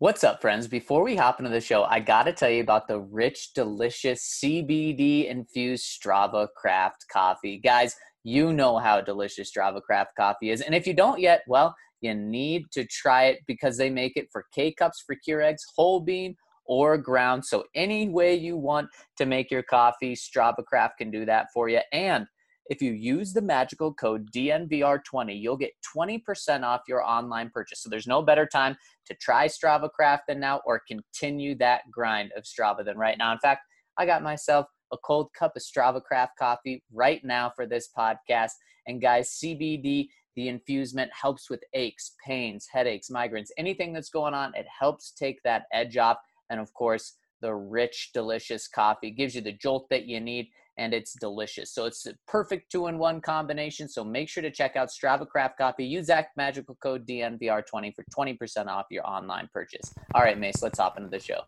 What's 0.00 0.24
up, 0.24 0.40
friends? 0.40 0.66
Before 0.66 1.02
we 1.02 1.14
hop 1.14 1.40
into 1.40 1.50
the 1.50 1.60
show, 1.60 1.84
I 1.84 2.00
got 2.00 2.22
to 2.22 2.32
tell 2.32 2.48
you 2.48 2.62
about 2.62 2.88
the 2.88 3.00
rich, 3.00 3.52
delicious 3.54 4.40
CBD 4.42 5.28
infused 5.28 5.84
Strava 5.84 6.48
craft 6.56 7.04
coffee. 7.12 7.58
Guys, 7.58 7.94
you 8.24 8.54
know 8.54 8.78
how 8.78 9.02
delicious 9.02 9.52
Strava 9.52 9.82
craft 9.82 10.12
coffee 10.16 10.52
is. 10.52 10.62
And 10.62 10.74
if 10.74 10.86
you 10.86 10.94
don't 10.94 11.20
yet, 11.20 11.42
well, 11.46 11.76
you 12.00 12.14
need 12.14 12.62
to 12.72 12.86
try 12.86 13.24
it 13.24 13.40
because 13.46 13.76
they 13.76 13.90
make 13.90 14.16
it 14.16 14.28
for 14.32 14.46
K 14.54 14.72
cups 14.72 15.04
for 15.06 15.16
Keurigs, 15.16 15.60
whole 15.76 16.00
bean, 16.00 16.34
or 16.64 16.96
ground. 16.96 17.44
So, 17.44 17.64
any 17.74 18.08
way 18.08 18.34
you 18.34 18.56
want 18.56 18.88
to 19.18 19.26
make 19.26 19.50
your 19.50 19.62
coffee, 19.62 20.14
Strava 20.14 20.64
craft 20.64 20.96
can 20.96 21.10
do 21.10 21.26
that 21.26 21.48
for 21.52 21.68
you. 21.68 21.80
And 21.92 22.26
if 22.70 22.80
you 22.80 22.92
use 22.92 23.32
the 23.32 23.42
magical 23.42 23.92
code 23.92 24.30
DNVR20, 24.30 25.38
you'll 25.38 25.56
get 25.56 25.72
20% 25.94 26.62
off 26.62 26.82
your 26.86 27.02
online 27.04 27.50
purchase. 27.50 27.82
So 27.82 27.90
there's 27.90 28.06
no 28.06 28.22
better 28.22 28.46
time 28.46 28.76
to 29.06 29.14
try 29.14 29.48
Strava 29.48 29.90
Craft 29.90 30.28
than 30.28 30.38
now 30.38 30.60
or 30.64 30.80
continue 30.86 31.56
that 31.56 31.82
grind 31.90 32.30
of 32.36 32.44
Strava 32.44 32.84
than 32.84 32.96
right 32.96 33.18
now. 33.18 33.32
In 33.32 33.40
fact, 33.40 33.62
I 33.98 34.06
got 34.06 34.22
myself 34.22 34.66
a 34.92 34.96
cold 35.04 35.30
cup 35.36 35.56
of 35.56 35.62
Strava 35.62 36.00
Craft 36.00 36.38
coffee 36.38 36.80
right 36.92 37.20
now 37.24 37.50
for 37.54 37.66
this 37.66 37.88
podcast. 37.96 38.52
And 38.86 39.02
guys, 39.02 39.40
CBD, 39.42 40.06
the 40.36 40.48
infusement 40.48 41.10
helps 41.12 41.50
with 41.50 41.64
aches, 41.74 42.14
pains, 42.24 42.68
headaches, 42.72 43.10
migraines, 43.10 43.48
anything 43.58 43.92
that's 43.92 44.10
going 44.10 44.32
on. 44.32 44.52
It 44.54 44.66
helps 44.78 45.10
take 45.10 45.42
that 45.42 45.64
edge 45.72 45.96
off. 45.96 46.18
And 46.50 46.60
of 46.60 46.72
course, 46.74 47.16
the 47.42 47.52
rich, 47.52 48.10
delicious 48.14 48.68
coffee 48.68 49.10
gives 49.10 49.34
you 49.34 49.40
the 49.40 49.52
jolt 49.52 49.88
that 49.90 50.06
you 50.06 50.20
need 50.20 50.46
and 50.76 50.94
it's 50.94 51.14
delicious. 51.14 51.72
So 51.72 51.84
it's 51.86 52.06
a 52.06 52.14
perfect 52.26 52.70
two 52.72 52.86
in 52.86 52.98
one 52.98 53.20
combination. 53.20 53.88
So 53.88 54.04
make 54.04 54.28
sure 54.28 54.42
to 54.42 54.50
check 54.50 54.76
out 54.76 54.88
Strava 54.88 55.28
Craft 55.28 55.58
Coffee. 55.58 55.84
Use 55.84 56.06
that 56.06 56.28
magical 56.36 56.76
code 56.82 57.06
DNVR20 57.06 57.94
for 57.94 58.04
20% 58.16 58.66
off 58.66 58.86
your 58.90 59.06
online 59.08 59.48
purchase. 59.52 59.94
All 60.14 60.22
right, 60.22 60.38
Mace, 60.38 60.62
let's 60.62 60.78
hop 60.78 60.96
into 60.96 61.10
the 61.10 61.20
show. 61.20 61.40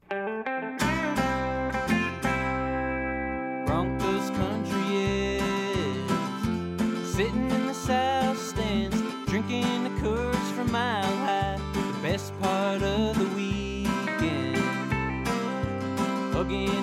Broncos 3.66 4.30
country 4.30 4.96
is 4.96 6.12
sitting 7.14 7.50
in 7.50 7.66
the 7.66 7.74
south 7.74 8.38
stands, 8.38 8.96
drinking 9.26 9.84
the 9.84 9.90
Coors 10.00 10.52
from 10.54 10.70
Mile 10.72 11.02
High. 11.02 11.58
The 11.72 11.98
best 12.02 12.38
part 12.40 12.82
of 12.82 13.18
the 13.18 13.26
weekend, 13.36 14.56
hugging 16.34 16.81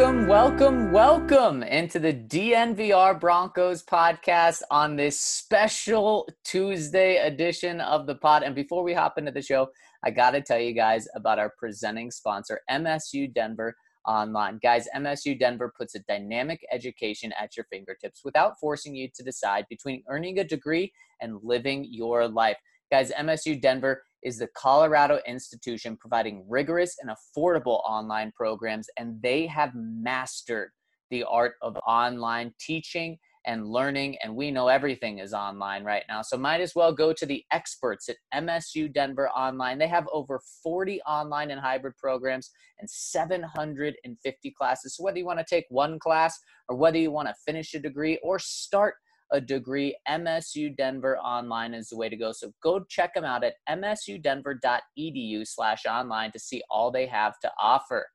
Welcome, 0.00 0.26
welcome, 0.28 0.92
welcome 0.92 1.62
into 1.62 1.98
the 1.98 2.14
DNVR 2.14 3.20
Broncos 3.20 3.82
podcast 3.82 4.62
on 4.70 4.96
this 4.96 5.20
special 5.20 6.26
Tuesday 6.42 7.18
edition 7.18 7.82
of 7.82 8.06
the 8.06 8.14
pod. 8.14 8.42
And 8.42 8.54
before 8.54 8.82
we 8.82 8.94
hop 8.94 9.18
into 9.18 9.30
the 9.30 9.42
show, 9.42 9.68
I 10.02 10.10
got 10.10 10.30
to 10.30 10.40
tell 10.40 10.58
you 10.58 10.72
guys 10.72 11.06
about 11.14 11.38
our 11.38 11.52
presenting 11.58 12.10
sponsor, 12.10 12.62
MSU 12.70 13.30
Denver 13.34 13.76
Online. 14.08 14.58
Guys, 14.62 14.88
MSU 14.96 15.38
Denver 15.38 15.70
puts 15.76 15.94
a 15.94 16.00
dynamic 16.08 16.62
education 16.72 17.34
at 17.38 17.54
your 17.54 17.66
fingertips 17.70 18.22
without 18.24 18.54
forcing 18.58 18.94
you 18.94 19.10
to 19.14 19.22
decide 19.22 19.66
between 19.68 20.02
earning 20.08 20.38
a 20.38 20.44
degree 20.44 20.94
and 21.20 21.40
living 21.42 21.86
your 21.90 22.26
life. 22.26 22.56
Guys, 22.90 23.12
MSU 23.12 23.60
Denver 23.60 24.02
is 24.22 24.38
the 24.38 24.48
Colorado 24.56 25.18
institution 25.26 25.96
providing 25.96 26.44
rigorous 26.48 26.96
and 27.00 27.10
affordable 27.10 27.80
online 27.84 28.32
programs, 28.32 28.88
and 28.98 29.20
they 29.22 29.46
have 29.46 29.72
mastered 29.74 30.70
the 31.10 31.24
art 31.24 31.54
of 31.62 31.76
online 31.86 32.52
teaching 32.60 33.18
and 33.46 33.66
learning. 33.66 34.16
And 34.22 34.36
we 34.36 34.50
know 34.50 34.68
everything 34.68 35.18
is 35.18 35.32
online 35.32 35.82
right 35.82 36.04
now. 36.08 36.22
So 36.22 36.36
might 36.36 36.60
as 36.60 36.74
well 36.74 36.92
go 36.92 37.12
to 37.12 37.26
the 37.26 37.44
experts 37.50 38.08
at 38.08 38.16
MSU 38.34 38.92
Denver 38.92 39.28
Online. 39.30 39.78
They 39.78 39.88
have 39.88 40.06
over 40.12 40.40
40 40.62 41.00
online 41.02 41.50
and 41.50 41.60
hybrid 41.60 41.96
programs 41.96 42.50
and 42.78 42.88
750 42.88 44.50
classes. 44.52 44.96
So 44.96 45.04
whether 45.04 45.18
you 45.18 45.26
want 45.26 45.38
to 45.38 45.44
take 45.44 45.66
one 45.68 45.98
class 45.98 46.38
or 46.68 46.76
whether 46.76 46.98
you 46.98 47.10
want 47.10 47.28
to 47.28 47.34
finish 47.46 47.74
a 47.74 47.78
degree 47.78 48.18
or 48.22 48.38
start 48.38 48.94
a 49.32 49.40
degree, 49.40 49.96
MSU 50.08 50.76
Denver 50.76 51.18
Online 51.18 51.74
is 51.74 51.88
the 51.88 51.96
way 51.96 52.08
to 52.08 52.16
go. 52.16 52.32
So 52.32 52.52
go 52.62 52.80
check 52.88 53.14
them 53.14 53.24
out 53.24 53.44
at 53.44 53.54
msudenver.edu 53.68 55.46
slash 55.46 55.86
online 55.86 56.32
to 56.32 56.38
see 56.38 56.62
all 56.70 56.90
they 56.90 57.06
have 57.06 57.38
to 57.40 57.50
offer. 57.60 58.06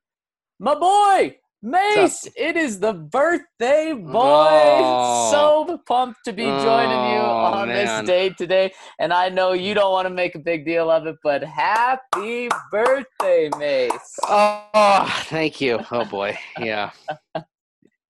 My 0.58 0.74
boy, 0.74 1.36
Mace, 1.62 2.28
it 2.36 2.56
is 2.56 2.78
the 2.80 2.92
birthday 2.92 3.92
boy. 3.92 4.78
Oh. 4.82 5.30
So 5.66 5.78
pumped 5.86 6.20
to 6.26 6.32
be 6.32 6.44
joining 6.44 7.12
you 7.12 7.18
Oh, 7.18 7.52
on 7.54 7.68
man. 7.68 8.04
this 8.04 8.08
day 8.08 8.30
today. 8.30 8.72
And 9.00 9.12
I 9.12 9.28
know 9.30 9.52
you 9.52 9.74
don't 9.74 9.90
want 9.92 10.06
to 10.06 10.14
make 10.14 10.34
a 10.34 10.38
big 10.38 10.64
deal 10.64 10.90
of 10.90 11.06
it, 11.06 11.16
but 11.22 11.42
happy 11.42 12.48
birthday, 12.70 13.50
Mace. 13.58 13.90
Oh, 14.24 15.22
thank 15.26 15.60
you. 15.60 15.80
Oh 15.90 16.04
boy, 16.04 16.38
yeah. 16.58 16.90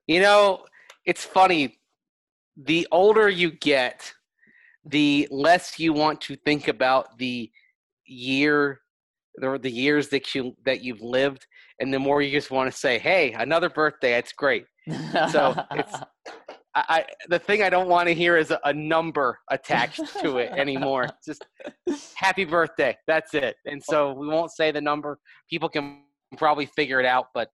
You 0.07 0.21
know, 0.21 0.65
it's 1.05 1.25
funny. 1.25 1.79
The 2.57 2.87
older 2.91 3.29
you 3.29 3.51
get, 3.51 4.13
the 4.85 5.29
less 5.31 5.79
you 5.79 5.93
want 5.93 6.21
to 6.23 6.37
think 6.37 6.69
about 6.69 7.19
the 7.19 7.51
year, 8.07 8.81
or 9.43 9.59
the 9.59 9.71
years 9.71 10.09
that 10.09 10.35
you 10.35 10.57
that 10.65 10.83
you've 10.83 11.03
lived, 11.03 11.47
and 11.81 11.93
the 11.93 11.99
more 11.99 12.23
you 12.23 12.31
just 12.31 12.51
want 12.51 12.71
to 12.71 12.77
say, 12.77 12.99
"Hey, 12.99 13.33
another 13.33 13.69
birthday! 13.69 14.15
It's 14.15 14.33
great." 14.33 14.65
So, 15.31 15.55
it's- 15.73 16.03
I, 16.77 16.85
I 16.89 17.05
the 17.29 17.39
thing 17.39 17.63
I 17.63 17.71
don't 17.71 17.89
want 17.89 18.07
to 18.09 18.15
hear 18.15 18.37
is 18.37 18.51
a, 18.51 18.61
a 18.65 18.73
number 18.73 19.39
attached 19.51 20.21
to 20.21 20.37
it 20.39 20.53
anymore. 20.53 21.09
Just 21.25 21.47
happy 22.15 22.45
birthday. 22.45 22.97
That's 23.07 23.33
it. 23.35 23.57
And 23.65 23.83
so 23.83 24.13
we 24.13 24.29
won't 24.29 24.51
say 24.53 24.71
the 24.71 24.81
number. 24.81 25.19
People 25.49 25.69
can 25.71 26.03
probably 26.37 26.67
figure 26.67 27.01
it 27.01 27.07
out, 27.07 27.29
but 27.35 27.49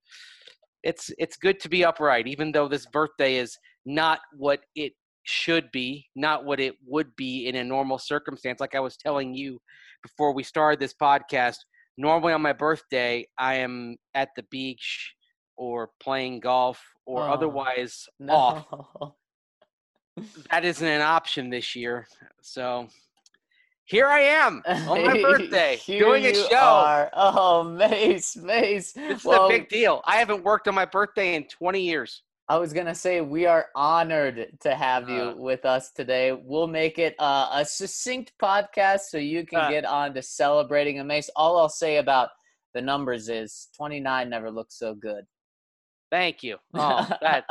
it's 0.82 1.10
it's 1.19 1.36
good 1.36 1.60
to 1.60 1.69
be 1.69 1.84
upright, 1.84 2.26
even 2.26 2.50
though 2.52 2.66
this 2.69 2.84
birthday 2.86 3.36
is 3.36 3.56
not 3.87 4.20
what 4.37 4.60
it 4.75 4.93
should 5.25 5.70
be, 5.72 6.06
not 6.16 6.44
what 6.44 6.60
it 6.60 6.75
would 6.87 7.15
be 7.16 7.47
in 7.47 7.56
a 7.56 7.65
normal 7.65 7.98
circumstance. 7.98 8.60
Like 8.60 8.75
I 8.75 8.81
was 8.81 8.97
telling 8.97 9.34
you 9.34 9.60
before 10.03 10.32
we 10.34 10.43
started 10.43 10.81
this 10.81 10.94
podcast, 10.94 11.56
normally 11.97 12.32
on 12.32 12.43
my 12.43 12.53
birthday, 12.53 13.26
I 13.38 13.54
am 13.54 13.97
at 14.15 14.31
the 14.37 14.43
beach 14.50 15.15
or 15.56 15.91
playing 16.00 16.41
golf 16.41 16.81
or 17.06 17.22
Oh, 17.22 17.32
otherwise 17.32 18.09
off 18.28 18.66
that 20.50 20.64
isn't 20.64 20.87
an 20.87 21.00
option 21.00 21.50
this 21.50 21.75
year. 21.75 22.06
So 22.43 22.88
here 23.84 24.06
I 24.06 24.20
am 24.20 24.62
on 24.66 25.04
my 25.04 25.20
birthday 25.22 25.78
doing 25.87 26.26
a 26.26 26.34
show. 26.34 26.56
are. 26.56 27.10
Oh, 27.14 27.62
Mace, 27.78 28.37
Mace. 28.37 28.93
This 28.93 29.19
is 29.20 29.25
Well, 29.25 29.47
a 29.47 29.49
big 29.49 29.69
deal. 29.69 30.03
I 30.04 30.16
haven't 30.16 30.44
worked 30.44 30.69
on 30.69 30.75
my 30.75 30.84
birthday 30.84 31.34
in 31.34 31.44
20 31.44 31.81
years. 31.81 32.22
I 32.52 32.58
was 32.58 32.74
gonna 32.74 32.94
say 32.94 33.22
we 33.22 33.46
are 33.46 33.68
honored 33.74 34.58
to 34.60 34.74
have 34.74 35.08
you 35.08 35.22
Uh. 35.22 35.34
with 35.36 35.64
us 35.64 35.90
today. 35.90 36.32
We'll 36.32 36.66
make 36.66 36.98
it 36.98 37.14
uh, 37.18 37.48
a 37.50 37.64
succinct 37.64 38.34
podcast 38.42 39.04
so 39.08 39.16
you 39.16 39.46
can 39.46 39.60
Uh. 39.60 39.70
get 39.70 39.86
on 39.86 40.12
to 40.12 40.20
celebrating 40.20 41.00
a 41.00 41.04
Mace. 41.04 41.30
All 41.34 41.56
I'll 41.56 41.70
say 41.70 41.96
about 41.96 42.28
the 42.74 42.82
numbers 42.82 43.30
is 43.30 43.68
29 43.74 44.28
never 44.28 44.50
looks 44.50 44.78
so 44.78 44.94
good. 44.94 45.24
Thank 46.10 46.42
you. 46.42 46.58
Oh, 46.74 47.08
that 47.22 47.46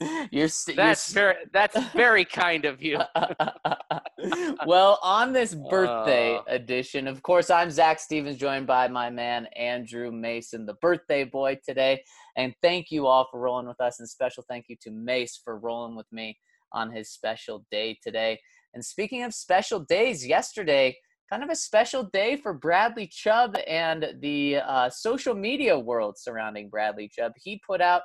you're, 0.30 0.48
st- 0.48 0.76
that's 0.76 1.14
you're 1.14 1.22
very 1.32 1.44
that's 1.52 1.92
very 1.92 2.24
kind 2.24 2.64
of 2.64 2.82
you. 2.82 2.98
well, 4.66 4.98
on 5.02 5.32
this 5.32 5.54
birthday 5.54 6.36
Uh. 6.36 6.42
edition, 6.48 7.06
of 7.06 7.22
course, 7.22 7.50
I'm 7.50 7.70
Zach 7.70 7.98
Stevens, 7.98 8.36
joined 8.36 8.66
by 8.66 8.88
my 8.88 9.10
man 9.10 9.46
Andrew 9.56 10.10
Mason, 10.10 10.66
the 10.66 10.74
birthday 10.74 11.24
boy 11.24 11.58
today. 11.64 12.02
And 12.36 12.54
thank 12.62 12.90
you 12.90 13.06
all 13.06 13.26
for 13.30 13.40
rolling 13.40 13.66
with 13.66 13.80
us, 13.80 14.00
and 14.00 14.08
special 14.08 14.44
thank 14.48 14.66
you 14.68 14.76
to 14.82 14.90
Mace 14.90 15.40
for 15.42 15.58
rolling 15.58 15.96
with 15.96 16.06
me 16.12 16.38
on 16.72 16.90
his 16.92 17.10
special 17.10 17.64
day 17.70 17.98
today. 18.02 18.38
And 18.74 18.84
speaking 18.84 19.22
of 19.22 19.32
special 19.32 19.80
days, 19.80 20.26
yesterday, 20.26 20.96
kind 21.30 21.42
of 21.42 21.50
a 21.50 21.56
special 21.56 22.04
day 22.12 22.36
for 22.36 22.52
Bradley 22.52 23.06
Chubb 23.06 23.56
and 23.66 24.14
the 24.20 24.56
uh, 24.56 24.90
social 24.90 25.34
media 25.34 25.78
world 25.78 26.16
surrounding 26.18 26.68
Bradley 26.68 27.08
Chubb. 27.12 27.32
He 27.36 27.60
put 27.66 27.80
out 27.80 28.02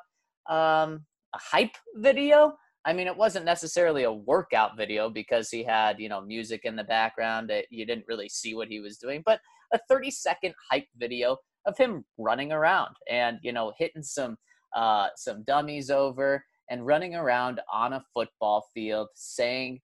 um, 0.50 1.06
hype 1.38 1.76
video. 1.96 2.54
I 2.86 2.94
mean, 2.94 3.08
it 3.08 3.16
wasn't 3.16 3.46
necessarily 3.46 4.04
a 4.04 4.12
workout 4.12 4.76
video 4.76 5.10
because 5.10 5.50
he 5.50 5.64
had, 5.64 6.00
you 6.00 6.10
know, 6.10 6.22
music 6.22 6.62
in 6.64 6.76
the 6.76 6.84
background. 6.84 7.52
It, 7.52 7.68
you 7.70 7.86
didn't 7.86 8.06
really 8.08 8.30
see 8.30 8.56
what 8.56 8.70
he 8.70 8.80
was 8.80 8.98
doing, 8.98 9.22
but 9.26 9.40
a 9.74 9.80
30 9.88 10.12
second 10.12 10.54
hype 10.70 10.88
video 10.98 11.38
of 11.66 11.78
him 11.78 12.04
running 12.18 12.52
around 12.52 12.96
and, 13.10 13.38
you 13.44 13.54
know, 13.54 13.74
hitting 13.78 14.04
some 14.04 14.36
uh, 14.76 15.08
some 15.16 15.44
dummies 15.44 15.90
over 15.90 16.44
and 16.70 16.86
running 16.86 17.16
around 17.16 17.60
on 17.72 17.94
a 17.94 18.04
football 18.14 18.66
field 18.74 19.10
saying 19.14 19.82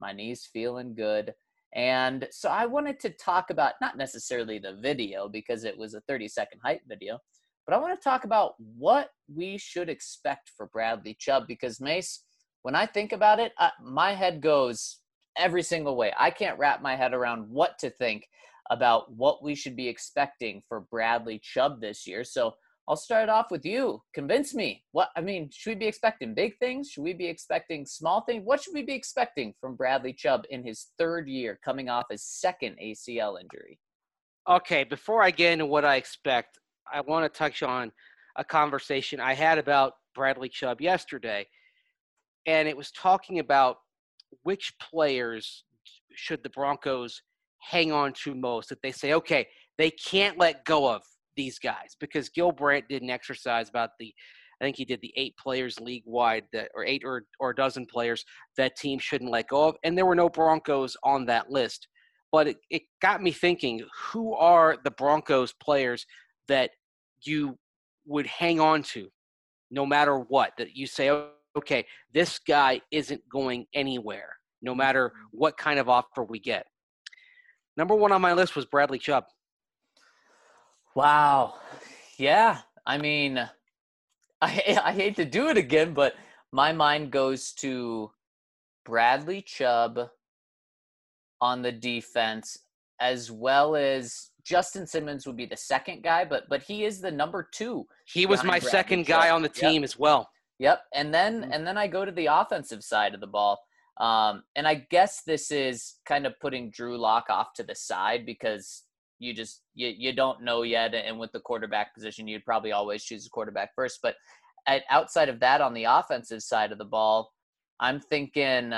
My 0.00 0.12
knee's 0.12 0.48
feeling 0.52 0.94
good. 0.94 1.34
And 1.74 2.26
so 2.32 2.48
I 2.48 2.66
wanted 2.66 2.98
to 3.00 3.10
talk 3.10 3.50
about 3.50 3.74
not 3.80 3.96
necessarily 3.96 4.58
the 4.58 4.74
video 4.82 5.28
because 5.28 5.64
it 5.64 5.76
was 5.76 5.94
a 5.94 6.00
30 6.08 6.26
second 6.26 6.60
hype 6.64 6.80
video, 6.88 7.18
but 7.66 7.74
I 7.74 7.78
want 7.78 7.98
to 7.98 8.02
talk 8.02 8.24
about 8.24 8.54
what 8.58 9.10
we 9.32 9.58
should 9.58 9.88
expect 9.88 10.50
for 10.56 10.66
Bradley 10.66 11.16
Chubb 11.18 11.46
because 11.46 11.80
Mace, 11.80 12.24
when 12.62 12.74
I 12.74 12.86
think 12.86 13.12
about 13.12 13.40
it, 13.40 13.52
I, 13.58 13.70
my 13.82 14.12
head 14.12 14.40
goes 14.40 14.98
every 15.36 15.62
single 15.62 15.96
way. 15.96 16.12
I 16.18 16.30
can't 16.30 16.58
wrap 16.58 16.82
my 16.82 16.96
head 16.96 17.14
around 17.14 17.48
what 17.48 17.78
to 17.78 17.90
think 17.90 18.26
about 18.70 19.12
what 19.12 19.42
we 19.42 19.54
should 19.54 19.76
be 19.76 19.88
expecting 19.88 20.62
for 20.68 20.80
Bradley 20.90 21.40
Chubb 21.42 21.80
this 21.80 22.06
year. 22.06 22.24
So 22.24 22.54
I'll 22.88 22.96
start 22.96 23.28
off 23.28 23.50
with 23.50 23.64
you. 23.64 24.02
Convince 24.14 24.52
me. 24.52 24.84
What 24.92 25.10
I 25.16 25.20
mean, 25.20 25.48
should 25.52 25.70
we 25.70 25.74
be 25.76 25.86
expecting 25.86 26.34
big 26.34 26.58
things? 26.58 26.90
Should 26.90 27.04
we 27.04 27.12
be 27.12 27.26
expecting 27.26 27.86
small 27.86 28.22
things? 28.22 28.42
What 28.44 28.62
should 28.62 28.74
we 28.74 28.82
be 28.82 28.94
expecting 28.94 29.54
from 29.60 29.76
Bradley 29.76 30.12
Chubb 30.12 30.44
in 30.50 30.64
his 30.64 30.88
third 30.98 31.28
year 31.28 31.58
coming 31.64 31.88
off 31.88 32.06
his 32.10 32.24
second 32.24 32.76
ACL 32.82 33.40
injury? 33.40 33.78
Okay, 34.48 34.84
before 34.84 35.22
I 35.22 35.30
get 35.30 35.52
into 35.52 35.66
what 35.66 35.84
I 35.84 35.96
expect, 35.96 36.58
I 36.92 37.00
want 37.00 37.32
to 37.32 37.38
touch 37.38 37.62
on 37.62 37.92
a 38.36 38.44
conversation 38.44 39.20
I 39.20 39.34
had 39.34 39.58
about 39.58 39.94
Bradley 40.14 40.48
Chubb 40.48 40.80
yesterday. 40.80 41.46
And 42.46 42.68
it 42.68 42.76
was 42.76 42.90
talking 42.92 43.38
about 43.38 43.76
which 44.42 44.72
players 44.80 45.64
should 46.14 46.42
the 46.42 46.50
Broncos 46.50 47.22
hang 47.58 47.92
on 47.92 48.12
to 48.24 48.34
most 48.34 48.68
that 48.70 48.82
they 48.82 48.92
say, 48.92 49.12
okay, 49.12 49.46
they 49.78 49.90
can't 49.90 50.38
let 50.38 50.64
go 50.64 50.90
of 50.90 51.02
these 51.36 51.58
guys 51.58 51.96
because 52.00 52.28
Gil 52.28 52.52
Brandt 52.52 52.88
did 52.88 53.02
an 53.02 53.10
exercise 53.10 53.68
about 53.68 53.90
the 53.98 54.12
I 54.60 54.64
think 54.66 54.76
he 54.76 54.84
did 54.84 55.00
the 55.00 55.12
eight 55.16 55.34
players 55.38 55.80
league 55.80 56.02
wide 56.04 56.44
that 56.52 56.70
or 56.74 56.84
eight 56.84 57.02
or, 57.02 57.24
or 57.38 57.50
a 57.50 57.54
dozen 57.54 57.86
players 57.86 58.24
that 58.58 58.76
team 58.76 58.98
shouldn't 58.98 59.30
let 59.30 59.48
go 59.48 59.68
of. 59.68 59.76
And 59.84 59.96
there 59.96 60.04
were 60.04 60.14
no 60.14 60.28
Broncos 60.28 60.98
on 61.02 61.24
that 61.26 61.50
list. 61.50 61.88
But 62.30 62.46
it, 62.46 62.56
it 62.68 62.82
got 63.00 63.22
me 63.22 63.32
thinking, 63.32 63.80
who 64.12 64.34
are 64.34 64.76
the 64.84 64.90
Broncos 64.90 65.54
players 65.62 66.04
that 66.48 66.72
you 67.22 67.58
would 68.06 68.26
hang 68.26 68.60
on 68.60 68.82
to 68.82 69.08
no 69.70 69.86
matter 69.86 70.18
what? 70.18 70.52
That 70.58 70.76
you 70.76 70.86
say, 70.86 71.10
okay, 71.56 71.86
this 72.12 72.38
guy 72.38 72.80
isn't 72.90 73.28
going 73.28 73.66
anywhere, 73.74 74.30
no 74.62 74.74
matter 74.74 75.08
mm-hmm. 75.08 75.38
what 75.38 75.56
kind 75.56 75.78
of 75.78 75.88
offer 75.88 76.24
we 76.24 76.38
get. 76.38 76.66
Number 77.76 77.94
one 77.94 78.12
on 78.12 78.20
my 78.20 78.32
list 78.32 78.56
was 78.56 78.66
Bradley 78.66 78.98
Chubb. 78.98 79.24
Wow. 80.94 81.54
Yeah. 82.18 82.58
I 82.84 82.98
mean, 82.98 83.38
I 84.42 84.80
I 84.82 84.92
hate 84.92 85.16
to 85.16 85.24
do 85.24 85.48
it 85.48 85.56
again, 85.56 85.94
but 85.94 86.14
my 86.52 86.72
mind 86.72 87.10
goes 87.10 87.52
to 87.52 88.10
Bradley 88.84 89.42
Chubb 89.42 90.08
on 91.40 91.62
the 91.62 91.72
defense 91.72 92.58
as 93.00 93.30
well 93.30 93.76
as 93.76 94.29
Justin 94.50 94.84
Simmons 94.84 95.28
would 95.28 95.36
be 95.36 95.46
the 95.46 95.56
second 95.56 96.02
guy, 96.02 96.24
but 96.24 96.48
but 96.48 96.60
he 96.62 96.84
is 96.84 97.00
the 97.00 97.10
number 97.10 97.48
two. 97.52 97.86
He 98.06 98.26
was 98.26 98.42
my 98.42 98.58
Bradley 98.58 98.70
second 98.70 99.04
Chubb. 99.06 99.22
guy 99.22 99.30
on 99.30 99.42
the 99.42 99.48
team 99.48 99.82
Yep. 99.82 99.84
as 99.84 99.96
well. 99.98 100.28
Yep. 100.58 100.82
And 100.92 101.14
then 101.14 101.42
Mhm. 101.44 101.54
and 101.54 101.66
then 101.66 101.78
I 101.78 101.86
go 101.86 102.04
to 102.04 102.10
the 102.10 102.26
offensive 102.26 102.82
side 102.82 103.14
of 103.14 103.20
the 103.20 103.28
ball. 103.28 103.62
Um, 103.98 104.42
and 104.56 104.66
I 104.66 104.74
guess 104.90 105.22
this 105.22 105.52
is 105.52 106.00
kind 106.04 106.26
of 106.26 106.34
putting 106.40 106.70
Drew 106.70 106.98
Lock 106.98 107.30
off 107.30 107.52
to 107.54 107.62
the 107.62 107.76
side 107.76 108.26
because 108.26 108.84
you 109.20 109.32
just 109.34 109.62
you, 109.74 109.88
you 109.88 110.12
don't 110.12 110.42
know 110.42 110.62
yet. 110.62 110.94
And 110.94 111.20
with 111.20 111.30
the 111.30 111.40
quarterback 111.40 111.94
position, 111.94 112.26
you'd 112.26 112.44
probably 112.44 112.72
always 112.72 113.04
choose 113.04 113.24
a 113.26 113.30
quarterback 113.30 113.70
first. 113.76 114.00
But 114.02 114.16
at, 114.66 114.82
outside 114.90 115.28
of 115.28 115.38
that, 115.40 115.60
on 115.60 115.74
the 115.74 115.84
offensive 115.84 116.42
side 116.42 116.72
of 116.72 116.78
the 116.78 116.84
ball, 116.96 117.32
I'm 117.78 118.00
thinking. 118.00 118.72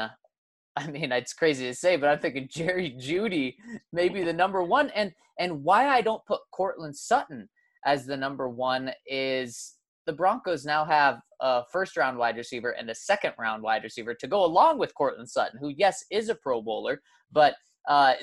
I 0.77 0.87
mean, 0.91 1.13
it's 1.13 1.35
crazy 1.35 1.67
to 1.67 1.75
say, 1.75 1.97
but 1.97 2.09
I'm 2.09 2.19
thinking 2.19 2.49
Jerry 2.51 2.97
Jeudy 3.01 3.57
maybe 3.93 4.23
the 4.25 4.33
number 4.33 4.63
one. 4.63 4.91
And 4.91 5.13
and 5.39 5.65
why 5.65 5.89
I 5.89 6.01
don't 6.03 6.25
put 6.27 6.41
Courtland 6.53 6.97
Sutton 6.97 7.49
as 7.85 8.07
the 8.07 8.17
number 8.17 8.49
one 8.49 8.93
is 9.07 9.75
the 10.07 10.13
Broncos 10.13 10.65
now 10.65 10.85
have 10.85 11.21
a 11.41 11.63
first 11.73 11.97
round 11.97 12.19
wide 12.19 12.37
receiver 12.37 12.71
and 12.71 12.91
a 12.91 12.95
second 12.95 13.33
round 13.39 13.63
wide 13.63 13.83
receiver 13.83 14.15
to 14.15 14.27
go 14.27 14.45
along 14.45 14.79
with 14.79 14.95
Courtland 14.95 15.29
Sutton, 15.29 15.59
who 15.61 15.69
yes 15.77 16.05
is 16.11 16.29
a 16.29 16.35
Pro 16.35 16.61
Bowler, 16.61 17.01
but 17.33 17.55
uh, 17.89 18.15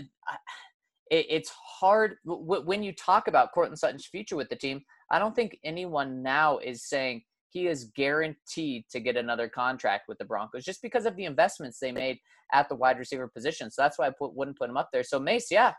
it, 1.10 1.26
it's 1.30 1.52
hard 1.80 2.16
when 2.26 2.84
you 2.84 2.94
talk 2.94 3.28
about 3.28 3.52
Courtland 3.54 3.80
Sutton's 3.80 4.06
future 4.06 4.36
with 4.36 4.50
the 4.50 4.56
team. 4.56 4.82
I 5.12 5.20
don't 5.20 5.36
think 5.36 5.58
anyone 5.64 6.22
now 6.22 6.60
is 6.60 6.84
saying 6.84 7.24
he 7.50 7.68
is 7.68 7.92
guaranteed 7.96 8.86
to 8.92 9.00
get 9.00 9.18
another 9.18 9.50
contract 9.50 10.06
with 10.08 10.18
the 10.18 10.26
Broncos 10.26 10.64
just 10.64 10.82
because 10.82 11.06
of 11.06 11.16
the 11.16 11.26
investments 11.26 11.80
they 11.80 11.92
made 11.92 12.18
at 12.54 12.70
the 12.70 12.76
wide 12.76 13.00
receiver 13.00 13.28
position. 13.28 13.72
So 13.72 13.82
that's 13.82 13.98
why 13.98 14.08
I 14.08 14.12
put, 14.12 14.36
wouldn't 14.36 14.58
put 14.58 14.70
him 14.70 14.78
up 14.78 14.90
there. 14.94 15.04
So 15.04 15.20
Mace, 15.20 15.48
yeah, 15.50 15.74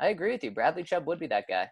I 0.00 0.08
agree 0.08 0.32
with 0.32 0.42
you. 0.42 0.50
Bradley 0.50 0.82
Chubb 0.82 1.06
would 1.06 1.18
be 1.18 1.26
that 1.28 1.44
guy. 1.48 1.68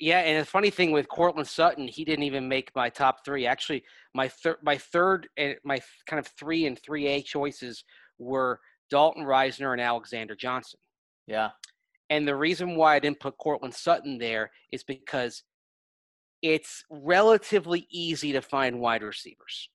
Yeah, 0.00 0.18
and 0.18 0.40
the 0.40 0.44
funny 0.44 0.70
thing 0.70 0.90
with 0.90 1.08
Courtland 1.08 1.46
Sutton, 1.46 1.86
he 1.86 2.04
didn't 2.04 2.24
even 2.24 2.48
make 2.48 2.70
my 2.74 2.88
top 2.88 3.24
three. 3.24 3.46
Actually, 3.46 3.84
my 4.12 4.26
third, 4.26 4.56
my 4.62 4.76
third, 4.76 5.28
and 5.36 5.54
my 5.64 5.80
kind 6.08 6.18
of 6.18 6.26
three 6.38 6.66
and 6.66 6.78
three 6.84 7.06
A 7.06 7.22
choices 7.22 7.84
were 8.18 8.58
Dalton 8.90 9.24
Risner 9.24 9.72
and 9.72 9.80
Alexander 9.80 10.34
Johnson. 10.34 10.80
Yeah. 11.28 11.50
And 12.10 12.26
the 12.26 12.36
reason 12.36 12.76
why 12.76 12.96
I 12.96 12.98
didn't 12.98 13.20
put 13.20 13.38
Courtland 13.38 13.74
Sutton 13.74 14.18
there 14.18 14.50
is 14.72 14.82
because 14.84 15.42
it's 16.44 16.84
relatively 16.90 17.86
easy 17.90 18.30
to 18.32 18.42
find 18.42 18.78
wide 18.78 19.02
receivers. 19.02 19.70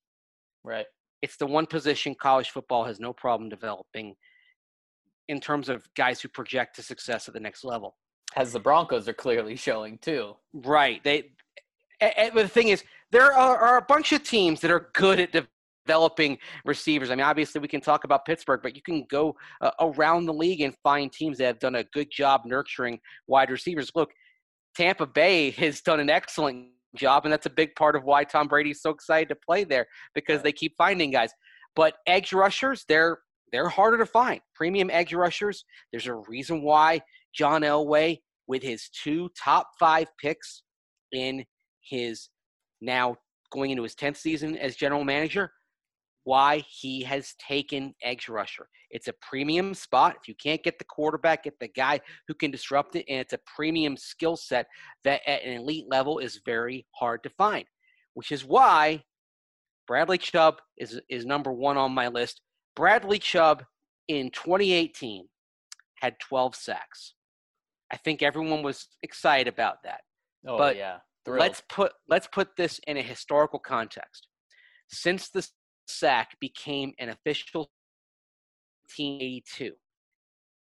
Right. 0.63 0.85
It's 1.23 1.35
the 1.35 1.47
one 1.47 1.65
position 1.65 2.13
college 2.13 2.51
football 2.51 2.85
has 2.85 2.99
no 2.99 3.11
problem 3.11 3.49
developing 3.49 4.15
in 5.27 5.39
terms 5.39 5.67
of 5.67 5.83
guys 5.95 6.21
who 6.21 6.29
project 6.29 6.75
to 6.75 6.83
success 6.83 7.27
at 7.27 7.33
the 7.33 7.39
next 7.39 7.63
level. 7.63 7.97
As 8.35 8.53
the 8.53 8.59
Broncos 8.59 9.07
are 9.07 9.13
clearly 9.13 9.55
showing 9.55 9.97
too. 9.97 10.35
Right. 10.53 11.03
They. 11.03 11.31
a- 12.01 12.27
a- 12.27 12.31
but 12.31 12.43
the 12.43 12.47
thing 12.47 12.67
is, 12.67 12.83
there 13.11 13.33
are, 13.33 13.57
are 13.57 13.77
a 13.77 13.81
bunch 13.81 14.11
of 14.11 14.21
teams 14.21 14.61
that 14.61 14.69
are 14.69 14.91
good 14.93 15.19
at 15.19 15.47
developing 15.87 16.37
receivers. 16.65 17.09
I 17.09 17.15
mean, 17.15 17.25
obviously, 17.25 17.61
we 17.61 17.67
can 17.67 17.81
talk 17.81 18.03
about 18.03 18.25
Pittsburgh, 18.25 18.59
but 18.61 18.75
you 18.75 18.83
can 18.83 19.05
go 19.09 19.35
uh, 19.61 19.71
around 19.79 20.27
the 20.27 20.33
league 20.33 20.61
and 20.61 20.75
find 20.83 21.11
teams 21.11 21.39
that 21.39 21.45
have 21.45 21.59
done 21.59 21.75
a 21.75 21.83
good 21.85 22.11
job 22.11 22.41
nurturing 22.45 22.99
wide 23.25 23.49
receivers. 23.49 23.91
Look, 23.95 24.11
Tampa 24.79 25.05
Bay 25.05 25.51
has 25.51 25.81
done 25.81 25.99
an 25.99 26.09
excellent 26.09 26.69
job, 26.95 27.25
and 27.25 27.33
that's 27.33 27.45
a 27.45 27.49
big 27.49 27.75
part 27.75 27.97
of 27.97 28.05
why 28.05 28.23
Tom 28.23 28.47
Brady's 28.47 28.81
so 28.81 28.91
excited 28.91 29.27
to 29.27 29.35
play 29.35 29.65
there 29.65 29.85
because 30.15 30.41
they 30.41 30.53
keep 30.53 30.73
finding 30.77 31.11
guys. 31.11 31.31
But 31.75 31.95
edge 32.07 32.31
rushers, 32.31 32.85
they're 32.87 33.19
they're 33.51 33.67
harder 33.67 33.97
to 33.97 34.05
find. 34.05 34.39
Premium 34.55 34.89
edge 34.89 35.13
rushers. 35.13 35.65
There's 35.91 36.07
a 36.07 36.13
reason 36.29 36.61
why 36.61 37.01
John 37.33 37.63
Elway, 37.63 38.19
with 38.47 38.63
his 38.63 38.87
two 38.89 39.29
top 39.37 39.67
five 39.77 40.07
picks 40.17 40.63
in 41.11 41.43
his 41.81 42.29
now 42.79 43.17
going 43.51 43.71
into 43.71 43.83
his 43.83 43.95
10th 43.95 44.15
season 44.15 44.55
as 44.55 44.77
general 44.77 45.03
manager, 45.03 45.51
why 46.29 46.63
he 46.69 47.01
has 47.01 47.33
taken 47.39 47.91
edge 48.03 48.29
rusher. 48.29 48.69
It's 48.91 49.07
a 49.07 49.13
premium 49.13 49.73
spot. 49.73 50.17
If 50.21 50.27
you 50.27 50.35
can't 50.35 50.61
get 50.61 50.77
the 50.77 50.85
quarterback, 50.85 51.45
get 51.45 51.59
the 51.59 51.69
guy 51.69 51.99
who 52.27 52.35
can 52.35 52.51
disrupt 52.51 52.95
it, 52.95 53.05
and 53.09 53.19
it's 53.19 53.33
a 53.33 53.39
premium 53.55 53.97
skill 53.97 54.35
set 54.37 54.67
that 55.03 55.21
at 55.25 55.41
an 55.43 55.53
elite 55.53 55.85
level 55.89 56.19
is 56.19 56.39
very 56.45 56.85
hard 56.91 57.23
to 57.23 57.31
find, 57.31 57.65
which 58.13 58.31
is 58.31 58.45
why 58.45 59.01
Bradley 59.87 60.19
Chubb 60.19 60.61
is, 60.77 61.01
is 61.09 61.25
number 61.25 61.51
one 61.51 61.77
on 61.77 61.93
my 61.93 62.07
list. 62.07 62.41
Bradley 62.75 63.17
Chubb 63.17 63.63
in 64.07 64.29
2018 64.29 65.27
had 65.95 66.19
12 66.19 66.55
sacks. 66.55 67.15
I 67.91 67.97
think 67.97 68.21
everyone 68.21 68.61
was 68.61 68.87
excited 69.01 69.51
about 69.51 69.77
that. 69.83 70.01
Oh 70.45 70.59
But 70.59 70.77
yeah. 70.77 70.97
Thrilled. 71.25 71.39
Let's 71.39 71.63
put 71.69 71.91
let's 72.07 72.27
put 72.27 72.55
this 72.55 72.79
in 72.87 72.97
a 72.97 73.01
historical 73.01 73.59
context. 73.59 74.27
Since 74.89 75.29
the 75.29 75.45
sack 75.89 76.37
became 76.39 76.93
an 76.99 77.09
official 77.09 77.69
1982, 78.97 79.73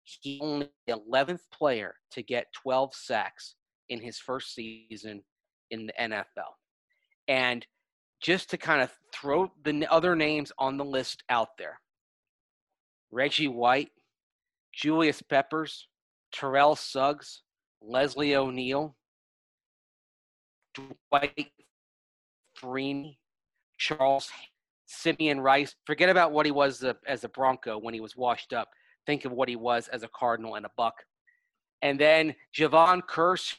he 0.03 0.41
only 0.43 0.69
the 0.87 1.01
11th 1.11 1.41
player 1.53 1.95
to 2.13 2.23
get 2.23 2.53
12 2.53 2.95
sacks 2.95 3.55
in 3.89 4.01
his 4.01 4.19
first 4.19 4.55
season 4.55 5.23
in 5.71 5.87
the 5.87 5.93
NFL. 6.01 6.55
And 7.29 7.67
just 8.21 8.51
to 8.51 8.57
kind 8.57 8.83
of 8.83 8.93
throw 9.13 9.53
the 9.65 9.87
other 9.91 10.17
names 10.17 10.53
on 10.59 10.77
the 10.77 10.85
list 10.85 11.23
out 11.29 11.51
there. 11.59 11.81
Reggie 13.11 13.49
White, 13.49 13.91
Julius 14.73 15.23
Peppers, 15.23 15.89
Terrell 16.33 16.77
Suggs, 16.77 17.43
Leslie 17.81 18.35
O'Neal, 18.35 18.97
Dwight 20.75 21.51
Freeney, 22.61 23.19
Charles 23.79 24.31
Simeon 24.87 25.41
Rice. 25.41 25.75
Forget 25.85 26.09
about 26.09 26.33
what 26.33 26.47
he 26.47 26.53
was 26.53 26.85
as 27.07 27.25
a 27.25 27.29
Bronco 27.29 27.79
when 27.79 27.95
he 27.95 28.01
was 28.01 28.17
washed 28.17 28.53
up. 28.53 28.69
Think 29.07 29.25
of 29.25 29.33
what 29.33 29.49
he 29.49 29.57
was 29.57 29.89
as 29.89 30.03
a 30.03 30.09
Cardinal 30.09 30.55
and 30.55 30.67
a 30.67 30.71
Buck. 30.77 30.95
And 31.83 32.01
then 32.01 32.35
Jevon 32.57 33.03
Kearse, 33.03 33.57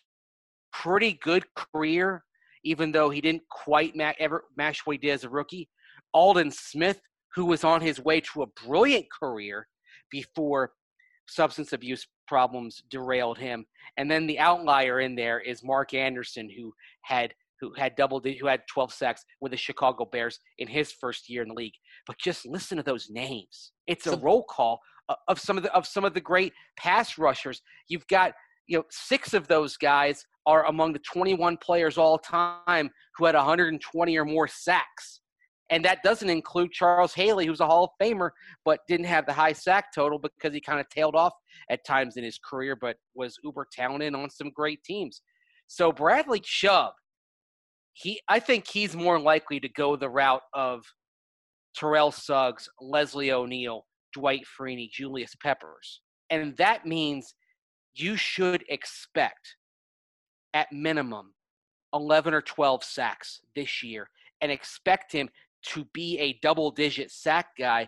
pretty 0.73 1.13
good 1.13 1.45
career, 1.55 2.23
even 2.63 2.91
though 2.91 3.09
he 3.09 3.21
didn't 3.21 3.47
quite 3.49 3.95
ma- 3.95 4.13
ever 4.19 4.45
match 4.57 4.85
what 4.85 4.93
he 4.93 4.97
did 4.97 5.11
as 5.11 5.23
a 5.23 5.29
rookie. 5.29 5.69
Aldon 6.13 6.51
Smith, 6.51 6.99
who 7.35 7.45
was 7.45 7.63
on 7.63 7.81
his 7.81 7.99
way 7.99 8.19
to 8.21 8.41
a 8.41 8.65
brilliant 8.65 9.05
career, 9.11 9.67
before 10.09 10.71
substance 11.27 11.73
abuse 11.73 12.07
problems 12.27 12.83
derailed 12.89 13.37
him. 13.37 13.65
And 13.97 14.09
then 14.09 14.27
the 14.27 14.39
outlier 14.39 14.99
in 14.99 15.15
there 15.15 15.39
is 15.39 15.63
Mark 15.63 15.93
Anderson, 15.93 16.49
who 16.49 16.73
had 17.03 17.33
who 17.59 17.73
had 17.77 17.95
double 17.95 18.21
who 18.39 18.47
had 18.47 18.61
12 18.71 18.93
sacks 18.93 19.23
with 19.41 19.51
the 19.51 19.57
Chicago 19.57 20.05
Bears 20.05 20.39
in 20.59 20.67
his 20.67 20.91
first 20.91 21.29
year 21.29 21.41
in 21.41 21.49
the 21.49 21.53
league. 21.53 21.73
But 22.05 22.17
just 22.19 22.45
listen 22.45 22.77
to 22.77 22.83
those 22.83 23.07
names. 23.09 23.71
It's 23.87 24.07
a 24.07 24.17
roll 24.17 24.43
call 24.43 24.79
of 25.27 25.39
some 25.39 25.57
of 25.57 25.63
the 25.63 25.73
of 25.73 25.87
some 25.87 26.05
of 26.05 26.13
the 26.13 26.21
great 26.21 26.53
pass 26.77 27.17
rushers. 27.17 27.61
You've 27.87 28.07
got 28.07 28.33
you 28.67 28.77
know 28.77 28.83
six 28.89 29.33
of 29.33 29.47
those 29.47 29.77
guys 29.77 30.25
are 30.45 30.65
among 30.67 30.93
the 30.93 30.99
21 30.99 31.57
players 31.57 31.97
all 31.97 32.17
time 32.17 32.89
who 33.17 33.25
had 33.25 33.35
120 33.35 34.17
or 34.17 34.25
more 34.25 34.47
sacks. 34.47 35.21
And 35.69 35.83
that 35.83 36.01
doesn't 36.01 36.29
include 36.29 36.71
Charles 36.71 37.13
Haley, 37.13 37.45
who's 37.45 37.59
a 37.59 37.65
Hall 37.65 37.83
of 37.83 37.89
Famer, 38.01 38.29
but 38.63 38.79
didn't 38.87 39.07
have 39.07 39.25
the 39.25 39.33
high 39.33 39.51
sack 39.51 39.93
total 39.93 40.17
because 40.17 40.53
he 40.53 40.61
kind 40.61 40.79
of 40.79 40.87
tailed 40.87 41.15
off 41.15 41.33
at 41.69 41.85
times 41.85 42.15
in 42.15 42.23
his 42.23 42.39
career, 42.39 42.77
but 42.79 42.95
was 43.15 43.37
uber 43.43 43.67
talented 43.69 44.15
on 44.15 44.29
some 44.29 44.49
great 44.55 44.81
teams. 44.85 45.21
So 45.67 45.91
Bradley 45.91 46.39
Chubb, 46.39 46.93
he 47.97 48.21
I 48.29 48.39
think 48.39 48.67
he's 48.67 48.95
more 48.95 49.19
likely 49.19 49.59
to 49.59 49.69
go 49.69 49.95
the 49.95 50.09
route 50.09 50.43
of 50.53 50.85
Terrell 51.75 52.11
Suggs, 52.11 52.69
Leslie 52.79 53.31
O'Neal, 53.31 53.85
Dwight 54.13 54.43
Freeney, 54.59 54.89
Julius 54.89 55.35
Peppers. 55.41 56.01
And 56.29 56.55
that 56.57 56.85
means 56.85 57.33
you 57.95 58.15
should 58.15 58.63
expect 58.69 59.55
at 60.53 60.71
minimum 60.71 61.33
11 61.93 62.33
or 62.33 62.41
12 62.41 62.83
sacks 62.83 63.41
this 63.55 63.81
year 63.81 64.09
and 64.41 64.51
expect 64.51 65.11
him 65.11 65.29
to 65.63 65.85
be 65.93 66.19
a 66.19 66.37
double 66.43 66.69
digit 66.69 67.09
sack 67.09 67.47
guy 67.57 67.87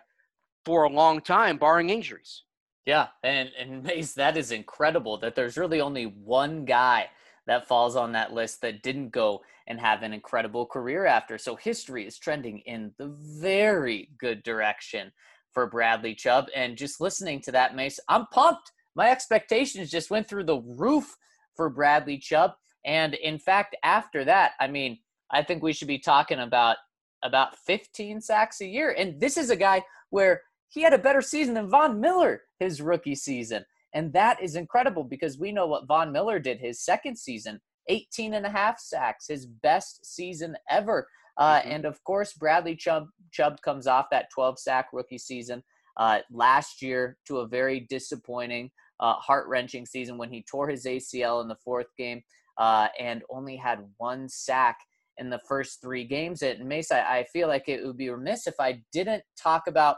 for 0.65 0.83
a 0.83 0.89
long 0.89 1.21
time, 1.21 1.57
barring 1.57 1.91
injuries. 1.91 2.43
Yeah, 2.87 3.07
and 3.23 3.49
and 3.59 3.83
Mace, 3.83 4.13
that 4.15 4.37
is 4.37 4.51
incredible 4.51 5.17
that 5.19 5.35
there's 5.35 5.57
really 5.57 5.81
only 5.81 6.05
one 6.05 6.65
guy 6.65 7.09
that 7.49 7.67
falls 7.67 7.95
on 7.95 8.11
that 8.11 8.31
list 8.31 8.61
that 8.61 8.83
didn't 8.83 9.09
go 9.09 9.41
and 9.65 9.79
have 9.79 10.03
an 10.03 10.13
incredible 10.13 10.67
career 10.67 11.07
after. 11.07 11.39
So 11.39 11.55
history 11.55 12.05
is 12.05 12.19
trending 12.19 12.59
in 12.59 12.91
the 12.99 13.07
very 13.07 14.11
good 14.19 14.43
direction 14.43 15.11
for 15.51 15.65
Bradley 15.65 16.13
Chubb. 16.13 16.45
And 16.55 16.77
just 16.77 17.01
listening 17.01 17.41
to 17.41 17.51
that, 17.53 17.75
Mace, 17.75 17.99
I'm 18.07 18.27
pumped. 18.27 18.71
My 18.95 19.09
expectations 19.09 19.89
just 19.89 20.11
went 20.11 20.29
through 20.29 20.43
the 20.43 20.61
roof 20.61 21.17
for 21.55 21.71
Bradley 21.71 22.19
Chubb. 22.19 22.51
And 22.85 23.15
in 23.15 23.39
fact, 23.39 23.75
after 23.83 24.23
that, 24.25 24.51
I 24.59 24.67
mean, 24.67 24.99
I 25.31 25.41
think 25.41 25.63
we 25.63 25.73
should 25.73 25.87
be 25.87 25.99
talking 25.99 26.39
about 26.39 26.77
about 27.23 27.57
15 27.65 28.21
sacks 28.21 28.61
a 28.61 28.67
year. 28.67 28.95
And 28.95 29.19
this 29.19 29.37
is 29.37 29.49
a 29.49 29.55
guy 29.55 29.83
where 30.11 30.43
he 30.67 30.83
had 30.83 30.93
a 30.93 30.99
better 30.99 31.21
season 31.21 31.55
than 31.55 31.67
Von 31.67 31.99
Miller 31.99 32.43
his 32.59 32.79
rookie 32.79 33.15
season. 33.15 33.65
And 33.93 34.13
that 34.13 34.41
is 34.41 34.55
incredible 34.55 35.03
because 35.03 35.39
we 35.39 35.51
know 35.51 35.67
what 35.67 35.87
Von 35.87 36.11
Miller 36.11 36.39
did 36.39 36.59
his 36.59 36.83
second 36.83 37.17
season 37.17 37.59
18 37.87 38.35
and 38.35 38.45
a 38.45 38.49
half 38.49 38.79
sacks, 38.79 39.27
his 39.27 39.45
best 39.45 40.05
season 40.05 40.55
ever. 40.69 41.07
Uh, 41.37 41.59
mm-hmm. 41.59 41.71
And 41.71 41.85
of 41.85 42.03
course, 42.03 42.33
Bradley 42.33 42.75
Chubb, 42.75 43.07
Chubb 43.31 43.61
comes 43.61 43.87
off 43.87 44.05
that 44.11 44.29
12 44.33 44.59
sack 44.59 44.89
rookie 44.93 45.17
season 45.17 45.63
uh, 45.97 46.19
last 46.31 46.81
year 46.81 47.17
to 47.27 47.39
a 47.39 47.47
very 47.47 47.81
disappointing, 47.89 48.69
uh, 48.99 49.13
heart 49.15 49.47
wrenching 49.47 49.85
season 49.85 50.17
when 50.17 50.31
he 50.31 50.45
tore 50.49 50.69
his 50.69 50.85
ACL 50.85 51.41
in 51.41 51.47
the 51.47 51.57
fourth 51.63 51.87
game 51.97 52.21
uh, 52.57 52.89
and 52.99 53.23
only 53.29 53.55
had 53.55 53.79
one 53.97 54.29
sack 54.29 54.77
in 55.17 55.29
the 55.29 55.41
first 55.47 55.81
three 55.81 56.03
games. 56.05 56.43
At 56.43 56.61
Mace, 56.61 56.91
I, 56.91 56.99
I 56.99 57.25
feel 57.33 57.47
like 57.47 57.67
it 57.67 57.85
would 57.85 57.97
be 57.97 58.09
remiss 58.09 58.47
if 58.47 58.55
I 58.59 58.81
didn't 58.91 59.23
talk 59.41 59.67
about 59.67 59.97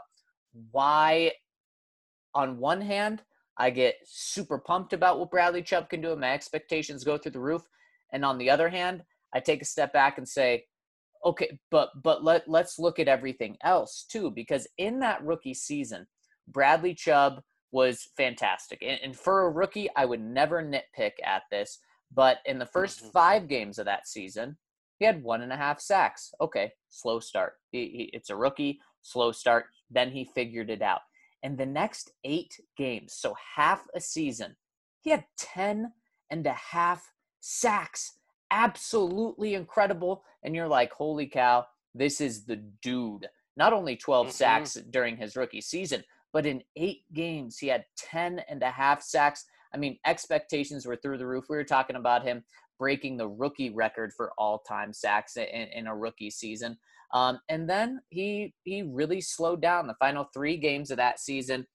why, 0.70 1.32
on 2.34 2.58
one 2.58 2.80
hand, 2.80 3.22
I 3.62 3.70
get 3.70 3.94
super 4.04 4.58
pumped 4.58 4.92
about 4.92 5.20
what 5.20 5.30
Bradley 5.30 5.62
Chubb 5.62 5.88
can 5.88 6.00
do, 6.00 6.10
and 6.10 6.20
my 6.20 6.32
expectations 6.32 7.04
go 7.04 7.16
through 7.16 7.30
the 7.30 7.38
roof. 7.38 7.62
And 8.12 8.24
on 8.24 8.36
the 8.36 8.50
other 8.50 8.68
hand, 8.68 9.04
I 9.32 9.38
take 9.38 9.62
a 9.62 9.64
step 9.64 9.92
back 9.92 10.18
and 10.18 10.28
say, 10.28 10.64
okay, 11.24 11.56
but 11.70 11.90
but 12.02 12.24
let 12.24 12.48
let's 12.48 12.80
look 12.80 12.98
at 12.98 13.06
everything 13.06 13.56
else 13.62 14.04
too, 14.10 14.32
because 14.32 14.66
in 14.78 14.98
that 14.98 15.24
rookie 15.24 15.54
season, 15.54 16.08
Bradley 16.48 16.92
Chubb 16.92 17.40
was 17.70 18.08
fantastic. 18.16 18.82
And, 18.82 18.98
and 19.00 19.16
for 19.16 19.42
a 19.42 19.50
rookie, 19.50 19.88
I 19.94 20.06
would 20.06 20.20
never 20.20 20.60
nitpick 20.60 21.12
at 21.24 21.42
this. 21.52 21.78
But 22.12 22.38
in 22.44 22.58
the 22.58 22.66
1st 22.66 22.98
mm-hmm. 22.98 23.08
five 23.10 23.48
games 23.48 23.78
of 23.78 23.86
that 23.86 24.08
season, 24.08 24.58
he 24.98 25.04
had 25.04 25.22
one 25.22 25.40
and 25.40 25.52
a 25.52 25.56
half 25.56 25.80
sacks. 25.80 26.34
Okay, 26.40 26.72
slow 26.90 27.20
start. 27.20 27.54
He, 27.70 27.78
he, 27.78 28.10
it's 28.12 28.28
a 28.28 28.36
rookie, 28.36 28.80
slow 29.02 29.30
start. 29.30 29.66
Then 29.88 30.10
he 30.10 30.24
figured 30.34 30.68
it 30.68 30.82
out. 30.82 31.00
And 31.42 31.58
the 31.58 31.66
next 31.66 32.12
eight 32.24 32.54
games, 32.76 33.14
so 33.14 33.34
half 33.56 33.86
a 33.94 34.00
season, 34.00 34.56
he 35.00 35.10
had 35.10 35.24
10 35.38 35.92
and 36.30 36.46
a 36.46 36.52
half 36.52 37.12
sacks. 37.40 38.18
Absolutely 38.50 39.54
incredible. 39.54 40.22
And 40.44 40.54
you're 40.54 40.68
like, 40.68 40.92
holy 40.92 41.26
cow, 41.26 41.66
this 41.94 42.20
is 42.20 42.44
the 42.44 42.56
dude. 42.82 43.28
Not 43.56 43.72
only 43.72 43.96
12 43.96 44.28
mm-hmm. 44.28 44.32
sacks 44.32 44.74
during 44.90 45.16
his 45.16 45.36
rookie 45.36 45.60
season, 45.60 46.04
but 46.32 46.46
in 46.46 46.62
eight 46.76 47.02
games, 47.12 47.58
he 47.58 47.66
had 47.66 47.84
10 47.98 48.40
and 48.48 48.62
a 48.62 48.70
half 48.70 49.02
sacks. 49.02 49.44
I 49.74 49.76
mean, 49.76 49.98
expectations 50.06 50.86
were 50.86 50.96
through 50.96 51.18
the 51.18 51.26
roof. 51.26 51.46
We 51.48 51.56
were 51.56 51.64
talking 51.64 51.96
about 51.96 52.22
him 52.22 52.44
breaking 52.78 53.16
the 53.16 53.28
rookie 53.28 53.70
record 53.70 54.12
for 54.16 54.32
all-time 54.38 54.92
sacks 54.92 55.36
in, 55.36 55.44
in 55.44 55.86
a 55.86 55.94
rookie 55.94 56.30
season. 56.30 56.76
Um, 57.12 57.40
and 57.48 57.68
then 57.68 58.00
he 58.08 58.54
he 58.64 58.82
really 58.82 59.20
slowed 59.20 59.60
down 59.60 59.86
the 59.86 59.94
final 59.98 60.26
three 60.32 60.56
games 60.56 60.90
of 60.90 60.96
that 60.96 61.20
season. 61.20 61.66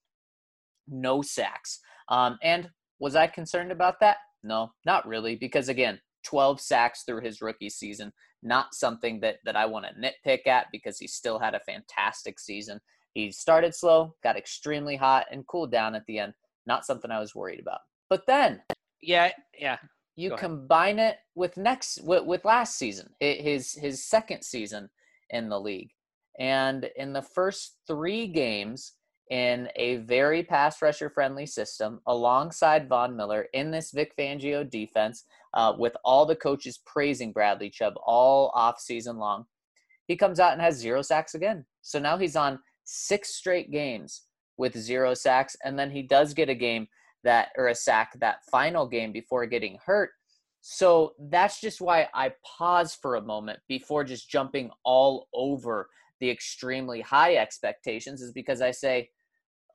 No 0.88 1.22
sacks. 1.22 1.80
Um, 2.10 2.38
and 2.42 2.70
was 3.00 3.16
I 3.16 3.28
concerned 3.28 3.72
about 3.72 4.00
that? 4.00 4.18
No, 4.44 4.72
not 4.86 5.08
really, 5.08 5.36
because 5.36 5.70
again, 5.70 6.00
12 6.26 6.60
sacks 6.60 7.04
through 7.04 7.22
his 7.22 7.42
rookie 7.42 7.70
season, 7.70 8.12
not 8.42 8.74
something 8.74 9.20
that 9.22 9.38
that 9.46 9.56
I 9.56 9.66
want 9.66 9.86
to 9.86 9.94
nitpick 10.02 10.48
at 10.48 10.68
because 10.72 10.98
he 10.98 11.08
still 11.08 11.40
had 11.40 11.54
a 11.54 11.62
fantastic 11.62 12.40
season. 12.40 12.80
He 13.14 13.32
started 13.32 13.76
slow, 13.76 14.16
got 14.24 14.38
extremely 14.38 14.96
hot, 14.96 15.26
and 15.32 15.48
cooled 15.48 15.72
down 15.72 15.96
at 15.96 16.06
the 16.08 16.20
end. 16.20 16.34
Not 16.66 16.86
something 16.86 17.12
I 17.12 17.20
was 17.20 17.36
worried 17.36 17.60
about. 17.60 17.80
But 18.10 18.24
then, 18.28 18.62
yeah, 19.02 19.32
yeah, 19.58 19.78
you 20.16 20.36
combine 20.36 21.00
it 21.00 21.18
with 21.36 21.58
next 21.58 22.02
with, 22.04 22.26
with 22.26 22.46
last 22.46 22.78
season, 22.78 23.10
his 23.20 23.74
his 23.74 24.04
second 24.04 24.44
season 24.44 24.90
in 25.30 25.50
the 25.50 25.60
league, 25.60 25.92
and 26.40 26.90
in 26.96 27.14
the 27.14 27.22
first 27.22 27.78
three 27.88 28.28
games 28.28 28.94
in 29.30 29.68
a 29.76 29.98
very 29.98 30.42
pass 30.42 30.82
rusher 30.82 31.10
friendly 31.10 31.46
system 31.46 32.00
alongside 32.08 32.88
Von 32.88 33.16
Miller 33.16 33.48
in 33.54 33.72
this 33.72 33.92
Vic 33.92 34.14
Fangio 34.18 34.70
defense, 34.70 35.26
uh, 35.54 35.74
with 35.78 35.96
all 36.06 36.26
the 36.26 36.36
coaches 36.36 36.80
praising 36.86 37.32
Bradley 37.32 37.70
Chubb 37.70 37.96
all 38.06 38.52
off 38.56 38.80
season 38.80 39.18
long, 39.18 39.46
he 40.08 40.16
comes 40.16 40.40
out 40.40 40.54
and 40.54 40.62
has 40.62 40.78
zero 40.78 41.02
sacks 41.02 41.36
again. 41.36 41.66
So 41.82 42.00
now 42.00 42.18
he's 42.18 42.36
on 42.36 42.60
six 42.86 43.36
straight 43.36 43.72
games 43.72 44.24
with 44.58 44.78
zero 44.78 45.14
sacks, 45.14 45.56
and 45.64 45.78
then 45.78 45.92
he 45.92 46.02
does 46.02 46.34
get 46.34 46.50
a 46.50 46.56
game 46.56 46.88
that 47.24 47.50
or 47.58 47.68
a 47.68 47.76
sack 47.76 48.18
that 48.20 48.46
final 48.50 48.88
game 48.88 49.12
before 49.12 49.46
getting 49.46 49.78
hurt. 49.86 50.12
So 50.62 51.14
that's 51.30 51.62
just 51.62 51.82
why 51.82 52.08
I 52.14 52.34
pause 52.46 52.96
for 52.96 53.16
a 53.16 53.22
moment 53.22 53.60
before 53.68 54.04
just 54.04 54.30
jumping 54.30 54.70
all 54.84 55.28
over 55.34 55.90
the 56.20 56.30
extremely 56.30 57.02
high 57.02 57.36
expectations 57.36 58.22
is 58.22 58.32
because 58.32 58.62
I 58.62 58.72
say, 58.72 59.10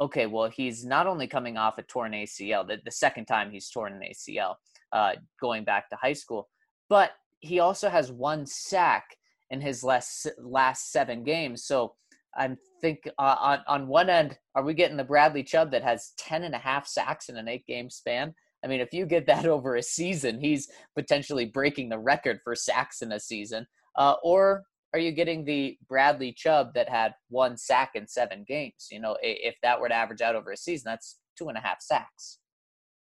okay, 0.01 0.27
well, 0.27 0.51
he's 0.51 0.85
not 0.85 1.07
only 1.07 1.27
coming 1.27 1.57
off 1.57 1.79
a 1.79 1.83
torn 1.83 2.12
ACL, 2.12 2.67
the, 2.67 2.79
the 2.85 2.91
second 2.91 3.27
time 3.27 3.51
he's 3.51 3.71
torn 3.71 3.93
an 3.93 4.03
ACL 4.03 4.57
uh, 4.93 5.12
going 5.41 5.65
back 5.65 5.89
to 5.89 5.97
high 5.97 6.12
school, 6.12 6.49
but 6.89 7.12
he 7.41 7.61
also 7.61 7.89
has 7.89 8.11
one 8.11 8.45
sack 8.47 9.17
in 9.51 9.61
his 9.61 9.85
last 9.85 10.27
last 10.39 10.91
seven 10.91 11.23
games. 11.23 11.65
So 11.65 11.95
I'm 12.37 12.57
think 12.81 13.09
uh, 13.19 13.37
on 13.39 13.59
on 13.69 13.89
one 13.89 14.09
end, 14.11 14.39
are 14.55 14.65
we 14.65 14.75
getting 14.75 14.97
the 14.97 15.05
Bradley 15.05 15.43
Chubb 15.43 15.71
that 15.73 15.83
has 15.85 16.12
10 16.19 16.45
and 16.45 16.55
a 16.55 16.59
half 16.59 16.87
sacks 16.87 17.29
in 17.29 17.37
an 17.37 17.49
eight 17.49 17.67
game 17.67 17.91
span? 17.91 18.35
I 18.64 18.69
mean, 18.69 18.81
if 18.81 18.92
you 18.92 19.07
get 19.07 19.26
that 19.26 19.47
over 19.54 19.76
a 19.76 19.83
season, 19.83 20.40
he's 20.40 20.69
potentially 20.97 21.47
breaking 21.47 21.88
the 21.88 21.99
record 21.99 22.40
for 22.45 22.54
sacks 22.54 23.02
in 23.02 23.12
a 23.12 23.21
season. 23.21 23.66
Uh, 23.97 24.14
or 24.23 24.62
are 24.92 24.99
you 24.99 25.12
getting 25.12 25.45
the 25.45 25.78
Bradley 25.88 26.33
Chubb 26.33 26.75
that 26.75 26.88
had 26.88 27.14
one 27.28 27.57
sack 27.57 27.92
in 27.95 28.07
seven 28.07 28.45
games? 28.47 28.88
You 28.90 29.00
know, 29.00 29.16
if 29.23 29.57
that 29.62 29.81
were 29.81 29.88
to 29.88 29.95
average 29.95 30.21
out 30.21 30.37
over 30.37 30.52
a 30.52 30.57
season, 30.57 30.85
that's 30.87 31.19
two 31.37 31.49
and 31.49 31.57
a 31.57 31.61
half 31.61 31.81
sacks. 31.81 32.38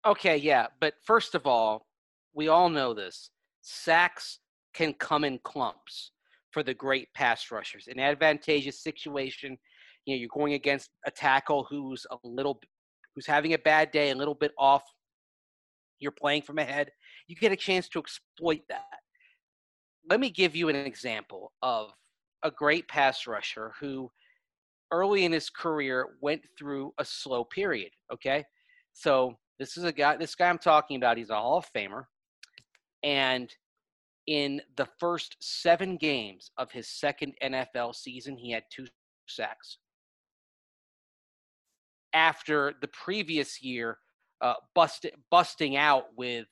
Okay, 0.07 0.37
yeah. 0.37 0.67
But 0.81 0.95
first 1.05 1.35
of 1.35 1.47
all, 1.47 1.87
we 2.35 2.49
all 2.49 2.69
know 2.69 2.95
this 2.95 3.31
sacks 3.62 4.38
can 4.75 4.93
come 4.95 5.25
in 5.25 5.38
clumps 5.45 6.12
for 6.53 6.62
the 6.62 6.75
great 6.75 7.09
pass 7.15 7.50
rushers. 7.50 7.88
An 7.88 7.99
advantageous 7.99 8.83
situation, 8.83 9.59
you 10.05 10.15
know, 10.15 10.21
you're 10.21 10.29
going 10.33 10.55
against 10.55 10.91
a 11.07 11.11
tackle 11.11 11.67
who's 11.69 12.07
a 12.11 12.17
little, 12.23 12.61
who's 13.15 13.27
having 13.27 13.55
a 13.55 13.59
bad 13.59 13.91
day, 13.91 14.11
a 14.11 14.15
little 14.15 14.35
bit 14.35 14.53
off. 14.59 14.83
You're 16.00 16.12
playing 16.12 16.43
from 16.43 16.59
ahead. 16.59 16.90
You 17.26 17.37
get 17.37 17.52
a 17.52 17.57
chance 17.57 17.88
to 17.90 17.99
exploit 17.99 18.61
that. 18.69 19.00
Let 20.09 20.21
me 20.21 20.31
give 20.31 20.57
you 20.57 20.69
an 20.69 20.76
example 20.76 21.52
of 21.62 21.93
a 22.43 22.50
great 22.50 22.88
pass 22.88 23.26
rusher 23.26 23.73
who 23.81 24.11
early 24.90 25.25
in 25.25 25.33
his 25.33 25.50
career 25.50 26.17
went 26.21 26.43
through 26.59 26.93
a 26.99 27.05
slow 27.05 27.45
period. 27.45 27.90
Okay, 28.12 28.45
so 28.93 29.37
this 29.59 29.76
is 29.76 29.85
a 29.85 29.93
guy. 29.93 30.17
This 30.17 30.35
guy 30.35 30.49
I'm 30.49 30.59
talking 30.59 30.97
about. 30.97 31.19
He's 31.19 31.31
a 31.31 31.35
Hall 31.35 31.59
of 31.59 31.73
Famer, 31.75 32.05
and 33.02 33.52
in 34.26 34.61
the 34.76 34.87
first 34.99 35.37
seven 35.40 35.97
games 35.97 36.50
of 36.59 36.71
his 36.71 36.88
second 36.88 37.35
NFL 37.43 37.95
season, 37.95 38.37
he 38.37 38.50
had 38.50 38.64
two 38.71 38.87
sacks. 39.26 39.78
After 42.12 42.75
the 42.81 42.88
previous 42.88 43.62
year, 43.62 43.99
uh, 44.40 44.54
bust, 44.75 45.07
busting 45.30 45.76
out 45.76 46.04
with 46.16 46.47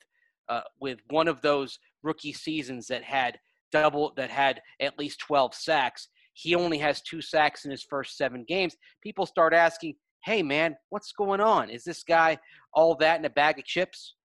uh, 0.49 0.61
with 0.79 0.99
one 1.09 1.27
of 1.27 1.41
those 1.41 1.79
rookie 2.03 2.33
seasons 2.33 2.87
that 2.87 3.03
had 3.03 3.37
double 3.71 4.13
that 4.15 4.29
had 4.29 4.61
at 4.79 4.97
least 4.97 5.19
12 5.19 5.53
sacks. 5.53 6.07
He 6.33 6.55
only 6.55 6.77
has 6.77 7.01
two 7.01 7.21
sacks 7.21 7.65
in 7.65 7.71
his 7.71 7.83
first 7.83 8.15
seven 8.15 8.45
games. 8.47 8.75
People 9.01 9.25
start 9.25 9.53
asking, 9.53 9.95
"Hey, 10.23 10.43
man, 10.43 10.75
what's 10.89 11.11
going 11.11 11.41
on? 11.41 11.69
Is 11.69 11.83
this 11.83 12.03
guy 12.03 12.37
all 12.73 12.95
that 12.95 13.19
in 13.19 13.25
a 13.25 13.29
bag 13.29 13.59
of 13.59 13.65
chips?" 13.65 14.15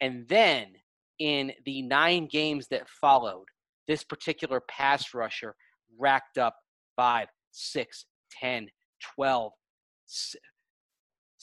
And 0.00 0.26
then 0.28 0.72
in 1.18 1.52
the 1.64 1.82
nine 1.82 2.26
games 2.26 2.66
that 2.68 2.88
followed, 2.88 3.46
this 3.86 4.02
particular 4.02 4.60
pass 4.68 5.14
rusher 5.14 5.54
racked 5.98 6.38
up 6.38 6.56
five, 6.96 7.28
six, 7.52 8.06
10, 8.40 8.68
12, 9.14 9.52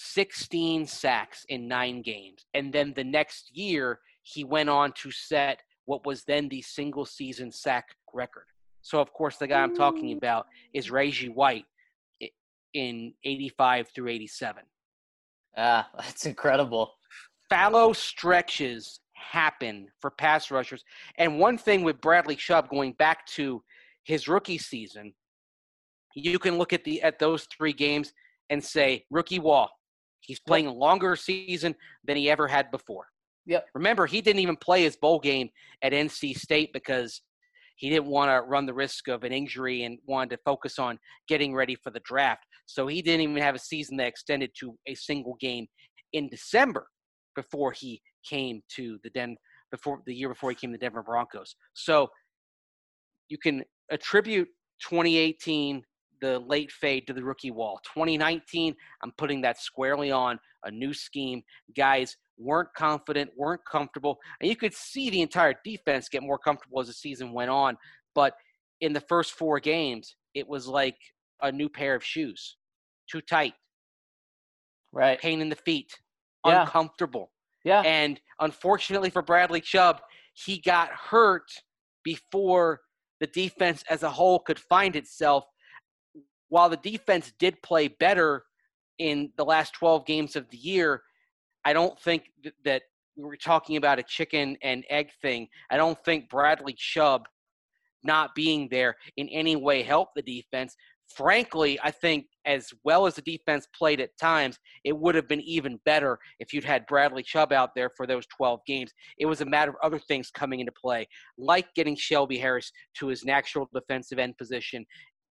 16 0.02 0.88
sacks 0.88 1.46
in 1.50 1.68
nine 1.68 2.02
games. 2.02 2.46
And 2.54 2.72
then 2.72 2.94
the 2.96 3.04
next 3.04 3.56
year, 3.56 4.00
he 4.24 4.46
went 4.46 4.70
on 4.70 4.94
to 5.04 5.12
set 5.12 5.60
what 5.86 6.06
was 6.06 6.24
then 6.24 6.48
the 6.48 6.62
single 6.62 7.06
season 7.06 7.52
sack 7.52 7.90
record. 8.14 8.46
So, 8.82 9.02
of 9.02 9.12
course, 9.12 9.36
the 9.36 9.48
guy 9.48 9.62
I'm 9.62 9.76
talking 9.76 10.16
about 10.16 10.46
is 10.74 10.90
Reggie 10.90 11.28
White 11.28 11.66
in 12.74 13.14
85 13.26 13.90
through 13.94 14.08
87. 14.08 14.64
Ah, 15.58 15.90
that's 15.98 16.26
incredible. 16.26 16.94
Fallow 17.50 17.92
stretches 17.92 19.02
happen 19.16 19.90
for 20.00 20.12
pass 20.12 20.50
rushers. 20.50 20.86
And 21.18 21.40
one 21.40 21.58
thing 21.58 21.84
with 21.84 22.00
Bradley 22.00 22.38
Chubb 22.38 22.70
going 22.70 22.94
back 22.94 23.26
to 23.28 23.62
his 24.06 24.30
rookie 24.30 24.60
season, 24.60 25.14
you 26.16 26.40
can 26.40 26.58
look 26.58 26.72
at 26.72 26.86
the 26.86 27.02
at 27.02 27.20
those 27.20 27.48
three 27.56 27.74
games 27.74 28.14
and 28.50 28.64
say 28.64 29.06
rookie 29.10 29.40
wall. 29.40 29.70
He's 30.22 30.40
playing 30.40 30.68
a 30.68 30.74
longer 30.74 31.16
season 31.16 31.76
than 32.06 32.18
he 32.18 32.30
ever 32.30 32.48
had 32.48 32.72
before. 32.72 33.06
Yep. 33.46 33.66
Remember, 33.74 34.06
he 34.06 34.22
didn't 34.22 34.42
even 34.42 34.56
play 34.58 34.84
his 34.84 34.96
bowl 34.96 35.20
game 35.20 35.50
at 35.82 35.92
NC 35.94 36.38
State 36.38 36.72
because 36.74 37.22
he 37.78 37.90
didn't 37.90 38.08
want 38.08 38.30
to 38.30 38.48
run 38.48 38.66
the 38.66 38.74
risk 38.74 39.08
of 39.08 39.24
an 39.24 39.32
injury 39.32 39.84
and 39.84 39.98
wanted 40.06 40.32
to 40.32 40.42
focus 40.44 40.78
on 40.78 41.00
getting 41.28 41.56
ready 41.56 41.76
for 41.76 41.92
the 41.92 42.02
draft. 42.02 42.46
So 42.66 42.88
he 42.88 43.02
didn't 43.02 43.22
even 43.22 43.38
have 43.38 43.56
a 43.56 43.60
season 43.60 43.98
that 43.98 44.08
extended 44.08 44.52
to 44.60 44.78
a 44.86 44.96
single 44.96 45.38
game 45.40 45.66
in 46.14 46.30
December 46.30 46.88
before 47.36 47.72
he 47.72 48.02
came 48.28 48.62
to 48.76 49.00
the 49.04 49.10
Den 49.12 49.38
before 49.72 50.02
the 50.06 50.14
year 50.14 50.30
before 50.30 50.50
he 50.50 50.56
came 50.56 50.72
to 50.72 50.78
the 50.78 50.86
Denver 50.86 51.04
Broncos. 51.04 51.56
So 51.74 52.10
you 53.30 53.38
can 53.38 53.64
attribute 53.92 54.48
2018 54.82 55.82
the 56.22 56.40
late 56.40 56.72
fade 56.72 57.08
to 57.08 57.14
the 57.14 57.24
rookie 57.24 57.52
wall. 57.52 57.80
2019, 57.94 58.76
I'm 59.04 59.12
putting 59.18 59.42
that 59.42 59.60
squarely 59.60 60.12
on 60.12 60.40
a 60.64 60.72
new 60.72 60.94
scheme. 60.94 61.42
Guys 61.76 62.16
weren't 62.38 62.70
confident, 62.76 63.30
weren't 63.38 63.62
comfortable, 63.70 64.18
and 64.40 64.50
you 64.50 64.56
could 64.56 64.74
see 64.74 65.10
the 65.10 65.22
entire 65.22 65.54
defense 65.64 66.08
get 66.10 66.24
more 66.24 66.38
comfortable 66.40 66.80
as 66.80 66.88
the 66.88 66.94
season 66.94 67.34
went 67.34 67.50
on. 67.50 67.78
But 68.16 68.34
in 68.82 68.94
the 68.94 69.02
first 69.02 69.34
four 69.34 69.60
games, 69.60 70.16
it 70.34 70.48
was 70.48 70.68
like 70.68 70.98
a 71.42 71.52
new 71.52 71.70
pair 71.70 71.96
of 71.96 72.04
shoes, 72.04 72.58
too 73.12 73.22
tight, 73.22 73.54
right? 74.92 75.20
Pain 75.20 75.42
in 75.42 75.50
the 75.50 75.56
feet, 75.56 75.92
Yeah. 76.46 76.62
uncomfortable. 76.62 77.32
Yeah. 77.64 77.82
And 77.82 78.20
unfortunately 78.40 79.10
for 79.10 79.22
Bradley 79.22 79.62
Chubb, 79.62 80.02
he 80.34 80.60
got 80.62 80.90
hurt 80.90 81.50
before 82.04 82.82
the 83.20 83.28
defense 83.28 83.84
as 83.90 84.04
a 84.04 84.10
whole 84.10 84.40
could 84.40 84.60
find 84.60 84.96
itself. 84.96 85.44
While 86.50 86.70
the 86.70 86.78
defense 86.78 87.32
did 87.40 87.62
play 87.62 87.88
better 87.88 88.44
in 88.98 89.32
the 89.38 89.46
last 89.46 89.74
12 89.74 90.06
games 90.06 90.36
of 90.36 90.50
the 90.50 90.58
year, 90.58 91.02
I 91.64 91.74
don't 91.74 92.00
think 92.00 92.26
th- 92.44 92.56
that 92.66 92.84
we're 93.16 93.36
talking 93.36 93.78
about 93.78 94.00
a 94.00 94.04
chicken 94.04 94.58
and 94.62 94.84
egg 94.90 95.10
thing. 95.22 95.48
I 95.70 95.78
don't 95.78 95.98
think 96.04 96.30
Bradley 96.30 96.74
Chubb 96.78 97.28
not 98.04 98.34
being 98.36 98.68
there 98.70 98.96
in 99.18 99.28
any 99.30 99.56
way 99.56 99.84
helped 99.84 100.16
the 100.16 100.22
defense. 100.22 100.76
Frankly, 101.16 101.80
I 101.84 101.92
think 101.92 102.28
as 102.46 102.72
well 102.84 103.08
as 103.08 103.16
the 103.16 103.22
defense 103.24 103.68
played 103.76 104.00
at 104.00 104.16
times, 104.18 104.58
it 104.84 104.96
would 104.98 105.16
have 105.16 105.28
been 105.28 105.42
even 105.42 105.80
better 105.84 106.20
if 106.40 106.54
you'd 106.54 106.64
had 106.64 106.86
Bradley 106.86 107.24
Chubb 107.24 107.52
out 107.52 107.72
there 107.76 107.90
for 107.98 108.06
those 108.06 108.26
12 108.38 108.60
games. 108.68 108.92
It 109.18 109.26
was 109.26 109.42
a 109.42 109.46
matter 109.46 109.72
of 109.72 109.78
other 109.84 110.00
things 110.00 110.30
coming 110.30 110.60
into 110.60 110.72
play, 110.72 111.08
like 111.38 111.74
getting 111.76 111.96
Shelby 111.96 112.38
Harris 112.38 112.72
to 113.00 113.08
his 113.08 113.26
natural 113.26 113.68
defensive 113.74 114.20
end 114.20 114.38
position, 114.38 114.86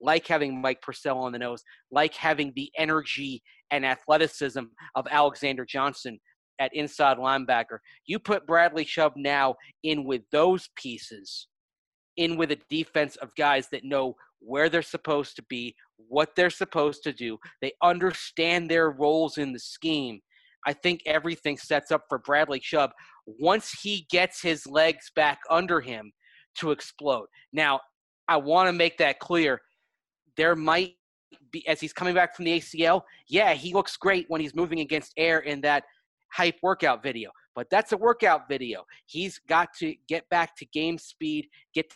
like 0.06 0.28
having 0.28 0.62
Mike 0.62 0.82
Purcell 0.82 1.18
on 1.18 1.32
the 1.32 1.40
nose, 1.40 1.64
like 1.92 2.14
having 2.14 2.54
the 2.56 2.72
energy 2.78 3.42
and 3.72 3.86
athleticism 3.86 4.62
of 4.96 5.08
Alexander 5.10 5.66
Johnson 5.66 6.20
at 6.60 6.74
inside 6.74 7.18
linebacker. 7.18 7.80
You 8.06 8.20
put 8.20 8.48
Bradley 8.48 8.86
Chubb 8.86 9.14
now 9.18 9.56
in 9.84 10.06
with 10.06 10.22
those 10.32 10.70
pieces, 10.78 11.48
in 12.18 12.38
with 12.38 12.52
a 12.52 12.60
defense 12.70 13.16
of 13.18 13.36
guys 13.36 13.68
that 13.72 13.84
know 13.84 14.16
where 14.40 14.70
they're 14.70 14.82
supposed 14.82 15.36
to 15.38 15.44
be, 15.50 15.76
what 15.98 16.30
they're 16.36 16.50
supposed 16.50 17.04
to 17.04 17.12
do. 17.12 17.38
They 17.62 17.74
understand 17.82 18.70
their 18.70 18.92
roles 18.92 19.38
in 19.38 19.52
the 19.52 19.60
scheme. 19.60 20.22
I 20.68 20.74
think 20.74 21.02
everything 21.06 21.58
sets 21.58 21.92
up 21.92 22.04
for 22.10 22.20
Bradley 22.20 22.60
Chubb 22.60 22.92
once 23.26 23.72
he 23.82 24.06
gets 24.10 24.42
his 24.42 24.66
legs 24.68 25.12
back 25.16 25.40
under 25.50 25.82
him 25.82 26.12
to 26.60 26.72
explode. 26.72 27.28
Now, 27.52 27.80
I 28.28 28.38
want 28.38 28.68
to 28.68 28.74
make 28.74 28.98
that 28.98 29.20
clear. 29.20 29.62
There 30.38 30.56
might 30.56 30.94
be, 31.52 31.68
as 31.68 31.80
he's 31.80 31.94
coming 31.94 32.14
back 32.14 32.36
from 32.36 32.46
the 32.46 32.60
ACL, 32.60 33.02
yeah, 33.28 33.54
he 33.54 33.74
looks 33.74 33.98
great 33.98 34.26
when 34.30 34.42
he's 34.42 34.56
moving 34.56 34.80
against 34.80 35.14
air 35.18 35.40
in 35.40 35.62
that 35.62 35.84
hype 36.34 36.58
workout 36.62 37.02
video, 37.02 37.32
but 37.56 37.68
that's 37.70 37.92
a 37.92 37.98
workout 37.98 38.48
video. 38.50 38.84
He's 39.06 39.40
got 39.48 39.70
to 39.80 39.96
get 40.08 40.28
back 40.30 40.56
to 40.58 40.66
game 40.66 40.98
speed, 40.98 41.48
get 41.74 41.90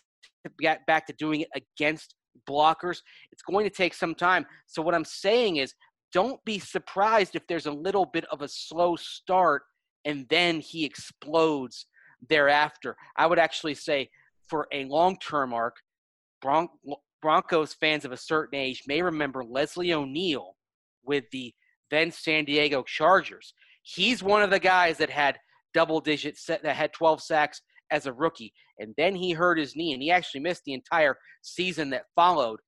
to 0.45 0.52
get 0.60 0.86
back 0.86 1.06
to 1.08 1.13
doing 1.13 1.41
it 1.41 1.49
against 1.56 2.15
blockers. 2.49 3.02
It's 3.32 3.41
going 3.41 3.65
to 3.65 3.69
take 3.69 3.93
some 3.93 4.15
time. 4.15 4.45
So 4.67 4.82
what 4.82 4.95
I'm 4.95 5.06
saying 5.06 5.58
is 5.58 5.73
don't 6.13 6.43
be 6.45 6.60
surprised 6.60 7.36
if 7.36 7.45
there's 7.47 7.65
a 7.65 7.71
little 7.71 8.06
bit 8.06 8.25
of 8.32 8.41
a 8.41 8.47
slow 8.47 8.95
start 8.95 9.63
and 10.06 10.25
then 10.30 10.60
he 10.60 10.86
explodes 10.86 11.86
thereafter. 12.30 12.95
I 13.17 13.28
would 13.28 13.39
actually 13.39 13.75
say 13.75 14.10
for 14.47 14.67
a 14.71 14.86
long-term 14.86 15.54
arc, 15.54 15.75
Bron- 16.41 16.69
Broncos 17.21 17.73
fans 17.73 18.05
of 18.05 18.12
a 18.12 18.17
certain 18.17 18.60
age 18.60 18.84
may 18.88 19.01
remember 19.01 19.43
Leslie 19.43 19.93
O'Neal 19.93 20.55
with 21.03 21.25
the 21.32 21.53
then 21.91 22.12
San 22.12 22.45
Diego 22.45 22.84
Chargers. 22.84 23.53
He's 23.82 24.21
one 24.21 24.43
of 24.43 24.51
the 24.51 24.60
guys 24.60 24.97
that 24.97 25.10
had 25.10 25.39
double 25.73 25.99
digits 25.99 26.45
that 26.45 26.63
had 26.65 26.93
12 26.93 27.21
sacks 27.21 27.62
as 27.91 28.05
a 28.05 28.13
rookie 28.13 28.53
and 28.79 28.93
then 28.97 29.15
he 29.15 29.32
hurt 29.32 29.58
his 29.58 29.75
knee 29.75 29.93
and 29.93 30.01
he 30.01 30.12
actually 30.12 30.41
missed 30.41 30.63
the 30.65 30.73
entire 30.73 31.17
season 31.41 31.89
that 31.89 32.05
followed. 32.15 32.60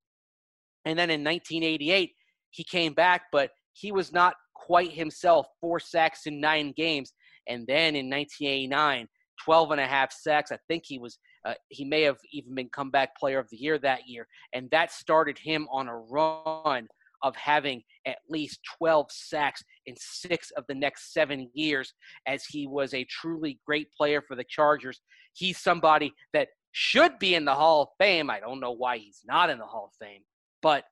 And 0.85 0.97
then 0.97 1.09
in 1.09 1.23
1988 1.23 2.11
he 2.49 2.63
came 2.63 2.93
back 2.93 3.23
but 3.31 3.51
he 3.73 3.91
was 3.91 4.11
not 4.11 4.35
quite 4.55 4.91
himself, 4.91 5.47
four 5.59 5.79
sacks 5.79 6.25
in 6.25 6.39
9 6.39 6.73
games 6.75 7.13
and 7.47 7.65
then 7.67 7.95
in 7.95 8.09
1989 8.09 9.07
12 9.43 9.71
and 9.71 9.81
a 9.81 9.87
half 9.87 10.11
sacks. 10.11 10.51
I 10.51 10.57
think 10.67 10.83
he 10.85 10.99
was 10.99 11.17
uh, 11.45 11.53
he 11.69 11.83
may 11.83 12.01
have 12.01 12.19
even 12.31 12.55
been 12.55 12.69
comeback 12.69 13.17
player 13.17 13.39
of 13.39 13.49
the 13.49 13.57
year 13.57 13.77
that 13.79 14.07
year 14.07 14.27
and 14.53 14.69
that 14.71 14.91
started 14.91 15.37
him 15.37 15.67
on 15.71 15.87
a 15.87 15.97
run 15.97 16.87
of 17.23 17.35
having 17.35 17.83
at 18.05 18.17
least 18.29 18.59
12 18.77 19.07
sacks 19.11 19.63
in 19.85 19.95
six 19.97 20.51
of 20.57 20.65
the 20.67 20.75
next 20.75 21.13
seven 21.13 21.49
years 21.53 21.93
as 22.27 22.45
he 22.45 22.67
was 22.67 22.93
a 22.93 23.05
truly 23.05 23.59
great 23.65 23.91
player 23.93 24.21
for 24.27 24.35
the 24.35 24.45
Chargers. 24.49 25.01
He's 25.33 25.59
somebody 25.59 26.13
that 26.33 26.49
should 26.71 27.19
be 27.19 27.35
in 27.35 27.45
the 27.45 27.53
Hall 27.53 27.83
of 27.83 27.89
Fame. 27.99 28.29
I 28.29 28.39
don't 28.39 28.59
know 28.59 28.71
why 28.71 28.97
he's 28.97 29.21
not 29.25 29.49
in 29.49 29.59
the 29.59 29.65
Hall 29.65 29.91
of 29.91 30.05
Fame, 30.05 30.21
but 30.61 30.85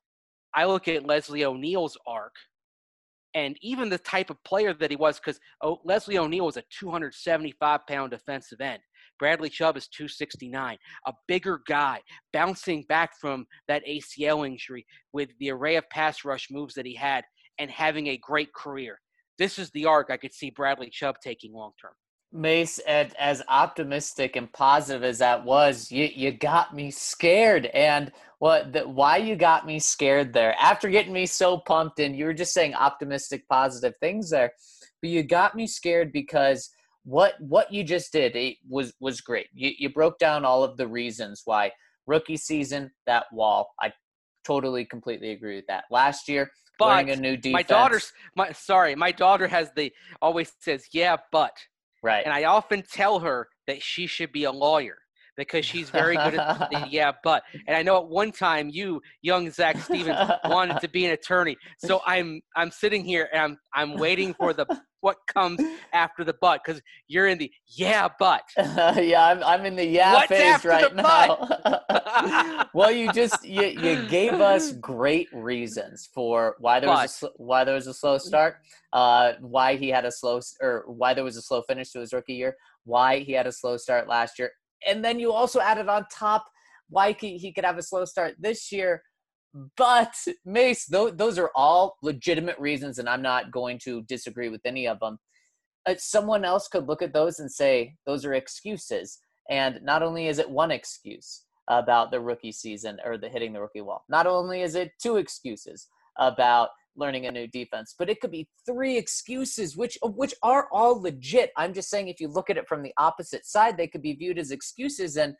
I 0.54 0.64
look 0.66 0.88
at 0.88 1.06
Leslie 1.06 1.44
O'Neal's 1.44 1.96
arc 2.06 2.34
and 3.34 3.56
even 3.62 3.88
the 3.88 3.98
type 3.98 4.30
of 4.30 4.42
player 4.44 4.74
that 4.74 4.90
he 4.90 4.96
was, 4.96 5.20
because 5.20 5.38
Leslie 5.84 6.18
O'Neal 6.18 6.46
was 6.46 6.56
a 6.56 6.64
275 6.78 7.86
pound 7.86 8.10
defensive 8.10 8.60
end. 8.60 8.80
Bradley 9.20 9.50
Chubb 9.50 9.76
is 9.76 9.86
269, 9.88 10.78
a 11.06 11.12
bigger 11.28 11.60
guy, 11.68 12.00
bouncing 12.32 12.84
back 12.88 13.10
from 13.20 13.46
that 13.68 13.84
ACL 13.86 14.46
injury 14.46 14.86
with 15.12 15.28
the 15.38 15.50
array 15.50 15.76
of 15.76 15.88
pass 15.90 16.24
rush 16.24 16.48
moves 16.50 16.74
that 16.74 16.86
he 16.86 16.94
had 16.94 17.22
and 17.58 17.70
having 17.70 18.08
a 18.08 18.16
great 18.16 18.52
career. 18.54 18.98
This 19.38 19.58
is 19.58 19.70
the 19.70 19.84
arc 19.84 20.10
I 20.10 20.16
could 20.16 20.32
see 20.32 20.50
Bradley 20.50 20.90
Chubb 20.90 21.16
taking 21.22 21.52
long 21.52 21.72
term. 21.80 21.92
Mace, 22.32 22.78
as 22.78 23.42
optimistic 23.48 24.36
and 24.36 24.52
positive 24.52 25.02
as 25.02 25.18
that 25.18 25.44
was, 25.44 25.90
you 25.90 26.08
you 26.14 26.30
got 26.30 26.74
me 26.74 26.90
scared. 26.90 27.66
And 27.66 28.12
what 28.38 28.72
the, 28.72 28.88
why 28.88 29.16
you 29.16 29.34
got 29.36 29.66
me 29.66 29.80
scared 29.80 30.32
there? 30.32 30.54
After 30.60 30.88
getting 30.88 31.12
me 31.12 31.26
so 31.26 31.58
pumped, 31.58 31.98
and 31.98 32.16
you 32.16 32.24
were 32.24 32.32
just 32.32 32.54
saying 32.54 32.74
optimistic, 32.74 33.48
positive 33.48 33.94
things 34.00 34.30
there, 34.30 34.52
but 35.02 35.10
you 35.10 35.24
got 35.24 35.56
me 35.56 35.66
scared 35.66 36.12
because 36.12 36.70
what 37.04 37.34
what 37.40 37.72
you 37.72 37.82
just 37.82 38.12
did 38.12 38.36
it 38.36 38.56
was 38.68 38.92
was 39.00 39.20
great. 39.20 39.46
You 39.52 39.72
you 39.78 39.88
broke 39.88 40.18
down 40.18 40.44
all 40.44 40.62
of 40.62 40.76
the 40.76 40.86
reasons 40.86 41.42
why 41.44 41.72
rookie 42.06 42.36
season 42.36 42.90
that 43.06 43.26
wall. 43.32 43.70
I 43.80 43.92
totally 44.44 44.84
completely 44.84 45.30
agree 45.30 45.56
with 45.56 45.66
that. 45.68 45.84
Last 45.90 46.28
year, 46.28 46.50
But 46.78 46.88
learning 46.88 47.10
a 47.10 47.16
new 47.16 47.36
defense. 47.36 47.52
my 47.52 47.62
daughter's 47.62 48.12
my 48.36 48.52
sorry, 48.52 48.94
my 48.94 49.12
daughter 49.12 49.48
has 49.48 49.70
the 49.74 49.92
always 50.20 50.52
says, 50.60 50.86
"Yeah, 50.92 51.16
but." 51.32 51.56
right. 52.02 52.24
And 52.24 52.32
I 52.32 52.44
often 52.44 52.82
tell 52.90 53.18
her 53.20 53.48
that 53.66 53.82
she 53.82 54.06
should 54.06 54.32
be 54.32 54.44
a 54.44 54.50
lawyer 54.52 54.98
because 55.40 55.64
she's 55.64 55.90
very 55.90 56.16
good 56.16 56.34
at 56.34 56.70
the 56.70 56.86
yeah, 56.90 57.12
but. 57.24 57.42
And 57.66 57.76
I 57.76 57.82
know 57.82 57.96
at 57.98 58.08
one 58.08 58.30
time 58.30 58.68
you, 58.70 59.00
young 59.22 59.50
Zach 59.50 59.78
Stevens, 59.78 60.30
wanted 60.44 60.80
to 60.80 60.88
be 60.88 61.06
an 61.06 61.12
attorney. 61.12 61.56
So 61.78 62.00
I'm 62.06 62.40
I'm 62.56 62.70
sitting 62.70 63.04
here 63.04 63.28
and 63.32 63.42
I'm 63.42 63.58
I'm 63.74 63.98
waiting 63.98 64.34
for 64.34 64.52
the 64.52 64.66
what 65.00 65.16
comes 65.32 65.58
after 65.94 66.24
the 66.24 66.34
but 66.42 66.60
because 66.62 66.82
you're 67.08 67.26
in 67.26 67.38
the 67.38 67.50
yeah, 67.66 68.08
but. 68.18 68.42
yeah, 68.58 69.26
I'm 69.26 69.42
I'm 69.42 69.64
in 69.64 69.76
the 69.76 69.84
yeah 69.86 70.12
What's 70.14 70.28
phase 70.28 70.54
after 70.54 70.68
right 70.68 70.94
the 70.94 71.02
now. 71.02 72.66
well, 72.74 72.90
you 72.90 73.10
just 73.12 73.44
you, 73.44 73.62
you 73.62 74.06
gave 74.08 74.34
us 74.34 74.72
great 74.72 75.28
reasons 75.32 76.08
for 76.14 76.56
why 76.58 76.80
there 76.80 76.90
was 76.90 77.22
a 77.22 77.26
But- 77.26 77.40
why 77.40 77.64
there 77.64 77.74
was 77.74 77.86
a 77.86 77.94
slow 77.94 78.18
start, 78.18 78.56
uh, 78.92 79.32
why 79.40 79.76
he 79.76 79.88
had 79.88 80.04
a 80.04 80.12
slow 80.12 80.40
or 80.60 80.84
why 80.86 81.14
there 81.14 81.24
was 81.24 81.36
a 81.36 81.42
slow 81.42 81.62
finish 81.62 81.90
to 81.92 82.00
his 82.00 82.12
rookie 82.12 82.34
year, 82.34 82.56
why 82.84 83.20
he 83.20 83.32
had 83.32 83.46
a 83.46 83.52
slow 83.52 83.76
start 83.78 84.06
last 84.08 84.38
year, 84.38 84.50
and 84.86 85.04
then 85.04 85.18
you 85.18 85.32
also 85.32 85.60
added 85.60 85.88
on 85.88 86.06
top 86.12 86.46
why 86.88 87.12
he, 87.12 87.52
could 87.52 87.64
have 87.64 87.78
a 87.78 87.82
slow 87.82 88.04
start 88.04 88.34
this 88.38 88.72
year. 88.72 89.02
But 89.76 90.14
Mace, 90.44 90.86
those, 90.86 91.16
those 91.16 91.38
are 91.38 91.50
all 91.54 91.96
legitimate 92.02 92.58
reasons, 92.58 92.98
and 92.98 93.08
I'm 93.08 93.22
not 93.22 93.50
going 93.50 93.78
to 93.84 94.02
disagree 94.02 94.48
with 94.48 94.60
any 94.64 94.86
of 94.86 95.00
them. 95.00 95.18
Uh, 95.86 95.94
someone 95.98 96.44
else 96.44 96.68
could 96.68 96.86
look 96.86 97.02
at 97.02 97.12
those 97.12 97.38
and 97.38 97.50
say 97.50 97.94
those 98.06 98.24
are 98.24 98.34
excuses. 98.34 99.18
And 99.48 99.80
not 99.82 100.02
only 100.02 100.28
is 100.28 100.38
it 100.38 100.48
one 100.48 100.70
excuse 100.70 101.44
about 101.68 102.10
the 102.10 102.20
rookie 102.20 102.52
season 102.52 102.98
or 103.04 103.16
the 103.16 103.28
hitting 103.28 103.52
the 103.52 103.60
rookie 103.60 103.80
wall, 103.80 104.04
not 104.08 104.26
only 104.26 104.62
is 104.62 104.74
it 104.74 104.92
two 105.02 105.16
excuses 105.16 105.88
about 106.18 106.70
learning 106.96 107.26
a 107.26 107.30
new 107.30 107.46
defense, 107.46 107.94
but 107.98 108.10
it 108.10 108.20
could 108.20 108.30
be 108.30 108.48
three 108.66 108.96
excuses, 108.96 109.76
which 109.76 109.98
which 110.02 110.34
are 110.42 110.68
all 110.72 111.00
legit. 111.00 111.50
I'm 111.56 111.74
just 111.74 111.90
saying 111.90 112.08
if 112.08 112.20
you 112.20 112.28
look 112.28 112.50
at 112.50 112.56
it 112.56 112.68
from 112.68 112.82
the 112.82 112.92
opposite 112.98 113.46
side, 113.46 113.76
they 113.76 113.86
could 113.86 114.02
be 114.02 114.14
viewed 114.14 114.38
as 114.38 114.50
excuses. 114.50 115.16
And 115.16 115.34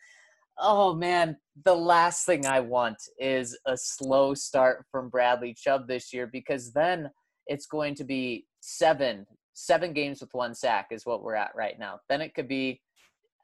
oh 0.59 0.95
man, 0.95 1.37
the 1.65 1.75
last 1.75 2.27
thing 2.27 2.47
I 2.47 2.61
want 2.61 2.97
is 3.19 3.59
a 3.67 3.77
slow 3.77 4.35
start 4.35 4.85
from 4.91 5.09
Bradley 5.09 5.55
Chubb 5.55 5.89
this 5.89 6.13
year 6.13 6.27
because 6.27 6.73
then 6.73 7.11
it's 7.47 7.67
going 7.67 7.95
to 7.97 8.05
be 8.05 8.47
seven 8.61 9.27
seven 9.53 9.93
games 9.93 10.21
with 10.21 10.33
one 10.33 10.55
sack 10.55 10.87
is 10.91 11.05
what 11.05 11.23
we're 11.23 11.35
at 11.35 11.51
right 11.55 11.79
now. 11.79 12.01
Then 12.09 12.21
it 12.21 12.35
could 12.35 12.49
be 12.49 12.81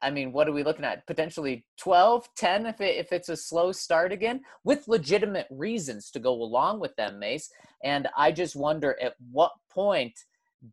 I 0.01 0.11
mean, 0.11 0.31
what 0.31 0.47
are 0.47 0.53
we 0.53 0.63
looking 0.63 0.85
at? 0.85 1.05
Potentially 1.07 1.65
12, 1.79 2.27
10 2.35 2.65
if 2.67 2.81
it, 2.81 2.97
if 2.97 3.11
it's 3.11 3.29
a 3.29 3.37
slow 3.37 3.71
start 3.71 4.11
again 4.11 4.41
with 4.63 4.87
legitimate 4.87 5.47
reasons 5.49 6.11
to 6.11 6.19
go 6.19 6.33
along 6.33 6.79
with 6.79 6.95
them, 6.95 7.19
Mace. 7.19 7.49
And 7.83 8.07
I 8.17 8.31
just 8.31 8.55
wonder 8.55 8.95
at 9.01 9.13
what 9.31 9.51
point 9.71 10.13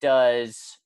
does 0.00 0.78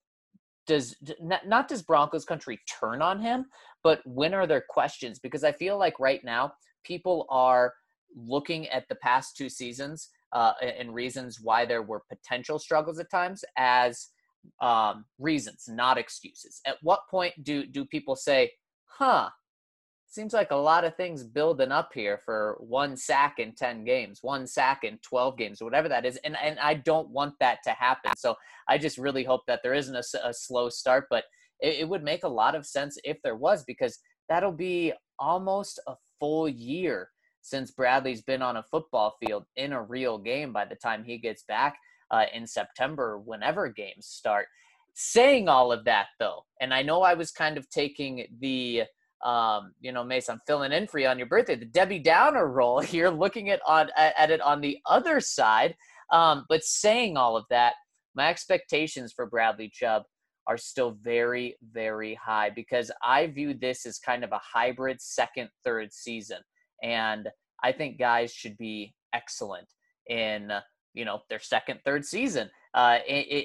does 0.66 0.94
not, 1.20 1.48
not 1.48 1.66
does 1.66 1.82
Broncos 1.82 2.26
country 2.26 2.60
turn 2.68 3.00
on 3.00 3.20
him, 3.20 3.46
but 3.82 4.00
when 4.04 4.34
are 4.34 4.46
there 4.46 4.62
questions? 4.68 5.18
Because 5.18 5.42
I 5.42 5.50
feel 5.50 5.78
like 5.78 5.98
right 5.98 6.22
now 6.22 6.52
people 6.84 7.26
are 7.30 7.72
looking 8.14 8.68
at 8.68 8.86
the 8.88 8.94
past 8.96 9.36
two 9.36 9.48
seasons 9.48 10.10
uh, 10.32 10.52
and 10.60 10.94
reasons 10.94 11.38
why 11.40 11.64
there 11.64 11.82
were 11.82 12.02
potential 12.08 12.58
struggles 12.58 12.98
at 12.98 13.10
times 13.10 13.44
as 13.56 14.08
um, 14.60 15.04
reasons, 15.18 15.66
not 15.68 15.98
excuses. 15.98 16.60
At 16.66 16.76
what 16.82 17.00
point 17.10 17.44
do 17.44 17.66
do 17.66 17.84
people 17.84 18.16
say, 18.16 18.52
"Huh, 18.84 19.30
seems 20.06 20.32
like 20.32 20.50
a 20.50 20.56
lot 20.56 20.84
of 20.84 20.96
things 20.96 21.22
building 21.22 21.72
up 21.72 21.90
here 21.94 22.18
for 22.24 22.56
one 22.60 22.96
sack 22.96 23.38
in 23.38 23.54
10 23.54 23.84
games, 23.84 24.20
one 24.22 24.46
sack 24.46 24.84
in 24.84 24.98
12 24.98 25.36
games, 25.36 25.62
whatever 25.62 25.88
that 25.88 26.06
is." 26.06 26.16
And 26.24 26.36
and 26.42 26.58
I 26.58 26.74
don't 26.74 27.10
want 27.10 27.34
that 27.40 27.58
to 27.64 27.70
happen. 27.70 28.12
So 28.16 28.34
I 28.68 28.78
just 28.78 28.98
really 28.98 29.24
hope 29.24 29.42
that 29.46 29.60
there 29.62 29.74
isn't 29.74 29.96
a 29.96 30.32
slow 30.32 30.68
start, 30.68 31.06
but 31.10 31.24
it, 31.60 31.80
it 31.80 31.88
would 31.88 32.04
make 32.04 32.24
a 32.24 32.28
lot 32.28 32.54
of 32.54 32.66
sense 32.66 32.98
if 33.04 33.18
there 33.22 33.36
was 33.36 33.64
because 33.64 33.98
that'll 34.28 34.52
be 34.52 34.92
almost 35.18 35.80
a 35.86 35.94
full 36.18 36.48
year 36.48 37.10
since 37.42 37.70
Bradley's 37.70 38.22
been 38.22 38.42
on 38.42 38.56
a 38.56 38.62
football 38.62 39.16
field 39.24 39.44
in 39.56 39.72
a 39.72 39.82
real 39.82 40.18
game 40.18 40.52
by 40.52 40.64
the 40.64 40.74
time 40.74 41.04
he 41.04 41.18
gets 41.18 41.44
back 41.44 41.76
uh, 42.10 42.24
in 42.34 42.46
September, 42.46 43.18
whenever 43.18 43.68
games 43.68 44.06
start. 44.06 44.46
Saying 44.94 45.48
all 45.48 45.70
of 45.70 45.84
that, 45.84 46.06
though, 46.18 46.44
and 46.60 46.74
I 46.74 46.82
know 46.82 47.02
I 47.02 47.14
was 47.14 47.30
kind 47.30 47.56
of 47.56 47.70
taking 47.70 48.26
the, 48.40 48.82
um, 49.24 49.72
you 49.80 49.92
know, 49.92 50.02
Mace, 50.02 50.28
I'm 50.28 50.40
filling 50.46 50.72
in 50.72 50.88
for 50.88 50.98
you 50.98 51.06
on 51.06 51.18
your 51.18 51.28
birthday, 51.28 51.54
the 51.54 51.66
Debbie 51.66 52.00
Downer 52.00 52.48
role 52.48 52.80
here, 52.94 53.08
looking 53.08 53.50
at 53.50 53.60
on 53.66 53.90
at, 53.96 54.30
it 54.30 54.40
on 54.40 54.60
the 54.60 54.78
other 54.86 55.20
side. 55.20 55.76
Um, 56.12 56.46
but 56.48 56.64
saying 56.64 57.16
all 57.16 57.36
of 57.36 57.44
that, 57.50 57.74
my 58.14 58.28
expectations 58.28 59.12
for 59.12 59.26
Bradley 59.26 59.70
Chubb 59.72 60.02
are 60.48 60.56
still 60.56 60.96
very, 61.02 61.56
very 61.72 62.14
high 62.14 62.50
because 62.50 62.90
I 63.04 63.26
view 63.26 63.54
this 63.54 63.84
as 63.86 63.98
kind 63.98 64.24
of 64.24 64.32
a 64.32 64.40
hybrid 64.42 65.00
second, 65.00 65.50
third 65.64 65.92
season, 65.92 66.38
and 66.82 67.28
I 67.62 67.70
think 67.70 67.98
guys 67.98 68.32
should 68.32 68.56
be 68.56 68.94
excellent 69.12 69.68
in 70.08 70.50
you 70.98 71.04
know 71.04 71.22
their 71.30 71.38
second 71.38 71.78
third 71.84 72.04
season 72.04 72.50
uh, 72.74 72.98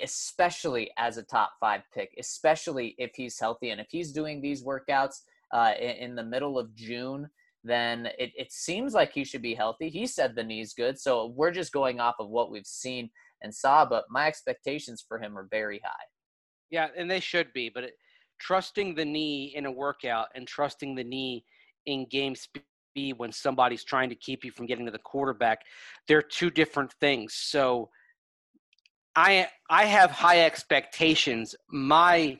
especially 0.03 0.89
as 0.97 1.17
a 1.17 1.23
top 1.23 1.51
five 1.59 1.81
pick 1.93 2.09
especially 2.19 2.95
if 2.97 3.11
he's 3.15 3.39
healthy 3.39 3.69
and 3.69 3.79
if 3.79 3.87
he's 3.89 4.11
doing 4.11 4.41
these 4.41 4.63
workouts 4.63 5.21
uh, 5.53 5.73
in, 5.79 5.91
in 5.91 6.15
the 6.15 6.23
middle 6.23 6.57
of 6.57 6.73
june 6.75 7.29
then 7.63 8.07
it, 8.17 8.31
it 8.35 8.51
seems 8.51 8.93
like 8.93 9.13
he 9.13 9.23
should 9.23 9.41
be 9.41 9.55
healthy. 9.55 9.87
He 9.89 10.05
said 10.05 10.35
the 10.35 10.43
knee's 10.43 10.73
good 10.73 10.99
so 10.99 11.33
we're 11.35 11.51
just 11.51 11.71
going 11.71 11.99
off 11.99 12.15
of 12.19 12.29
what 12.29 12.51
we've 12.51 12.65
seen 12.65 13.09
and 13.41 13.53
saw 13.53 13.85
but 13.85 14.05
my 14.09 14.27
expectations 14.27 15.05
for 15.07 15.19
him 15.19 15.37
are 15.37 15.47
very 15.49 15.79
high. 15.83 16.05
Yeah, 16.71 16.87
and 16.97 17.09
they 17.09 17.19
should 17.19 17.53
be, 17.53 17.69
but 17.69 17.83
it, 17.83 17.93
trusting 18.39 18.95
the 18.95 19.05
knee 19.05 19.53
in 19.55 19.67
a 19.67 19.71
workout 19.71 20.27
and 20.33 20.47
trusting 20.47 20.95
the 20.95 21.03
knee 21.03 21.45
in 21.85 22.07
game 22.09 22.35
speed 22.35 22.63
when 23.15 23.31
somebody's 23.31 23.83
trying 23.83 24.09
to 24.09 24.15
keep 24.15 24.43
you 24.43 24.51
from 24.51 24.65
getting 24.65 24.85
to 24.85 24.91
the 24.91 24.99
quarterback, 24.99 25.61
they're 26.07 26.21
two 26.21 26.49
different 26.49 26.93
things. 26.93 27.33
So 27.33 27.89
I 29.15 29.47
I 29.69 29.85
have 29.85 30.11
high 30.11 30.41
expectations. 30.41 31.55
My 31.69 32.39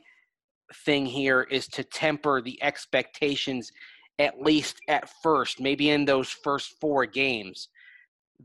thing 0.84 1.06
here 1.06 1.42
is 1.42 1.66
to 1.68 1.84
temper 1.84 2.40
the 2.40 2.62
expectations 2.62 3.70
at 4.18 4.40
least 4.40 4.76
at 4.88 5.10
first, 5.22 5.60
maybe 5.60 5.90
in 5.90 6.04
those 6.04 6.28
first 6.28 6.74
four 6.80 7.04
games. 7.04 7.68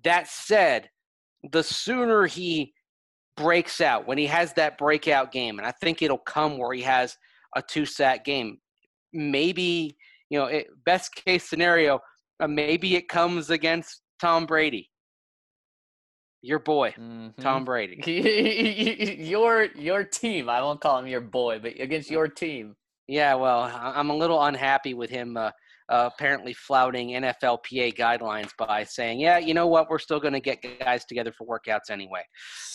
That 0.04 0.28
said, 0.28 0.90
the 1.52 1.64
sooner 1.64 2.26
he 2.26 2.74
breaks 3.38 3.80
out, 3.80 4.08
when 4.08 4.18
he 4.18 4.26
has 4.26 4.54
that 4.54 4.78
breakout 4.80 5.32
game, 5.32 5.60
and 5.60 5.68
I 5.68 5.72
think 5.72 6.02
it'll 6.02 6.18
come 6.18 6.58
where 6.58 6.74
he 6.74 6.82
has 6.82 7.18
a 7.56 7.62
two 7.62 7.86
sack 7.86 8.26
game, 8.26 8.58
maybe, 9.14 9.96
you 10.30 10.40
know, 10.40 10.46
it, 10.46 10.68
best 10.86 11.14
case 11.16 11.50
scenario, 11.50 12.00
uh, 12.40 12.48
maybe 12.48 12.96
it 12.96 13.08
comes 13.10 13.50
against 13.50 14.02
Tom 14.22 14.46
Brady, 14.46 14.90
your 16.42 16.60
boy, 16.60 16.94
Mm-hmm. 17.00 17.42
Tom 17.42 17.66
Brady. 17.66 17.98
your 19.20 19.66
your 19.76 20.04
team 20.04 20.50
i 20.50 20.62
won't 20.62 20.80
call 20.82 21.00
him 21.00 21.08
your 21.08 21.22
boy 21.22 21.60
but 21.60 21.74
against 21.80 22.10
your 22.10 22.28
team 22.28 22.76
Yeah, 23.08 23.34
well, 23.36 23.62
I'm 23.74 24.10
a 24.12 24.16
little 24.16 24.42
unhappy 24.44 24.94
with 24.94 25.10
him 25.10 25.36
uh, 25.36 25.50
uh, 25.90 26.08
apparently 26.14 26.54
flouting 26.54 27.10
NFLPA 27.24 27.96
guidelines 27.98 28.52
by 28.60 28.84
saying, 28.84 29.20
yeah, 29.20 29.40
you 29.40 29.56
know 29.56 29.66
what, 29.66 29.90
we're 29.90 29.98
still 29.98 30.20
going 30.20 30.36
to 30.36 30.40
get 30.40 30.60
guys 30.80 31.04
together 31.06 31.32
for 31.36 31.48
workouts 31.48 31.90
anyway. 31.90 32.22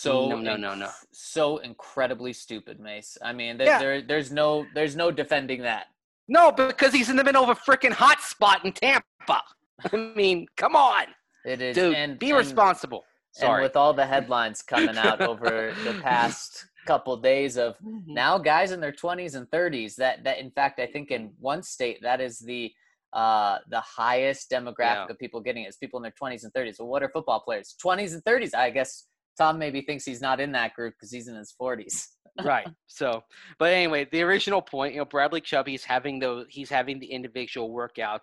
so 0.03 0.27
No, 0.27 0.37
no, 0.41 0.57
no, 0.57 0.75
no. 0.75 0.89
so 1.13 1.59
incredibly 1.59 2.33
stupid 2.33 2.77
mace 2.81 3.17
i 3.23 3.31
mean 3.31 3.57
there, 3.57 3.67
Yeah. 3.67 3.79
there 3.79 4.01
there's 4.01 4.31
no 4.41 4.65
there's 4.75 4.95
no 4.97 5.07
defending 5.11 5.61
that 5.61 5.85
No, 6.27 6.51
because 6.51 6.93
he's 6.93 7.09
in 7.09 7.15
the 7.15 7.23
middle 7.23 7.43
of 7.43 7.49
a 7.49 7.55
freaking 7.55 7.91
hot 7.91 8.21
spot 8.21 8.65
in 8.65 8.71
Tampa. 8.71 9.03
I 9.93 10.13
mean, 10.15 10.47
come 10.57 10.75
on, 10.75 11.05
it 11.45 11.61
is 11.61 11.75
dude, 11.75 11.93
and 11.95 12.17
be 12.17 12.29
and- 12.29 12.37
responsible. 12.39 13.03
and 13.41 13.61
with 13.61 13.75
all 13.75 13.93
the 13.93 14.05
headlines 14.05 14.61
coming 14.61 14.97
out 14.97 15.21
over 15.21 15.73
the 15.83 15.93
past 16.01 16.65
couple 16.87 17.17
days 17.17 17.57
of 17.57 17.75
now 18.05 18.37
guys 18.37 18.71
in 18.71 18.79
their 18.79 18.91
20s 18.91 19.33
and 19.35 19.49
30s 19.49 19.95
that 19.95 20.23
that 20.23 20.37
in 20.37 20.51
fact 20.51 20.79
i 20.79 20.85
think 20.85 21.09
in 21.09 21.31
one 21.39 21.63
state 21.63 21.97
that 22.03 22.21
is 22.21 22.37
the 22.37 22.71
uh 23.13 23.57
the 23.71 23.81
highest 23.81 24.51
demographic 24.51 24.77
Yeah. 25.07 25.07
of 25.09 25.17
people 25.17 25.41
getting 25.41 25.63
it 25.63 25.69
is 25.69 25.77
people 25.77 25.97
in 25.97 26.03
their 26.03 26.13
20s 26.21 26.43
and 26.43 26.53
30s 26.53 26.75
well 26.77 26.87
what 26.87 27.01
are 27.01 27.09
football 27.09 27.39
players 27.39 27.75
20s 27.83 28.13
and 28.13 28.23
30s 28.23 28.53
i 28.53 28.69
guess 28.69 29.07
tom 29.35 29.57
maybe 29.57 29.81
thinks 29.81 30.05
he's 30.05 30.21
not 30.21 30.39
in 30.39 30.51
that 30.51 30.75
group 30.75 30.93
because 30.93 31.11
he's 31.11 31.27
in 31.27 31.33
his 31.35 31.55
40s 31.59 32.05
right. 32.43 32.67
So, 32.87 33.23
but 33.59 33.71
anyway, 33.71 34.07
the 34.11 34.21
original 34.23 34.61
point, 34.61 34.93
you 34.93 34.99
know, 34.99 35.05
Bradley 35.05 35.41
Chubb, 35.41 35.67
he's 35.67 35.83
having 35.83 36.19
those, 36.19 36.45
he's 36.49 36.69
having 36.69 36.99
the 36.99 37.07
individual 37.07 37.69
workouts, 37.69 38.19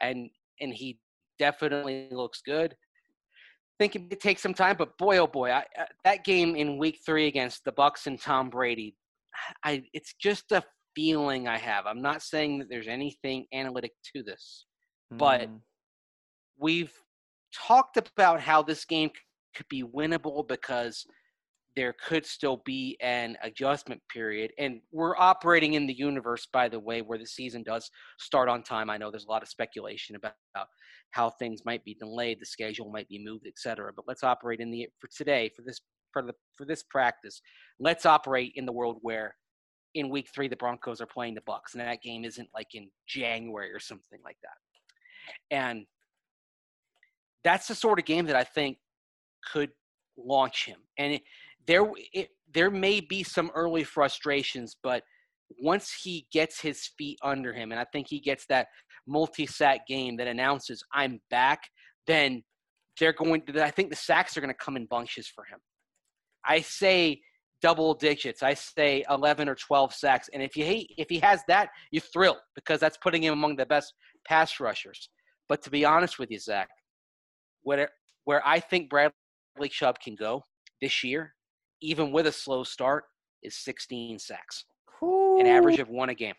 and 0.00 0.30
and 0.60 0.72
he 0.72 0.98
definitely 1.38 2.08
looks 2.10 2.40
good. 2.44 2.74
think 3.78 3.96
it 3.96 4.20
takes 4.20 4.42
some 4.42 4.54
time, 4.54 4.76
but 4.78 4.96
boy, 4.98 5.18
oh 5.18 5.26
boy, 5.26 5.50
I, 5.50 5.64
uh, 5.78 5.84
that 6.04 6.24
game 6.24 6.54
in 6.56 6.78
Week 6.78 6.98
Three 7.04 7.26
against 7.26 7.64
the 7.64 7.72
Bucks 7.72 8.06
and 8.06 8.20
Tom 8.20 8.50
Brady, 8.50 8.96
I 9.64 9.82
it's 9.92 10.14
just 10.20 10.52
a 10.52 10.62
feeling 10.94 11.48
I 11.48 11.58
have. 11.58 11.86
I'm 11.86 12.02
not 12.02 12.22
saying 12.22 12.58
that 12.58 12.68
there's 12.68 12.88
anything 12.88 13.46
analytic 13.52 13.92
to 14.14 14.22
this, 14.22 14.66
but 15.10 15.48
Mm. 15.48 15.60
we've 16.58 16.92
talked 17.54 17.96
about 17.96 18.40
how 18.40 18.62
this 18.62 18.84
game 18.84 19.10
could 19.56 19.68
be 19.68 19.82
winnable 19.82 20.46
because 20.46 21.04
there 21.74 21.94
could 22.06 22.26
still 22.26 22.62
be 22.64 22.96
an 23.00 23.36
adjustment 23.42 24.00
period. 24.12 24.52
And 24.58 24.80
we're 24.90 25.16
operating 25.16 25.74
in 25.74 25.86
the 25.86 25.94
universe, 25.94 26.46
by 26.52 26.68
the 26.68 26.78
way, 26.78 27.00
where 27.00 27.18
the 27.18 27.26
season 27.26 27.62
does 27.62 27.90
start 28.18 28.48
on 28.48 28.62
time. 28.62 28.90
I 28.90 28.98
know 28.98 29.10
there's 29.10 29.24
a 29.24 29.30
lot 29.30 29.42
of 29.42 29.48
speculation 29.48 30.16
about 30.16 30.34
how 31.12 31.30
things 31.30 31.62
might 31.64 31.84
be 31.84 31.94
delayed, 31.94 32.40
the 32.40 32.46
schedule 32.46 32.90
might 32.90 33.08
be 33.08 33.22
moved, 33.22 33.46
et 33.46 33.58
cetera. 33.58 33.92
But 33.94 34.06
let's 34.06 34.24
operate 34.24 34.60
in 34.60 34.70
the 34.70 34.88
for 35.00 35.08
today, 35.16 35.50
for 35.54 35.62
this 35.62 35.80
for 36.12 36.22
the 36.22 36.34
for 36.56 36.66
this 36.66 36.82
practice, 36.82 37.40
let's 37.80 38.04
operate 38.04 38.52
in 38.54 38.66
the 38.66 38.72
world 38.72 38.98
where 39.00 39.34
in 39.94 40.10
week 40.10 40.28
three 40.34 40.48
the 40.48 40.56
Broncos 40.56 41.00
are 41.00 41.06
playing 41.06 41.34
the 41.34 41.42
Bucks, 41.42 41.74
and 41.74 41.80
that 41.82 42.02
game 42.02 42.24
isn't 42.24 42.48
like 42.54 42.74
in 42.74 42.90
January 43.06 43.72
or 43.72 43.80
something 43.80 44.18
like 44.24 44.38
that. 44.42 45.56
And 45.56 45.86
that's 47.44 47.68
the 47.68 47.74
sort 47.74 47.98
of 47.98 48.04
game 48.04 48.26
that 48.26 48.36
I 48.36 48.44
think 48.44 48.78
could 49.52 49.70
launch 50.16 50.66
him. 50.66 50.78
And 50.98 51.14
it, 51.14 51.22
there, 51.66 51.88
it, 52.12 52.28
there 52.52 52.70
may 52.70 53.00
be 53.00 53.22
some 53.22 53.50
early 53.54 53.84
frustrations, 53.84 54.76
but 54.82 55.02
once 55.60 55.94
he 56.02 56.26
gets 56.32 56.60
his 56.60 56.90
feet 56.98 57.18
under 57.22 57.52
him, 57.52 57.72
and 57.72 57.80
I 57.80 57.84
think 57.92 58.06
he 58.08 58.20
gets 58.20 58.46
that 58.46 58.68
multi-sack 59.06 59.86
game 59.86 60.16
that 60.16 60.26
announces 60.26 60.82
I'm 60.92 61.20
back, 61.30 61.60
then 62.06 62.42
they're 62.98 63.12
going. 63.12 63.42
I 63.60 63.70
think 63.70 63.90
the 63.90 63.96
sacks 63.96 64.36
are 64.36 64.40
going 64.40 64.52
to 64.52 64.64
come 64.64 64.76
in 64.76 64.86
bunches 64.86 65.26
for 65.26 65.44
him. 65.44 65.58
I 66.44 66.60
say 66.60 67.20
double 67.60 67.94
digits. 67.94 68.42
I 68.42 68.54
say 68.54 69.04
11 69.08 69.48
or 69.48 69.54
12 69.54 69.94
sacks, 69.94 70.28
and 70.32 70.42
if 70.42 70.56
you 70.56 70.64
hate, 70.64 70.92
if 70.98 71.08
he 71.08 71.18
has 71.20 71.42
that, 71.48 71.70
you 71.90 72.00
thrill 72.00 72.38
because 72.54 72.80
that's 72.80 72.98
putting 72.98 73.22
him 73.22 73.32
among 73.32 73.56
the 73.56 73.66
best 73.66 73.94
pass 74.26 74.60
rushers. 74.60 75.08
But 75.48 75.62
to 75.62 75.70
be 75.70 75.84
honest 75.84 76.18
with 76.18 76.30
you, 76.30 76.38
Zach, 76.38 76.68
where 77.62 77.88
where 78.24 78.46
I 78.46 78.60
think 78.60 78.90
Bradley 78.90 79.12
Chubb 79.68 79.98
can 80.00 80.14
go 80.14 80.42
this 80.80 81.02
year, 81.02 81.34
even 81.82 82.12
with 82.12 82.26
a 82.26 82.32
slow 82.32 82.64
start, 82.64 83.04
is 83.42 83.56
16 83.56 84.18
sacks, 84.18 84.64
an 85.02 85.46
average 85.46 85.78
of 85.78 85.88
one 85.88 86.08
a 86.08 86.14
game. 86.14 86.34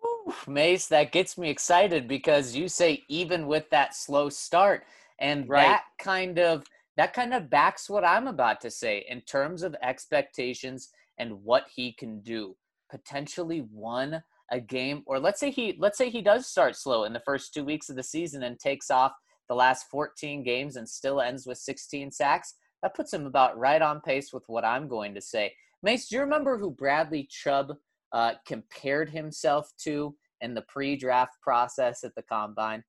Whew, 0.00 0.34
Mace, 0.46 0.86
that 0.88 1.12
gets 1.12 1.38
me 1.38 1.48
excited 1.48 2.06
because 2.06 2.54
you 2.54 2.68
say 2.68 3.02
even 3.08 3.46
with 3.46 3.68
that 3.70 3.94
slow 3.96 4.28
start, 4.28 4.84
and 5.18 5.48
Right. 5.48 5.64
that 5.64 5.84
kind 5.98 6.38
of 6.38 6.64
that 6.96 7.14
kind 7.14 7.32
of 7.32 7.48
backs 7.48 7.88
what 7.88 8.04
I'm 8.04 8.26
about 8.26 8.60
to 8.60 8.70
say 8.70 9.06
in 9.08 9.22
terms 9.22 9.62
of 9.62 9.74
expectations 9.82 10.90
and 11.18 11.42
what 11.42 11.64
he 11.74 11.92
can 11.92 12.20
do. 12.20 12.54
Potentially 12.90 13.60
one 13.60 14.22
a 14.50 14.60
game, 14.60 15.02
or 15.06 15.18
let's 15.18 15.40
say 15.40 15.50
he 15.50 15.74
let's 15.78 15.96
say 15.96 16.10
he 16.10 16.20
does 16.20 16.46
start 16.46 16.76
slow 16.76 17.04
in 17.04 17.14
the 17.14 17.22
first 17.24 17.54
two 17.54 17.64
weeks 17.64 17.88
of 17.88 17.96
the 17.96 18.02
season 18.02 18.42
and 18.42 18.58
takes 18.58 18.90
off 18.90 19.12
the 19.48 19.54
last 19.54 19.88
14 19.90 20.42
games 20.44 20.76
and 20.76 20.88
still 20.88 21.20
ends 21.20 21.46
with 21.46 21.58
16 21.58 22.10
sacks. 22.10 22.54
That 22.82 22.94
puts 22.94 23.12
him 23.12 23.26
about 23.26 23.58
right 23.58 23.80
on 23.80 24.00
pace 24.00 24.32
with 24.32 24.44
what 24.46 24.64
I'm 24.64 24.88
going 24.88 25.14
to 25.14 25.20
say. 25.20 25.54
Mace, 25.82 26.08
do 26.08 26.16
you 26.16 26.20
remember 26.22 26.58
who 26.58 26.70
Bradley 26.70 27.28
Chubb 27.30 27.72
uh, 28.12 28.32
compared 28.46 29.10
himself 29.10 29.70
to 29.78 30.14
in 30.42 30.54
the 30.54 30.62
pre-draft 30.62 31.40
process 31.40 32.04
at 32.04 32.14
the 32.14 32.22
combine. 32.22 32.82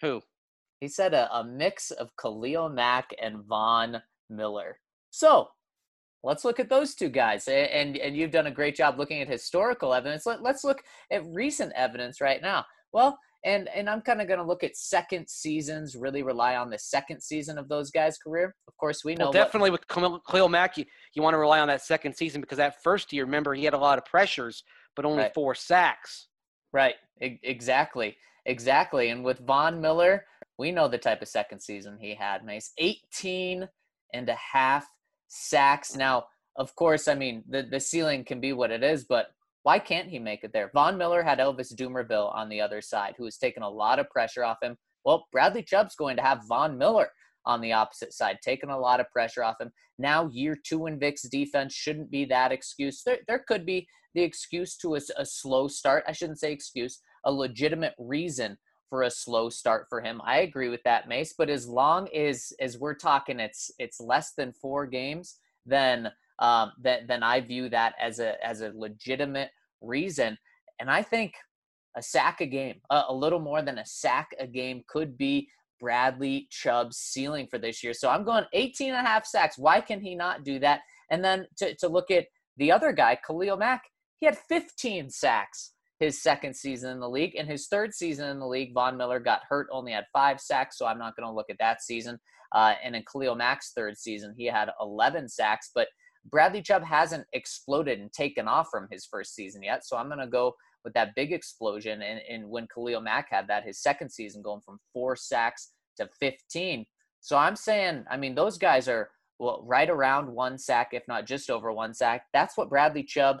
Who? 0.00 0.20
He 0.80 0.88
said 0.88 1.14
a, 1.14 1.34
a 1.34 1.44
mix 1.44 1.90
of 1.92 2.10
Khalil 2.20 2.68
Mack 2.68 3.10
and 3.22 3.44
Von 3.44 4.02
Miller. 4.28 4.78
So 5.10 5.48
let's 6.24 6.44
look 6.44 6.58
at 6.58 6.68
those 6.68 6.94
two 6.94 7.08
guys. 7.08 7.46
And 7.46 7.96
and 7.96 8.16
you've 8.16 8.32
done 8.32 8.48
a 8.48 8.50
great 8.50 8.74
job 8.74 8.98
looking 8.98 9.22
at 9.22 9.28
historical 9.28 9.94
evidence. 9.94 10.26
Let, 10.26 10.42
let's 10.42 10.64
look 10.64 10.82
at 11.10 11.24
recent 11.26 11.72
evidence 11.76 12.20
right 12.20 12.42
now. 12.42 12.66
Well, 12.92 13.18
and 13.44 13.68
and 13.74 13.88
I'm 13.90 14.00
kind 14.02 14.20
of 14.20 14.28
going 14.28 14.38
to 14.38 14.44
look 14.46 14.62
at 14.64 14.76
second 14.76 15.28
seasons. 15.28 15.96
Really 15.96 16.22
rely 16.22 16.56
on 16.56 16.70
the 16.70 16.78
second 16.78 17.22
season 17.22 17.58
of 17.58 17.68
those 17.68 17.90
guys' 17.90 18.18
career. 18.18 18.54
Of 18.68 18.76
course, 18.76 19.04
we 19.04 19.14
know 19.14 19.24
Well, 19.26 19.28
what- 19.28 19.32
definitely 19.34 19.70
with 19.70 19.86
Khalil 19.88 20.20
Khalil 20.20 20.48
Mack, 20.48 20.78
you, 20.78 20.84
you 21.14 21.22
want 21.22 21.34
to 21.34 21.38
rely 21.38 21.60
on 21.60 21.68
that 21.68 21.82
second 21.82 22.14
season 22.14 22.40
because 22.40 22.58
that 22.58 22.82
first 22.82 23.12
year, 23.12 23.24
remember, 23.24 23.54
he 23.54 23.64
had 23.64 23.74
a 23.74 23.78
lot 23.78 23.98
of 23.98 24.04
pressures, 24.04 24.62
but 24.96 25.04
only 25.04 25.24
Right. 25.24 25.34
four 25.34 25.54
sacks. 25.54 26.28
Right. 26.72 26.94
E- 27.22 27.38
exactly. 27.42 28.16
Exactly. 28.46 29.10
And 29.10 29.24
with 29.24 29.38
Von 29.40 29.80
Miller, 29.80 30.24
we 30.58 30.72
know 30.72 30.88
the 30.88 30.98
type 30.98 31.22
of 31.22 31.28
second 31.28 31.60
season 31.60 31.98
he 32.00 32.14
had, 32.14 32.44
Mace. 32.44 32.72
18 32.78 33.68
and 34.14 34.28
a 34.28 34.34
half 34.34 34.86
sacks. 35.28 35.94
Now, 35.96 36.26
of 36.56 36.74
course, 36.76 37.08
I 37.08 37.14
mean, 37.14 37.44
the, 37.48 37.62
the 37.62 37.80
ceiling 37.80 38.24
can 38.24 38.40
be 38.40 38.52
what 38.52 38.70
it 38.70 38.82
is, 38.82 39.04
but 39.04 39.28
why 39.62 39.78
can't 39.78 40.08
he 40.08 40.18
make 40.18 40.44
it 40.44 40.52
there? 40.52 40.70
Von 40.74 40.98
Miller 40.98 41.22
had 41.22 41.38
Elvis 41.38 41.74
Dumervil 41.74 42.34
on 42.34 42.48
the 42.48 42.60
other 42.60 42.80
side, 42.80 43.14
who 43.16 43.24
has 43.24 43.36
taken 43.36 43.62
a 43.62 43.68
lot 43.68 43.98
of 43.98 44.10
pressure 44.10 44.44
off 44.44 44.58
him. 44.62 44.76
Well, 45.04 45.26
Bradley 45.32 45.62
Chubb's 45.62 45.94
going 45.94 46.16
to 46.16 46.22
have 46.22 46.46
Von 46.48 46.76
Miller 46.78 47.08
on 47.44 47.60
the 47.60 47.72
opposite 47.72 48.12
side, 48.12 48.38
taking 48.42 48.70
a 48.70 48.78
lot 48.78 49.00
of 49.00 49.10
pressure 49.10 49.42
off 49.42 49.60
him. 49.60 49.70
Now, 49.98 50.28
year 50.32 50.56
two 50.64 50.86
in 50.86 50.98
Vic's 50.98 51.28
defense 51.28 51.74
shouldn't 51.74 52.10
be 52.10 52.24
that 52.26 52.52
excuse. 52.52 53.02
There, 53.04 53.18
there 53.26 53.44
could 53.46 53.66
be 53.66 53.86
the 54.14 54.22
excuse 54.22 54.76
to 54.78 54.94
a 54.94 55.24
slow 55.24 55.68
start. 55.68 56.04
I 56.06 56.12
shouldn't 56.12 56.40
say 56.40 56.52
excuse, 56.52 57.00
a 57.24 57.32
legitimate 57.32 57.94
reason 57.98 58.58
for 58.90 59.02
a 59.04 59.10
slow 59.10 59.48
start 59.48 59.86
for 59.88 60.00
him. 60.02 60.20
I 60.24 60.40
agree 60.40 60.68
with 60.68 60.82
that, 60.84 61.08
Mace. 61.08 61.34
But 61.36 61.48
as 61.48 61.66
long 61.66 62.08
as 62.14 62.52
as 62.60 62.78
we're 62.78 62.94
talking, 62.94 63.40
it's 63.40 63.70
it's 63.78 64.00
less 64.00 64.34
than 64.36 64.52
four 64.52 64.86
games, 64.86 65.38
then 65.64 66.10
um, 66.38 66.72
then 66.80 67.06
then 67.06 67.22
I 67.22 67.40
view 67.40 67.68
that 67.70 67.94
as 68.00 68.18
a 68.18 68.44
as 68.44 68.60
a 68.60 68.72
legitimate 68.74 69.50
reason. 69.80 70.38
And 70.80 70.90
I 70.90 71.02
think 71.02 71.34
a 71.96 72.02
sack 72.02 72.40
a 72.40 72.46
game, 72.46 72.80
a, 72.90 73.04
a 73.08 73.14
little 73.14 73.40
more 73.40 73.62
than 73.62 73.78
a 73.78 73.86
sack 73.86 74.30
a 74.38 74.46
game, 74.46 74.82
could 74.88 75.16
be 75.16 75.48
Bradley 75.80 76.48
Chubb's 76.50 76.96
ceiling 76.96 77.48
for 77.50 77.58
this 77.58 77.82
year. 77.82 77.92
So 77.92 78.08
I'm 78.08 78.24
going 78.24 78.44
18 78.52 78.94
and 78.94 79.06
a 79.06 79.08
half 79.08 79.26
sacks. 79.26 79.58
Why 79.58 79.80
can 79.80 80.00
he 80.00 80.14
not 80.14 80.44
do 80.44 80.58
that? 80.60 80.80
And 81.10 81.24
then 81.24 81.46
to, 81.58 81.74
to 81.76 81.88
look 81.88 82.10
at 82.10 82.26
the 82.56 82.72
other 82.72 82.92
guy, 82.92 83.18
Khalil 83.26 83.56
Mack, 83.56 83.82
he 84.20 84.26
had 84.26 84.38
15 84.38 85.10
sacks 85.10 85.72
his 85.98 86.20
second 86.22 86.54
season 86.54 86.90
in 86.90 87.00
the 87.00 87.08
league. 87.08 87.34
In 87.34 87.46
his 87.46 87.68
third 87.68 87.94
season 87.94 88.28
in 88.28 88.40
the 88.40 88.46
league, 88.46 88.74
Von 88.74 88.96
Miller 88.96 89.20
got 89.20 89.42
hurt, 89.48 89.68
only 89.70 89.92
had 89.92 90.04
five 90.12 90.40
sacks, 90.40 90.76
so 90.76 90.86
I'm 90.86 90.98
not 90.98 91.14
going 91.16 91.28
to 91.28 91.34
look 91.34 91.48
at 91.48 91.58
that 91.60 91.82
season. 91.82 92.18
Uh, 92.52 92.74
and 92.82 92.96
in 92.96 93.04
Khalil 93.10 93.36
Mack's 93.36 93.72
third 93.72 93.96
season, 93.96 94.34
he 94.36 94.46
had 94.46 94.68
11 94.80 95.28
sacks, 95.28 95.70
but 95.74 95.88
Bradley 96.30 96.62
Chubb 96.62 96.84
hasn't 96.84 97.26
exploded 97.32 98.00
and 98.00 98.12
taken 98.12 98.48
off 98.48 98.68
from 98.70 98.88
his 98.90 99.06
first 99.06 99.34
season 99.34 99.62
yet. 99.62 99.84
So 99.84 99.96
I'm 99.96 100.08
going 100.08 100.18
to 100.18 100.26
go 100.26 100.54
with 100.84 100.94
that 100.94 101.14
big 101.14 101.32
explosion. 101.32 102.02
And, 102.02 102.20
and 102.28 102.48
when 102.48 102.66
Khalil 102.72 103.00
Mack 103.00 103.28
had 103.30 103.48
that, 103.48 103.64
his 103.64 103.80
second 103.80 104.10
season 104.10 104.42
going 104.42 104.60
from 104.60 104.78
four 104.92 105.16
sacks 105.16 105.72
to 105.96 106.08
15. 106.20 106.86
So 107.20 107.36
I'm 107.36 107.56
saying, 107.56 108.04
I 108.10 108.16
mean, 108.16 108.34
those 108.34 108.58
guys 108.58 108.88
are 108.88 109.10
well, 109.38 109.62
right 109.66 109.90
around 109.90 110.32
one 110.32 110.58
sack, 110.58 110.90
if 110.92 111.02
not 111.08 111.26
just 111.26 111.50
over 111.50 111.72
one 111.72 111.94
sack. 111.94 112.26
That's 112.32 112.56
what 112.56 112.68
Bradley 112.68 113.02
Chubb 113.02 113.40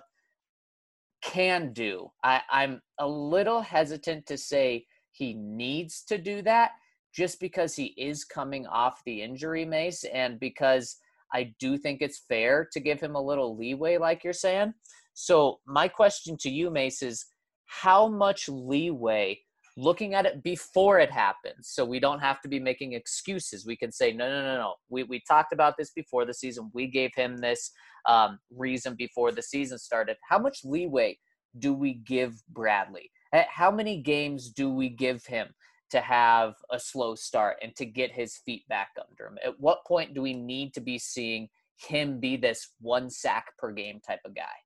can 1.22 1.72
do. 1.72 2.10
I, 2.24 2.40
I'm 2.50 2.82
a 2.98 3.06
little 3.06 3.60
hesitant 3.60 4.26
to 4.26 4.36
say 4.36 4.86
he 5.12 5.34
needs 5.34 6.02
to 6.08 6.18
do 6.18 6.42
that 6.42 6.72
just 7.14 7.38
because 7.38 7.76
he 7.76 7.94
is 7.96 8.24
coming 8.24 8.66
off 8.66 9.02
the 9.04 9.22
injury 9.22 9.64
mace 9.64 10.04
and 10.12 10.40
because 10.40 10.96
I 11.32 11.54
do 11.58 11.76
think 11.76 12.00
it's 12.00 12.22
fair 12.28 12.68
to 12.72 12.80
give 12.80 13.00
him 13.00 13.14
a 13.14 13.20
little 13.20 13.56
leeway, 13.56 13.98
like 13.98 14.24
you're 14.24 14.32
saying. 14.32 14.74
So, 15.14 15.60
my 15.66 15.88
question 15.88 16.36
to 16.40 16.50
you, 16.50 16.70
Mace, 16.70 17.02
is 17.02 17.26
how 17.66 18.08
much 18.08 18.48
leeway 18.48 19.38
looking 19.76 20.14
at 20.14 20.26
it 20.26 20.42
before 20.42 20.98
it 20.98 21.10
happens 21.10 21.70
so 21.70 21.84
we 21.84 21.98
don't 21.98 22.20
have 22.20 22.40
to 22.42 22.48
be 22.48 22.60
making 22.60 22.92
excuses. 22.92 23.66
We 23.66 23.76
can 23.76 23.90
say 23.90 24.12
no 24.12 24.28
no 24.28 24.42
no 24.42 24.56
no. 24.58 24.74
We, 24.88 25.04
we 25.04 25.22
talked 25.26 25.52
about 25.52 25.74
this 25.78 25.90
before 25.94 26.24
the 26.24 26.34
season. 26.34 26.70
We 26.74 26.88
gave 26.88 27.14
him 27.14 27.38
this 27.38 27.70
um, 28.08 28.38
reason 28.54 28.94
before 28.94 29.32
the 29.32 29.42
season 29.42 29.78
started. 29.78 30.16
How 30.28 30.38
much 30.38 30.60
leeway 30.64 31.18
do 31.58 31.72
we 31.72 31.94
give 31.94 32.34
bradley? 32.50 33.10
How 33.48 33.70
many 33.70 34.02
games 34.02 34.50
do 34.50 34.70
we 34.70 34.90
give 34.90 35.24
him 35.24 35.48
to 35.92 36.00
have 36.00 36.54
a 36.72 36.78
slow 36.80 37.14
start 37.14 37.56
and 37.62 37.74
to 37.76 37.84
get 37.86 38.10
his 38.10 38.38
feet 38.44 38.66
back 38.68 38.88
under 39.08 39.26
him 39.30 39.38
at 39.44 39.58
what 39.60 39.84
point 39.86 40.14
do 40.14 40.20
we 40.22 40.34
need 40.34 40.74
to 40.74 40.80
be 40.80 40.98
seeing 40.98 41.48
him 41.76 42.18
be 42.20 42.36
this 42.36 42.70
one 42.80 43.08
sack 43.08 43.46
per 43.58 43.70
game 43.72 44.00
type 44.06 44.20
of 44.24 44.34
guy 44.34 44.56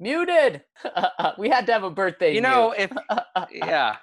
muted 0.00 0.62
we 1.38 1.48
had 1.48 1.66
to 1.66 1.72
have 1.72 1.84
a 1.84 1.90
birthday 1.90 2.34
You 2.34 2.40
know, 2.40 2.74
mute. 2.76 2.90
if 2.90 3.46
yeah. 3.52 3.96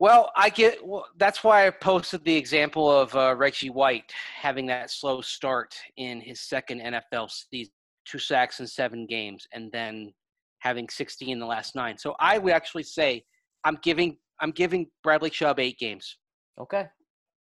Well, 0.00 0.32
I 0.36 0.50
get. 0.50 0.84
Well, 0.86 1.06
that's 1.16 1.44
why 1.44 1.66
I 1.66 1.70
posted 1.70 2.24
the 2.24 2.36
example 2.36 2.90
of 2.90 3.14
uh, 3.14 3.34
Reggie 3.36 3.70
White 3.70 4.12
having 4.36 4.66
that 4.66 4.90
slow 4.90 5.20
start 5.20 5.74
in 5.96 6.20
his 6.20 6.40
second 6.40 6.80
NFL 6.80 7.30
season. 7.30 7.72
two 8.04 8.18
sacks 8.18 8.60
in 8.60 8.66
seven 8.66 9.06
games 9.06 9.46
and 9.52 9.70
then 9.72 10.12
having 10.58 10.88
60 10.88 11.30
in 11.30 11.38
the 11.38 11.46
last 11.46 11.74
nine. 11.76 11.96
So 11.96 12.16
I 12.18 12.38
would 12.38 12.52
actually 12.52 12.82
say 12.82 13.24
I'm 13.64 13.78
giving 13.82 14.18
I'm 14.40 14.50
giving 14.50 14.86
Bradley 15.02 15.30
Chubb 15.30 15.60
eight 15.60 15.78
games. 15.78 16.18
Okay. 16.58 16.86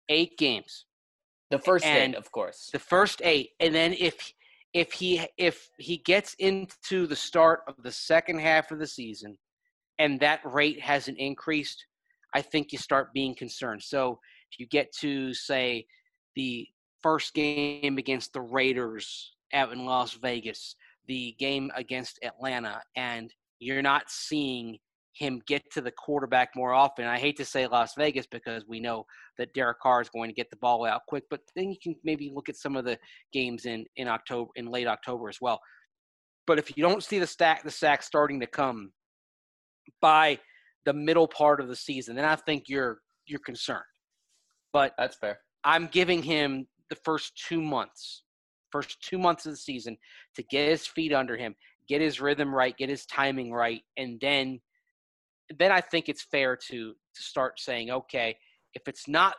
Eight 0.09 0.37
games. 0.37 0.85
The 1.51 1.59
first 1.59 1.85
And 1.85 2.13
eight, 2.13 2.17
of 2.17 2.31
course. 2.31 2.69
The 2.71 2.79
first 2.79 3.21
eight. 3.23 3.51
And 3.59 3.73
then 3.73 3.93
if 3.93 4.33
if 4.73 4.91
he 4.91 5.25
if 5.37 5.69
he 5.77 5.97
gets 5.97 6.35
into 6.39 7.07
the 7.07 7.15
start 7.15 7.61
of 7.67 7.75
the 7.83 7.91
second 7.91 8.39
half 8.39 8.71
of 8.71 8.79
the 8.79 8.87
season 8.87 9.37
and 9.97 10.19
that 10.19 10.41
rate 10.45 10.81
hasn't 10.81 11.17
increased, 11.17 11.85
I 12.33 12.41
think 12.41 12.71
you 12.71 12.77
start 12.77 13.13
being 13.13 13.33
concerned. 13.35 13.81
So 13.81 14.19
if 14.51 14.59
you 14.59 14.67
get 14.67 14.91
to 14.99 15.33
say 15.33 15.85
the 16.35 16.67
first 17.01 17.33
game 17.33 17.97
against 17.97 18.33
the 18.33 18.41
Raiders 18.41 19.33
out 19.53 19.71
in 19.71 19.85
Las 19.85 20.13
Vegas, 20.13 20.75
the 21.07 21.35
game 21.39 21.71
against 21.75 22.19
Atlanta, 22.23 22.81
and 22.95 23.33
you're 23.59 23.81
not 23.81 24.03
seeing 24.09 24.77
him 25.17 25.41
get 25.47 25.63
to 25.71 25.81
the 25.81 25.91
quarterback 25.91 26.49
more 26.55 26.73
often. 26.73 27.05
I 27.05 27.17
hate 27.17 27.37
to 27.37 27.45
say 27.45 27.65
Las 27.65 27.93
Vegas 27.97 28.27
because 28.27 28.65
we 28.67 28.79
know 28.79 29.05
that 29.37 29.53
Derek 29.53 29.79
Carr 29.79 30.01
is 30.01 30.09
going 30.09 30.29
to 30.29 30.35
get 30.35 30.49
the 30.49 30.57
ball 30.57 30.85
out 30.85 31.01
quick, 31.07 31.23
but 31.29 31.41
then 31.55 31.69
you 31.71 31.77
can 31.81 31.95
maybe 32.03 32.31
look 32.33 32.49
at 32.49 32.55
some 32.55 32.75
of 32.75 32.85
the 32.85 32.97
games 33.33 33.65
in 33.65 33.85
in 33.95 34.07
October, 34.07 34.51
in 34.55 34.67
late 34.67 34.87
October 34.87 35.29
as 35.29 35.39
well. 35.41 35.59
But 36.45 36.59
if 36.59 36.75
you 36.77 36.83
don't 36.83 37.03
see 37.03 37.19
the 37.19 37.27
stack, 37.27 37.63
the 37.63 37.71
sack 37.71 38.03
starting 38.03 38.39
to 38.39 38.47
come 38.47 38.91
by 40.01 40.39
the 40.85 40.93
middle 40.93 41.27
part 41.27 41.59
of 41.59 41.67
the 41.67 41.75
season, 41.75 42.15
then 42.15 42.25
I 42.25 42.35
think 42.35 42.65
you're 42.67 42.99
you're 43.25 43.39
concerned. 43.39 43.83
But 44.71 44.93
That's 44.97 45.17
fair. 45.17 45.39
I'm 45.63 45.87
giving 45.87 46.21
him 46.21 46.67
the 46.89 46.97
first 47.03 47.33
two 47.47 47.61
months, 47.61 48.23
first 48.71 49.01
two 49.01 49.17
months 49.17 49.45
of 49.45 49.53
the 49.53 49.57
season 49.57 49.97
to 50.35 50.43
get 50.43 50.69
his 50.69 50.85
feet 50.85 51.11
under 51.11 51.35
him, 51.35 51.55
get 51.89 52.01
his 52.01 52.21
rhythm 52.21 52.53
right, 52.53 52.77
get 52.77 52.89
his 52.89 53.05
timing 53.05 53.51
right, 53.51 53.81
and 53.97 54.19
then 54.21 54.59
then 55.57 55.71
I 55.71 55.81
think 55.81 56.09
it's 56.09 56.23
fair 56.23 56.55
to 56.69 56.93
to 56.93 57.21
start 57.21 57.59
saying, 57.59 57.91
okay, 57.91 58.37
if 58.73 58.87
it's 58.87 59.07
not 59.07 59.35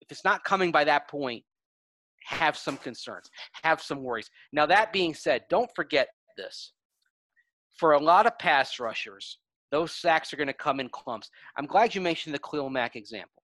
if 0.00 0.10
it's 0.10 0.24
not 0.24 0.44
coming 0.44 0.72
by 0.72 0.84
that 0.84 1.08
point, 1.08 1.44
have 2.24 2.56
some 2.56 2.76
concerns, 2.78 3.30
have 3.62 3.80
some 3.80 4.02
worries. 4.02 4.30
Now 4.52 4.66
that 4.66 4.92
being 4.92 5.14
said, 5.14 5.42
don't 5.50 5.70
forget 5.74 6.08
this. 6.36 6.72
For 7.76 7.92
a 7.92 8.00
lot 8.00 8.26
of 8.26 8.38
pass 8.38 8.80
rushers, 8.80 9.38
those 9.70 9.92
sacks 9.92 10.32
are 10.32 10.36
going 10.36 10.48
to 10.48 10.52
come 10.52 10.80
in 10.80 10.88
clumps. 10.88 11.30
I'm 11.56 11.66
glad 11.66 11.94
you 11.94 12.00
mentioned 12.00 12.34
the 12.34 12.40
Khalil 12.40 12.70
Mack 12.70 12.96
example. 12.96 13.42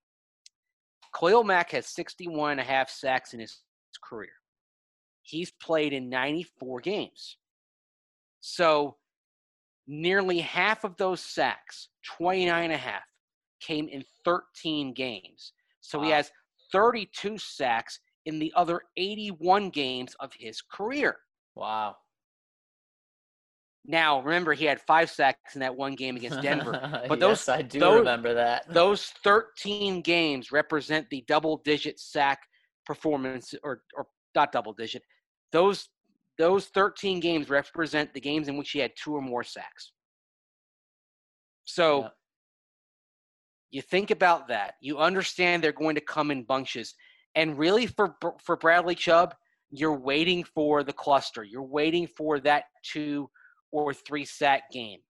Khalil 1.17 1.43
Mack 1.43 1.71
has 1.71 1.87
61 1.87 2.51
and 2.51 2.59
a 2.59 2.63
half 2.63 2.89
sacks 2.89 3.33
in 3.33 3.39
his 3.39 3.61
career. 4.03 4.33
He's 5.21 5.51
played 5.51 5.93
in 5.93 6.09
94 6.09 6.81
games. 6.81 7.37
So 8.41 8.97
nearly 9.87 10.39
half 10.39 10.83
of 10.83 10.95
those 10.97 11.21
sacks, 11.21 11.89
29 12.17 12.63
and 12.63 12.73
a 12.73 12.77
half, 12.77 13.03
came 13.61 13.87
in 13.87 14.03
13 14.23 14.93
games. 14.93 15.53
So 15.81 16.01
he 16.01 16.09
has 16.09 16.31
32 16.71 17.37
sacks 17.37 17.99
in 18.25 18.39
the 18.39 18.51
other 18.55 18.81
81 18.97 19.69
games 19.69 20.15
of 20.19 20.31
his 20.37 20.61
career. 20.61 21.17
Wow. 21.55 21.95
Now, 23.87 24.21
remember, 24.21 24.53
he 24.53 24.65
had 24.65 24.81
five 24.81 25.11
sacks 25.11 25.53
in 25.53 25.61
that 25.61 25.75
one 25.75 25.93
game 25.93 26.15
against 26.15 26.41
Denver. 26.41 26.71
But 27.07 27.19
those- 27.19 27.47
yes, 27.47 27.49
I 27.49 27.61
do 27.61 27.79
those- 27.79 27.99
remember 27.99 28.33
that. 28.33 28.65
Those 28.73 29.05
13 29.23 30.01
games 30.01 30.51
represent 30.51 31.07
the 31.11 31.23
double 31.27 31.57
digit 31.63 31.99
sack 31.99 32.39
performance, 32.85 33.53
or, 33.63 33.83
or 33.95 34.07
not 34.33 34.51
double 34.51 34.73
digit. 34.73 35.03
Those 35.51 35.87
those 36.37 36.67
13 36.67 37.19
games 37.19 37.49
represent 37.49 38.13
the 38.13 38.19
games 38.21 38.47
in 38.47 38.57
which 38.57 38.71
he 38.71 38.79
had 38.79 38.91
two 38.95 39.15
or 39.15 39.21
more 39.21 39.43
sacks. 39.43 39.91
So 41.65 42.03
Yeah. 42.03 42.09
you 43.71 43.81
think 43.81 44.11
about 44.11 44.47
that. 44.49 44.75
You 44.81 44.97
understand 44.99 45.63
they're 45.63 45.71
going 45.71 45.95
to 45.95 46.01
come 46.01 46.31
in 46.31 46.43
bunches. 46.43 46.93
And 47.35 47.57
really, 47.57 47.87
for 47.87 48.15
for 48.41 48.55
Bradley 48.55 48.95
Chubb, 48.95 49.35
you're 49.71 49.97
waiting 49.97 50.43
for 50.43 50.83
the 50.83 50.93
cluster. 50.93 51.43
You're 51.43 51.63
waiting 51.63 52.07
for 52.07 52.39
that 52.41 52.65
two 52.83 53.29
or 53.71 53.93
three 53.93 54.23
sack 54.25 54.71
game. 54.71 55.01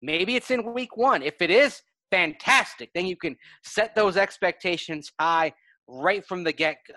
Maybe 0.00 0.36
it's 0.36 0.50
in 0.50 0.72
week 0.74 0.96
one. 0.96 1.22
If 1.22 1.40
it 1.40 1.50
is, 1.50 1.82
fantastic. 2.10 2.90
Then 2.94 3.06
you 3.06 3.16
can 3.16 3.36
set 3.64 3.94
those 3.94 4.16
expectations 4.16 5.10
high 5.18 5.52
right 5.88 6.24
from 6.24 6.44
the 6.44 6.52
get 6.52 6.78
go. 6.86 6.94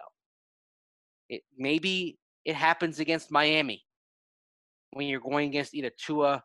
It 1.29 1.41
maybe 1.57 2.19
it 2.45 2.55
happens 2.55 2.99
against 2.99 3.31
Miami 3.31 3.83
when 4.91 5.07
you're 5.07 5.19
going 5.19 5.49
against 5.49 5.73
either 5.73 5.89
Tua 5.97 6.43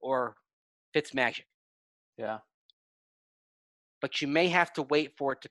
or 0.00 0.36
Fitzmagic 0.94 1.42
Yeah. 2.16 2.38
but 4.00 4.20
you 4.22 4.28
may 4.28 4.48
have 4.48 4.72
to 4.74 4.82
wait 4.82 5.12
for 5.16 5.32
it 5.32 5.40
to 5.42 5.48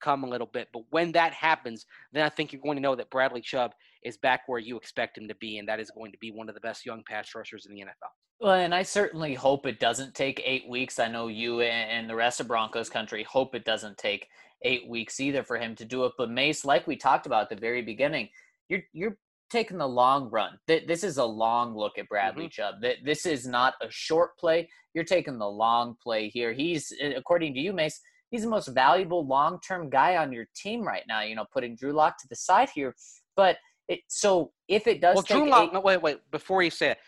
come 0.00 0.24
a 0.24 0.28
little 0.28 0.46
bit. 0.46 0.68
But 0.72 0.84
when 0.90 1.12
that 1.12 1.32
happens, 1.34 1.84
then 2.12 2.24
I 2.24 2.28
think 2.28 2.52
you're 2.52 2.62
going 2.62 2.76
to 2.76 2.82
know 2.82 2.94
that 2.94 3.10
Bradley 3.10 3.40
Chubb 3.42 3.72
is 4.02 4.16
back 4.16 4.42
where 4.46 4.58
you 4.58 4.76
expect 4.76 5.18
him 5.18 5.28
to 5.28 5.34
be, 5.34 5.58
and 5.58 5.68
that 5.68 5.80
is 5.80 5.90
going 5.90 6.12
to 6.12 6.18
be 6.18 6.30
one 6.30 6.48
of 6.48 6.54
the 6.54 6.60
best 6.60 6.86
young 6.86 7.02
pass 7.06 7.34
rushers 7.34 7.66
in 7.66 7.74
the 7.74 7.80
NFL. 7.82 8.10
Well, 8.40 8.54
and 8.54 8.74
I 8.74 8.82
certainly 8.82 9.34
hope 9.34 9.66
it 9.66 9.78
doesn't 9.80 10.14
take 10.14 10.40
eight 10.42 10.66
weeks. 10.66 10.98
I 10.98 11.08
know 11.08 11.28
you 11.28 11.60
and 11.60 12.08
the 12.08 12.14
rest 12.14 12.40
of 12.40 12.48
Broncos 12.48 12.88
country 12.88 13.22
hope 13.24 13.54
it 13.54 13.66
doesn't 13.66 13.98
take 13.98 14.28
eight 14.62 14.88
weeks 14.88 15.20
either 15.20 15.42
for 15.42 15.58
him 15.58 15.74
to 15.76 15.84
do 15.84 16.04
it. 16.06 16.12
But 16.16 16.30
Mace, 16.30 16.64
like 16.64 16.86
we 16.86 16.96
talked 16.96 17.26
about 17.26 17.42
at 17.42 17.48
the 17.50 17.56
very 17.56 17.82
beginning, 17.82 18.30
you're 18.70 18.80
you're 18.94 19.18
taking 19.50 19.78
the 19.78 19.88
long 19.88 20.30
run. 20.30 20.58
This 20.66 21.04
is 21.04 21.18
a 21.18 21.24
long 21.24 21.76
look 21.76 21.98
at 21.98 22.08
Bradley 22.08 22.44
mm-hmm. 22.44 22.50
Chubb. 22.50 22.76
This 23.04 23.26
is 23.26 23.46
not 23.46 23.74
a 23.82 23.90
short 23.90 24.38
play. 24.38 24.68
You're 24.94 25.04
taking 25.04 25.38
the 25.38 25.48
long 25.48 25.96
play 26.02 26.28
here. 26.28 26.52
He's, 26.52 26.92
according 27.16 27.54
to 27.54 27.60
you, 27.60 27.72
Mace, 27.72 28.00
he's 28.30 28.42
the 28.42 28.48
most 28.48 28.68
valuable 28.68 29.26
long-term 29.26 29.90
guy 29.90 30.16
on 30.16 30.32
your 30.32 30.46
team 30.54 30.82
right 30.82 31.04
now. 31.08 31.22
You 31.22 31.34
know, 31.34 31.46
putting 31.52 31.76
Drew 31.76 31.92
Lock 31.92 32.18
to 32.18 32.28
the 32.28 32.36
side 32.36 32.70
here, 32.74 32.94
but 33.36 33.56
it, 33.88 34.00
so 34.08 34.52
if 34.68 34.86
it 34.86 35.00
does 35.00 35.16
well, 35.16 35.22
take 35.22 35.36
Drew 35.36 35.50
Lock. 35.50 35.72
No, 35.72 35.80
wait, 35.80 36.00
wait. 36.00 36.18
Before 36.30 36.62
you 36.62 36.70
say 36.70 36.92
it, 36.92 36.98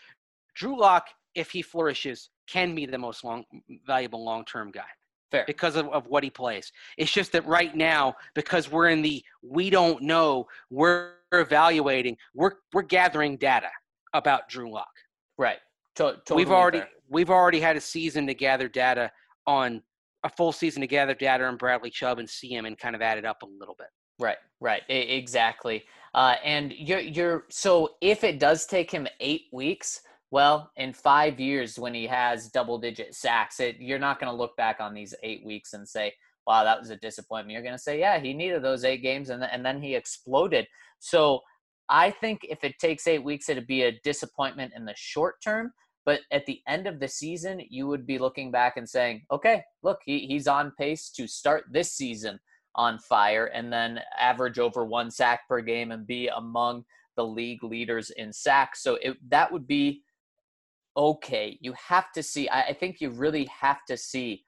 Drew 0.55 0.79
Lock, 0.79 1.07
if 1.35 1.49
he 1.49 1.61
flourishes, 1.61 2.29
can 2.47 2.75
be 2.75 2.85
the 2.85 2.97
most 2.97 3.23
long, 3.23 3.45
valuable 3.87 4.23
long-term 4.23 4.71
guy 4.71 4.81
fair. 5.31 5.43
because 5.47 5.75
of, 5.75 5.87
of 5.89 6.07
what 6.07 6.23
he 6.23 6.29
plays. 6.29 6.71
It's 6.97 7.11
just 7.11 7.31
that 7.33 7.45
right 7.45 7.75
now, 7.75 8.15
because 8.35 8.71
we're 8.71 8.89
in 8.89 9.01
the 9.01 9.23
we 9.41 9.69
don't 9.69 10.03
know, 10.03 10.47
we're 10.69 11.13
evaluating, 11.39 12.17
we're 12.33 12.53
we're 12.73 12.81
gathering 12.81 13.37
data 13.37 13.69
about 14.13 14.49
Drew 14.49 14.71
Lock. 14.71 14.91
Right. 15.37 15.57
To- 15.95 16.13
totally 16.25 16.43
we've 16.43 16.51
already 16.51 16.79
fair. 16.79 16.89
we've 17.09 17.29
already 17.29 17.59
had 17.59 17.75
a 17.75 17.81
season 17.81 18.27
to 18.27 18.33
gather 18.33 18.67
data 18.67 19.11
on 19.45 19.81
a 20.23 20.29
full 20.29 20.51
season 20.51 20.81
to 20.81 20.87
gather 20.87 21.13
data 21.13 21.43
on 21.45 21.57
Bradley 21.57 21.89
Chubb 21.89 22.19
and 22.19 22.29
see 22.29 22.49
him 22.49 22.65
and 22.65 22.77
kind 22.77 22.95
of 22.95 23.01
add 23.01 23.17
it 23.17 23.25
up 23.25 23.41
a 23.43 23.45
little 23.45 23.75
bit. 23.77 23.87
Right, 24.19 24.37
right, 24.61 24.83
e- 24.89 24.93
exactly. 24.93 25.83
Uh, 26.13 26.35
and 26.43 26.71
you're 26.73 26.99
you're 26.99 27.43
so 27.49 27.95
if 28.01 28.23
it 28.23 28.39
does 28.39 28.65
take 28.65 28.89
him 28.91 29.07
eight 29.19 29.45
weeks, 29.51 30.01
well, 30.31 30.71
in 30.77 30.93
five 30.93 31.39
years 31.39 31.77
when 31.77 31.93
he 31.93 32.07
has 32.07 32.49
double 32.49 32.77
digit 32.77 33.13
sacks, 33.13 33.59
it, 33.59 33.77
you're 33.79 33.99
not 33.99 34.19
going 34.19 34.31
to 34.31 34.37
look 34.37 34.55
back 34.55 34.77
on 34.79 34.93
these 34.93 35.13
eight 35.23 35.43
weeks 35.45 35.73
and 35.73 35.87
say, 35.87 36.13
"Wow, 36.47 36.63
that 36.63 36.79
was 36.79 36.89
a 36.89 36.97
disappointment." 36.97 37.53
You're 37.53 37.63
going 37.63 37.73
to 37.73 37.79
say, 37.79 37.99
"Yeah, 37.99 38.19
he 38.19 38.33
needed 38.33 38.63
those 38.63 38.83
eight 38.83 39.01
games, 39.01 39.29
and 39.29 39.41
th- 39.41 39.51
and 39.53 39.65
then 39.65 39.81
he 39.81 39.95
exploded." 39.95 40.67
So 40.99 41.41
I 41.89 42.11
think 42.11 42.41
if 42.43 42.63
it 42.63 42.79
takes 42.79 43.07
eight 43.07 43.23
weeks, 43.23 43.49
it'd 43.49 43.67
be 43.67 43.83
a 43.83 43.99
disappointment 44.03 44.73
in 44.75 44.85
the 44.85 44.95
short 44.95 45.35
term. 45.43 45.73
But 46.05 46.21
at 46.31 46.45
the 46.45 46.61
end 46.67 46.87
of 46.87 46.99
the 46.99 47.07
season, 47.07 47.61
you 47.69 47.87
would 47.87 48.05
be 48.05 48.17
looking 48.19 48.51
back 48.51 48.77
and 48.77 48.87
saying, 48.89 49.25
"Okay, 49.31 49.63
look, 49.83 49.99
he, 50.05 50.27
he's 50.27 50.47
on 50.47 50.71
pace 50.77 51.09
to 51.11 51.27
start 51.27 51.65
this 51.71 51.93
season." 51.93 52.39
on 52.75 52.97
fire 52.99 53.45
and 53.47 53.71
then 53.71 53.99
average 54.19 54.59
over 54.59 54.83
one 54.83 55.11
sack 55.11 55.47
per 55.47 55.61
game 55.61 55.91
and 55.91 56.07
be 56.07 56.27
among 56.35 56.83
the 57.15 57.25
league 57.25 57.63
leaders 57.63 58.09
in 58.11 58.33
sacks. 58.33 58.81
So 58.81 58.97
it, 59.01 59.17
that 59.29 59.51
would 59.51 59.67
be 59.67 60.01
okay. 60.97 61.57
You 61.61 61.73
have 61.73 62.11
to 62.13 62.23
see, 62.23 62.49
I, 62.49 62.61
I 62.61 62.73
think 62.73 62.99
you 62.99 63.09
really 63.09 63.45
have 63.45 63.85
to 63.87 63.97
see 63.97 64.43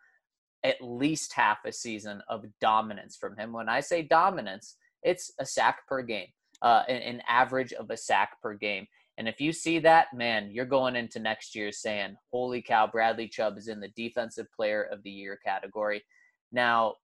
at 0.66 0.82
least 0.82 1.32
half 1.34 1.60
a 1.64 1.72
season 1.72 2.24
of 2.28 2.44
dominance 2.60 3.16
from 3.16 3.38
him. 3.38 3.54
When 3.54 3.70
I 3.70 3.82
say 3.82 4.02
dominance, 4.02 4.78
it's 5.04 5.32
a 5.40 5.46
sack 5.46 5.88
per 5.88 6.02
game, 6.02 6.28
uh, 6.64 6.82
an, 6.90 7.02
an 7.04 7.22
average 7.30 7.72
of 7.74 7.92
a 7.92 7.98
sack 7.98 8.42
per 8.42 8.56
game. 8.56 8.88
And 9.18 9.30
if 9.30 9.40
you 9.40 9.54
see 9.54 9.78
that, 9.80 10.08
man, 10.14 10.50
you're 10.52 10.66
going 10.66 10.96
into 10.96 11.20
next 11.20 11.56
year 11.56 11.72
saying, 11.72 12.18
holy 12.34 12.64
cow, 12.64 12.88
Bradley 12.88 13.28
Chubb 13.28 13.58
is 13.60 13.68
in 13.68 13.80
the 13.80 13.94
defensive 13.96 14.48
player 14.54 14.82
of 14.92 15.04
the 15.04 15.12
year 15.12 15.40
category. 15.46 16.04
Now, 16.52 16.96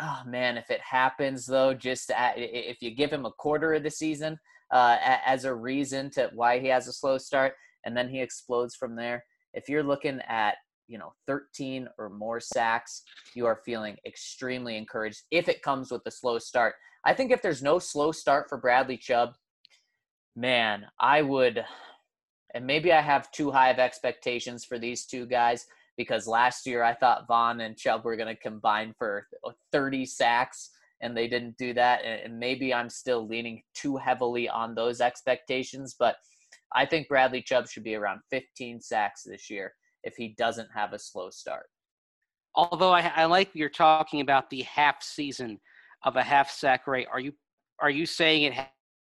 oh 0.00 0.22
man, 0.26 0.56
if 0.56 0.70
it 0.70 0.80
happens 0.80 1.44
though, 1.44 1.74
just 1.74 2.10
at, 2.10 2.34
if 2.36 2.80
you 2.80 2.92
give 2.92 3.12
him 3.12 3.26
a 3.26 3.32
quarter 3.32 3.74
of 3.74 3.82
the 3.82 3.90
season 3.90 4.38
uh, 4.72 4.96
as 5.26 5.44
a 5.44 5.54
reason 5.54 6.10
to 6.12 6.30
why 6.34 6.58
he 6.58 6.68
has 6.68 6.88
a 6.88 6.92
slow 6.92 7.18
start, 7.18 7.52
and 7.84 7.94
then 7.94 8.08
he 8.08 8.20
explodes 8.22 8.74
from 8.74 8.96
there. 8.96 9.24
If 9.52 9.68
you're 9.68 9.82
looking 9.82 10.20
at 10.26 10.54
you 10.90 10.98
know 10.98 11.14
13 11.26 11.88
or 11.98 12.10
more 12.10 12.40
sacks, 12.40 13.02
you 13.34 13.46
are 13.46 13.62
feeling 13.64 13.96
extremely 14.04 14.76
encouraged 14.76 15.22
if 15.30 15.48
it 15.48 15.62
comes 15.62 15.90
with 15.90 16.02
a 16.06 16.10
slow 16.10 16.38
start. 16.38 16.74
I 17.06 17.14
think 17.14 17.30
if 17.30 17.40
there's 17.40 17.62
no 17.62 17.78
slow 17.78 18.12
start 18.12 18.48
for 18.48 18.58
Bradley 18.58 18.98
Chubb, 18.98 19.30
Man, 20.36 20.86
I 20.98 21.22
would, 21.22 21.64
and 22.54 22.66
maybe 22.66 22.92
I 22.92 23.00
have 23.00 23.30
too 23.32 23.50
high 23.50 23.70
of 23.70 23.78
expectations 23.78 24.64
for 24.64 24.78
these 24.78 25.06
two 25.06 25.26
guys 25.26 25.66
because 25.96 26.26
last 26.26 26.66
year 26.66 26.82
I 26.82 26.94
thought 26.94 27.26
Von 27.26 27.60
and 27.60 27.76
Chubb 27.76 28.04
were 28.04 28.16
going 28.16 28.34
to 28.34 28.40
combine 28.40 28.94
for 28.96 29.26
30 29.72 30.06
sacks 30.06 30.70
and 31.02 31.16
they 31.16 31.26
didn't 31.28 31.58
do 31.58 31.74
that. 31.74 32.04
And 32.04 32.38
maybe 32.38 32.72
I'm 32.72 32.88
still 32.88 33.26
leaning 33.26 33.62
too 33.74 33.96
heavily 33.96 34.48
on 34.48 34.74
those 34.74 35.00
expectations, 35.00 35.96
but 35.98 36.16
I 36.72 36.86
think 36.86 37.08
Bradley 37.08 37.42
Chubb 37.42 37.68
should 37.68 37.84
be 37.84 37.96
around 37.96 38.20
15 38.30 38.80
sacks 38.80 39.24
this 39.24 39.50
year 39.50 39.74
if 40.04 40.14
he 40.16 40.34
doesn't 40.38 40.68
have 40.74 40.92
a 40.92 40.98
slow 40.98 41.30
start. 41.30 41.66
Although 42.54 42.92
I, 42.92 43.12
I 43.14 43.24
like 43.26 43.50
you're 43.54 43.68
talking 43.68 44.20
about 44.20 44.50
the 44.50 44.62
half 44.62 45.02
season 45.02 45.60
of 46.04 46.16
a 46.16 46.22
half 46.22 46.50
sack 46.50 46.86
rate. 46.86 47.06
Are 47.12 47.20
you 47.20 47.32
are 47.80 47.90
you 47.90 48.06
saying 48.06 48.42
it 48.42 48.54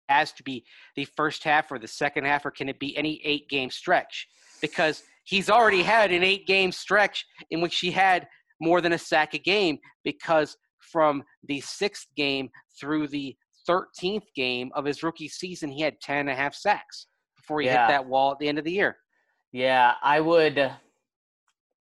has 0.09 0.31
to 0.33 0.43
be 0.43 0.63
the 0.95 1.05
first 1.05 1.43
half 1.43 1.71
or 1.71 1.79
the 1.79 1.87
second 1.87 2.25
half, 2.25 2.45
or 2.45 2.51
can 2.51 2.69
it 2.69 2.79
be 2.79 2.95
any 2.97 3.21
eight 3.23 3.49
game 3.49 3.69
stretch? 3.69 4.27
Because 4.61 5.03
he's 5.23 5.49
already 5.49 5.81
had 5.81 6.11
an 6.11 6.23
eight 6.23 6.47
game 6.47 6.71
stretch 6.71 7.25
in 7.49 7.61
which 7.61 7.79
he 7.79 7.91
had 7.91 8.27
more 8.61 8.79
than 8.81 8.93
a 8.93 8.97
sack 8.97 9.33
a 9.33 9.39
game 9.39 9.79
because 10.03 10.55
from 10.79 11.23
the 11.47 11.59
sixth 11.61 12.07
game 12.15 12.49
through 12.79 13.07
the 13.07 13.35
13th 13.67 14.25
game 14.35 14.71
of 14.75 14.85
his 14.85 15.03
rookie 15.03 15.27
season, 15.27 15.69
he 15.69 15.81
had 15.81 15.99
10 16.01 16.17
and 16.17 16.29
a 16.29 16.35
half 16.35 16.53
sacks 16.55 17.07
before 17.35 17.61
he 17.61 17.67
Yeah. 17.67 17.87
hit 17.87 17.91
that 17.91 18.05
wall 18.05 18.31
at 18.31 18.39
the 18.39 18.47
end 18.47 18.57
of 18.59 18.65
the 18.65 18.71
year. 18.71 18.97
Yeah, 19.51 19.95
I 20.01 20.19
would. 20.19 20.71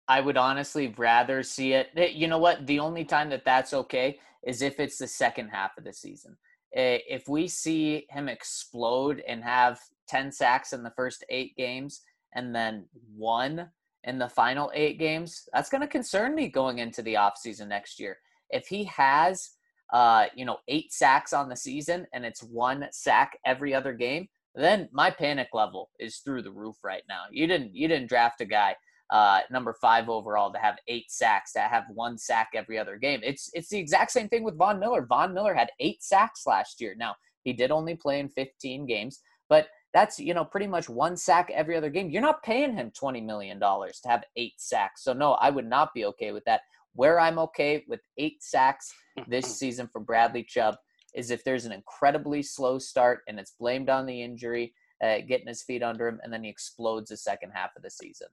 I 0.07 0.21
would 0.21 0.37
honestly 0.37 0.93
rather 0.97 1.41
see 1.41 1.73
it. 1.73 1.89
You 2.13 2.27
know 2.27 2.37
what? 2.37 2.67
The 2.67 2.79
only 2.79 3.05
time 3.05 3.29
that 3.31 3.43
that's 3.45 3.73
okay 3.73 4.19
is 4.43 4.61
if 4.61 4.79
it's 4.79 4.99
the 4.99 5.07
second 5.07 5.49
half 5.49 5.77
of 5.77 5.83
the 5.83 5.93
season. 5.93 6.37
Eh, 6.75 6.99
If 7.09 7.27
we 7.27 7.47
see 7.47 8.05
him 8.09 8.29
explode 8.29 9.23
and 9.27 9.43
have 9.43 9.79
10 10.07 10.31
sacks 10.31 10.73
in 10.73 10.83
the 10.83 10.91
first 10.91 11.23
eight 11.29 11.55
games 11.57 12.01
and 12.33 12.53
then 12.53 12.85
one 13.15 13.71
in 14.03 14.19
the 14.19 14.29
final 14.29 14.71
eight 14.75 14.99
games, 14.99 15.49
that's 15.51 15.69
going 15.69 15.81
to 15.81 15.87
concern 15.87 16.35
me 16.35 16.49
going 16.49 16.77
into 16.77 17.01
the 17.01 17.15
offseason 17.15 17.67
next 17.67 17.99
year. 17.99 18.17
If 18.51 18.67
he 18.67 18.83
has, 18.83 19.51
uh, 19.91 20.25
you 20.35 20.45
know, 20.45 20.57
eight 20.67 20.93
sacks 20.93 21.33
on 21.33 21.49
the 21.49 21.55
season 21.55 22.05
and 22.13 22.23
it's 22.23 22.43
one 22.43 22.85
sack 22.91 23.39
every 23.43 23.73
other 23.73 23.93
game, 23.93 24.27
then 24.63 24.89
my 24.91 25.09
panic 25.09 25.49
level 25.53 25.89
is 25.99 26.17
through 26.17 26.43
the 26.43 26.51
roof 26.51 26.77
right 26.83 27.03
now. 27.09 27.23
You 27.31 27.47
didn't 27.47 27.75
you 27.75 27.87
didn't 27.87 28.09
draft 28.09 28.41
a 28.41 28.45
guy 28.45 28.75
uh, 29.11 29.41
number 29.51 29.75
five 29.79 30.09
overall 30.09 30.51
to 30.51 30.59
have 30.59 30.77
eight 30.87 31.11
sacks, 31.11 31.53
to 31.53 31.59
have 31.59 31.83
one 31.93 32.17
sack 32.17 32.49
every 32.53 32.77
other 32.77 32.97
game. 32.97 33.19
It's 33.23 33.49
it's 33.53 33.69
the 33.69 33.77
exact 33.77 34.11
same 34.11 34.29
thing 34.29 34.43
with 34.43 34.57
Von 34.57 34.79
Miller. 34.79 35.05
Von 35.05 35.33
Miller 35.33 35.53
had 35.53 35.69
eight 35.79 36.01
sacks 36.01 36.43
last 36.47 36.81
year. 36.81 36.95
Now 36.97 37.15
he 37.43 37.53
did 37.53 37.71
only 37.71 37.95
play 37.95 38.19
in 38.19 38.29
15 38.29 38.85
games, 38.85 39.21
but 39.49 39.67
that's 39.93 40.19
you 40.19 40.33
know 40.33 40.43
pretty 40.45 40.67
much 40.67 40.89
one 40.89 41.15
sack 41.15 41.51
every 41.53 41.75
other 41.75 41.89
game. 41.89 42.09
You're 42.09 42.21
not 42.21 42.43
paying 42.43 42.73
him 42.73 42.91
20 42.97 43.21
million 43.21 43.59
dollars 43.59 43.99
to 44.01 44.09
have 44.09 44.23
eight 44.35 44.53
sacks. 44.57 45.03
So 45.03 45.13
no, 45.13 45.33
I 45.33 45.49
would 45.49 45.67
not 45.67 45.93
be 45.93 46.05
okay 46.05 46.31
with 46.31 46.43
that. 46.45 46.61
Where 46.93 47.19
I'm 47.19 47.39
okay 47.39 47.83
with 47.87 47.99
eight 48.17 48.41
sacks 48.41 48.91
this 49.27 49.45
season 49.59 49.87
for 49.91 49.99
Bradley 49.99 50.43
Chubb 50.43 50.75
is 51.15 51.31
if 51.31 51.43
there's 51.43 51.65
an 51.65 51.71
incredibly 51.71 52.43
slow 52.43 52.77
start 52.77 53.21
and 53.27 53.39
it's 53.39 53.51
blamed 53.51 53.89
on 53.89 54.05
the 54.05 54.21
injury, 54.21 54.73
uh, 55.03 55.19
getting 55.27 55.47
his 55.47 55.63
feet 55.63 55.83
under 55.83 56.07
him, 56.07 56.19
and 56.23 56.31
then 56.31 56.43
he 56.43 56.49
explodes 56.49 57.09
the 57.09 57.17
second 57.17 57.51
half 57.53 57.75
of 57.75 57.83
the 57.83 57.89
season. 57.89 58.27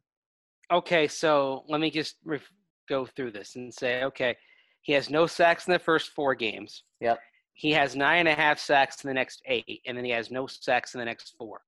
Okay, 0.70 1.06
so 1.06 1.64
let 1.68 1.80
me 1.80 1.90
just 1.90 2.16
ref- 2.24 2.52
go 2.88 3.06
through 3.06 3.30
this 3.30 3.56
and 3.56 3.72
say, 3.72 4.02
okay, 4.04 4.36
he 4.80 4.92
has 4.92 5.10
no 5.10 5.26
sacks 5.26 5.66
in 5.66 5.72
the 5.72 5.78
first 5.78 6.10
four 6.10 6.34
games. 6.34 6.84
Yep. 7.00 7.20
He 7.54 7.70
has 7.72 7.94
nine 7.94 8.26
and 8.26 8.28
a 8.28 8.34
half 8.34 8.58
sacks 8.58 9.04
in 9.04 9.08
the 9.08 9.14
next 9.14 9.42
eight, 9.46 9.80
and 9.86 9.96
then 9.96 10.04
he 10.04 10.10
has 10.10 10.30
no 10.30 10.46
sacks 10.46 10.94
in 10.94 10.98
the 10.98 11.04
next 11.04 11.34
four. 11.38 11.60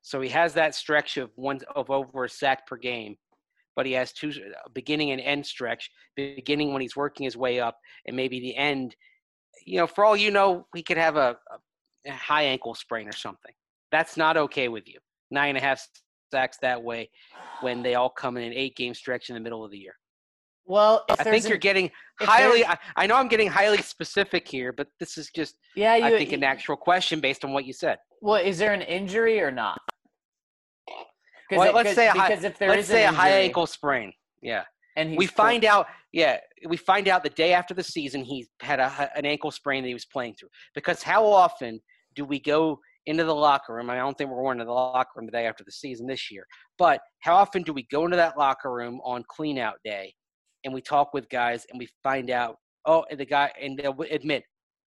So 0.00 0.20
he 0.20 0.28
has 0.30 0.54
that 0.54 0.74
stretch 0.74 1.16
of 1.16 1.30
one 1.36 1.60
of 1.76 1.90
over 1.90 2.24
a 2.24 2.28
sack 2.28 2.66
per 2.66 2.76
game, 2.76 3.16
but 3.76 3.86
he 3.86 3.92
has 3.92 4.12
two 4.12 4.32
beginning 4.74 5.12
and 5.12 5.20
end 5.20 5.46
stretch. 5.46 5.90
Beginning 6.16 6.72
when 6.72 6.82
he's 6.82 6.96
working 6.96 7.24
his 7.24 7.36
way 7.36 7.60
up, 7.60 7.78
and 8.06 8.16
maybe 8.16 8.40
the 8.40 8.56
end. 8.56 8.96
You 9.64 9.78
know, 9.78 9.86
for 9.86 10.04
all 10.04 10.16
you 10.16 10.30
know, 10.30 10.66
he 10.74 10.82
could 10.82 10.96
have 10.96 11.16
a, 11.16 11.36
a 12.06 12.10
high 12.12 12.42
ankle 12.42 12.74
sprain 12.74 13.08
or 13.08 13.12
something. 13.12 13.52
That's 13.90 14.16
not 14.16 14.36
okay 14.36 14.68
with 14.68 14.88
you. 14.88 14.98
Nine 15.30 15.50
and 15.50 15.58
a 15.58 15.60
half 15.60 15.86
sacks 16.30 16.58
that 16.62 16.82
way 16.82 17.10
when 17.60 17.82
they 17.82 17.94
all 17.94 18.10
come 18.10 18.36
in 18.36 18.44
an 18.44 18.52
eight 18.52 18.76
game 18.76 18.94
stretch 18.94 19.28
in 19.28 19.34
the 19.34 19.40
middle 19.40 19.64
of 19.64 19.70
the 19.70 19.78
year. 19.78 19.94
Well, 20.64 21.04
if 21.08 21.20
I 21.20 21.24
think 21.24 21.48
you're 21.48 21.58
getting 21.58 21.90
highly. 22.20 22.64
I, 22.64 22.78
I 22.96 23.06
know 23.06 23.16
I'm 23.16 23.28
getting 23.28 23.48
highly 23.48 23.78
specific 23.78 24.46
here, 24.46 24.72
but 24.72 24.86
this 25.00 25.18
is 25.18 25.28
just 25.34 25.56
yeah, 25.74 25.96
you, 25.96 26.04
I 26.04 26.10
think 26.10 26.32
an 26.32 26.44
actual 26.44 26.76
question 26.76 27.20
based 27.20 27.44
on 27.44 27.52
what 27.52 27.64
you 27.64 27.72
said. 27.72 27.98
Well, 28.20 28.36
is 28.40 28.58
there 28.58 28.72
an 28.72 28.82
injury 28.82 29.40
or 29.40 29.50
not? 29.50 29.80
Well, 31.50 31.68
it- 31.68 31.74
let's 31.74 31.94
say 31.94 32.06
a 32.08 32.12
high, 32.12 32.28
because 32.28 32.44
if 32.44 32.58
there 32.58 32.68
let's 32.70 32.82
is 32.82 32.88
say 32.88 33.04
a 33.04 33.10
high 33.10 33.30
ankle 33.30 33.66
sprain. 33.66 34.12
Yeah, 34.40 34.64
and 34.96 35.16
we 35.16 35.26
full- 35.26 35.44
find 35.44 35.64
out. 35.64 35.86
Yeah, 36.12 36.38
we 36.68 36.76
find 36.76 37.08
out 37.08 37.22
the 37.22 37.30
day 37.30 37.54
after 37.54 37.72
the 37.74 37.82
season 37.82 38.22
he 38.22 38.46
had 38.60 38.80
a, 38.80 39.10
an 39.16 39.24
ankle 39.24 39.50
sprain 39.50 39.82
that 39.82 39.88
he 39.88 39.94
was 39.94 40.04
playing 40.06 40.34
through. 40.38 40.50
Because 40.74 41.02
how 41.02 41.24
often 41.24 41.80
do 42.14 42.24
we 42.24 42.38
go 42.38 42.78
into 43.06 43.24
the 43.24 43.34
locker 43.34 43.74
room? 43.74 43.88
I 43.88 43.96
don't 43.96 44.16
think 44.16 44.30
we're 44.30 44.42
going 44.42 44.58
to 44.58 44.64
the 44.64 44.72
locker 44.72 45.10
room 45.16 45.26
the 45.26 45.32
day 45.32 45.46
after 45.46 45.64
the 45.64 45.72
season 45.72 46.06
this 46.06 46.30
year. 46.30 46.44
But 46.78 47.00
how 47.20 47.34
often 47.34 47.62
do 47.62 47.72
we 47.72 47.86
go 47.90 48.04
into 48.04 48.16
that 48.16 48.36
locker 48.36 48.72
room 48.72 49.00
on 49.04 49.24
clean 49.28 49.58
out 49.58 49.76
day 49.84 50.12
and 50.64 50.74
we 50.74 50.80
talk 50.80 51.14
with 51.14 51.28
guys 51.30 51.66
and 51.70 51.78
we 51.78 51.88
find 52.02 52.30
out, 52.30 52.56
oh, 52.86 53.04
and 53.10 53.18
the 53.18 53.24
guy, 53.24 53.50
and 53.60 53.78
they'll 53.78 53.98
admit, 54.10 54.44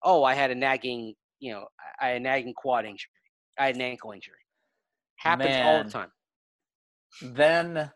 oh, 0.04 0.24
I 0.24 0.34
had 0.34 0.52
a 0.52 0.56
nagging, 0.56 1.14
you 1.39 1.54
know, 1.54 1.66
I 2.02 2.08
had 2.08 2.18
a 2.18 2.20
nagging 2.20 2.54
quad 2.56 2.86
injury. 2.86 3.10
I 3.60 3.68
had 3.68 3.76
an 3.76 3.82
ankle 3.82 4.12
injury. 4.12 4.36
Happens 5.18 5.56
all 5.56 5.84
the 5.84 5.89
time. 5.89 6.10
then 7.22 7.91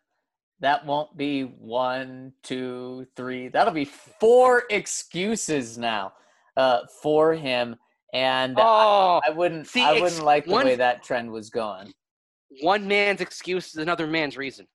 that 0.62 0.86
won't 0.86 1.16
be 1.18 1.42
one, 1.44 2.34
two, 2.44 3.08
three. 3.16 3.50
That'll 3.50 3.74
be 3.74 3.86
four 3.86 4.64
excuses 4.70 5.78
now 5.78 6.14
uh, 6.58 6.82
for 7.02 7.34
him, 7.34 7.76
and 8.14 8.56
Oh, 8.58 9.20
I 9.26 9.30
wouldn't. 9.32 9.68
see, 9.68 9.84
I 9.84 10.00
wouldn't 10.00 10.24
like 10.24 10.46
the 10.46 10.52
one- 10.52 10.66
way 10.66 10.76
that 10.76 11.04
trend 11.04 11.32
was 11.32 11.50
going. 11.50 11.94
one 12.62 12.88
man's 12.88 13.20
excuse 13.22 13.68
is 13.70 13.76
another 13.78 14.08
man's 14.08 14.38
reason. 14.38 14.68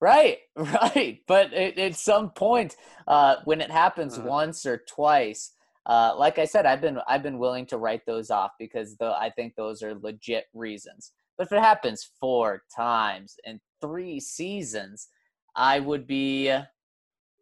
Right, 0.00 0.38
right. 0.56 1.20
But 1.26 1.52
at, 1.54 1.78
at 1.78 1.96
some 1.96 2.30
point, 2.30 2.76
uh, 3.08 3.36
when 3.44 3.60
it 3.60 3.70
happens 3.70 4.18
Uh-huh. 4.18 4.28
once 4.28 4.66
or 4.66 4.82
twice, 4.88 5.52
uh, 5.86 6.14
like 6.18 6.38
I 6.38 6.44
said, 6.44 6.66
I've 6.66 6.80
been 6.80 6.98
I've 7.08 7.22
been 7.22 7.38
willing 7.38 7.64
to 7.66 7.78
write 7.78 8.04
those 8.06 8.30
off 8.30 8.52
because 8.58 8.96
the, 8.96 9.06
I 9.18 9.30
think 9.30 9.54
those 9.54 9.82
are 9.82 9.94
legit 9.94 10.46
reasons. 10.52 11.12
But 11.38 11.46
if 11.46 11.52
it 11.52 11.60
happens 11.62 12.10
four 12.20 12.62
times 12.74 13.36
in 13.44 13.60
three 13.84 14.20
seasons, 14.20 15.08
I 15.56 15.80
would 15.80 16.06
be 16.06 16.50
uh, 16.50 16.62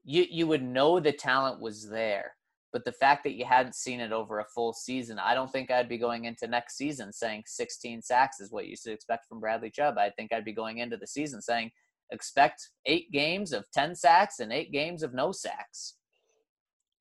you 0.04 0.26
you 0.28 0.46
would 0.46 0.62
know 0.62 1.00
the 1.00 1.12
talent 1.12 1.60
was 1.60 1.88
there. 1.88 2.32
But 2.72 2.86
the 2.86 2.92
fact 2.92 3.22
that 3.24 3.34
you 3.34 3.44
hadn't 3.44 3.74
seen 3.74 4.00
it 4.00 4.12
over 4.12 4.38
a 4.38 4.46
full 4.46 4.72
season, 4.72 5.18
I 5.18 5.34
don't 5.34 5.52
think 5.52 5.70
I'd 5.70 5.90
be 5.90 5.98
going 5.98 6.24
into 6.24 6.46
next 6.46 6.78
season 6.78 7.12
saying 7.12 7.42
16 7.46 8.00
sacks 8.00 8.40
is 8.40 8.50
what 8.50 8.66
you 8.66 8.76
should 8.76 8.94
expect 8.94 9.26
from 9.28 9.40
Bradley 9.40 9.68
Chubb. 9.68 9.98
I 9.98 10.08
think 10.08 10.32
I'd 10.32 10.44
be 10.44 10.54
going 10.54 10.78
into 10.78 10.96
the 10.96 11.06
season 11.06 11.42
saying 11.42 11.70
expect 12.10 12.70
eight 12.86 13.12
games 13.12 13.52
of 13.52 13.66
10 13.74 13.94
sacks 13.94 14.38
and 14.38 14.52
eight 14.52 14.72
games 14.72 15.02
of 15.02 15.12
no 15.12 15.32
sacks. 15.32 15.96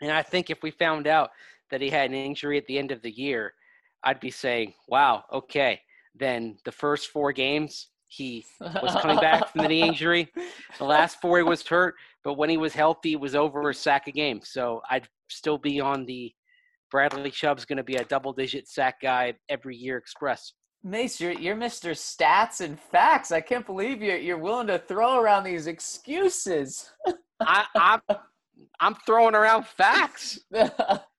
And 0.02 0.12
I 0.12 0.24
think 0.24 0.50
if 0.50 0.62
we 0.62 0.72
found 0.72 1.08
out 1.08 1.30
that 1.70 1.80
he 1.80 1.90
had 1.90 2.10
an 2.10 2.18
injury 2.18 2.58
at 2.58 2.66
the 2.66 2.78
end 2.78 2.92
of 2.92 3.02
the 3.02 3.12
year, 3.12 3.54
I'd 4.04 4.20
be 4.20 4.32
saying, 4.32 4.74
wow, 4.88 5.24
okay. 5.32 5.80
Then 6.16 6.58
the 6.66 6.72
first 6.72 7.10
four 7.10 7.32
games, 7.32 7.91
he 8.12 8.46
was 8.60 8.96
coming 9.02 9.18
back 9.18 9.50
from 9.50 9.62
the 9.62 9.68
knee 9.70 9.84
injury. 9.84 10.30
The 10.78 10.84
last 10.84 11.22
four, 11.22 11.38
he 11.38 11.44
was 11.44 11.66
hurt. 11.66 11.96
But 12.24 12.34
when 12.34 12.50
he 12.50 12.58
was 12.58 12.74
healthy, 12.74 13.14
it 13.14 13.20
was 13.20 13.36
over 13.36 13.70
a 13.70 13.74
sack 13.74 14.08
a 14.08 14.12
game. 14.12 14.42
So 14.44 14.82
I'd 14.90 15.08
still 15.30 15.58
be 15.58 15.80
on 15.80 16.06
the 16.06 16.34
Bradley 16.90 17.32
Chubb's 17.32 17.64
going 17.64 17.78
to 17.78 17.84
be 17.84 17.96
a 17.96 18.04
double 18.04 18.34
digit 18.34 18.68
sack 18.68 19.02
guy 19.02 19.34
every 19.48 19.78
year 19.78 19.98
express. 19.98 20.52
Mace, 20.84 21.22
you're, 21.22 21.32
you're 21.32 21.56
Mr. 21.56 21.92
Stats 21.92 22.60
and 22.60 22.78
Facts. 22.78 23.32
I 23.32 23.40
can't 23.40 23.66
believe 23.66 24.02
you're, 24.02 24.18
you're 24.18 24.38
willing 24.38 24.68
to 24.68 24.80
throw 24.80 25.22
around 25.22 25.46
these 25.46 25.68
excuses. 25.68 26.92
I, 27.40 27.66
I'm, 27.76 28.02
I'm 28.80 28.96
throwing 29.06 29.36
around 29.36 29.66
facts. 29.68 30.40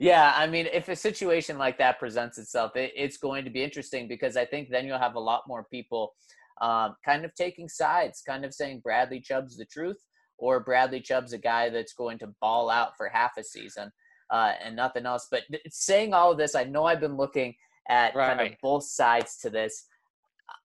yeah, 0.00 0.32
I 0.36 0.46
mean, 0.46 0.66
if 0.72 0.88
a 0.88 0.96
situation 0.96 1.58
like 1.58 1.78
that 1.78 1.98
presents 1.98 2.38
itself, 2.38 2.76
it, 2.76 2.92
it's 2.96 3.16
going 3.16 3.44
to 3.44 3.50
be 3.50 3.62
interesting 3.62 4.08
because 4.08 4.36
I 4.36 4.44
think 4.44 4.68
then 4.70 4.86
you'll 4.86 4.98
have 4.98 5.14
a 5.14 5.20
lot 5.20 5.42
more 5.46 5.64
people 5.70 6.14
um, 6.60 6.96
kind 7.04 7.24
of 7.24 7.34
taking 7.34 7.68
sides, 7.68 8.22
kind 8.26 8.44
of 8.44 8.52
saying 8.52 8.80
Bradley 8.80 9.20
Chubb's 9.20 9.56
the 9.56 9.64
truth, 9.66 9.98
or 10.38 10.60
Bradley 10.60 11.00
Chubb's 11.00 11.32
a 11.32 11.38
guy 11.38 11.68
that's 11.68 11.92
going 11.92 12.18
to 12.18 12.34
ball 12.40 12.70
out 12.70 12.96
for 12.96 13.08
half 13.08 13.32
a 13.38 13.44
season 13.44 13.90
uh, 14.30 14.52
and 14.62 14.74
nothing 14.76 15.06
else. 15.06 15.28
But 15.30 15.42
th- 15.50 15.62
saying 15.70 16.14
all 16.14 16.32
of 16.32 16.38
this, 16.38 16.54
I 16.54 16.64
know 16.64 16.84
I've 16.84 17.00
been 17.00 17.16
looking 17.16 17.54
at 17.88 18.14
kind 18.14 18.40
of 18.40 18.52
both 18.62 18.84
sides 18.84 19.38
to 19.38 19.50
this. 19.50 19.86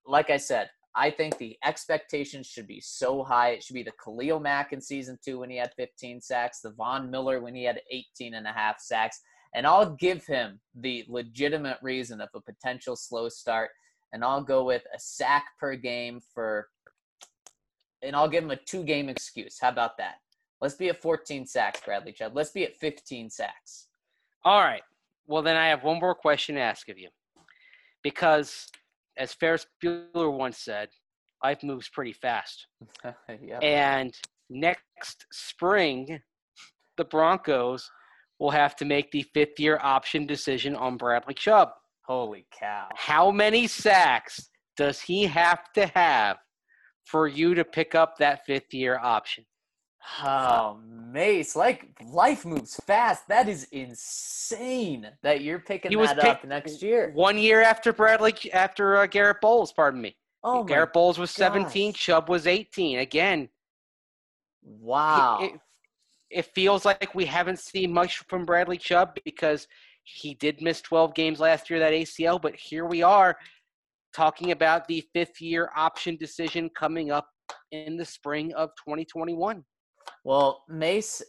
Like 0.05 0.29
I 0.29 0.37
said, 0.37 0.69
I 0.95 1.09
think 1.09 1.37
the 1.37 1.57
expectations 1.63 2.47
should 2.47 2.67
be 2.67 2.81
so 2.81 3.23
high. 3.23 3.51
It 3.51 3.63
should 3.63 3.75
be 3.75 3.83
the 3.83 3.93
Khalil 4.03 4.39
Mack 4.39 4.73
in 4.73 4.81
season 4.81 5.17
two 5.23 5.39
when 5.39 5.49
he 5.49 5.57
had 5.57 5.73
15 5.77 6.19
sacks, 6.21 6.59
the 6.59 6.71
Von 6.71 7.09
Miller 7.09 7.39
when 7.39 7.55
he 7.55 7.63
had 7.63 7.81
18 7.91 8.33
and 8.33 8.45
a 8.45 8.51
half 8.51 8.79
sacks. 8.79 9.21
And 9.55 9.65
I'll 9.65 9.95
give 9.95 10.25
him 10.25 10.59
the 10.75 11.05
legitimate 11.07 11.77
reason 11.81 12.19
of 12.19 12.29
a 12.35 12.41
potential 12.41 12.95
slow 12.95 13.29
start. 13.29 13.69
And 14.13 14.23
I'll 14.23 14.43
go 14.43 14.65
with 14.65 14.83
a 14.93 14.99
sack 14.99 15.45
per 15.59 15.75
game 15.75 16.19
for, 16.33 16.67
and 18.01 18.15
I'll 18.15 18.27
give 18.27 18.43
him 18.43 18.51
a 18.51 18.57
two 18.57 18.83
game 18.83 19.07
excuse. 19.07 19.57
How 19.59 19.69
about 19.69 19.97
that? 19.97 20.15
Let's 20.59 20.75
be 20.75 20.89
at 20.89 21.01
14 21.01 21.47
sacks, 21.47 21.81
Bradley 21.83 22.11
Chubb. 22.11 22.35
Let's 22.35 22.51
be 22.51 22.63
at 22.63 22.75
15 22.75 23.29
sacks. 23.29 23.87
All 24.43 24.61
right. 24.61 24.83
Well, 25.25 25.41
then 25.41 25.55
I 25.55 25.67
have 25.67 25.83
one 25.83 25.99
more 25.99 26.15
question 26.15 26.55
to 26.55 26.61
ask 26.61 26.89
of 26.89 26.99
you. 26.99 27.09
Because, 28.03 28.67
as 29.18 29.34
Ferris 29.34 29.66
Bueller 29.84 30.32
once 30.32 30.59
said, 30.59 30.89
life 31.43 31.64
moves 31.64 31.89
pretty 31.89 32.14
fast. 32.14 32.68
yeah. 33.41 33.59
And 33.59 34.14
next 34.49 35.26
spring, 35.32 36.20
the 36.97 37.05
Broncos 37.05 37.89
will 38.39 38.51
have 38.51 38.76
to 38.78 38.86
make 38.86 39.12
the 39.12 39.24
fifth 39.34 39.59
year 39.59 39.80
option 39.82 40.26
decision 40.26 40.76
on 40.76 40.97
Bradley 40.97 41.34
Chubb. 41.34 41.70
Holy 42.05 42.45
cow. 42.57 42.88
How 42.95 43.32
many 43.32 43.68
sacks 43.68 44.49
does 44.76 44.99
he 44.99 45.24
have 45.24 45.72
to 45.74 45.86
have 45.88 46.38
for 47.05 47.28
you 47.28 47.53
to 47.53 47.64
pick 47.64 47.95
up 47.95 48.18
that 48.18 48.45
fifth 48.45 48.74
year 48.74 48.99
option? 49.01 49.45
Oh, 50.23 50.79
Mace, 51.11 51.55
like 51.55 51.89
life 52.11 52.45
moves 52.45 52.75
fast. 52.85 53.27
That 53.27 53.47
is 53.47 53.67
insane 53.71 55.07
that 55.21 55.41
you're 55.41 55.59
picking 55.59 55.91
He 55.91 55.97
that 55.97 56.19
up 56.19 56.43
next 56.43 56.81
year. 56.81 57.11
One 57.13 57.37
year 57.37 57.61
after 57.61 57.93
Bradley, 57.93 58.33
after 58.53 58.97
uh, 58.97 59.05
Garett 59.05 59.41
Bolles, 59.41 59.71
pardon 59.71 60.01
me. 60.01 60.15
Oh, 60.43 60.63
Garett 60.63 60.93
Bolles 60.93 61.19
was 61.19 61.31
17. 61.31 61.93
Chubb 61.93 62.29
was 62.29 62.47
18. 62.47 62.99
Again, 62.99 63.47
wow. 64.63 65.39
it, 65.41 65.53
it 66.31 66.45
feels 66.55 66.83
like 66.83 67.13
we 67.13 67.25
haven't 67.25 67.59
seen 67.59 67.93
much 67.93 68.19
from 68.27 68.45
Bradley 68.45 68.77
Chubb 68.77 69.17
because 69.23 69.67
he 70.03 70.33
did 70.33 70.61
miss 70.61 70.81
12 70.81 71.13
games 71.13 71.39
last 71.39 71.69
year, 71.69 71.79
that 71.79 71.93
ACL, 71.93 72.41
but 72.41 72.55
here 72.55 72.85
we 72.85 73.03
are 73.03 73.37
talking 74.13 74.51
about 74.51 74.87
the 74.87 75.03
fifth 75.13 75.39
year 75.41 75.69
option 75.75 76.17
decision 76.17 76.69
coming 76.75 77.11
up 77.11 77.29
in 77.71 77.97
the 77.97 78.05
spring 78.05 78.53
of 78.53 78.69
2021. 78.77 79.63
Well, 80.24 80.63
Mace, 80.69 81.22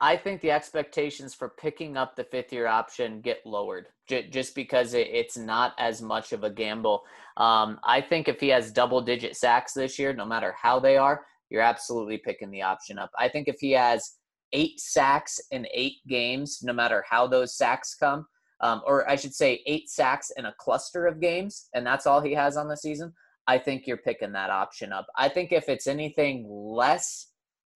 I 0.00 0.16
think 0.16 0.40
the 0.40 0.50
expectations 0.50 1.34
for 1.34 1.54
picking 1.60 1.96
up 1.96 2.14
the 2.14 2.24
fifth 2.24 2.52
year 2.52 2.66
option 2.66 3.20
get 3.20 3.44
lowered 3.46 3.86
j- 4.08 4.28
just 4.28 4.54
because 4.54 4.92
it, 4.94 5.08
it's 5.10 5.36
not 5.36 5.72
as 5.78 6.02
much 6.02 6.32
of 6.32 6.44
a 6.44 6.50
gamble. 6.50 7.04
Um, 7.36 7.78
I 7.84 8.00
think 8.00 8.28
if 8.28 8.40
he 8.40 8.48
has 8.48 8.70
double 8.70 9.00
digit 9.00 9.36
sacks 9.36 9.72
this 9.72 9.98
year, 9.98 10.12
no 10.12 10.26
matter 10.26 10.54
how 10.60 10.78
they 10.78 10.96
are, 10.96 11.24
you're 11.48 11.62
absolutely 11.62 12.18
picking 12.18 12.50
the 12.50 12.62
option 12.62 12.98
up. 12.98 13.10
I 13.18 13.28
think 13.28 13.48
if 13.48 13.56
he 13.60 13.72
has 13.72 14.16
eight 14.52 14.78
sacks 14.80 15.40
in 15.50 15.66
eight 15.72 15.98
games, 16.06 16.60
no 16.62 16.72
matter 16.72 17.04
how 17.08 17.26
those 17.26 17.56
sacks 17.56 17.94
come, 17.94 18.26
um, 18.60 18.82
or 18.86 19.08
I 19.08 19.16
should 19.16 19.34
say 19.34 19.62
eight 19.66 19.88
sacks 19.88 20.30
in 20.36 20.46
a 20.46 20.54
cluster 20.58 21.06
of 21.06 21.20
games, 21.20 21.68
and 21.74 21.86
that's 21.86 22.06
all 22.06 22.20
he 22.20 22.32
has 22.34 22.56
on 22.56 22.68
the 22.68 22.76
season, 22.76 23.12
I 23.46 23.58
think 23.58 23.86
you're 23.86 23.96
picking 23.96 24.32
that 24.32 24.50
option 24.50 24.92
up. 24.92 25.06
I 25.16 25.28
think 25.28 25.52
if 25.52 25.68
it's 25.68 25.86
anything 25.86 26.46
less 26.48 27.28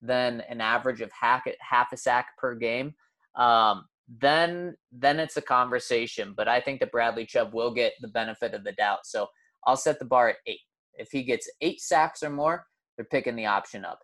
than 0.03 0.43
an 0.49 0.61
average 0.61 1.01
of 1.01 1.11
half 1.13 1.45
half 1.61 1.93
a 1.93 1.97
sack 1.97 2.37
per 2.39 2.55
game, 2.55 2.95
um, 3.37 3.85
then 4.21 4.77
then 4.93 5.19
it's 5.19 5.37
a 5.37 5.43
conversation. 5.43 6.35
But 6.37 6.49
I 6.49 6.61
think 6.61 6.81
that 6.81 6.93
Bradley 6.93 7.27
Chubb 7.27 7.53
will 7.53 7.73
get 7.73 7.95
the 8.01 8.09
benefit 8.09 8.55
of 8.55 8.65
the 8.65 8.73
doubt. 8.73 9.01
So 9.05 9.29
I'll 9.67 9.77
set 9.77 9.99
the 9.99 10.05
bar 10.05 10.31
at 10.31 10.37
eight. 10.47 10.61
If 10.95 11.11
he 11.11 11.23
gets 11.23 11.51
eight 11.61 11.81
sacks 11.81 12.23
or 12.23 12.31
more, 12.31 12.65
they're 12.97 13.05
picking 13.05 13.37
the 13.37 13.47
option 13.47 13.85
up. 13.85 14.01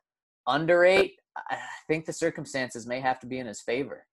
Under 0.46 0.84
eight, 0.84 1.14
I 1.50 1.58
think 1.88 2.04
the 2.04 2.12
circumstances 2.12 2.86
may 2.86 3.00
have 3.00 3.18
to 3.20 3.26
be 3.26 3.38
in 3.38 3.46
his 3.46 3.60
favor. 3.60 4.06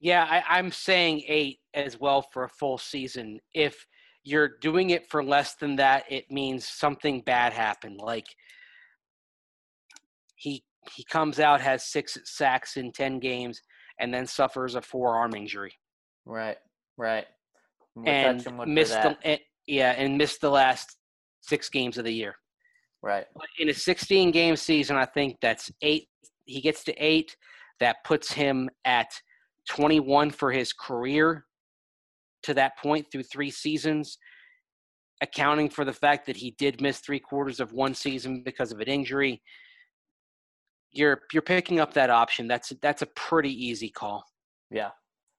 Yeah, 0.00 0.26
I, 0.28 0.58
I'm 0.58 0.70
saying 0.70 1.22
eight 1.26 1.58
as 1.74 1.98
well 1.98 2.22
for 2.22 2.44
a 2.44 2.48
full 2.48 2.78
season. 2.78 3.40
If 3.54 3.86
you're 4.24 4.56
doing 4.60 4.90
it 4.90 5.08
for 5.10 5.22
less 5.24 5.54
than 5.54 5.76
that, 5.76 6.04
it 6.10 6.30
means 6.30 6.66
something 6.66 7.22
bad 7.22 7.52
happened. 7.52 8.00
Like 8.00 8.26
he 10.36 10.62
he 10.94 11.04
comes 11.10 11.40
out 11.40 11.60
has 11.60 11.84
six 11.84 12.16
sacks 12.24 12.76
in 12.76 12.92
ten 12.92 13.18
games 13.18 13.60
and 13.98 14.12
then 14.14 14.26
suffers 14.26 14.74
a 14.74 14.82
forearm 14.82 15.34
injury 15.34 15.72
Right, 16.26 16.56
right. 16.98 17.24
And 18.04 18.40
touching 18.40 18.58
wood 18.58 18.66
for 18.66 18.70
missed 18.70 19.02
the 19.02 19.16
and, 19.24 19.40
yeah 19.66 19.92
and 19.92 20.18
missed 20.18 20.40
the 20.40 20.50
last 20.50 20.96
six 21.40 21.70
games 21.70 21.96
of 21.96 22.04
the 22.04 22.12
year. 22.12 22.34
Right. 23.02 23.24
But 23.34 23.46
in 23.58 23.68
a 23.68 23.74
16 23.74 24.32
game 24.32 24.56
season, 24.56 24.96
I 24.96 25.06
think 25.06 25.36
that's 25.40 25.70
eight. 25.80 26.08
He 26.44 26.60
gets 26.60 26.82
to 26.84 26.94
eight. 26.94 27.36
That 27.78 27.96
puts 28.04 28.32
him 28.32 28.68
at 28.84 29.08
21 29.70 30.30
for 30.30 30.50
his 30.50 30.72
career 30.72 31.44
to 32.42 32.54
that 32.54 32.76
point 32.78 33.06
through 33.12 33.24
three 33.24 33.50
seasons, 33.50 34.18
accounting 35.22 35.68
for 35.68 35.84
the 35.84 35.92
fact 35.92 36.26
that 36.26 36.36
he 36.36 36.54
did 36.58 36.80
miss 36.80 37.00
three 37.00 37.20
quarters 37.20 37.60
of 37.60 37.72
one 37.72 37.94
season 37.94 38.42
because 38.44 38.72
of 38.72 38.80
an 38.80 38.88
injury. 38.88 39.42
You're 40.96 41.22
you're 41.32 41.42
picking 41.42 41.80
up 41.80 41.94
that 41.94 42.10
option. 42.10 42.48
That's 42.48 42.72
that's 42.82 43.02
a 43.02 43.06
pretty 43.06 43.52
easy 43.52 43.88
call. 43.88 44.24
Yeah. 44.70 44.90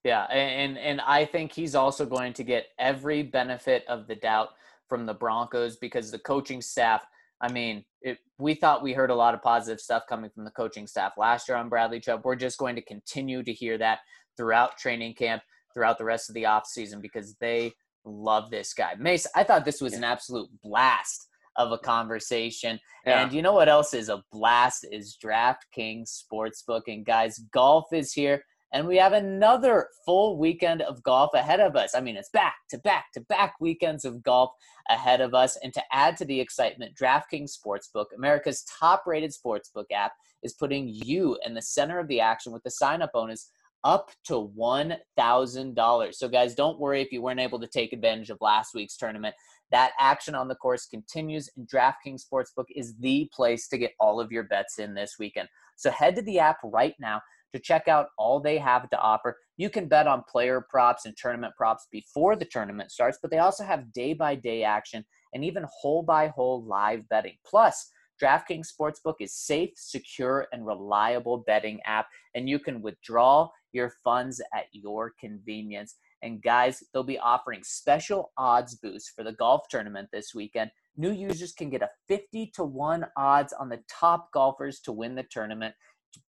Yeah, 0.03 0.23
and 0.25 0.77
and 0.77 1.01
I 1.01 1.25
think 1.25 1.51
he's 1.51 1.75
also 1.75 2.05
going 2.05 2.31
to 2.33 2.43
get 2.43 2.67
every 2.79 3.23
benefit 3.23 3.83
of 3.89 4.07
the 4.07 4.15
doubt 4.15 4.49
from 4.87 5.05
the 5.05 5.13
Broncos 5.13 5.75
because 5.75 6.11
the 6.11 6.19
coaching 6.19 6.61
staff. 6.61 7.05
I 7.41 7.51
mean, 7.51 7.83
it, 8.01 8.17
we 8.39 8.53
thought 8.53 8.81
we 8.81 8.93
heard 8.93 9.09
a 9.09 9.15
lot 9.15 9.33
of 9.33 9.41
positive 9.41 9.81
stuff 9.81 10.03
coming 10.07 10.29
from 10.29 10.45
the 10.45 10.51
coaching 10.51 10.87
staff 10.87 11.13
last 11.17 11.49
year 11.49 11.57
on 11.57 11.67
Bradley 11.67 11.99
Chubb. 11.99 12.21
We're 12.23 12.35
just 12.35 12.57
going 12.57 12.75
to 12.75 12.81
continue 12.81 13.43
to 13.43 13.51
hear 13.51 13.77
that 13.79 13.99
throughout 14.37 14.77
training 14.77 15.15
camp, 15.15 15.43
throughout 15.73 15.97
the 15.97 16.05
rest 16.05 16.29
of 16.29 16.35
the 16.35 16.43
offseason 16.43 17.01
because 17.01 17.35
they 17.41 17.73
love 18.05 18.49
this 18.49 18.73
guy. 18.73 18.95
Mace, 18.97 19.27
I 19.35 19.43
thought 19.43 19.65
this 19.65 19.81
was 19.81 19.93
an 19.93 20.03
absolute 20.03 20.49
blast 20.63 21.27
of 21.57 21.71
a 21.71 21.77
conversation. 21.77 22.79
Yeah. 23.05 23.23
And 23.23 23.33
you 23.33 23.41
know 23.41 23.53
what 23.53 23.69
else 23.69 23.93
is 23.93 24.09
a 24.09 24.23
blast 24.31 24.85
is 24.91 25.17
DraftKings 25.23 26.23
Sportsbook. 26.23 26.83
And 26.87 27.05
guys, 27.05 27.39
golf 27.51 27.85
is 27.91 28.13
here. 28.13 28.43
And 28.73 28.85
we 28.85 28.97
have 28.97 29.13
another 29.13 29.87
full 30.05 30.37
weekend 30.37 30.81
of 30.81 31.01
golf 31.01 31.33
ahead 31.33 31.61
of 31.61 31.75
us. 31.75 31.95
I 31.95 32.01
mean, 32.01 32.17
it's 32.17 32.29
back 32.29 32.55
to 32.69 32.77
back 32.79 33.05
to 33.13 33.21
back 33.21 33.53
weekends 33.61 34.03
of 34.03 34.21
golf 34.21 34.51
ahead 34.89 35.21
of 35.21 35.33
us. 35.33 35.57
And 35.63 35.73
to 35.73 35.83
add 35.91 36.17
to 36.17 36.25
the 36.25 36.39
excitement, 36.39 36.97
DraftKings 37.01 37.51
Sportsbook, 37.57 38.07
America's 38.15 38.65
top 38.79 39.03
rated 39.07 39.31
sportsbook 39.31 39.85
app, 39.93 40.11
is 40.43 40.53
putting 40.53 40.89
you 40.89 41.37
in 41.45 41.53
the 41.53 41.61
center 41.61 41.97
of 41.97 42.07
the 42.07 42.19
action 42.19 42.51
with 42.51 42.63
the 42.63 42.71
sign 42.71 43.01
up 43.01 43.11
bonus 43.13 43.49
up 43.83 44.11
to 44.25 44.51
$1,000. 44.57 46.13
So, 46.13 46.27
guys, 46.27 46.55
don't 46.55 46.79
worry 46.79 47.01
if 47.01 47.11
you 47.11 47.21
weren't 47.21 47.39
able 47.39 47.59
to 47.59 47.67
take 47.67 47.93
advantage 47.93 48.29
of 48.29 48.37
last 48.41 48.73
week's 48.73 48.97
tournament. 48.97 49.33
That 49.71 49.91
action 49.99 50.35
on 50.35 50.47
the 50.47 50.55
course 50.55 50.85
continues, 50.85 51.49
and 51.57 51.67
DraftKings 51.67 52.23
Sportsbook 52.25 52.65
is 52.75 52.95
the 52.99 53.29
place 53.33 53.67
to 53.69 53.77
get 53.77 53.93
all 53.99 54.19
of 54.19 54.31
your 54.31 54.43
bets 54.43 54.79
in 54.79 54.93
this 54.93 55.15
weekend. 55.19 55.49
So, 55.75 55.91
head 55.91 56.15
to 56.15 56.21
the 56.21 56.39
app 56.39 56.57
right 56.63 56.95
now 56.99 57.21
to 57.53 57.59
check 57.59 57.87
out 57.87 58.07
all 58.17 58.39
they 58.39 58.57
have 58.57 58.89
to 58.89 58.99
offer. 58.99 59.37
You 59.57 59.69
can 59.69 59.87
bet 59.87 60.07
on 60.07 60.23
player 60.29 60.65
props 60.69 61.05
and 61.05 61.15
tournament 61.17 61.53
props 61.57 61.87
before 61.91 62.35
the 62.35 62.45
tournament 62.45 62.91
starts, 62.91 63.19
but 63.21 63.31
they 63.31 63.39
also 63.39 63.63
have 63.63 63.91
day 63.93 64.13
by 64.13 64.35
day 64.35 64.63
action 64.63 65.05
and 65.33 65.43
even 65.43 65.65
hole 65.69 66.03
by 66.03 66.27
hole 66.27 66.63
live 66.63 67.07
betting. 67.09 67.37
Plus, 67.45 67.91
DraftKings 68.21 68.67
Sportsbook 68.71 69.15
is 69.19 69.35
safe, 69.35 69.71
secure, 69.75 70.47
and 70.51 70.65
reliable 70.65 71.43
betting 71.45 71.79
app, 71.85 72.07
and 72.33 72.49
you 72.49 72.59
can 72.59 72.81
withdraw 72.81 73.49
your 73.73 73.93
funds 74.03 74.41
at 74.55 74.65
your 74.71 75.13
convenience. 75.19 75.95
And 76.21 76.41
guys, 76.41 76.83
they'll 76.91 77.03
be 77.03 77.19
offering 77.19 77.63
special 77.63 78.31
odds 78.37 78.75
boosts 78.75 79.11
for 79.15 79.23
the 79.23 79.33
golf 79.33 79.67
tournament 79.69 80.09
this 80.11 80.33
weekend. 80.33 80.71
New 80.95 81.11
users 81.11 81.53
can 81.53 81.69
get 81.69 81.83
a 81.83 81.89
50 82.07 82.51
to 82.55 82.63
1 82.63 83.05
odds 83.15 83.53
on 83.53 83.69
the 83.69 83.83
top 83.89 84.31
golfers 84.33 84.79
to 84.81 84.91
win 84.91 85.15
the 85.15 85.25
tournament 85.29 85.75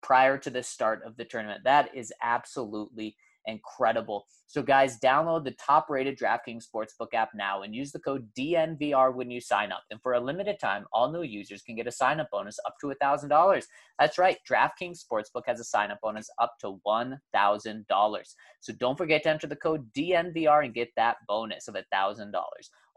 prior 0.01 0.37
to 0.37 0.49
the 0.49 0.63
start 0.63 1.01
of 1.05 1.15
the 1.17 1.25
tournament. 1.25 1.61
That 1.63 1.95
is 1.95 2.11
absolutely 2.21 3.15
incredible. 3.45 4.25
So, 4.47 4.63
guys, 4.63 4.99
download 4.99 5.43
the 5.43 5.51
top 5.51 5.89
rated 5.89 6.17
DraftKings 6.17 6.65
Sportsbook 6.65 7.13
app 7.13 7.29
now 7.35 7.61
and 7.61 7.75
use 7.75 7.91
the 7.91 7.99
code 7.99 8.27
DNVR 8.37 9.13
when 9.13 9.29
you 9.29 9.39
sign 9.39 9.71
up. 9.71 9.83
And 9.91 10.01
for 10.01 10.13
a 10.13 10.19
limited 10.19 10.59
time, 10.59 10.85
all 10.91 11.11
new 11.11 11.21
users 11.21 11.61
can 11.61 11.75
get 11.75 11.87
a 11.87 11.91
sign 11.91 12.19
up 12.19 12.29
bonus 12.31 12.59
up 12.65 12.75
to 12.81 12.87
$1,000. 12.87 13.63
That's 13.99 14.17
right, 14.17 14.37
DraftKings 14.49 15.03
Sportsbook 15.03 15.43
has 15.45 15.59
a 15.59 15.63
sign 15.63 15.91
up 15.91 15.99
bonus 16.01 16.29
up 16.39 16.55
to 16.61 16.79
$1,000. 16.87 18.35
So, 18.59 18.73
don't 18.73 18.97
forget 18.97 19.23
to 19.23 19.29
enter 19.29 19.47
the 19.47 19.55
code 19.55 19.91
DNVR 19.93 20.65
and 20.65 20.73
get 20.73 20.89
that 20.95 21.17
bonus 21.27 21.67
of 21.67 21.75
$1,000 21.75 22.33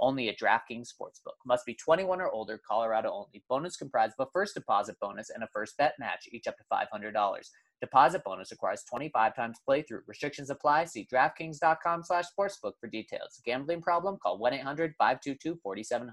only 0.01 0.29
at 0.29 0.39
DraftKings 0.39 0.89
Sportsbook. 0.89 1.37
Must 1.47 1.65
be 1.65 1.75
21 1.75 2.21
or 2.21 2.31
older, 2.31 2.61
Colorado 2.67 3.11
only. 3.13 3.43
Bonus 3.49 3.77
comprised 3.77 4.15
of 4.19 4.27
a 4.27 4.31
first 4.33 4.55
deposit 4.55 4.97
bonus 5.01 5.31
and 5.31 5.45
a 5.45 5.49
first 5.53 5.77
bet 5.79 5.95
match, 5.99 6.29
each 6.33 6.47
up 6.47 6.57
to 6.59 6.65
$500. 6.73 7.13
Deposit 7.83 8.23
bonus 8.25 8.53
requires 8.53 8.85
25 8.89 9.35
times 9.35 9.59
playthrough. 9.69 10.03
Restrictions 10.07 10.51
apply. 10.51 10.85
See 10.85 11.07
DraftKings.com 11.13 12.05
slash 12.05 12.27
sportsbook 12.27 12.75
for 12.81 12.87
details. 12.87 13.43
Gambling 13.45 13.83
problem? 13.83 14.17
Call 14.23 14.39
1-800-522-4700. 14.41 16.11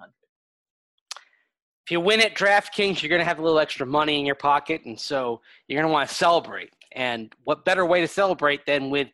If 1.86 1.92
you 1.92 2.00
win 2.02 2.22
at 2.22 2.36
DraftKings, 2.36 3.02
you're 3.02 3.10
going 3.10 3.20
to 3.20 3.26
have 3.26 3.38
a 3.38 3.44
little 3.44 3.60
extra 3.60 3.86
money 3.86 4.20
in 4.20 4.26
your 4.26 4.36
pocket, 4.36 4.82
and 4.86 5.00
so 5.00 5.42
you're 5.68 5.80
going 5.80 5.90
to 5.90 5.94
want 5.94 6.10
to 6.10 6.16
celebrate. 6.16 6.72
And 6.94 7.32
what 7.44 7.66
better 7.66 7.86
way 7.86 8.02
to 8.02 8.08
celebrate 8.08 8.66
than 8.66 8.90
with 8.90 9.08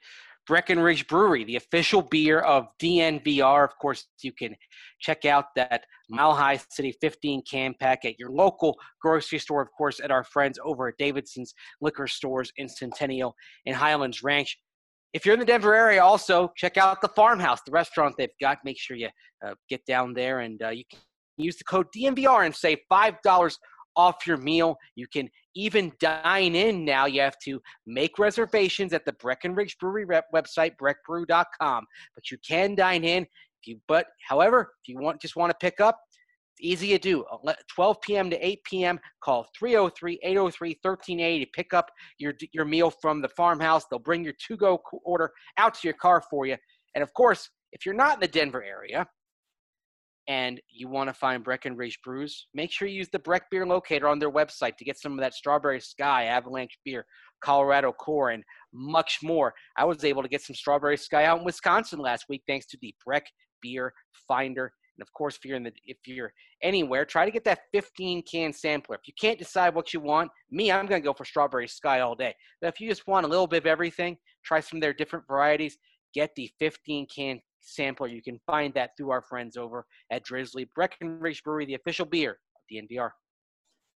Breckenridge 0.48 1.08
Brewery, 1.08 1.43
the 1.43 1.56
official 1.56 2.02
beer 2.02 2.39
of 2.39 2.68
DNVR. 2.82 3.64
Of 3.64 3.78
course, 3.82 4.06
you 4.22 4.32
can 4.32 4.56
check 5.00 5.26
out 5.26 5.46
that 5.56 5.84
Mile 6.10 6.34
High 6.34 6.60
City 6.70 6.96
15 7.02 7.43
can 7.50 7.74
pack 7.80 8.06
at 8.06 8.20
your 8.20 8.30
local 8.30 8.76
grocery 9.02 9.39
store. 9.39 9.62
Of 9.62 9.70
course, 9.78 10.00
at 10.00 10.12
our 10.12 10.24
friends 10.24 10.60
over 10.64 10.88
at 10.89 10.98
Davidson's 10.98 11.54
Liquor 11.82 12.08
Stores 12.08 12.52
in 12.58 12.70
Centennial 12.70 13.36
and 13.66 13.76
Highlands 13.76 14.24
Ranch. 14.24 14.58
If 15.14 15.26
you're 15.26 15.34
in 15.34 15.39
the 15.39 15.46
Denver 15.46 15.74
area, 15.74 16.04
also 16.04 16.52
check 16.58 16.78
out 16.78 17.02
the 17.02 17.08
Farmhouse, 17.08 17.62
the 17.66 17.72
restaurant 17.72 18.16
they've 18.18 18.30
got. 18.41 18.60
Make 18.66 18.78
sure 18.78 18.98
you 18.98 19.10
uh, 19.46 19.56
get 19.70 19.86
down 19.86 20.14
there 20.14 20.41
and 20.41 20.62
uh, 20.62 20.70
you 20.70 20.84
can 20.91 21.00
use 21.38 21.58
the 21.58 21.64
code 21.64 21.88
DNVR 21.96 22.46
and 22.46 22.54
save 22.54 22.80
$5 22.91 23.58
off 23.96 24.28
your 24.28 24.38
meal. 24.38 24.78
You 24.96 25.08
can 25.08 25.30
even 25.56 25.91
dine 26.00 26.56
in 26.56 26.86
now. 26.86 27.06
You 27.06 27.22
have 27.22 27.39
to 27.46 27.62
make 27.86 28.20
reservations 28.20 28.93
at 28.93 29.06
the 29.06 29.14
Breckenridge 29.14 29.78
Brewery 29.80 30.06
website, 30.34 30.74
breckbrew.com. 30.78 31.86
But 32.14 32.32
you 32.32 32.38
can 32.48 32.76
dine 32.76 33.04
in. 33.04 33.24
If 33.24 33.68
you, 33.68 33.80
but 33.88 34.08
however, 34.28 34.74
if 34.82 34.88
you 34.88 35.00
want 35.00 35.22
just 35.22 35.36
want 35.36 35.50
to 35.52 35.58
pick 35.60 35.80
up, 35.80 36.00
it's 36.58 36.66
easy 36.66 36.89
to 36.89 37.00
do. 37.00 37.24
Uh, 37.24 37.54
12 37.74 38.02
p.m. 38.02 38.30
to 38.30 38.46
8 38.46 38.64
p.m. 38.64 39.00
Call 39.22 39.48
303-803-1380 39.62 41.39
to 41.39 41.48
pick 41.54 41.74
up 41.74 41.89
your 42.18 42.34
your 42.54 42.66
meal 42.66 42.89
from 42.89 43.22
the 43.22 43.30
farmhouse. 43.30 43.86
They'll 43.89 44.00
bring 44.00 44.24
your 44.24 44.36
to-go 44.48 44.82
order 45.04 45.32
out 45.58 45.74
to 45.76 45.88
your 45.88 45.96
car 45.96 46.22
for 46.30 46.46
you. 46.46 46.58
And 46.93 47.02
of 47.02 47.14
course, 47.14 47.50
if 47.72 47.86
you're 47.86 47.96
not 47.96 48.16
in 48.16 48.20
the 48.22 48.28
Denver 48.28 48.64
area, 48.64 49.06
and 50.28 50.59
you 50.69 50.88
want 50.88 51.09
to 51.09 51.13
find 51.13 51.43
Breckenridge 51.43 51.99
brews, 52.03 52.47
make 52.53 52.71
sure 52.71 52.88
you 52.88 52.97
use 52.97 53.09
the 53.09 53.19
Breck 53.19 53.49
Beer 53.51 53.65
Locator 53.65 54.07
on 54.07 54.19
their 54.19 54.32
website 54.32 54.76
to 54.78 54.86
get 54.86 54.99
some 54.99 55.13
of 55.13 55.19
that 55.19 55.34
Strawberry 55.34 55.80
Sky, 55.80 56.26
Avalanche 56.26 56.78
Beer, 56.84 57.05
Colorado 57.41 57.91
Core, 57.91 58.32
and 58.32 58.43
much 58.73 59.19
more. 59.21 59.53
I 59.78 59.86
was 59.86 60.03
able 60.03 60.23
to 60.23 60.30
get 60.30 60.41
some 60.41 60.55
Strawberry 60.55 60.97
Sky 60.97 61.26
out 61.26 61.39
in 61.39 61.45
Wisconsin 61.45 61.99
last 61.99 62.26
week 62.28 62.43
thanks 62.47 62.65
to 62.67 62.78
the 62.82 62.93
Breck 63.05 63.26
Beer 63.61 63.93
Finder. 64.28 64.71
And 64.97 65.01
of 65.01 65.11
course, 65.13 65.36
if 65.36 65.45
you're 65.45 65.57
in 65.57 65.63
the 65.63 65.73
if 65.84 65.97
you're 66.05 66.32
anywhere, 66.63 67.05
try 67.05 67.26
to 67.26 67.32
get 67.32 67.43
that 67.43 67.59
15 67.73 68.23
can 68.23 68.53
sampler. 68.53 68.95
If 68.95 69.07
you 69.07 69.13
can't 69.19 69.38
decide 69.38 69.76
what 69.76 69.93
you 69.93 69.99
want, 69.99 70.32
me, 70.49 70.71
I'm 70.71 70.86
gonna 70.86 71.01
go 71.01 71.13
for 71.13 71.26
Strawberry 71.26 71.67
Sky 71.67 71.99
all 71.99 72.15
day. 72.15 72.34
But 72.61 72.73
if 72.73 72.80
you 72.80 72.89
just 72.89 73.05
want 73.05 73.26
a 73.26 73.30
little 73.30 73.47
bit 73.47 73.63
of 73.63 73.67
everything, 73.67 74.17
try 74.43 74.61
some 74.61 74.78
of 74.78 74.82
their 74.82 74.93
different 74.93 75.28
varieties. 75.28 75.78
Get 76.13 76.32
the 76.36 76.49
15 76.59 77.07
can 77.13 77.41
sampler. 77.66 78.07
You 78.07 78.22
can 78.22 78.39
find 78.45 78.74
that 78.76 78.91
through 78.95 79.09
our 79.11 79.22
friends 79.22 79.57
over 79.57 79.86
at 80.11 80.26
Drizly 80.26 80.68
Breckenridge 80.74 81.43
Brewery, 81.43 81.66
the 81.66 81.76
official 81.76 82.05
beer 82.05 82.32
of 82.32 82.61
DNVR. 82.72 83.09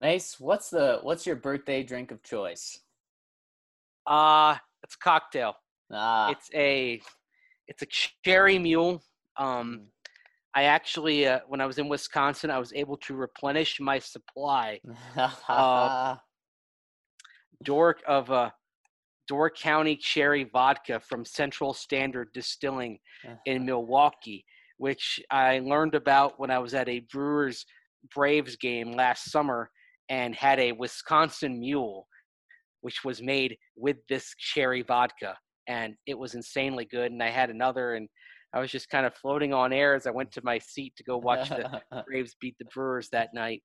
Nice. 0.02 0.40
What's 0.40 0.70
the 0.70 1.00
what's 1.02 1.26
your 1.26 1.36
birthday 1.36 1.84
drink 1.84 2.12
of 2.12 2.24
choice? 2.24 2.80
Uh 4.06 4.56
it's 4.84 4.96
a 4.96 5.00
cocktail. 5.00 5.56
Ah, 5.92 6.32
It's 6.32 6.50
a 6.54 7.02
it's 7.68 7.82
a 7.82 7.88
cherry 8.26 8.58
mule. 8.58 9.04
Um, 9.38 9.88
I 10.56 10.64
actually, 10.64 11.28
uh, 11.28 11.42
when 11.48 11.62
I 11.62 11.68
was 11.68 11.78
in 11.78 11.88
Wisconsin, 11.88 12.50
I 12.50 12.58
was 12.58 12.74
able 12.74 12.98
to 12.98 13.14
replenish 13.16 13.80
my 13.80 14.00
supply 14.00 14.80
uh, 15.48 16.16
Dork 17.64 18.02
of 18.08 18.32
uh, 18.32 18.50
Door 19.30 19.52
County 19.52 19.96
Cherry 19.96 20.44
Vodka 20.52 21.00
from 21.00 21.24
Central 21.24 21.74
Standard 21.74 22.30
Distilling 22.34 22.98
in 23.46 23.64
Milwaukee, 23.64 24.44
which 24.78 25.22
I 25.30 25.60
learned 25.60 25.94
about 25.94 26.40
when 26.40 26.50
I 26.50 26.58
was 26.58 26.74
at 26.74 26.90
a 26.90 27.02
Brewers 27.12 27.64
Braves 28.14 28.56
game 28.56 28.92
last 28.92 29.32
summer 29.32 29.70
and 30.10 30.34
had 30.34 30.60
a 30.60 30.72
Wisconsin 30.72 31.60
Mule, 31.60 32.08
which 32.82 33.04
was 33.06 33.22
made 33.22 33.56
with 33.78 33.98
this 34.10 34.34
cherry 34.40 34.82
vodka, 34.82 35.38
and 35.68 35.94
it 36.08 36.18
was 36.18 36.34
insanely 36.34 36.86
good. 36.86 37.12
And 37.12 37.22
I 37.22 37.30
had 37.30 37.52
another, 37.52 37.94
and 37.94 38.10
I 38.56 38.60
was 38.60 38.72
just 38.72 38.90
kind 38.90 39.06
of 39.06 39.14
floating 39.14 39.54
on 39.54 39.72
air 39.72 39.94
as 39.94 40.08
I 40.08 40.12
went 40.12 40.32
to 40.32 40.42
my 40.44 40.58
seat 40.58 40.94
to 40.98 41.04
go 41.04 41.18
watch 41.18 41.50
the 41.50 41.82
Braves 42.08 42.36
beat 42.42 42.56
the 42.58 42.66
Brewers 42.74 43.10
that 43.12 43.30
night. 43.36 43.62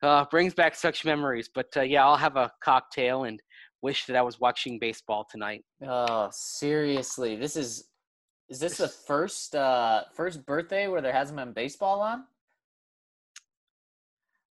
Uh, 0.00 0.24
brings 0.30 0.54
back 0.54 0.76
such 0.76 1.04
memories. 1.04 1.48
But 1.52 1.66
uh, 1.76 1.82
yeah, 1.82 2.04
I'll 2.04 2.16
have 2.16 2.36
a 2.36 2.52
cocktail 2.62 3.24
and 3.24 3.40
wish 3.82 4.06
that 4.06 4.16
I 4.16 4.22
was 4.22 4.40
watching 4.40 4.78
baseball 4.78 5.26
tonight. 5.30 5.64
oh, 5.86 6.28
seriously, 6.32 7.36
this 7.36 7.56
is 7.56 7.88
is 8.48 8.60
this 8.60 8.78
the 8.78 8.88
first 9.06 9.54
uh 9.54 10.04
first 10.14 10.44
birthday 10.46 10.88
where 10.88 11.00
there 11.00 11.12
hasn't 11.12 11.36
been 11.36 11.52
baseball 11.52 12.00
on? 12.00 12.24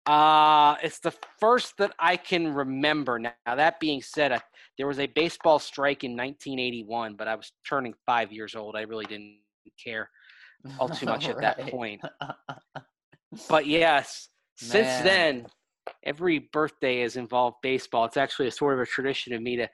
Uh, 0.07 0.77
it's 0.85 1.01
the 1.01 1.13
first 1.41 1.75
that 1.79 1.93
I 1.99 2.17
can 2.17 2.55
remember. 2.55 3.19
Now, 3.19 3.33
that 3.45 3.81
being 3.81 4.01
said, 4.01 4.31
I, 4.31 4.41
there 4.79 4.87
was 4.87 5.01
a 5.01 5.09
baseball 5.09 5.59
strike 5.59 6.05
in 6.05 6.13
1981, 6.13 7.17
but 7.17 7.27
I 7.27 7.35
was 7.35 7.51
turning 7.69 7.93
five 8.07 8.31
years 8.31 8.55
old. 8.55 8.77
I 8.77 8.83
really 8.83 9.07
didn't 9.07 9.39
care 9.83 10.09
all 10.79 10.89
too 10.89 11.07
much 11.07 11.29
at 11.29 11.41
that 11.41 11.59
point. 11.71 12.01
But 13.49 13.67
yes, 13.67 14.29
since 14.57 15.03
then, 15.03 15.47
every 16.05 16.39
birthday 16.53 17.03
is 17.03 17.17
involved 17.17 17.57
baseball. 17.63 18.05
It's 18.05 18.17
actually 18.17 18.49
a 18.49 18.53
sort 18.53 18.75
of 18.75 18.81
a 18.81 18.87
tradition 18.87 19.33
of 19.33 19.43
me 19.43 19.57
to 19.57 19.69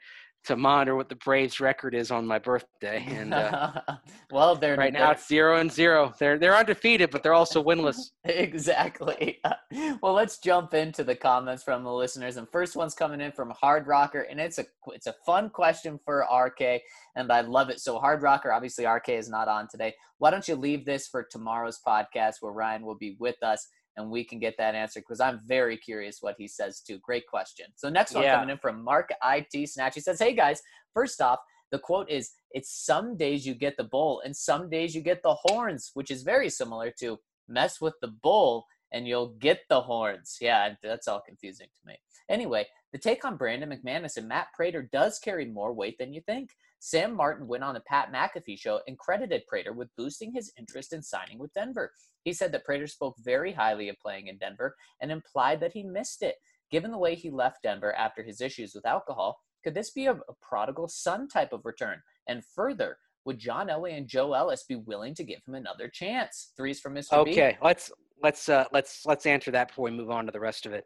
to 0.44 0.56
monitor 0.56 0.96
what 0.96 1.08
the 1.08 1.14
Braves 1.16 1.60
record 1.60 1.94
is 1.94 2.10
on 2.10 2.26
my 2.26 2.38
birthday. 2.38 3.04
And 3.08 3.32
uh, 3.32 3.80
well, 4.32 4.56
they're 4.56 4.76
right 4.76 4.92
now 4.92 5.12
it's 5.12 5.28
zero 5.28 5.58
and 5.58 5.70
zero. 5.70 6.12
They're 6.18 6.38
they're 6.38 6.56
undefeated, 6.56 7.10
but 7.10 7.22
they're 7.22 7.34
also 7.34 7.62
winless. 7.62 8.10
exactly. 8.24 9.40
well, 10.02 10.12
let's 10.12 10.38
jump 10.38 10.74
into 10.74 11.04
the 11.04 11.14
comments 11.14 11.62
from 11.62 11.84
the 11.84 11.92
listeners. 11.92 12.36
And 12.36 12.48
first 12.50 12.74
one's 12.74 12.94
coming 12.94 13.20
in 13.20 13.32
from 13.32 13.50
Hard 13.50 13.86
Rocker, 13.86 14.22
and 14.22 14.40
it's 14.40 14.58
a 14.58 14.64
it's 14.88 15.06
a 15.06 15.14
fun 15.24 15.50
question 15.50 16.00
for 16.04 16.26
RK, 16.32 16.82
and 17.14 17.30
I 17.30 17.42
love 17.42 17.70
it. 17.70 17.80
So 17.80 17.98
Hard 17.98 18.22
Rocker, 18.22 18.52
obviously 18.52 18.84
RK 18.84 19.10
is 19.10 19.28
not 19.28 19.48
on 19.48 19.68
today. 19.68 19.94
Why 20.18 20.30
don't 20.30 20.46
you 20.46 20.56
leave 20.56 20.84
this 20.84 21.06
for 21.06 21.22
tomorrow's 21.22 21.80
podcast 21.86 22.36
where 22.40 22.52
Ryan 22.52 22.84
will 22.84 22.96
be 22.96 23.16
with 23.18 23.42
us 23.42 23.68
and 23.96 24.10
we 24.10 24.24
can 24.24 24.38
get 24.38 24.56
that 24.58 24.74
answer 24.74 25.00
because 25.00 25.20
I'm 25.20 25.40
very 25.46 25.76
curious 25.76 26.18
what 26.20 26.36
he 26.38 26.48
says 26.48 26.80
too. 26.80 26.98
Great 26.98 27.26
question. 27.26 27.66
So 27.76 27.88
next 27.88 28.14
one 28.14 28.24
Yeah. 28.24 28.36
coming 28.36 28.50
in 28.50 28.58
from 28.58 28.82
Mark 28.82 29.10
IT 29.22 29.66
Snatch. 29.68 29.94
He 29.94 30.00
says, 30.00 30.18
"Hey 30.18 30.34
guys, 30.34 30.62
first 30.94 31.20
off." 31.20 31.40
The 31.70 31.78
quote 31.78 32.10
is, 32.10 32.32
"It's 32.50 32.70
some 32.70 33.16
days 33.16 33.46
you 33.46 33.54
get 33.54 33.76
the 33.76 33.84
bull, 33.84 34.20
and 34.20 34.36
some 34.36 34.68
days 34.68 34.94
you 34.94 35.00
get 35.00 35.22
the 35.22 35.34
horns," 35.34 35.90
which 35.94 36.10
is 36.10 36.22
very 36.22 36.50
similar 36.50 36.90
to 37.00 37.18
mess 37.48 37.80
with 37.80 37.94
the 38.00 38.08
bull 38.08 38.66
and 38.92 39.08
you'll 39.08 39.28
get 39.28 39.62
the 39.68 39.80
horns. 39.80 40.36
Yeah, 40.40 40.74
that's 40.82 41.08
all 41.08 41.20
confusing 41.20 41.68
to 41.68 41.86
me. 41.86 41.98
Anyway, 42.28 42.66
the 42.92 42.98
take 42.98 43.24
on 43.24 43.36
Brandon 43.36 43.70
McManus 43.70 44.16
and 44.16 44.28
Matt 44.28 44.48
Prater 44.54 44.82
does 44.82 45.18
carry 45.18 45.46
more 45.46 45.72
weight 45.72 45.98
than 45.98 46.12
you 46.12 46.20
think. 46.20 46.50
Sam 46.78 47.14
Martin 47.14 47.46
went 47.46 47.64
on 47.64 47.74
the 47.74 47.80
Pat 47.80 48.12
McAfee 48.12 48.58
show 48.58 48.80
and 48.86 48.98
credited 48.98 49.46
Prater 49.46 49.72
with 49.72 49.94
boosting 49.96 50.32
his 50.32 50.52
interest 50.58 50.92
in 50.92 51.02
signing 51.02 51.38
with 51.38 51.52
Denver. 51.52 51.92
He 52.24 52.32
said 52.32 52.52
that 52.52 52.64
Prater 52.64 52.86
spoke 52.86 53.16
very 53.18 53.52
highly 53.52 53.88
of 53.88 53.98
playing 53.98 54.28
in 54.28 54.38
Denver 54.38 54.76
and 55.00 55.10
implied 55.10 55.60
that 55.60 55.72
he 55.72 55.82
missed 55.82 56.22
it. 56.22 56.36
Given 56.70 56.90
the 56.90 56.98
way 56.98 57.14
he 57.14 57.30
left 57.30 57.62
Denver 57.62 57.92
after 57.94 58.22
his 58.22 58.40
issues 58.40 58.74
with 58.74 58.86
alcohol, 58.86 59.38
could 59.62 59.74
this 59.74 59.90
be 59.90 60.06
a, 60.06 60.12
a 60.12 60.34
prodigal 60.40 60.88
son 60.88 61.28
type 61.28 61.52
of 61.52 61.64
return? 61.64 62.00
And 62.26 62.44
further, 62.44 62.96
would 63.24 63.38
John 63.38 63.68
Elway 63.68 63.96
and 63.96 64.08
Joe 64.08 64.32
Ellis 64.32 64.64
be 64.64 64.76
willing 64.76 65.14
to 65.14 65.24
give 65.24 65.40
him 65.46 65.54
another 65.54 65.88
chance? 65.88 66.52
Threes 66.56 66.80
from 66.80 66.94
Mr. 66.94 67.24
B. 67.24 67.32
Okay, 67.32 67.58
let's 67.62 67.92
let's 68.22 68.48
uh, 68.48 68.64
let's 68.72 69.04
let's 69.06 69.26
answer 69.26 69.50
that 69.50 69.68
before 69.68 69.84
we 69.84 69.90
move 69.90 70.10
on 70.10 70.26
to 70.26 70.32
the 70.32 70.40
rest 70.40 70.66
of 70.66 70.72
it. 70.72 70.84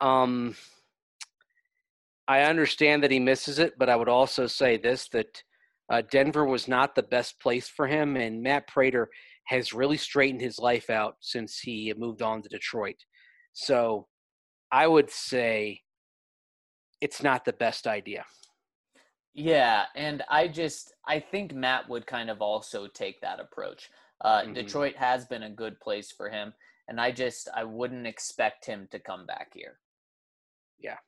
Um, 0.00 0.54
I 2.28 2.42
understand 2.42 3.02
that 3.02 3.10
he 3.10 3.18
misses 3.18 3.58
it, 3.58 3.78
but 3.78 3.88
I 3.88 3.96
would 3.96 4.08
also 4.08 4.46
say 4.46 4.76
this: 4.76 5.08
that 5.08 5.42
uh, 5.90 6.02
Denver 6.10 6.44
was 6.44 6.68
not 6.68 6.94
the 6.94 7.02
best 7.02 7.40
place 7.40 7.68
for 7.68 7.86
him, 7.86 8.16
and 8.16 8.42
Matt 8.42 8.68
Prater 8.68 9.10
has 9.44 9.72
really 9.72 9.96
straightened 9.96 10.40
his 10.40 10.58
life 10.58 10.90
out 10.90 11.16
since 11.20 11.58
he 11.58 11.92
moved 11.96 12.22
on 12.22 12.42
to 12.42 12.48
Detroit. 12.48 12.96
So, 13.52 14.08
I 14.70 14.86
would 14.86 15.10
say 15.10 15.82
it's 17.00 17.22
not 17.22 17.44
the 17.44 17.52
best 17.52 17.86
idea. 17.86 18.24
Yeah, 19.34 19.86
and 19.94 20.22
I 20.28 20.48
just 20.48 20.92
I 21.06 21.18
think 21.20 21.52
Matt 21.54 21.88
would 21.88 22.06
kind 22.06 22.30
of 22.30 22.40
also 22.42 22.86
take 22.86 23.20
that 23.22 23.40
approach. 23.40 23.90
Uh, 24.20 24.42
Mhm. 24.42 24.54
Detroit 24.54 24.96
has 24.96 25.26
been 25.26 25.42
a 25.42 25.50
good 25.50 25.80
place 25.80 26.12
for 26.12 26.28
him, 26.30 26.54
and 26.88 27.00
I 27.00 27.12
just 27.12 27.48
I 27.54 27.64
wouldn't 27.64 28.06
expect 28.06 28.66
him 28.66 28.88
to 28.88 28.98
come 29.00 29.26
back 29.26 29.52
here. 29.54 29.80
Yeah. 30.78 30.98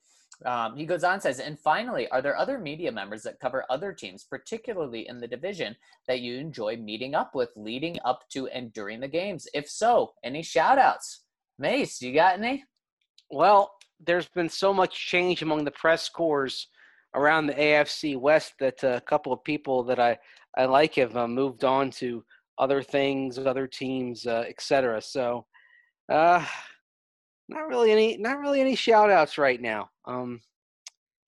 Um, 0.44 0.76
he 0.76 0.84
goes 0.84 1.04
on 1.04 1.20
says, 1.20 1.38
and 1.38 1.58
finally, 1.58 2.08
are 2.08 2.20
there 2.20 2.36
other 2.36 2.58
media 2.58 2.90
members 2.90 3.22
that 3.22 3.40
cover 3.40 3.64
other 3.70 3.92
teams, 3.92 4.24
particularly 4.24 5.08
in 5.08 5.18
the 5.18 5.28
division, 5.28 5.76
that 6.06 6.20
you 6.20 6.36
enjoy 6.36 6.76
meeting 6.76 7.14
up 7.14 7.34
with 7.34 7.50
leading 7.56 7.98
up 8.04 8.28
to 8.30 8.48
and 8.48 8.72
during 8.72 9.00
the 9.00 9.08
games? 9.08 9.46
If 9.54 9.68
so, 9.68 10.14
any 10.24 10.42
shout 10.42 10.78
outs? 10.78 11.22
Mace, 11.58 12.02
you 12.02 12.12
got 12.12 12.38
any? 12.38 12.64
Well, 13.30 13.72
there's 14.04 14.28
been 14.28 14.48
so 14.48 14.74
much 14.74 15.06
change 15.06 15.42
among 15.42 15.64
the 15.64 15.70
press 15.70 16.08
corps 16.08 16.66
around 17.14 17.46
the 17.46 17.54
AFC 17.54 18.18
West 18.18 18.54
that 18.58 18.82
a 18.82 19.00
couple 19.06 19.32
of 19.32 19.44
people 19.44 19.84
that 19.84 20.00
I, 20.00 20.18
I 20.58 20.64
like 20.66 20.96
have 20.96 21.16
uh, 21.16 21.28
moved 21.28 21.64
on 21.64 21.90
to 21.92 22.24
other 22.58 22.82
things, 22.82 23.38
other 23.38 23.66
teams, 23.66 24.26
uh, 24.26 24.44
etc. 24.48 25.00
So, 25.00 25.46
uh, 26.10 26.44
not 27.48 27.68
really 27.68 27.90
any, 27.90 28.16
not 28.16 28.38
really 28.38 28.60
any 28.60 28.74
shout 28.74 29.10
outs 29.10 29.38
right 29.38 29.60
now. 29.60 29.88
Um, 30.06 30.40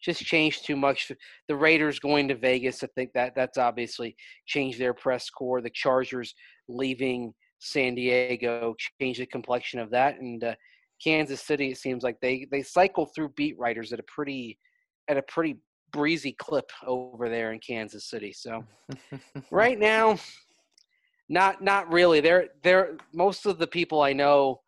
just 0.03 0.25
changed 0.25 0.65
too 0.65 0.77
much. 0.77 1.11
The 1.49 1.57
Raiders 1.57 1.99
going 1.99 2.29
to 2.29 2.35
Vegas, 2.35 2.83
I 2.83 2.89
think 2.95 3.13
that 3.15 3.35
that's 3.35 3.59
obviously 3.59 4.17
changed 4.47 4.79
their 4.79 4.95
press 4.95 5.29
corps. 5.31 5.61
The 5.61 5.71
Chargers 5.71 6.35
leaving 6.69 7.33
San 7.59 7.95
Diego 7.95 8.75
changed 9.01 9.21
the 9.21 9.27
complexion 9.27 9.81
of 9.81 9.91
that, 9.91 10.21
and 10.21 10.43
uh, 10.45 10.55
Kansas 11.03 11.41
City. 11.41 11.71
It 11.71 11.79
seems 11.79 12.03
like 12.03 12.19
they 12.21 12.47
they 12.51 12.63
cycle 12.63 13.07
through 13.07 13.31
beat 13.31 13.59
writers 13.59 13.93
at 13.93 14.01
a 14.01 14.05
pretty 14.05 14.59
at 15.09 15.17
a 15.17 15.23
pretty 15.23 15.59
breezy 15.93 16.33
clip 16.33 16.71
over 16.87 17.29
there 17.29 17.53
in 17.53 17.61
Kansas 17.61 18.09
City. 18.09 18.33
So 18.33 18.65
right 19.51 19.79
now, 19.79 20.19
not 21.29 21.63
not 21.63 21.91
really. 21.93 22.21
They're 22.21 22.49
they're 22.63 22.97
most 23.13 23.47
of 23.47 23.59
the 23.59 23.67
people 23.67 24.03
I 24.03 24.13
know 24.13 24.61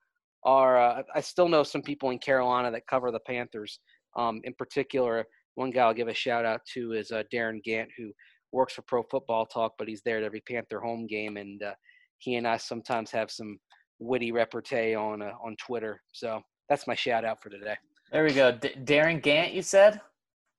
are. 0.44 0.80
Uh, 0.80 1.02
I 1.14 1.20
still 1.20 1.48
know 1.48 1.62
some 1.62 1.82
people 1.82 2.10
in 2.10 2.18
Carolina 2.18 2.70
that 2.70 2.86
cover 2.86 3.10
the 3.10 3.20
Panthers. 3.20 3.80
Um, 4.16 4.40
in 4.44 4.54
particular, 4.54 5.26
one 5.54 5.70
guy 5.70 5.82
I'll 5.82 5.94
give 5.94 6.08
a 6.08 6.14
shout 6.14 6.44
out 6.44 6.60
to 6.74 6.92
is 6.92 7.10
uh, 7.10 7.22
Darin 7.30 7.60
Gantt, 7.66 7.88
who 7.96 8.10
works 8.52 8.74
for 8.74 8.82
Pro 8.82 9.02
Football 9.02 9.46
Talk, 9.46 9.74
but 9.78 9.88
he's 9.88 10.02
there 10.04 10.18
at 10.18 10.24
every 10.24 10.40
Panther 10.40 10.80
home 10.80 11.06
game, 11.06 11.36
and 11.36 11.62
uh, 11.62 11.74
he 12.18 12.36
and 12.36 12.46
I 12.46 12.56
sometimes 12.56 13.10
have 13.10 13.30
some 13.30 13.58
witty 13.98 14.32
repartee 14.32 14.94
on 14.94 15.22
uh, 15.22 15.32
on 15.44 15.56
Twitter. 15.56 16.00
So 16.12 16.40
that's 16.68 16.86
my 16.86 16.94
shout 16.94 17.24
out 17.24 17.42
for 17.42 17.50
today. 17.50 17.76
There 18.12 18.24
we 18.24 18.32
go. 18.32 18.52
D- 18.52 18.74
Darin 18.84 19.20
Gantt, 19.20 19.52
you 19.52 19.62
said? 19.62 20.00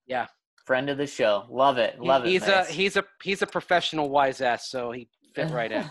Yeah. 0.06 0.28
Friend 0.66 0.90
of 0.90 0.98
the 0.98 1.08
show. 1.08 1.46
Love 1.50 1.78
it. 1.78 2.00
Love 2.00 2.24
he, 2.24 2.36
it. 2.36 2.44
He's 2.44 2.48
a 2.48 2.66
he's 2.66 2.98
a 2.98 3.04
he's 3.24 3.42
a 3.42 3.48
professional 3.48 4.10
wise 4.10 4.40
ass, 4.40 4.70
so 4.70 4.92
he 4.92 5.08
fit 5.34 5.50
right 5.52 5.72
in. 5.72 5.90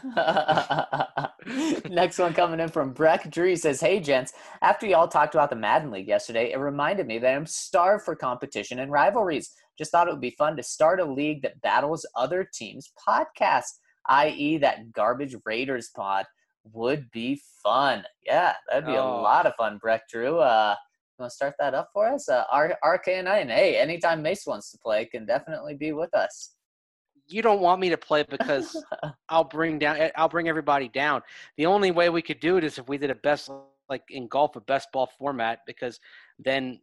Next 1.91 2.19
one 2.19 2.35
coming 2.35 2.61
in 2.61 2.69
from 2.69 2.93
Breck 2.93 3.31
Dree 3.31 3.57
says, 3.57 3.81
Hey 3.81 4.01
gents, 4.01 4.33
after 4.63 4.87
y'all 4.87 5.09
talked 5.09 5.35
about 5.35 5.51
the 5.51 5.57
Madden 5.57 5.91
League 5.91 6.09
yesterday, 6.09 6.53
it 6.53 6.59
reminded 6.59 7.07
me 7.07 7.19
that 7.19 7.35
I'm 7.35 7.47
starved 7.47 8.05
for 8.05 8.15
competition 8.15 8.79
and 8.81 8.91
rivalries. 8.93 9.51
Just 9.79 9.93
thought 9.93 10.09
it 10.09 10.11
would 10.13 10.21
be 10.21 10.35
fun 10.39 10.57
to 10.57 10.63
start 10.63 11.01
a 11.01 11.05
league 11.05 11.43
that 11.43 11.61
battles 11.61 12.07
other 12.17 12.49
teams' 12.53 12.91
podcasts, 13.09 13.79
i.e., 14.09 14.59
that 14.59 14.93
garbage 14.93 15.37
Raiders 15.45 15.91
pod 15.95 16.27
would 16.73 17.11
be 17.13 17.41
fun. 17.63 18.05
Yeah, 18.27 18.55
that'd 18.69 18.87
be 18.87 18.93
Oh. 18.97 19.21
a 19.21 19.23
lot 19.23 19.47
of 19.47 19.55
fun, 19.57 19.79
Breck 19.79 20.09
Drew. 20.09 20.39
Uh, 20.41 20.75
you 21.19 21.23
want 21.23 21.31
to 21.31 21.35
start 21.37 21.55
that 21.59 21.75
up 21.75 21.89
for 21.93 22.07
us? 22.09 22.29
Uh, 22.29 22.45
and 22.53 22.75
RK9, 22.85 23.49
hey, 23.51 23.77
anytime 23.79 24.21
Mace 24.23 24.47
wants 24.47 24.71
to 24.73 24.79
play, 24.79 25.05
can 25.07 25.25
definitely 25.27 25.75
be 25.77 25.93
with 25.93 26.13
us. 26.15 26.55
You 27.29 27.43
don't 27.43 27.61
want 27.61 27.81
me 27.81 27.91
to 27.91 27.97
play 27.97 28.25
because 28.29 28.83
I'll 29.29 29.45
bring 29.45 29.79
down 29.79 29.97
eh, 29.97 30.11
I'll 30.17 30.29
bring 30.29 30.49
everybody 30.49 30.89
down. 30.89 31.23
The 31.57 31.67
only 31.67 31.91
way 31.91 32.09
we 32.09 32.23
could 32.23 32.41
do 32.41 32.57
it 32.57 32.65
is 32.65 32.79
if 32.79 32.89
we 32.89 32.99
did 32.99 33.11
a 33.11 33.15
best 33.17 33.51
like 33.89 34.03
in 34.11 34.29
golf 34.29 34.57
a 34.57 34.61
best 34.61 34.89
ball 34.93 35.11
format 35.19 35.61
because 35.67 35.99
then 36.39 36.79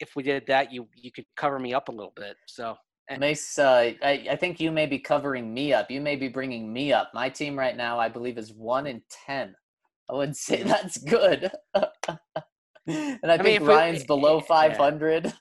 if 0.00 0.10
we 0.16 0.22
did 0.22 0.44
that 0.46 0.72
you 0.72 0.86
you 0.94 1.10
could 1.12 1.26
cover 1.36 1.58
me 1.58 1.74
up 1.74 1.88
a 1.88 1.92
little 1.92 2.12
bit. 2.16 2.36
So 2.46 2.76
and 3.08 3.20
Mace, 3.20 3.58
uh, 3.58 3.92
I, 4.02 4.26
I 4.30 4.36
think 4.36 4.60
you 4.60 4.70
may 4.70 4.86
be 4.86 4.98
covering 4.98 5.52
me 5.52 5.74
up. 5.74 5.90
You 5.90 6.00
may 6.00 6.16
be 6.16 6.28
bringing 6.28 6.72
me 6.72 6.90
up. 6.90 7.10
My 7.12 7.28
team 7.28 7.58
right 7.58 7.76
now, 7.76 7.98
I 7.98 8.08
believe, 8.08 8.38
is 8.38 8.50
one 8.52 8.86
in 8.86 9.02
ten. 9.26 9.54
I 10.10 10.14
would 10.14 10.34
say 10.34 10.62
that's 10.62 10.96
good. 10.96 11.50
and 11.74 11.90
I, 12.86 12.96
mean, 12.96 13.20
think 13.20 13.46
if 13.46 13.62
we- 13.62 13.68
Ryan's 13.68 14.04
below 14.04 14.36
yeah. 14.36 14.46
five 14.46 14.76
hundred. 14.76 15.32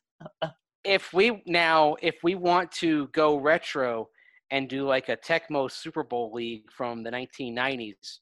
if 0.84 1.14
we 1.14 1.42
now 1.46 1.96
if 2.02 2.16
we 2.24 2.36
want 2.36 2.72
to 2.72 3.08
go 3.08 3.38
retro 3.38 4.10
and 4.54 4.70
do 4.70 4.86
like 4.86 5.10
a 5.10 5.18
Tecmo 5.18 5.70
Super 5.70 6.04
Bowl 6.04 6.32
league 6.32 6.72
from 6.72 7.02
the 7.02 7.10
1990s, 7.10 8.20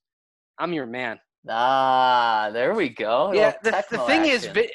I'm 0.57 0.71
your 0.71 0.85
man. 0.85 1.19
Ah, 1.49 2.49
there 2.53 2.73
we 2.73 2.87
go. 2.87 3.33
Yeah, 3.33 3.53
the, 3.61 3.83
the 3.91 3.97
thing 3.99 4.25
is, 4.25 4.45
vi- 4.45 4.71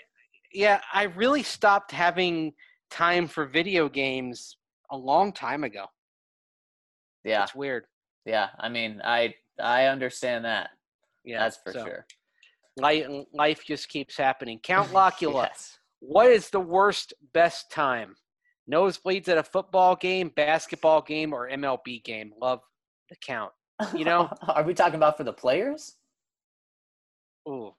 yeah, 0.52 0.82
I 0.92 1.04
really 1.04 1.42
stopped 1.42 1.92
having 1.92 2.52
time 2.90 3.26
for 3.26 3.46
video 3.46 3.88
games 3.88 4.58
a 4.90 4.96
long 4.98 5.32
time 5.32 5.64
ago. 5.64 5.86
yeah, 7.24 7.44
It's 7.44 7.54
weird. 7.54 7.86
yeah. 8.26 8.48
I 8.60 8.68
mean, 8.68 9.00
I 9.02 9.34
I 9.58 9.86
understand 9.86 10.44
that. 10.44 10.70
Yeah, 11.24 11.38
that's 11.38 11.56
for 11.64 11.72
so 11.72 11.84
sure. 11.84 12.06
Life, 12.76 13.06
life 13.32 13.64
just 13.64 13.88
keeps 13.88 14.18
happening. 14.18 14.60
Count 14.62 14.92
Locula. 14.92 15.44
Yes. 15.44 15.78
What 16.00 16.30
is 16.30 16.50
the 16.50 16.60
worst 16.60 17.14
best 17.32 17.70
time? 17.72 18.14
Nosebleeds 18.70 19.28
at 19.28 19.38
a 19.38 19.42
football 19.42 19.96
game, 19.96 20.30
basketball 20.34 21.02
game, 21.02 21.32
or 21.32 21.48
MLB 21.48 22.02
game? 22.04 22.32
Love 22.40 22.60
the 23.10 23.16
count. 23.24 23.52
You 23.94 24.04
know? 24.04 24.30
are 24.48 24.62
we 24.64 24.74
talking 24.74 24.96
about 24.96 25.16
for 25.16 25.24
the 25.24 25.32
players 25.32 25.94
Ooh. 27.48 27.72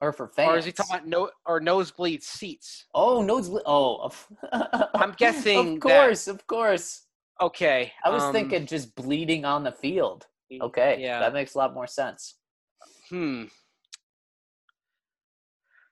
or 0.00 0.12
for 0.12 0.28
fans? 0.28 0.48
Or 0.50 0.58
is 0.58 0.64
he 0.64 0.72
talking 0.72 0.94
about 0.96 1.06
no 1.08 1.30
or 1.46 1.60
nosebleed 1.60 2.22
seats? 2.22 2.86
Oh, 2.94 3.22
nosebleed. 3.22 3.62
Oh, 3.66 4.10
I'm 4.94 5.12
guessing 5.16 5.58
Of 5.58 5.66
that- 5.74 5.80
course, 5.80 6.28
of 6.28 6.46
course. 6.46 7.02
Okay. 7.40 7.92
I 8.04 8.10
was 8.10 8.22
um, 8.22 8.32
thinking 8.32 8.66
just 8.66 8.94
bleeding 8.94 9.44
on 9.44 9.64
the 9.64 9.72
field. 9.72 10.26
Okay, 10.62 10.98
Yeah. 11.00 11.18
that 11.20 11.32
makes 11.32 11.54
a 11.54 11.58
lot 11.58 11.74
more 11.74 11.86
sense. 11.88 12.36
Hmm. 13.08 13.44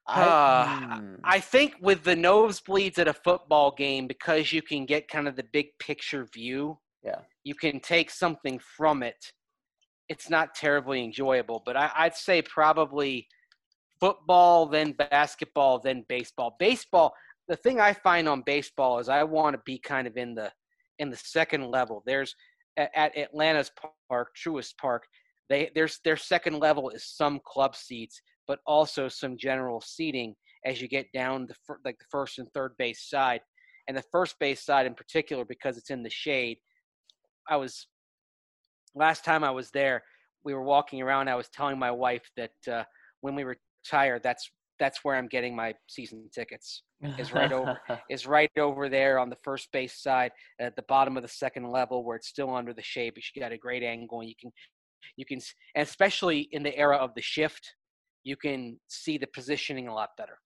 I, 0.07 0.22
Uh, 0.22 0.98
hmm. 0.98 1.14
I 1.24 1.40
think 1.40 1.76
with 1.80 2.03
the 2.05 2.14
nosebleeds 2.14 2.98
at 2.98 3.09
a 3.09 3.12
football 3.14 3.70
game, 3.72 4.07
because 4.07 4.53
you 4.53 4.62
can 4.62 4.84
get 4.86 5.09
kind 5.09 5.28
of 5.28 5.36
the 5.36 5.44
big 5.44 5.78
picture 5.78 6.24
view, 6.32 6.78
Yeah. 7.03 7.20
you 7.44 7.55
can 7.55 7.80
take 7.80 8.11
something 8.11 8.59
from 8.59 9.03
it. 9.03 9.32
It's 10.09 10.28
not 10.28 10.55
terribly 10.55 11.03
enjoyable, 11.05 11.62
but 11.64 11.76
I, 11.76 11.90
I'd 11.94 12.16
say 12.16 12.42
probably 12.42 13.28
football, 14.00 14.66
then 14.66 14.92
basketball, 14.92 15.78
then 15.78 16.05
baseball. 16.09 16.57
Baseball. 16.59 17.14
The 17.48 17.57
thing 17.57 17.80
I 17.80 17.92
find 17.92 18.28
on 18.28 18.42
baseball 18.42 18.98
is 18.98 19.09
I 19.09 19.22
want 19.22 19.55
to 19.55 19.62
be 19.64 19.78
kind 19.78 20.07
of 20.09 20.16
in 20.16 20.34
the 20.34 20.53
in 20.98 21.11
the 21.11 21.16
second 21.16 21.70
level. 21.70 22.03
There's 22.07 22.34
at, 22.76 22.90
at 22.94 23.16
Atlanta's 23.16 23.70
park, 24.09 24.28
Truist 24.36 24.76
Park. 24.78 25.07
They 25.48 25.70
there's 25.74 26.00
their 26.05 26.16
second 26.16 26.59
level 26.59 26.90
is 26.90 27.05
some 27.07 27.40
club 27.44 27.74
seats, 27.76 28.20
but 28.53 28.59
also 28.66 29.09
some 29.09 29.34
general 29.38 29.80
seating 29.80 30.34
as 30.66 30.78
you 30.82 30.86
get 30.86 31.07
down 31.14 31.46
the 31.46 31.55
fir- 31.66 31.80
like 31.86 31.98
the 31.98 32.05
first 32.11 32.38
and 32.38 32.46
third 32.53 32.72
base 32.76 33.09
side, 33.09 33.40
and 33.88 33.96
the 33.96 34.05
first 34.12 34.38
base 34.38 34.62
side 34.62 34.84
in 34.84 34.92
particular 34.94 35.46
because 35.46 35.78
it's 35.78 35.88
in 35.88 36.03
the 36.03 36.11
shade. 36.11 36.59
I 37.48 37.57
was 37.57 37.86
last 38.94 39.24
time 39.24 39.42
I 39.42 39.50
was 39.50 39.70
there. 39.70 40.03
We 40.44 40.53
were 40.53 40.64
walking 40.64 41.00
around. 41.00 41.28
I 41.28 41.34
was 41.34 41.48
telling 41.48 41.78
my 41.78 41.90
wife 41.90 42.28
that 42.36 42.50
uh, 42.70 42.84
when 43.22 43.34
we 43.34 43.44
retire, 43.44 44.20
that's 44.22 44.50
that's 44.78 45.03
where 45.03 45.16
I'm 45.16 45.28
getting 45.28 45.57
my 45.57 45.72
season 45.88 46.28
tickets. 46.34 46.82
is 47.18 47.32
right 47.32 47.53
over- 47.53 47.80
Is 48.11 48.26
right 48.26 48.50
over 48.59 48.90
there 48.90 49.18
on 49.18 49.30
the 49.30 49.42
first 49.42 49.72
base 49.72 49.96
side 50.03 50.32
at 50.61 50.76
the 50.76 50.84
bottom 50.94 51.16
of 51.16 51.22
the 51.22 51.28
second 51.44 51.70
level 51.70 52.05
where 52.05 52.16
it's 52.16 52.28
still 52.28 52.55
under 52.55 52.74
the 52.74 52.82
shade, 52.82 53.14
but 53.14 53.22
you 53.34 53.40
got 53.40 53.53
a 53.53 53.57
great 53.57 53.82
angle 53.82 54.20
and 54.20 54.28
you 54.28 54.34
can 54.38 54.53
you 55.16 55.24
can 55.24 55.40
and 55.74 55.88
especially 55.88 56.40
in 56.53 56.62
the 56.62 56.76
era 56.76 56.96
of 56.98 57.14
the 57.14 57.22
shift, 57.22 57.64
you 58.24 58.36
can 58.36 58.78
see 58.88 59.18
the 59.18 59.26
positioning 59.26 59.88
a 59.88 59.94
lot 59.94 60.10
better. 60.16 60.38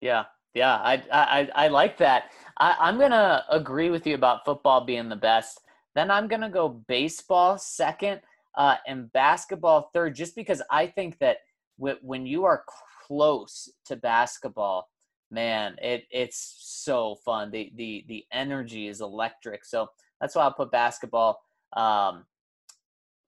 yeah, 0.00 0.24
yeah. 0.54 0.76
I, 0.76 1.02
I 1.12 1.48
I 1.54 1.68
like 1.68 1.98
that. 1.98 2.24
I, 2.58 2.76
I'm 2.78 2.98
gonna 2.98 3.44
agree 3.50 3.90
with 3.90 4.06
you 4.06 4.14
about 4.14 4.44
football 4.44 4.84
being 4.84 5.08
the 5.08 5.16
best. 5.16 5.60
Then 5.94 6.10
I'm 6.10 6.28
gonna 6.28 6.50
go 6.50 6.68
baseball 6.88 7.58
second, 7.58 8.20
uh, 8.56 8.76
and 8.86 9.12
basketball 9.12 9.90
third, 9.92 10.14
just 10.14 10.36
because 10.36 10.62
I 10.70 10.86
think 10.86 11.18
that 11.18 11.38
wh- 11.82 12.02
when 12.02 12.26
you 12.26 12.44
are 12.44 12.64
close 13.06 13.68
to 13.86 13.96
basketball, 13.96 14.88
man, 15.30 15.76
it 15.82 16.04
it's 16.10 16.56
so 16.60 17.16
fun. 17.24 17.50
The 17.50 17.72
the 17.76 18.04
the 18.08 18.24
energy 18.32 18.88
is 18.88 19.00
electric. 19.00 19.64
So 19.64 19.88
that's 20.20 20.34
why 20.34 20.42
I'll 20.44 20.52
put 20.54 20.70
basketball 20.70 21.40
um, 21.76 22.24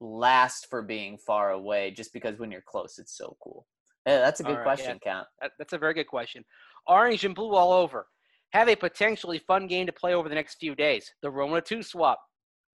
last 0.00 0.68
for 0.70 0.82
being 0.82 1.18
far 1.18 1.50
away, 1.50 1.90
just 1.90 2.12
because 2.12 2.38
when 2.38 2.50
you're 2.50 2.62
close, 2.62 2.98
it's 2.98 3.16
so 3.16 3.36
cool. 3.42 3.66
Yeah, 4.06 4.18
that's 4.18 4.40
a 4.40 4.42
good 4.42 4.52
right, 4.52 4.58
yeah. 4.58 4.62
question, 4.62 4.98
Count. 5.04 5.26
That, 5.40 5.52
that's 5.58 5.72
a 5.72 5.78
very 5.78 5.94
good 5.94 6.06
question. 6.06 6.44
Orange 6.86 7.24
and 7.24 7.34
blue 7.34 7.54
all 7.54 7.72
over. 7.72 8.06
Have 8.52 8.68
a 8.68 8.76
potentially 8.76 9.38
fun 9.46 9.66
game 9.66 9.86
to 9.86 9.92
play 9.92 10.14
over 10.14 10.28
the 10.28 10.34
next 10.34 10.56
few 10.58 10.74
days. 10.74 11.12
The 11.22 11.30
Rona 11.30 11.60
2 11.60 11.82
swap. 11.82 12.18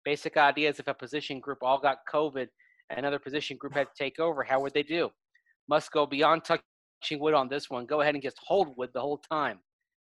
Basic 0.06 0.38
idea 0.38 0.70
is 0.70 0.80
if 0.80 0.88
a 0.88 0.94
position 0.94 1.40
group 1.40 1.60
all 1.62 1.80
got 1.80 2.00
COVID 2.14 2.48
and 2.90 3.00
another 3.00 3.20
position 3.20 3.58
group 3.58 3.74
had 3.74 3.88
to 3.88 4.04
take 4.04 4.20
over, 4.20 4.44
how 4.44 4.62
would 4.62 4.74
they 4.74 4.84
do? 4.84 5.10
Must 5.70 5.92
go 5.92 6.06
beyond 6.06 6.44
touching 6.44 7.20
wood 7.20 7.34
on 7.34 7.48
this 7.48 7.70
one. 7.70 7.86
Go 7.86 8.02
ahead 8.02 8.14
and 8.14 8.24
just 8.24 8.38
hold 8.46 8.78
wood 8.78 8.90
the 8.94 9.02
whole 9.02 9.22
time. 9.32 9.60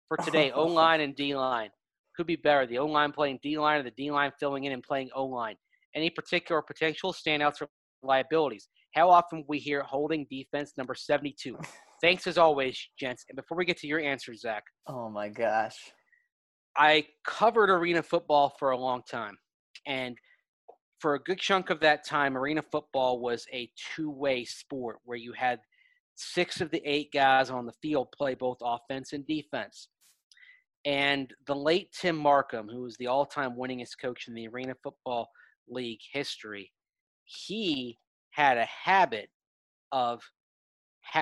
For 0.07 0.17
today, 0.19 0.51
O 0.55 0.65
line 0.65 1.01
and 1.01 1.15
D 1.15 1.35
line. 1.35 1.71
Could 2.17 2.27
be 2.27 2.37
better. 2.37 2.67
The 2.67 2.79
O 2.79 2.87
line 2.87 3.13
playing 3.13 3.41
D 3.43 3.59
line 3.59 3.81
or 3.81 3.83
the 3.83 3.91
D 3.91 4.11
line 4.11 4.33
filling 4.39 4.65
in 4.65 4.73
and 4.73 4.83
playing 4.83 5.11
O 5.15 5.25
line. 5.25 5.57
Any 5.95 6.11
particular 6.11 6.63
potential 6.63 7.13
standouts 7.13 7.61
or 7.61 7.69
liabilities? 8.03 8.69
How 8.95 9.11
often 9.11 9.45
we 9.49 9.59
hear 9.59 9.83
holding 9.83 10.27
defense 10.31 10.73
number 10.77 10.95
72? 10.95 11.59
Thanks 12.01 12.27
as 12.27 12.39
always, 12.39 12.79
gents. 12.99 13.25
And 13.29 13.37
before 13.37 13.57
we 13.59 13.65
get 13.65 13.79
to 13.79 13.87
your 13.87 14.01
answer, 14.01 14.35
Zach, 14.35 14.65
Oh 14.87 15.09
my 15.09 15.29
gosh. 15.29 15.77
I 16.77 17.07
covered 17.25 17.71
arena 17.71 18.03
football 18.03 18.55
for 18.59 18.71
a 18.71 18.79
long 18.79 19.03
time. 19.11 19.37
And 19.87 20.17
for 21.01 21.15
a 21.15 21.23
good 21.23 21.39
chunk 21.39 21.71
of 21.71 21.81
that 21.81 22.07
time, 22.07 22.37
arena 22.37 22.63
football 22.63 23.21
was 23.21 23.47
a 23.53 23.71
two 23.95 24.11
way 24.11 24.45
sport 24.45 24.99
where 25.05 25.19
you 25.19 25.33
had 25.33 25.59
six 26.15 26.61
of 26.61 26.71
the 26.71 26.83
eight 26.85 27.11
guys 27.13 27.51
on 27.51 27.67
the 27.67 27.73
field 27.83 28.09
play 28.17 28.35
both 28.35 28.59
offense 28.63 29.13
and 29.13 29.27
defense. 29.27 29.89
And 30.85 31.33
the 31.47 31.55
late 31.55 31.91
Tim 31.93 32.17
Marcum, 32.17 32.71
who 32.71 32.83
was 32.83 32.97
the 32.97 33.09
all-time 33.09 33.57
winningest 33.57 33.99
coach 34.01 34.29
in 34.29 34.35
the 34.35 34.49
Arena 34.49 34.75
Football 34.83 35.29
League 35.69 36.01
history, 36.13 36.73
he 37.25 37.99
had 38.31 38.59
a 38.59 38.67
habit 38.67 39.29
of 39.93 40.23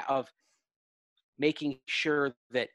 of 0.08 0.26
making 1.38 1.78
sure 1.86 2.34
that 2.50 2.68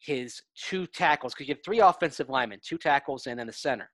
his 0.00 0.40
two 0.56 0.86
tackles, 0.86 1.34
because 1.34 1.48
you 1.48 1.54
have 1.54 1.64
three 1.64 1.80
offensive 1.80 2.28
linemen, 2.28 2.60
two 2.62 2.78
tackles, 2.78 3.26
and 3.26 3.38
then 3.38 3.46
the 3.46 3.52
center. 3.52 3.90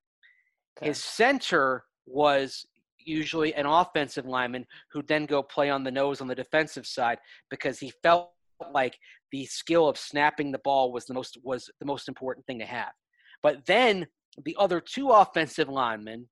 Okay. 0.79 0.89
His 0.89 1.03
center 1.03 1.85
was 2.07 2.67
usually 2.99 3.55
an 3.55 3.67
offensive 3.67 4.27
lineman 4.27 4.67
who'd 4.93 5.09
then 5.09 5.27
go 5.27 5.43
play 5.43 5.71
on 5.71 5.85
the 5.85 5.91
nose 5.91 6.21
on 6.21 6.27
the 6.27 6.35
defensive 6.35 6.87
side 6.87 7.19
because 7.49 7.79
he 7.79 7.93
felt 8.03 8.33
like 8.73 8.97
the 9.33 9.47
skill 9.47 9.89
of 9.89 9.97
snapping 9.97 10.53
the 10.53 10.59
ball 10.59 10.93
was 10.93 11.07
the 11.07 11.15
most 11.15 11.39
was 11.43 11.71
the 11.81 11.87
most 11.87 12.09
important 12.09 12.45
thing 12.47 12.59
to 12.59 12.67
have. 12.67 12.93
But 13.43 13.65
then 13.67 14.07
the 14.45 14.57
other 14.59 14.81
two 14.81 15.11
offensive 15.11 15.69
linemen 15.69 16.29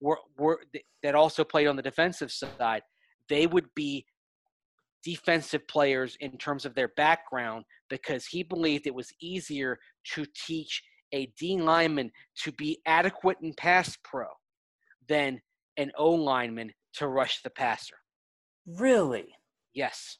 were, 0.00 0.18
were 0.38 0.60
that 1.02 1.14
also 1.14 1.44
played 1.44 1.66
on 1.66 1.76
the 1.76 1.82
defensive 1.82 2.32
side. 2.32 2.82
They 3.28 3.46
would 3.46 3.68
be 3.74 4.06
defensive 5.04 5.66
players 5.68 6.16
in 6.20 6.36
terms 6.38 6.64
of 6.64 6.74
their 6.74 6.88
background 6.96 7.64
because 7.88 8.26
he 8.26 8.42
believed 8.42 8.86
it 8.86 8.94
was 8.94 9.12
easier 9.20 9.78
to 10.14 10.26
teach 10.46 10.82
a 11.12 11.26
D 11.38 11.56
lineman 11.60 12.10
to 12.42 12.52
be 12.52 12.80
adequate 12.86 13.38
in 13.42 13.54
pass 13.54 13.96
pro 14.04 14.26
than 15.08 15.40
an 15.76 15.90
O 15.96 16.10
lineman 16.10 16.72
to 16.94 17.08
rush 17.08 17.42
the 17.42 17.50
passer. 17.50 17.96
Really? 18.66 19.28
Yes. 19.72 20.18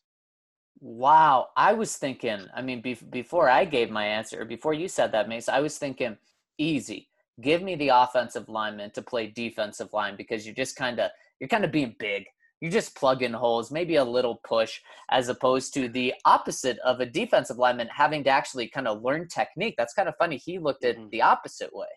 Wow. 0.81 1.49
I 1.57 1.73
was 1.73 1.97
thinking, 1.97 2.47
I 2.55 2.63
mean, 2.63 2.81
be- 2.81 2.95
before 3.11 3.49
I 3.49 3.65
gave 3.65 3.91
my 3.91 4.07
answer, 4.07 4.45
before 4.45 4.75
you 4.75 4.89
said 4.89 5.13
that, 5.13 5.29
Mace, 5.29 5.49
I 5.49 5.61
was 5.61 5.77
thinking 5.77 6.17
easy. 6.57 7.09
Give 7.41 7.63
me 7.63 7.75
the 7.75 7.89
offensive 7.89 8.49
lineman 8.49 8.93
to 8.93 9.03
play 9.03 9.27
defensive 9.27 9.93
line 9.93 10.17
because 10.17 10.47
you're 10.47 10.55
just 10.55 10.77
kind 10.77 10.99
of, 10.99 11.11
you're 11.41 11.49
kind 11.49 11.65
of 11.65 11.73
being 11.73 11.95
big. 11.99 12.25
You 12.61 12.71
just 12.71 12.97
plug 12.97 13.23
in 13.23 13.33
holes, 13.33 13.71
maybe 13.71 13.97
a 13.97 14.05
little 14.05 14.41
push, 14.45 14.81
as 15.11 15.29
opposed 15.29 15.73
to 15.75 15.89
the 15.89 16.13
opposite 16.25 16.79
of 16.81 16.99
a 17.01 17.07
defensive 17.07 17.57
lineman 17.57 17.89
having 17.89 18.25
to 18.25 18.31
actually 18.31 18.69
kind 18.69 18.89
of 18.89 19.03
learn 19.03 19.29
technique. 19.29 19.75
That's 19.79 19.95
kind 19.95 20.09
of 20.09 20.17
funny. 20.19 20.37
He 20.39 20.59
looked 20.59 20.85
at 20.85 20.97
Mhm. 20.97 21.11
the 21.11 21.23
opposite 21.23 21.73
way. 21.73 21.89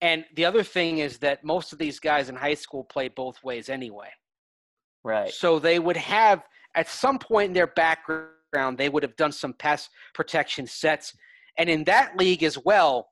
And 0.00 0.24
the 0.34 0.44
other 0.44 0.64
thing 0.64 0.98
is 0.98 1.18
that 1.18 1.44
most 1.44 1.72
of 1.72 1.78
these 1.78 2.00
guys 2.00 2.28
in 2.28 2.34
high 2.34 2.54
school 2.54 2.84
play 2.84 3.08
both 3.08 3.42
ways 3.44 3.68
anyway. 3.68 4.10
Right. 5.04 5.32
So 5.32 5.58
they 5.58 5.78
would 5.78 5.96
have, 5.96 6.42
at 6.74 6.88
some 6.88 7.18
point 7.18 7.48
in 7.48 7.52
their 7.52 7.68
background, 7.68 8.76
they 8.76 8.88
would 8.88 9.02
have 9.04 9.16
done 9.16 9.32
some 9.32 9.52
pass 9.54 9.88
protection 10.14 10.66
sets. 10.66 11.14
And 11.58 11.70
in 11.70 11.84
that 11.84 12.16
league 12.16 12.42
as 12.42 12.58
well, 12.58 13.10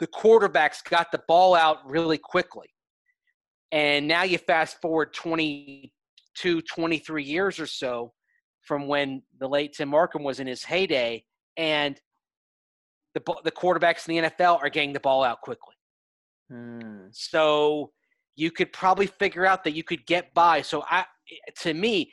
the 0.00 0.06
quarterbacks 0.06 0.84
got 0.84 1.10
the 1.12 1.22
ball 1.26 1.54
out 1.54 1.78
really 1.88 2.18
quickly. 2.18 2.68
And 3.72 4.08
now 4.08 4.22
you 4.22 4.38
fast 4.38 4.80
forward 4.80 5.12
22, 5.12 6.62
23 6.62 7.24
years 7.24 7.60
or 7.60 7.66
so 7.66 8.12
from 8.62 8.86
when 8.86 9.22
the 9.38 9.48
late 9.48 9.74
Tim 9.74 9.90
Marcum 9.90 10.22
was 10.22 10.40
in 10.40 10.46
his 10.46 10.62
heyday, 10.62 11.24
and 11.56 11.98
the, 13.14 13.22
the 13.44 13.50
quarterbacks 13.50 14.08
in 14.08 14.16
the 14.22 14.30
NFL 14.30 14.62
are 14.62 14.68
getting 14.68 14.92
the 14.92 15.00
ball 15.00 15.24
out 15.24 15.40
quickly. 15.40 15.74
Hmm. 16.50 17.06
So 17.10 17.92
you 18.36 18.50
could 18.50 18.72
probably 18.72 19.06
figure 19.06 19.46
out 19.46 19.64
that 19.64 19.72
you 19.72 19.82
could 19.82 20.06
get 20.06 20.32
by. 20.34 20.62
So 20.62 20.84
I, 20.88 21.04
to 21.62 21.74
me, 21.74 22.12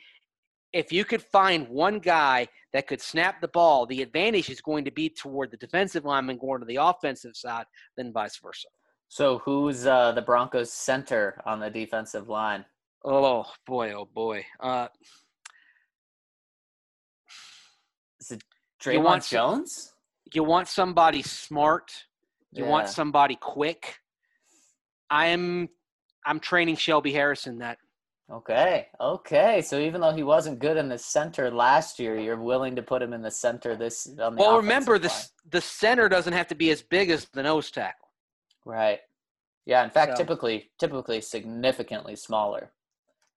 if 0.72 0.92
you 0.92 1.04
could 1.04 1.22
find 1.22 1.68
one 1.68 1.98
guy 2.00 2.48
that 2.72 2.86
could 2.86 3.00
snap 3.00 3.40
the 3.40 3.48
ball, 3.48 3.86
the 3.86 4.02
advantage 4.02 4.50
is 4.50 4.60
going 4.60 4.84
to 4.84 4.90
be 4.90 5.08
toward 5.08 5.50
the 5.50 5.56
defensive 5.56 6.04
lineman 6.04 6.38
going 6.38 6.60
to 6.60 6.66
the 6.66 6.76
offensive 6.76 7.36
side 7.36 7.64
then 7.96 8.12
vice 8.12 8.38
versa. 8.38 8.68
So 9.08 9.38
who's 9.38 9.86
uh, 9.86 10.12
the 10.12 10.22
Broncos 10.22 10.72
center 10.72 11.40
on 11.46 11.60
the 11.60 11.70
defensive 11.70 12.28
line? 12.28 12.64
Oh 13.04 13.46
boy, 13.66 13.92
oh 13.92 14.04
boy. 14.12 14.44
Uh, 14.60 14.88
Is 18.20 18.32
it 18.32 18.42
You 18.84 18.92
Dre'Mont 19.00 19.04
want 19.04 19.24
some- 19.24 19.36
Jones? 19.36 19.92
you 20.32 20.42
want 20.42 20.68
somebody 20.68 21.22
smart. 21.22 21.92
You 22.52 22.64
want 22.64 22.88
somebody 22.88 23.36
quick. 23.36 23.98
I 25.10 25.26
am. 25.26 25.68
I'm 26.24 26.40
training 26.40 26.76
Shelby 26.76 27.12
Harrison. 27.12 27.58
That 27.58 27.78
Okay, 28.32 28.88
okay. 29.00 29.62
So 29.62 29.78
even 29.78 30.00
though 30.00 30.12
he 30.12 30.22
wasn't 30.24 30.58
good 30.58 30.76
in 30.76 30.88
the 30.88 30.98
center 30.98 31.50
last 31.50 31.98
year, 32.00 32.18
you're 32.18 32.40
willing 32.40 32.74
to 32.76 32.82
put 32.82 33.02
him 33.02 33.12
in 33.12 33.22
the 33.22 33.30
center 33.30 33.76
this. 33.76 34.06
On 34.20 34.34
the 34.34 34.40
well, 34.42 34.56
remember 34.56 34.98
this. 34.98 35.30
The 35.50 35.60
center 35.60 36.08
doesn't 36.08 36.32
have 36.32 36.48
to 36.48 36.54
be 36.56 36.70
as 36.70 36.82
big 36.82 37.10
as 37.10 37.26
the 37.26 37.42
nose 37.42 37.70
tackle. 37.70 38.05
Right. 38.66 38.98
Yeah. 39.64 39.82
In 39.84 39.90
fact, 39.90 40.16
So- 40.18 40.22
typically, 40.22 40.70
typically 40.78 41.20
significantly 41.22 42.16
smaller. 42.16 42.72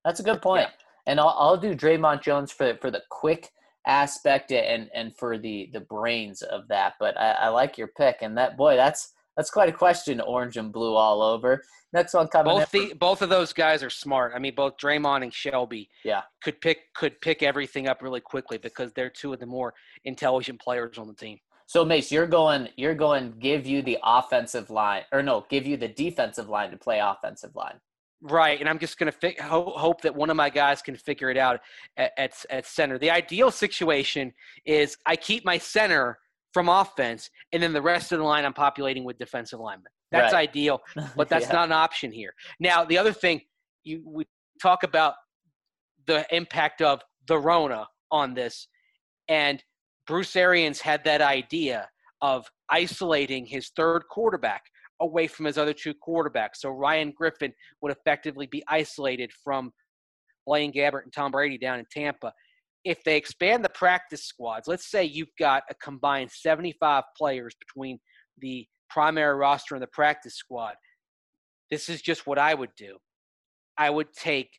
That's 0.04 0.20
a 0.20 0.24
good 0.24 0.42
point. 0.42 0.68
And 1.06 1.20
I'll, 1.20 1.36
I'll 1.38 1.58
do 1.58 1.74
Dre'Mont 1.76 2.22
Jones 2.22 2.52
for 2.52 2.76
for 2.82 2.92
the 2.92 3.04
quick 3.10 3.50
aspect 3.88 4.52
and 4.52 4.90
and 4.94 5.16
for 5.18 5.38
the 5.38 5.70
the 5.74 5.80
brains 5.80 6.42
of 6.42 6.68
that. 6.68 6.94
But 7.00 7.18
I, 7.18 7.32
I 7.32 7.48
like 7.50 7.78
your 7.78 7.88
pick, 7.88 8.18
and 8.22 8.38
that 8.38 8.58
boy, 8.58 8.76
that's 8.76 9.14
that's 9.38 9.50
quite 9.50 9.70
a 9.70 9.74
question. 9.74 10.20
Orange 10.20 10.58
and 10.58 10.72
blue 10.72 10.96
all 10.96 11.22
over. 11.22 11.64
Next 11.92 12.14
one 12.14 12.28
coming 12.28 12.54
Both 12.54 12.72
the 12.72 12.94
both 12.94 13.22
of 13.22 13.30
those 13.30 13.52
guys 13.54 13.82
are 13.82 13.90
smart. 13.90 14.34
I 14.36 14.40
mean, 14.40 14.54
both 14.54 14.78
Draymond 14.78 15.24
and 15.24 15.34
Shelby. 15.34 15.90
Yeah. 16.04 16.22
Could 16.44 16.62
pick 16.62 16.94
could 16.94 17.20
pick 17.22 17.42
everything 17.42 17.88
up 17.88 18.02
really 18.02 18.22
quickly 18.22 18.58
because 18.58 18.94
they're 18.94 19.10
two 19.10 19.34
of 19.34 19.40
the 19.40 19.46
more 19.48 19.74
intelligent 20.06 20.62
players 20.62 20.98
on 20.98 21.08
the 21.08 21.16
team. 21.16 21.40
So 21.70 21.86
Mace, 21.86 22.12
you're 22.12 22.26
going 22.26 22.70
you're 22.78 22.96
going 22.96 23.36
give 23.38 23.68
you 23.68 23.84
the 23.84 24.00
offensive 24.04 24.72
line 24.72 25.04
or 25.12 25.22
no, 25.22 25.46
give 25.52 25.68
you 25.68 25.78
the 25.78 25.88
defensive 25.88 26.50
line 26.50 26.72
to 26.72 26.78
play 26.78 26.98
offensive 26.98 27.56
line. 27.56 27.80
Right, 28.24 28.60
and 28.60 28.68
I'm 28.68 28.80
just 28.80 28.98
going 28.98 29.12
to 29.12 29.16
fi- 29.16 29.40
ho- 29.40 29.74
hope 29.78 30.02
that 30.02 30.16
one 30.16 30.32
of 30.32 30.36
my 30.36 30.50
guys 30.50 30.82
can 30.82 30.96
figure 30.96 31.30
it 31.30 31.38
out 31.38 31.60
at, 31.96 32.12
at 32.18 32.34
at 32.50 32.66
center. 32.66 32.98
The 32.98 33.12
ideal 33.12 33.52
situation 33.52 34.34
is 34.66 34.98
I 35.06 35.16
keep 35.16 35.46
my 35.46 35.60
center 35.60 36.18
from 36.56 36.70
offense, 36.70 37.30
and 37.54 37.62
then 37.62 37.72
the 37.72 37.84
rest 37.84 38.12
of 38.14 38.18
the 38.18 38.26
line 38.26 38.46
I'm 38.46 38.54
populating 38.54 39.04
with 39.04 39.20
defensive 39.20 39.60
linemen. 39.60 39.92
That's 40.12 40.34
Right. 40.34 40.50
ideal, 40.50 40.82
but 41.16 41.30
that's 41.30 41.46
Yeah. 41.46 41.54
not 41.54 41.66
an 41.68 41.74
option 41.74 42.12
here. 42.12 42.34
Now, 42.60 42.84
the 42.84 42.98
other 42.98 43.14
thing 43.14 43.42
you 43.84 44.02
we 44.04 44.26
talk 44.60 44.82
about 44.82 45.14
the 46.08 46.26
impact 46.36 46.82
of 46.82 47.02
the 47.28 47.38
Rona 47.38 47.88
on 48.10 48.34
this, 48.34 48.68
and 49.28 49.64
Bruce 50.10 50.36
Arians 50.36 50.82
had 50.82 51.04
that 51.04 51.22
idea 51.22 51.88
of 52.24 52.50
isolating 52.72 53.46
his 53.46 53.70
third 53.76 54.02
quarterback 54.10 54.64
away 55.02 55.28
from 55.28 55.46
his 55.46 55.56
other 55.56 55.72
two 55.72 55.94
quarterbacks. 55.94 56.56
So 56.56 56.72
Ryan 56.72 57.14
Griffin 57.16 57.54
would 57.84 57.92
effectively 57.92 58.48
be 58.48 58.64
isolated 58.68 59.32
from 59.44 59.72
Blaine 60.48 60.74
Gabbert 60.74 61.04
and 61.04 61.14
Tom 61.14 61.32
Brady 61.32 61.60
down 61.60 61.78
in 61.78 61.86
Tampa. 61.92 62.34
If 62.84 63.04
they 63.04 63.18
expand 63.18 63.64
the 63.64 63.70
practice 63.70 64.26
squads, 64.26 64.68
let's 64.68 64.90
say 64.90 65.04
you've 65.04 65.36
got 65.38 65.62
a 65.70 65.76
combined 65.76 66.32
75 66.32 67.04
players 67.16 67.56
between 67.60 68.00
the 68.40 68.66
primary 68.90 69.36
roster 69.36 69.76
and 69.76 69.82
the 69.84 69.88
practice 69.94 70.34
squad. 70.34 70.74
This 71.70 71.88
is 71.88 72.02
just 72.02 72.26
what 72.26 72.40
I 72.40 72.56
would 72.56 72.72
do. 72.76 72.98
I 73.78 73.92
would 73.92 74.12
take 74.14 74.50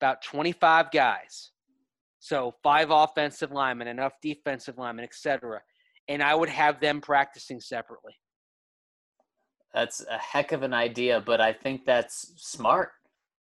about 0.00 0.22
25 0.22 0.92
guys. 0.92 1.50
So 2.24 2.54
five 2.62 2.90
offensive 2.90 3.52
linemen, 3.52 3.86
enough 3.86 4.14
defensive 4.22 4.78
linemen, 4.78 5.04
etc. 5.04 5.60
And 6.08 6.22
I 6.22 6.34
would 6.34 6.48
have 6.48 6.80
them 6.80 7.02
practicing 7.02 7.60
separately. 7.60 8.14
That's 9.74 10.02
a 10.10 10.16
heck 10.16 10.52
of 10.52 10.62
an 10.62 10.72
idea, 10.72 11.20
but 11.20 11.42
I 11.42 11.52
think 11.52 11.84
that's 11.84 12.32
smart. 12.36 12.92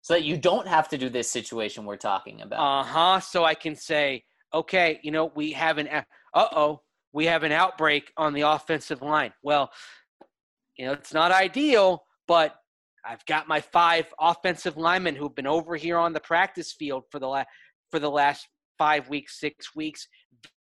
So 0.00 0.14
that 0.14 0.24
you 0.24 0.36
don't 0.36 0.66
have 0.66 0.88
to 0.88 0.98
do 0.98 1.08
this 1.08 1.30
situation 1.30 1.84
we're 1.84 1.96
talking 1.96 2.42
about. 2.42 2.58
Uh 2.58 2.82
huh. 2.82 3.20
So 3.20 3.44
I 3.44 3.54
can 3.54 3.76
say, 3.76 4.24
okay, 4.52 4.98
you 5.04 5.12
know, 5.12 5.30
we 5.36 5.52
have 5.52 5.78
an, 5.78 5.86
uh 5.86 6.02
oh, 6.34 6.80
we 7.12 7.26
have 7.26 7.44
an 7.44 7.52
outbreak 7.52 8.10
on 8.16 8.32
the 8.32 8.40
offensive 8.40 9.00
line. 9.00 9.32
Well, 9.44 9.70
you 10.76 10.86
know, 10.86 10.92
it's 10.92 11.14
not 11.14 11.30
ideal, 11.30 12.02
but 12.26 12.56
I've 13.04 13.24
got 13.26 13.46
my 13.46 13.60
five 13.60 14.12
offensive 14.18 14.76
linemen 14.76 15.14
who've 15.14 15.36
been 15.36 15.46
over 15.46 15.76
here 15.76 15.98
on 15.98 16.12
the 16.12 16.20
practice 16.20 16.72
field 16.72 17.04
for 17.12 17.20
the 17.20 17.28
last 17.28 17.46
for 17.92 18.00
the 18.00 18.10
last 18.10 18.48
five 18.82 19.08
weeks, 19.08 19.38
six 19.38 19.76
weeks. 19.76 20.08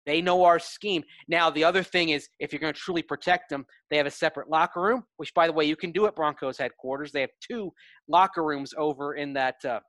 They 0.06 0.22
know 0.22 0.46
our 0.46 0.60
scheme. 0.60 1.04
Now, 1.28 1.50
the 1.50 1.66
other 1.66 1.84
thing 1.84 2.10
is, 2.10 2.30
if 2.40 2.54
you're 2.54 2.62
going 2.62 2.74
to 2.74 2.80
truly 2.80 3.02
protect 3.02 3.50
them, 3.50 3.66
they 3.90 3.98
have 3.98 4.06
a 4.06 4.12
separate 4.12 4.50
locker 4.50 4.82
room, 4.82 5.04
which, 5.18 5.34
by 5.34 5.46
the 5.46 5.52
way, 5.52 5.66
you 5.66 5.76
can 5.76 5.92
do 5.92 6.06
at 6.06 6.16
Broncos 6.16 6.58
headquarters. 6.58 7.12
They 7.12 7.20
have 7.20 7.36
two 7.46 7.74
locker 8.08 8.46
rooms 8.46 8.74
over 8.78 9.16
in 9.16 9.34
that 9.34 9.56
uh, 9.66 9.82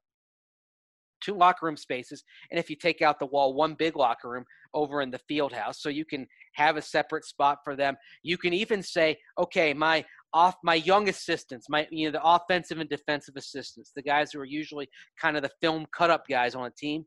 two 1.23 1.37
locker 1.37 1.66
room 1.66 1.77
spaces. 1.77 2.25
And 2.51 2.59
if 2.59 2.69
you 2.69 2.75
take 2.75 3.03
out 3.03 3.21
the 3.21 3.27
wall, 3.27 3.55
one 3.55 3.75
big 3.75 3.95
locker 3.95 4.29
room 4.29 4.45
over 4.75 5.01
in 5.03 5.12
the 5.12 5.21
field 5.29 5.53
house. 5.53 5.81
So 5.81 5.89
you 5.89 6.05
can 6.05 6.27
have 6.55 6.77
a 6.77 6.83
separate 6.83 7.25
spot 7.25 7.59
for 7.62 7.77
them. 7.77 7.97
You 8.25 8.37
can 8.37 8.53
even 8.53 8.83
say, 8.83 9.16
okay, 9.39 9.73
my 9.73 10.05
off 10.33 10.57
my 10.64 10.75
young 10.75 11.09
assistants, 11.09 11.66
my 11.69 11.87
you 11.93 12.07
know 12.07 12.19
the 12.19 12.25
offensive 12.25 12.81
and 12.81 12.91
defensive 12.91 13.37
assistants, 13.37 13.93
the 13.95 14.03
guys 14.03 14.33
who 14.33 14.41
are 14.41 14.45
usually 14.45 14.89
kind 15.23 15.37
of 15.37 15.45
the 15.45 15.53
film 15.61 15.87
cut 15.97 16.11
up 16.11 16.25
guys 16.29 16.57
on 16.57 16.66
a 16.66 16.71
team, 16.71 17.05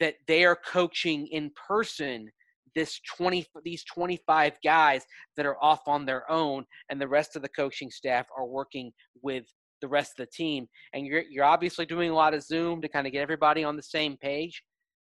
that 0.00 0.14
they 0.26 0.44
are 0.44 0.56
coaching 0.56 1.26
in 1.28 1.50
person 1.68 2.30
this 2.74 3.00
20 3.16 3.46
these 3.64 3.84
25 3.84 4.52
guys 4.64 5.04
that 5.36 5.46
are 5.46 5.62
off 5.62 5.80
on 5.86 6.06
their 6.06 6.30
own 6.30 6.64
and 6.88 7.00
the 7.00 7.08
rest 7.08 7.36
of 7.36 7.42
the 7.42 7.48
coaching 7.48 7.90
staff 7.90 8.26
are 8.36 8.46
working 8.46 8.92
with 9.22 9.44
the 9.80 9.88
rest 9.88 10.12
of 10.18 10.26
the 10.26 10.32
team 10.32 10.66
and 10.92 11.06
you're 11.06 11.24
you're 11.30 11.44
obviously 11.44 11.86
doing 11.86 12.10
a 12.10 12.14
lot 12.14 12.34
of 12.34 12.42
zoom 12.42 12.80
to 12.80 12.88
kind 12.88 13.06
of 13.06 13.12
get 13.12 13.22
everybody 13.22 13.64
on 13.64 13.76
the 13.76 13.82
same 13.82 14.16
page 14.18 14.62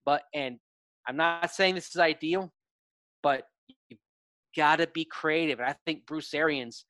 but 0.06 0.24
and 0.34 0.58
i'm 1.08 1.18
not 1.18 1.52
saying 1.52 1.76
this 1.76 1.90
is 1.94 2.00
ideal 2.00 2.52
but 3.22 3.44
you've 3.90 4.00
got 4.56 4.78
to 4.78 4.88
be 4.88 5.06
creative 5.06 5.60
and 5.60 5.70
i 5.70 5.76
think 5.86 6.06
bruce 6.06 6.34
arians 6.34 6.86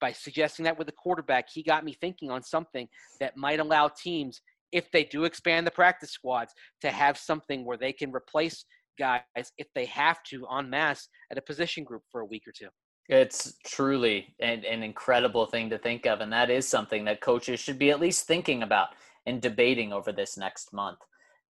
by 0.00 0.12
suggesting 0.12 0.64
that 0.64 0.78
with 0.78 0.86
the 0.86 0.92
quarterback 0.92 1.46
he 1.52 1.62
got 1.62 1.84
me 1.84 1.92
thinking 2.00 2.30
on 2.30 2.42
something 2.42 2.86
that 3.20 3.36
might 3.36 3.58
allow 3.58 3.88
teams 3.88 4.40
if 4.72 4.90
they 4.90 5.04
do 5.04 5.24
expand 5.24 5.66
the 5.66 5.70
practice 5.70 6.10
squads 6.10 6.52
to 6.80 6.90
have 6.90 7.16
something 7.16 7.64
where 7.64 7.78
they 7.78 7.92
can 7.92 8.12
replace 8.12 8.64
guys 8.98 9.22
if 9.56 9.68
they 9.74 9.84
have 9.84 10.22
to 10.24 10.46
en 10.56 10.68
masse 10.68 11.08
at 11.30 11.38
a 11.38 11.42
position 11.42 11.84
group 11.84 12.02
for 12.10 12.20
a 12.20 12.26
week 12.26 12.42
or 12.46 12.52
two 12.52 12.68
It's 13.08 13.54
truly 13.64 14.34
an, 14.40 14.64
an 14.64 14.82
incredible 14.82 15.46
thing 15.46 15.70
to 15.70 15.78
think 15.78 16.04
of, 16.06 16.20
and 16.20 16.32
that 16.32 16.50
is 16.50 16.68
something 16.68 17.04
that 17.06 17.22
coaches 17.22 17.58
should 17.58 17.78
be 17.78 17.90
at 17.90 18.00
least 18.00 18.26
thinking 18.26 18.62
about 18.62 18.88
and 19.24 19.40
debating 19.40 19.92
over 19.92 20.12
this 20.12 20.36
next 20.36 20.72
month. 20.72 20.98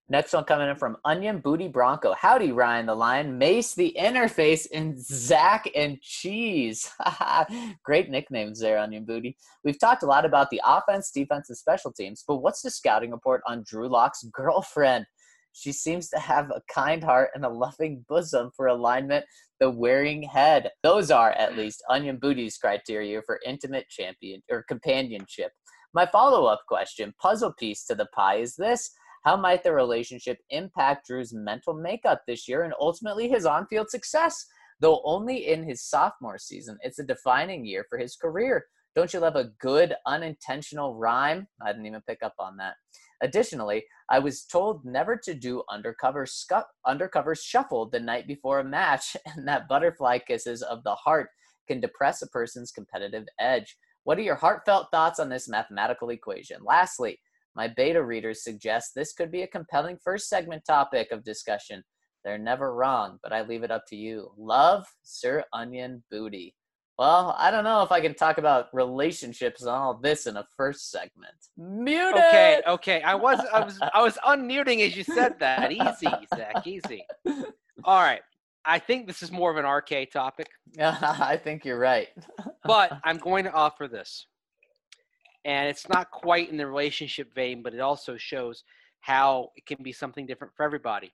Next 0.10 0.32
one 0.32 0.46
coming 0.46 0.70
in 0.70 0.78
from 0.78 0.96
Onion 1.04 1.40
Booty 1.40 1.68
Bronco. 1.68 2.14
Howdy, 2.14 2.54
Ryan 2.54 2.86
the 2.86 2.96
Lion, 2.96 3.38
Mace 3.38 3.74
the 3.74 3.94
Interface, 4.00 4.66
and 4.74 4.98
Zach 4.98 5.70
and 5.76 6.00
Cheese. 6.00 6.90
Great 7.84 8.10
nicknames 8.10 8.62
there, 8.62 8.78
Onion 8.78 9.04
Booty. 9.04 9.36
We've 9.66 9.78
talked 9.78 10.04
a 10.04 10.08
lot 10.08 10.24
about 10.24 10.50
the 10.50 10.62
offense, 10.66 11.12
defense, 11.12 11.50
and 11.50 11.58
special 11.58 11.92
teams, 11.92 12.24
but 12.26 12.38
what's 12.38 12.62
the 12.62 12.72
scouting 12.72 13.12
report 13.12 13.42
on 13.46 13.66
Drew 13.68 13.90
Lock's 13.90 14.24
girlfriend? 14.32 15.06
She 15.52 15.74
seems 15.74 16.08
to 16.10 16.20
have 16.20 16.52
a 16.52 16.62
kind 16.74 17.04
heart 17.04 17.32
and 17.36 17.44
a 17.44 17.50
loving 17.50 18.06
bosom 18.08 18.52
for 18.56 18.68
alignment, 18.68 19.26
the 19.60 19.70
wearing 19.70 20.24
head. 20.24 20.70
Those 20.84 21.12
are, 21.12 21.32
at 21.32 21.58
least, 21.58 21.84
Onion 21.90 22.18
Booty's 22.18 22.58
criteria 22.58 23.22
for 23.26 23.42
intimate 23.46 23.90
champion 23.90 24.42
or 24.50 24.64
companionship. 24.70 25.52
My 25.94 26.06
follow 26.06 26.46
up 26.46 26.62
question, 26.66 27.14
puzzle 27.20 27.54
piece 27.60 27.86
to 27.88 27.96
the 27.96 28.08
pie, 28.16 28.36
is 28.36 28.56
this 28.56 28.90
How 29.28 29.36
might 29.36 29.62
the 29.62 29.74
relationship 29.74 30.40
impact 30.52 31.08
Drew's 31.08 31.34
mental 31.34 31.74
makeup 31.74 32.22
this 32.26 32.48
year 32.48 32.64
and 32.64 32.74
ultimately 32.80 33.28
his 33.28 33.46
on 33.46 33.68
field 33.68 33.90
success? 33.90 34.46
Though 34.80 35.02
only 35.04 35.50
in 35.50 35.68
his 35.68 35.84
sophomore 35.84 36.38
season, 36.38 36.78
it's 36.80 37.00
a 37.00 37.04
defining 37.04 37.66
year 37.66 37.86
for 37.90 37.98
his 37.98 38.16
career. 38.16 38.68
Don't 38.96 39.14
you 39.14 39.20
love 39.20 39.36
a 39.36 39.50
good 39.60 39.94
unintentional 40.06 40.96
rhyme? 40.96 41.46
I 41.62 41.74
didn't 41.74 41.88
even 41.88 42.04
pick 42.08 42.24
up 42.24 42.36
on 42.40 42.56
that. 42.56 42.76
Additionally, 43.20 43.84
I 44.10 44.20
was 44.20 44.46
told 44.46 44.86
never 44.86 45.18
to 45.18 45.34
do 45.34 45.62
undercover 45.70 46.26
scu- 46.26 46.64
undercover 46.86 47.36
shuffle 47.36 47.90
the 47.90 48.00
night 48.00 48.28
before 48.28 48.62
a 48.62 48.64
match, 48.64 49.18
and 49.26 49.46
that 49.46 49.68
butterfly 49.68 50.20
kisses 50.20 50.62
of 50.62 50.86
the 50.86 50.96
heart 50.96 51.32
can 51.68 51.82
depress 51.82 52.22
a 52.22 52.28
person's 52.28 52.72
competitive 52.72 53.26
edge. 53.42 53.76
What 54.06 54.18
are 54.20 54.22
your 54.22 54.36
heartfelt 54.36 54.88
thoughts 54.90 55.20
on 55.20 55.28
this 55.28 55.50
mathematical 55.50 56.12
equation? 56.12 56.60
Lastly, 56.64 57.20
my 57.58 57.68
beta 57.68 58.04
readers 58.04 58.44
suggest 58.44 58.94
this 58.94 59.14
could 59.14 59.32
be 59.32 59.42
a 59.42 59.48
compelling 59.48 59.98
first 60.04 60.30
segment 60.30 60.64
topic 60.64 61.12
of 61.12 61.24
discussion. 61.24 61.84
They're 62.24 62.38
never 62.38 62.76
wrong, 62.76 63.18
but 63.24 63.34
I 63.34 63.42
leave 63.42 63.64
it 63.64 63.72
up 63.72 63.84
to 63.88 63.96
you. 63.96 64.32
Love, 64.38 64.86
Sir 65.02 65.44
Onion 65.54 66.04
Booty. 66.12 66.54
Well, 67.00 67.36
I 67.38 67.50
don't 67.50 67.64
know 67.64 67.82
if 67.82 67.92
I 67.92 68.00
can 68.00 68.14
talk 68.14 68.38
about 68.38 68.68
relationships 68.74 69.62
and 69.62 69.72
all 69.72 69.96
this 69.96 70.28
in 70.28 70.38
a 70.38 70.46
first 70.56 70.92
segment. 70.92 71.34
Mute 71.58 72.14
Okay, 72.14 72.62
okay. 72.68 73.02
I 73.02 73.16
was 73.16 73.40
I 73.52 73.64
was 73.64 73.80
I 73.94 74.02
was 74.02 74.18
unmuting 74.26 74.86
as 74.86 74.96
you 74.96 75.04
said 75.04 75.40
that. 75.40 75.72
Easy, 75.72 76.08
Zach, 76.36 76.66
easy. 76.66 77.04
All 77.84 78.02
right. 78.02 78.22
I 78.66 78.80
think 78.80 79.08
this 79.08 79.24
is 79.24 79.32
more 79.32 79.50
of 79.50 79.58
an 79.58 79.66
RK 79.66 80.12
topic, 80.12 80.48
Yeah, 80.78 80.98
I 81.02 81.38
think 81.38 81.64
you're 81.64 81.80
right. 81.80 82.10
but 82.66 83.00
I'm 83.04 83.18
going 83.18 83.46
to 83.46 83.52
offer 83.54 83.88
this. 83.88 84.28
And 85.46 85.70
it's 85.70 85.88
not 85.90 86.12
quite 86.12 86.50
in 86.50 86.58
the 86.58 86.68
relationship 86.68 87.34
vein, 87.34 87.64
but 87.64 87.74
it 87.74 87.80
also 87.80 88.18
shows 88.18 88.64
how 89.02 89.50
it 89.56 89.66
can 89.66 89.84
be 89.84 89.94
something 89.94 90.26
different 90.26 90.54
for 90.56 90.66
everybody. 90.66 91.14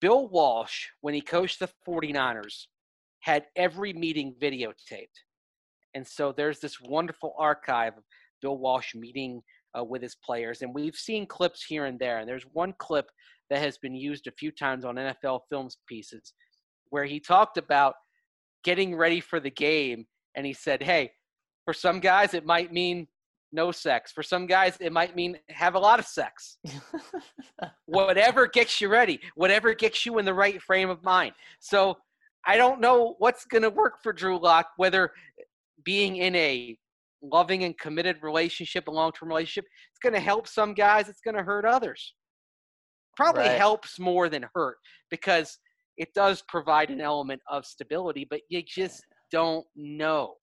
Bill 0.00 0.28
Walsh, 0.28 0.86
when 1.00 1.14
he 1.14 1.20
coached 1.20 1.58
the 1.58 1.68
49ers, 1.86 2.66
had 3.20 3.44
every 3.56 3.92
meeting 3.92 4.34
videotaped. 4.40 5.08
And 5.94 6.06
so 6.06 6.32
there's 6.32 6.60
this 6.60 6.80
wonderful 6.80 7.34
archive 7.38 7.96
of 7.96 8.04
Bill 8.40 8.56
Walsh 8.56 8.94
meeting 8.94 9.42
uh, 9.78 9.84
with 9.84 10.02
his 10.02 10.16
players. 10.24 10.62
And 10.62 10.74
we've 10.74 10.94
seen 10.94 11.26
clips 11.26 11.64
here 11.64 11.86
and 11.86 11.98
there. 11.98 12.18
And 12.18 12.28
there's 12.28 12.46
one 12.52 12.74
clip 12.78 13.10
that 13.50 13.58
has 13.60 13.78
been 13.78 13.94
used 13.94 14.26
a 14.26 14.32
few 14.32 14.50
times 14.52 14.84
on 14.84 14.96
NFL 14.96 15.40
Films 15.48 15.78
pieces 15.88 16.32
where 16.90 17.04
he 17.04 17.20
talked 17.20 17.58
about 17.58 17.94
getting 18.64 18.94
ready 18.94 19.20
for 19.20 19.40
the 19.40 19.50
game. 19.50 20.06
And 20.34 20.46
he 20.46 20.52
said, 20.52 20.82
hey, 20.82 21.10
for 21.68 21.74
some 21.74 22.00
guys, 22.00 22.32
it 22.32 22.46
might 22.46 22.72
mean 22.72 23.06
no 23.52 23.70
sex. 23.70 24.10
For 24.10 24.22
some 24.22 24.46
guys, 24.46 24.78
it 24.80 24.90
might 24.90 25.14
mean 25.14 25.36
have 25.50 25.74
a 25.74 25.78
lot 25.78 25.98
of 25.98 26.06
sex. 26.06 26.56
whatever 27.84 28.46
gets 28.46 28.80
you 28.80 28.88
ready, 28.88 29.20
whatever 29.34 29.74
gets 29.74 30.06
you 30.06 30.16
in 30.18 30.24
the 30.24 30.32
right 30.32 30.62
frame 30.62 30.88
of 30.88 31.04
mind. 31.04 31.34
So 31.60 31.98
I 32.46 32.56
don't 32.56 32.80
know 32.80 33.16
what's 33.18 33.44
going 33.44 33.64
to 33.64 33.68
work 33.68 34.02
for 34.02 34.14
Drew 34.14 34.38
Lock, 34.38 34.68
whether 34.78 35.10
being 35.84 36.16
in 36.16 36.34
a 36.36 36.78
loving 37.20 37.64
and 37.64 37.76
committed 37.76 38.16
relationship, 38.22 38.88
a 38.88 38.90
long 38.90 39.12
term 39.12 39.28
relationship, 39.28 39.66
it's 39.90 39.98
going 40.02 40.14
to 40.14 40.20
help 40.20 40.48
some 40.48 40.72
guys, 40.72 41.10
it's 41.10 41.20
going 41.20 41.36
to 41.36 41.42
hurt 41.42 41.66
others. 41.66 42.14
Probably 43.14 43.42
Right. 43.42 43.58
helps 43.58 43.98
more 43.98 44.30
than 44.30 44.46
hurt 44.54 44.78
because 45.10 45.58
it 45.98 46.14
does 46.14 46.42
provide 46.48 46.88
an 46.88 47.02
element 47.02 47.42
of 47.46 47.66
stability, 47.66 48.26
but 48.30 48.40
you 48.48 48.62
just 48.66 49.04
don't 49.30 49.66
know. 49.76 50.36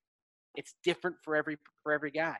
It's 0.56 0.74
different 0.84 1.16
for 1.22 1.36
every 1.36 1.58
for 1.82 1.92
every 1.92 2.10
guy. 2.10 2.36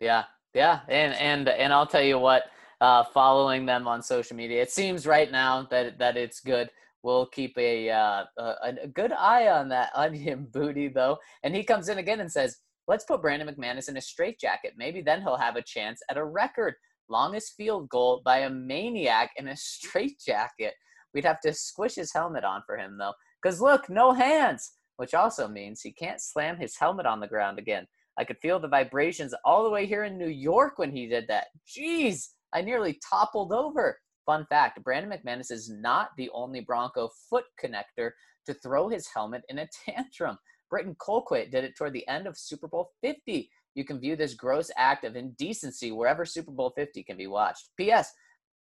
Yeah, 0.00 0.24
yeah, 0.54 0.80
and 0.88 1.14
and 1.14 1.48
and 1.48 1.72
I'll 1.72 1.86
tell 1.86 2.02
you 2.02 2.18
what. 2.18 2.44
Uh, 2.80 3.04
following 3.04 3.66
them 3.66 3.86
on 3.86 4.02
social 4.02 4.34
media, 4.34 4.62
it 4.62 4.70
seems 4.70 5.06
right 5.06 5.30
now 5.30 5.66
that 5.70 5.98
that 5.98 6.16
it's 6.16 6.40
good. 6.40 6.70
We'll 7.02 7.26
keep 7.26 7.52
a 7.58 7.90
uh, 7.90 8.24
a, 8.38 8.74
a 8.84 8.88
good 8.88 9.12
eye 9.12 9.48
on 9.48 9.68
that 9.68 9.90
onion 9.94 10.48
booty 10.50 10.88
though. 10.88 11.18
And 11.42 11.54
he 11.54 11.62
comes 11.62 11.90
in 11.90 11.98
again 11.98 12.20
and 12.20 12.32
says, 12.32 12.56
"Let's 12.88 13.04
put 13.04 13.20
Brandon 13.20 13.54
McManus 13.54 13.90
in 13.90 13.98
a 13.98 14.00
straitjacket. 14.00 14.74
Maybe 14.78 15.02
then 15.02 15.20
he'll 15.20 15.36
have 15.36 15.56
a 15.56 15.62
chance 15.62 16.00
at 16.08 16.16
a 16.16 16.24
record 16.24 16.74
longest 17.10 17.54
field 17.56 17.88
goal 17.90 18.22
by 18.24 18.38
a 18.38 18.50
maniac 18.50 19.32
in 19.36 19.48
a 19.48 19.56
straitjacket. 19.56 20.74
We'd 21.12 21.24
have 21.24 21.40
to 21.40 21.52
squish 21.52 21.96
his 21.96 22.12
helmet 22.12 22.44
on 22.44 22.62
for 22.66 22.78
him 22.78 22.96
though, 22.96 23.14
because 23.42 23.60
look, 23.60 23.90
no 23.90 24.12
hands, 24.12 24.70
which 25.00 25.14
also 25.14 25.48
means 25.48 25.80
he 25.80 25.92
can't 25.92 26.20
slam 26.20 26.58
his 26.58 26.76
helmet 26.76 27.06
on 27.06 27.20
the 27.20 27.26
ground 27.26 27.58
again." 27.58 27.86
I 28.18 28.24
could 28.24 28.38
feel 28.38 28.60
the 28.60 28.68
vibrations 28.68 29.34
all 29.44 29.64
the 29.64 29.70
way 29.70 29.86
here 29.86 30.04
in 30.04 30.18
New 30.18 30.28
York 30.28 30.78
when 30.78 30.92
he 30.92 31.06
did 31.06 31.26
that. 31.28 31.46
Jeez, 31.66 32.28
I 32.52 32.60
nearly 32.60 33.00
toppled 33.08 33.52
over. 33.52 33.98
Fun 34.26 34.44
fact 34.50 34.82
Brandon 34.82 35.10
McManus 35.10 35.50
is 35.50 35.70
not 35.70 36.10
the 36.18 36.28
only 36.34 36.60
Bronco 36.60 37.08
foot 37.30 37.46
connector 37.62 38.10
to 38.46 38.54
throw 38.54 38.88
his 38.88 39.08
helmet 39.08 39.42
in 39.48 39.60
a 39.60 39.68
tantrum. 39.86 40.38
Britton 40.68 40.96
Colquitt 40.96 41.50
did 41.50 41.64
it 41.64 41.76
toward 41.76 41.94
the 41.94 42.06
end 42.08 42.26
of 42.26 42.36
Super 42.36 42.68
Bowl 42.68 42.90
50. 43.02 43.50
You 43.74 43.84
can 43.84 43.98
view 43.98 44.16
this 44.16 44.34
gross 44.34 44.70
act 44.76 45.04
of 45.04 45.16
indecency 45.16 45.90
wherever 45.90 46.24
Super 46.24 46.52
Bowl 46.52 46.72
50 46.76 47.02
can 47.04 47.16
be 47.16 47.26
watched. 47.26 47.70
P.S. 47.76 48.12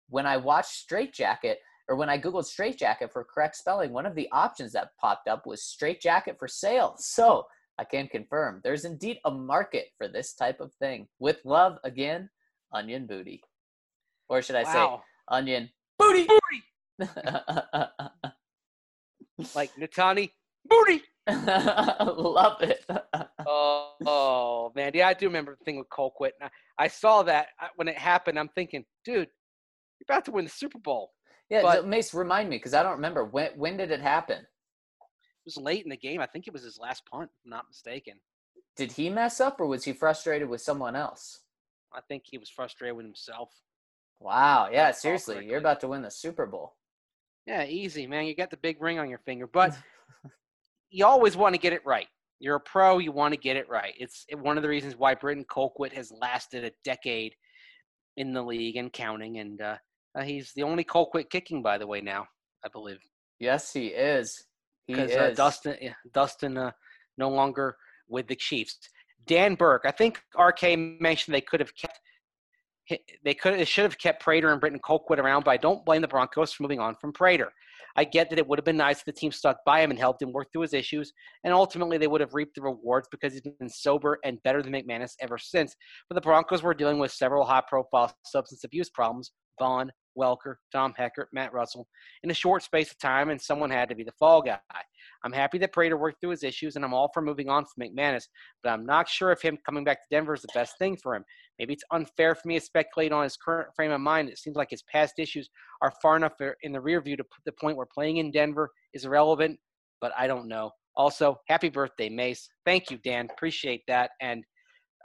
When 0.09 0.27
I 0.27 0.37
watched 0.37 0.71
Straitjacket, 0.71 1.59
or 1.89 1.97
when 1.97 2.11
I 2.11 2.19
Googled 2.19 2.45
Straitjacket 2.45 3.13
for 3.13 3.25
correct 3.25 3.57
spelling, 3.57 3.93
one 3.93 4.07
of 4.07 4.15
the 4.15 4.29
options 4.31 4.73
that 4.73 4.91
popped 5.01 5.27
up 5.29 5.47
was 5.47 5.63
Straitjacket 5.63 6.39
for 6.39 6.49
sale. 6.49 6.95
So, 6.99 7.47
I 7.79 7.85
can 7.85 8.09
confirm 8.09 8.61
there's 8.65 8.85
indeed 8.85 9.21
a 9.25 9.31
market 9.31 9.87
for 9.97 10.09
this 10.09 10.35
type 10.35 10.61
of 10.61 10.75
thing. 10.75 11.07
With 11.21 11.39
love, 11.45 11.79
again, 11.85 12.29
Onion 12.73 13.07
Booty. 13.07 13.41
Or 14.29 14.43
should 14.43 14.57
I 14.57 14.65
say, 14.65 14.87
Onion 15.29 15.71
Booty? 15.99 16.27
Like 19.55 19.71
Natani 19.77 20.31
Booty. 20.65 21.03
love 21.29 22.61
it. 22.61 22.85
Oh, 23.47 23.93
oh, 24.05 24.73
man, 24.75 24.93
yeah, 24.95 25.09
I 25.09 25.15
do 25.15 25.27
remember 25.27 25.57
the 25.57 25.65
thing 25.65 25.79
with 25.79 25.89
Colquitt. 25.91 26.33
I, 26.43 26.49
I 26.79 26.89
saw 26.89 27.23
that 27.23 27.49
uh, 27.63 27.69
when 27.77 27.87
it 27.87 27.97
happened. 27.97 28.39
I'm 28.39 28.49
thinking, 28.49 28.85
dude, 29.05 29.29
you're 29.99 30.07
about 30.09 30.25
to 30.25 30.33
win 30.33 30.45
the 30.45 30.51
Super 30.51 30.79
Bowl. 30.79 31.13
Yeah, 31.51 31.63
But- 31.63 31.87
Mace, 31.87 32.13
remind 32.15 32.49
me 32.49 32.57
because 32.57 32.75
I 32.75 32.83
don't 32.83 32.97
remember 32.97 33.25
when. 33.25 33.53
When 33.57 33.77
did 33.77 33.91
it 33.91 34.01
happen? 34.01 34.39
It 34.39 35.45
was 35.45 35.57
late 35.57 35.85
in 35.85 35.91
the 35.91 35.97
game. 35.97 36.21
I 36.21 36.27
think 36.27 36.47
it 36.47 36.53
was 36.53 36.63
his 36.63 36.79
last 36.79 37.05
punt, 37.07 37.31
if 37.33 37.45
I'm 37.45 37.51
not 37.51 37.67
mistaken. 37.69 38.21
Did 38.77 38.93
he 38.93 39.09
mess 39.09 39.41
up, 39.41 39.61
or 39.61 39.67
was 39.67 39.85
he 39.85 39.93
frustrated 39.93 40.49
with 40.49 40.61
someone 40.61 40.95
else? 40.95 41.41
I 41.93 42.01
think 42.03 42.25
he 42.27 42.39
was 42.39 42.51
frustrated 42.51 42.97
with 42.97 43.07
himself. 43.07 43.51
Wow. 44.21 44.69
Yeah, 44.71 44.91
seriously, 44.91 45.47
you're 45.47 45.59
about 45.59 45.81
to 45.81 45.89
win 45.89 46.03
the 46.03 46.11
Super 46.11 46.47
Bowl. 46.47 46.75
Yeah, 47.47 47.65
easy, 47.65 48.07
man. 48.07 48.27
You 48.27 48.37
got 48.37 48.51
the 48.51 48.59
big 48.59 48.81
ring 48.83 48.99
on 48.99 49.09
your 49.09 49.21
finger, 49.21 49.47
but 49.53 49.77
you 50.91 51.07
always 51.07 51.37
want 51.37 51.55
to 51.55 51.61
get 51.61 51.73
it 51.73 51.85
right. 51.87 52.09
You're 52.41 52.57
a 52.57 52.61
pro. 52.61 52.99
You 52.99 53.11
want 53.11 53.33
to 53.35 53.41
get 53.41 53.57
it 53.57 53.69
right. 53.69 53.95
It's 53.99 54.27
one 54.41 54.57
of 54.57 54.63
the 54.63 54.69
reasons 54.69 54.97
why 54.97 55.15
Britton 55.15 55.45
Colquitt 55.45 55.93
has 55.95 56.13
lasted 56.13 56.65
a 56.65 56.71
decade 56.85 57.35
in 58.17 58.33
the 58.33 58.43
league 58.43 58.77
and 58.77 58.93
counting. 58.93 59.39
And 59.39 59.61
uh, 59.61 59.77
uh, 60.15 60.23
he's 60.23 60.53
the 60.55 60.63
only 60.63 60.85
Colquitt 60.85 61.31
kicking, 61.31 61.63
by 61.63 61.79
the 61.79 61.87
way, 61.87 62.01
now 62.01 62.27
I 62.65 62.69
believe. 62.69 62.99
Yes, 63.39 63.73
he 63.73 63.89
is. 63.89 64.45
He 64.87 64.95
is. 64.95 65.15
uh, 65.15 65.35
Dustin 65.37 65.77
Dustin 66.13 66.57
uh, 66.57 66.73
no 67.17 67.29
longer 67.29 67.77
with 68.09 68.27
the 68.27 68.37
Chiefs. 68.37 68.79
Dan 69.27 69.55
Burke, 69.55 69.83
I 69.85 69.91
think 69.91 70.23
RK 70.39 70.79
mentioned 71.01 71.35
they 71.35 71.41
could 71.41 71.61
have 71.61 71.75
kept 71.77 72.01
they 73.23 73.35
could 73.35 73.59
they 73.59 73.65
should 73.65 73.85
have 73.85 73.99
kept 73.99 74.23
Prater 74.23 74.51
and 74.51 74.61
Britton 74.61 74.81
Colquitt 74.81 75.19
around, 75.19 75.45
but 75.45 75.51
I 75.51 75.57
don't 75.59 75.85
blame 75.85 76.01
the 76.01 76.09
Broncos 76.09 76.53
for 76.53 76.63
moving 76.63 76.81
on 76.81 76.95
from 76.95 77.13
Prater. 77.13 77.53
I 77.99 78.05
get 78.05 78.31
that 78.31 78.39
it 78.39 78.47
would 78.47 78.61
have 78.61 78.65
been 78.65 78.77
nice 78.77 79.01
if 79.01 79.07
the 79.07 79.13
team 79.13 79.33
stuck 79.33 79.57
by 79.67 79.81
him 79.81 79.91
and 79.91 79.99
helped 79.99 80.23
him 80.23 80.31
work 80.31 80.53
through 80.53 80.63
his 80.63 80.73
issues, 80.73 81.13
and 81.43 81.53
ultimately 81.53 81.99
they 81.99 82.07
would 82.07 82.21
have 82.21 82.33
reaped 82.33 82.55
the 82.55 82.63
rewards 82.63 83.09
because 83.11 83.33
he's 83.33 83.43
been 83.43 83.69
sober 83.69 84.21
and 84.25 84.41
better 84.45 84.63
than 84.63 84.73
McManus 84.73 85.15
ever 85.21 85.37
since. 85.37 85.75
But 86.09 86.15
the 86.15 86.21
Broncos 86.21 86.63
were 86.63 86.75
dealing 86.75 87.01
with 87.01 87.11
several 87.11 87.45
high-profile 87.45 88.15
substance 88.25 88.63
abuse 88.63 88.89
problems: 88.89 89.33
Von, 89.59 89.91
Welker, 90.19 90.57
Tom 90.73 90.93
Heckert, 90.99 91.29
Matt 91.33 91.53
Russell, 91.53 91.87
in 92.23 92.31
a 92.31 92.35
short 92.35 92.63
space 92.63 92.91
of 92.91 92.99
time, 92.99 93.31
and 93.31 93.41
someone 93.41 93.71
had 93.71 93.89
to 93.89 93.95
be 93.95 94.05
the 94.05 94.13
fall 94.19 94.43
guy. 94.43 94.59
I'm 95.25 95.33
happy 95.33 95.59
that 95.59 95.73
Prater 95.73 95.97
worked 95.97 96.21
through 96.21 96.31
his 96.31 96.45
issues, 96.45 96.77
and 96.77 96.85
I'm 96.85 96.95
all 96.95 97.11
for 97.15 97.23
moving 97.23 97.49
on 97.49 97.65
from 97.65 97.85
McManus, 97.85 98.25
but 98.63 98.71
I'm 98.71 98.85
not 98.85 99.09
sure 99.09 99.33
if 99.33 99.43
him 99.43 99.59
coming 99.65 99.85
back 99.85 100.03
to 100.03 100.15
Denver 100.15 100.35
is 100.35 100.43
the 100.43 100.49
best 100.55 100.79
thing 100.79 100.97
for 100.97 101.15
him. 101.15 101.25
Maybe 101.59 101.73
it's 101.73 101.85
unfair 101.91 102.35
for 102.35 102.47
me 102.47 102.59
to 102.59 102.65
speculate 102.65 103.13
on 103.13 103.25
his 103.25 103.37
current 103.37 103.69
frame 103.75 103.91
of 103.91 104.01
mind. 104.01 104.29
It 104.29 104.39
seems 104.39 104.57
like 104.57 104.71
his 104.71 104.83
past 104.83 105.15
issues 105.19 105.51
are 105.83 105.93
far 106.03 106.17
enough 106.17 106.35
in 106.63 106.73
the 106.73 106.81
rear 106.81 107.01
view 107.01 107.17
to 107.17 107.25
the 107.47 107.53
point 107.53 107.77
where 107.77 107.87
playing 107.87 108.19
in 108.19 108.31
Denver 108.31 108.71
is 108.95 109.05
irrelevant, 109.05 109.59
but 110.01 110.13
I 110.17 110.27
don't 110.27 110.49
know. 110.49 110.71
Also, 110.97 111.39
happy 111.49 111.69
birthday, 111.69 112.09
Mace. 112.09 112.49
Thank 112.65 112.91
you, 112.91 112.99
Dan. 112.99 113.29
Appreciate 113.31 113.83
that. 113.87 114.11
And 114.21 114.45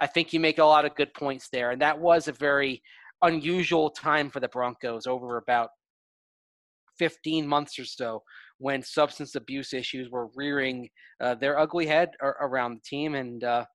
I 0.02 0.08
think 0.08 0.34
you 0.34 0.40
make 0.40 0.58
a 0.58 0.66
lot 0.66 0.86
of 0.86 0.96
good 0.96 1.14
points 1.14 1.50
there. 1.52 1.72
And 1.72 1.82
that 1.82 2.00
was 2.00 2.28
a 2.28 2.32
very 2.32 2.82
unusual 3.24 3.90
time 3.90 4.30
for 4.30 4.40
the 4.40 4.48
Broncos 4.48 5.08
over 5.08 5.38
about 5.38 5.70
15 7.00 7.48
months 7.48 7.80
or 7.80 7.86
so 7.86 8.22
when 8.60 8.84
substance 8.84 9.36
abuse 9.36 9.74
issues 9.74 10.10
were 10.10 10.30
rearing 10.36 10.90
uh, 11.20 11.36
their 11.36 11.58
ugly 11.58 11.86
head 11.86 12.10
around 12.22 12.76
the 12.76 12.82
team. 12.88 13.16
And 13.16 13.44
uh, 13.44 13.66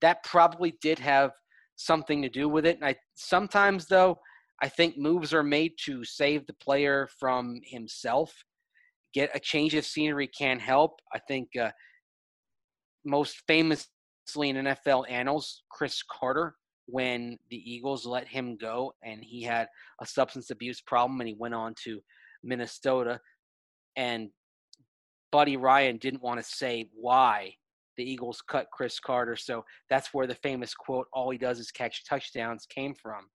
that 0.00 0.24
probably 0.24 0.76
did 0.80 0.98
have 0.98 1.32
something 1.76 2.22
to 2.22 2.28
do 2.28 2.48
with 2.48 2.66
it. 2.66 2.76
And 2.76 2.84
I 2.84 2.96
sometimes, 3.14 3.86
though, 3.86 4.18
I 4.62 4.68
think 4.68 4.96
moves 4.96 5.34
are 5.34 5.42
made 5.42 5.72
to 5.84 6.04
save 6.04 6.46
the 6.46 6.54
player 6.54 7.08
from 7.18 7.60
himself. 7.64 8.32
Get 9.12 9.30
a 9.34 9.40
change 9.40 9.74
of 9.74 9.84
scenery 9.84 10.28
can 10.28 10.58
help. 10.58 11.00
I 11.12 11.18
think 11.18 11.48
uh, 11.60 11.70
most 13.04 13.42
famously 13.46 13.88
in 14.36 14.56
NFL 14.56 15.04
annals, 15.10 15.64
Cris 15.70 16.02
Carter 16.02 16.54
when 16.86 17.38
the 17.50 17.70
Eagles 17.70 18.04
let 18.06 18.26
him 18.26 18.56
go 18.56 18.92
and 19.02 19.22
he 19.22 19.42
had 19.42 19.68
a 20.00 20.06
substance 20.06 20.50
abuse 20.50 20.80
problem 20.80 21.20
and 21.20 21.28
he 21.28 21.36
went 21.38 21.54
on 21.54 21.74
to 21.84 22.00
Minnesota 22.42 23.20
and 23.96 24.30
Buddy 25.30 25.56
Ryan 25.56 25.96
didn't 25.96 26.22
want 26.22 26.40
to 26.40 26.46
say 26.46 26.88
why 26.94 27.54
the 27.96 28.04
Eagles 28.04 28.42
cut 28.46 28.66
Cris 28.72 29.00
Carter. 29.00 29.36
So 29.36 29.64
that's 29.90 30.12
where 30.12 30.26
the 30.26 30.34
famous 30.36 30.74
quote, 30.74 31.06
all 31.12 31.30
he 31.30 31.38
does 31.38 31.58
is 31.58 31.70
catch 31.70 32.04
touchdowns 32.04 32.66
came 32.66 32.94
from. 32.94 33.26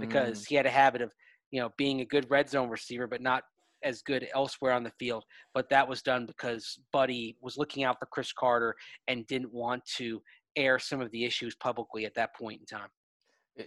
Because 0.00 0.42
mm. 0.42 0.48
he 0.48 0.54
had 0.56 0.66
a 0.66 0.70
habit 0.70 1.02
of, 1.02 1.12
you 1.50 1.60
know, 1.60 1.70
being 1.78 2.00
a 2.00 2.06
good 2.06 2.26
red 2.28 2.48
zone 2.48 2.68
receiver, 2.68 3.06
but 3.06 3.20
not 3.20 3.44
as 3.84 4.02
good 4.02 4.26
elsewhere 4.34 4.72
on 4.72 4.82
the 4.82 4.92
field. 4.98 5.24
But 5.54 5.68
that 5.70 5.86
was 5.86 6.02
done 6.02 6.26
because 6.26 6.78
Buddy 6.92 7.36
was 7.40 7.56
looking 7.56 7.84
out 7.84 7.98
for 8.00 8.06
Cris 8.06 8.32
Carter 8.32 8.74
and 9.06 9.26
didn't 9.26 9.52
want 9.52 9.84
to 9.96 10.20
air 10.56 10.78
some 10.78 11.00
of 11.00 11.10
the 11.10 11.24
issues 11.24 11.54
publicly 11.54 12.06
at 12.06 12.14
that 12.14 12.34
point 12.34 12.60
in 12.60 12.66
time. 12.66 12.88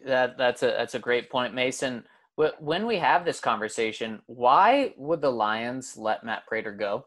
That 0.05 0.37
that's 0.37 0.63
a 0.63 0.67
that's 0.67 0.95
a 0.95 0.99
great 0.99 1.29
point, 1.29 1.53
Mason. 1.53 2.03
When 2.59 2.85
we 2.85 2.97
have 2.97 3.25
this 3.25 3.39
conversation, 3.39 4.21
why 4.27 4.93
would 4.97 5.21
the 5.21 5.31
Lions 5.31 5.97
let 5.97 6.23
Matt 6.23 6.47
Prater 6.47 6.71
go? 6.71 7.05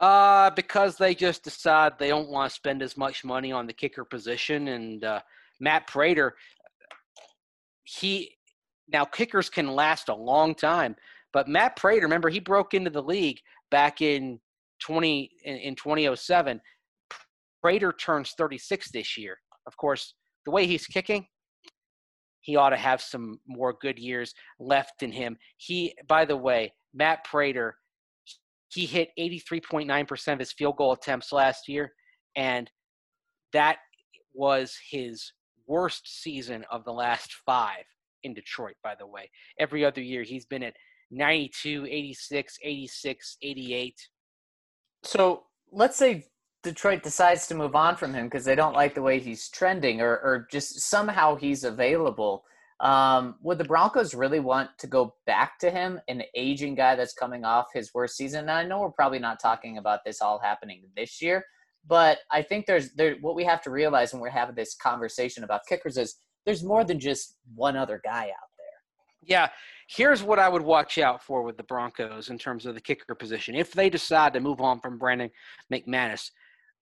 Uh, 0.00 0.50
because 0.50 0.96
they 0.96 1.14
just 1.14 1.44
decide 1.44 1.92
they 1.98 2.08
don't 2.08 2.30
want 2.30 2.50
to 2.50 2.54
spend 2.54 2.82
as 2.82 2.96
much 2.96 3.24
money 3.24 3.52
on 3.52 3.66
the 3.66 3.72
kicker 3.72 4.04
position, 4.04 4.68
and 4.68 5.04
uh, 5.04 5.20
Matt 5.60 5.86
Prater, 5.86 6.34
he 7.84 8.36
now 8.88 9.04
kickers 9.04 9.50
can 9.50 9.68
last 9.68 10.08
a 10.08 10.14
long 10.14 10.54
time, 10.54 10.96
but 11.32 11.48
Matt 11.48 11.76
Prater, 11.76 12.06
remember 12.06 12.28
he 12.28 12.40
broke 12.40 12.74
into 12.74 12.90
the 12.90 13.02
league 13.02 13.38
back 13.70 14.00
in 14.00 14.40
twenty 14.80 15.30
in, 15.44 15.56
in 15.56 15.74
2007 15.74 16.60
Prater 17.62 17.92
turns 17.92 18.32
36 18.36 18.90
this 18.90 19.16
year. 19.16 19.38
Of 19.66 19.76
course, 19.76 20.14
the 20.44 20.50
way 20.50 20.66
he's 20.66 20.86
kicking, 20.86 21.26
he 22.40 22.56
ought 22.56 22.70
to 22.70 22.76
have 22.76 23.00
some 23.00 23.40
more 23.46 23.74
good 23.80 23.98
years 23.98 24.32
left 24.58 25.02
in 25.02 25.12
him. 25.12 25.36
He, 25.56 25.94
by 26.08 26.24
the 26.24 26.36
way, 26.36 26.72
Matt 26.94 27.24
Prater, 27.24 27.76
he 28.68 28.86
hit 28.86 29.10
83.9% 29.18 30.32
of 30.32 30.38
his 30.38 30.52
field 30.52 30.76
goal 30.76 30.92
attempts 30.92 31.32
last 31.32 31.68
year, 31.68 31.92
and 32.36 32.70
that 33.52 33.78
was 34.34 34.76
his 34.90 35.32
worst 35.66 36.22
season 36.22 36.64
of 36.70 36.84
the 36.84 36.92
last 36.92 37.34
five 37.44 37.84
in 38.24 38.34
Detroit, 38.34 38.74
by 38.82 38.94
the 38.98 39.06
way. 39.06 39.30
Every 39.58 39.84
other 39.84 40.00
year, 40.00 40.22
he's 40.22 40.46
been 40.46 40.62
at 40.62 40.74
92, 41.10 41.86
86, 41.86 42.58
86, 42.62 43.36
88. 43.42 43.94
So 45.02 45.44
let's 45.72 45.96
say 45.96 46.26
Detroit 46.62 47.02
decides 47.02 47.46
to 47.46 47.54
move 47.54 47.76
on 47.76 47.96
from 47.96 48.12
him 48.14 48.26
because 48.26 48.44
they 48.44 48.54
don't 48.54 48.74
like 48.74 48.94
the 48.94 49.02
way 49.02 49.20
he's 49.20 49.48
trending 49.48 50.00
or, 50.00 50.18
or 50.18 50.48
just 50.50 50.80
somehow 50.80 51.36
he's 51.36 51.64
available. 51.64 52.44
Um, 52.80 53.36
would 53.42 53.58
the 53.58 53.64
Broncos 53.64 54.14
really 54.14 54.40
want 54.40 54.70
to 54.78 54.86
go 54.86 55.14
back 55.26 55.58
to 55.60 55.70
him, 55.70 56.00
an 56.08 56.22
aging 56.36 56.74
guy 56.74 56.94
that's 56.94 57.12
coming 57.12 57.44
off 57.44 57.66
his 57.74 57.92
worst 57.94 58.16
season? 58.16 58.46
Now, 58.46 58.56
I 58.56 58.64
know 58.64 58.80
we're 58.80 58.90
probably 58.90 59.18
not 59.18 59.40
talking 59.40 59.78
about 59.78 60.00
this 60.04 60.20
all 60.20 60.38
happening 60.38 60.82
this 60.96 61.20
year, 61.20 61.44
but 61.86 62.18
I 62.30 62.42
think 62.42 62.66
there's 62.66 62.92
there 62.92 63.16
what 63.20 63.34
we 63.34 63.44
have 63.44 63.62
to 63.62 63.70
realize 63.70 64.12
when 64.12 64.20
we're 64.20 64.30
having 64.30 64.54
this 64.54 64.76
conversation 64.76 65.44
about 65.44 65.62
kickers 65.68 65.96
is 65.96 66.16
there's 66.44 66.62
more 66.62 66.84
than 66.84 67.00
just 67.00 67.36
one 67.54 67.76
other 67.76 68.00
guy 68.04 68.24
out 68.24 68.50
there. 68.56 68.66
Yeah, 69.22 69.48
here's 69.88 70.22
what 70.22 70.38
I 70.38 70.48
would 70.48 70.62
watch 70.62 70.98
out 70.98 71.22
for 71.22 71.42
with 71.42 71.56
the 71.56 71.64
Broncos 71.64 72.30
in 72.30 72.38
terms 72.38 72.64
of 72.64 72.74
the 72.74 72.80
kicker 72.80 73.14
position. 73.14 73.54
If 73.54 73.72
they 73.72 73.90
decide 73.90 74.32
to 74.34 74.40
move 74.40 74.60
on 74.60 74.80
from 74.80 74.98
Brandon 74.98 75.30
McManus, 75.72 76.30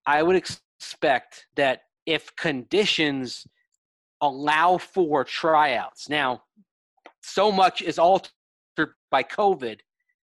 I 0.07 0.23
would 0.23 0.37
expect 0.37 1.47
that 1.57 1.83
if 2.07 2.35
conditions 2.37 3.47
allow 4.21 4.79
for 4.79 5.25
tryouts, 5.25 6.09
now, 6.09 6.43
so 7.23 7.51
much 7.51 7.83
is 7.83 7.99
altered 7.99 8.31
by 9.11 9.23
COVID, 9.23 9.81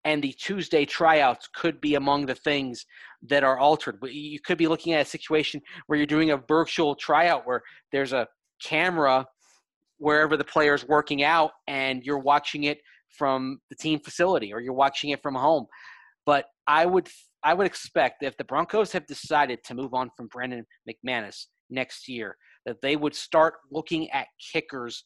and 0.03 0.21
the 0.21 0.33
Tuesday 0.33 0.83
tryouts 0.83 1.47
could 1.55 1.79
be 1.79 1.95
among 1.95 2.25
the 2.25 2.35
things 2.35 2.85
that 3.23 3.43
are 3.43 3.57
altered. 3.57 3.99
You 4.03 4.39
could 4.39 4.57
be 4.57 4.67
looking 4.67 4.93
at 4.93 5.05
a 5.05 5.09
situation 5.09 5.61
where 5.87 5.97
you're 5.97 6.07
doing 6.07 6.31
a 6.31 6.37
virtual 6.37 6.95
tryout 6.95 7.45
where 7.45 7.61
there's 7.91 8.13
a 8.13 8.27
camera 8.61 9.25
wherever 9.97 10.35
the 10.35 10.43
player 10.43 10.73
is 10.73 10.87
working 10.87 11.23
out 11.23 11.51
and 11.67 12.03
you're 12.03 12.17
watching 12.17 12.63
it 12.63 12.79
from 13.09 13.61
the 13.69 13.75
team 13.75 13.99
facility 13.99 14.51
or 14.51 14.59
you're 14.59 14.73
watching 14.73 15.11
it 15.11 15.21
from 15.21 15.35
home. 15.35 15.67
But 16.25 16.45
I 16.65 16.87
would 16.87 17.07
I 17.43 17.53
would 17.53 17.65
expect 17.65 18.23
if 18.23 18.37
the 18.37 18.43
Broncos 18.43 18.91
have 18.91 19.07
decided 19.07 19.63
to 19.65 19.73
move 19.73 19.93
on 19.93 20.11
from 20.15 20.27
Brandon 20.27 20.65
McManus 20.87 21.45
next 21.69 22.07
year, 22.07 22.37
that 22.65 22.81
they 22.81 22.95
would 22.95 23.15
start 23.15 23.55
looking 23.71 24.09
at 24.11 24.27
kickers 24.53 25.03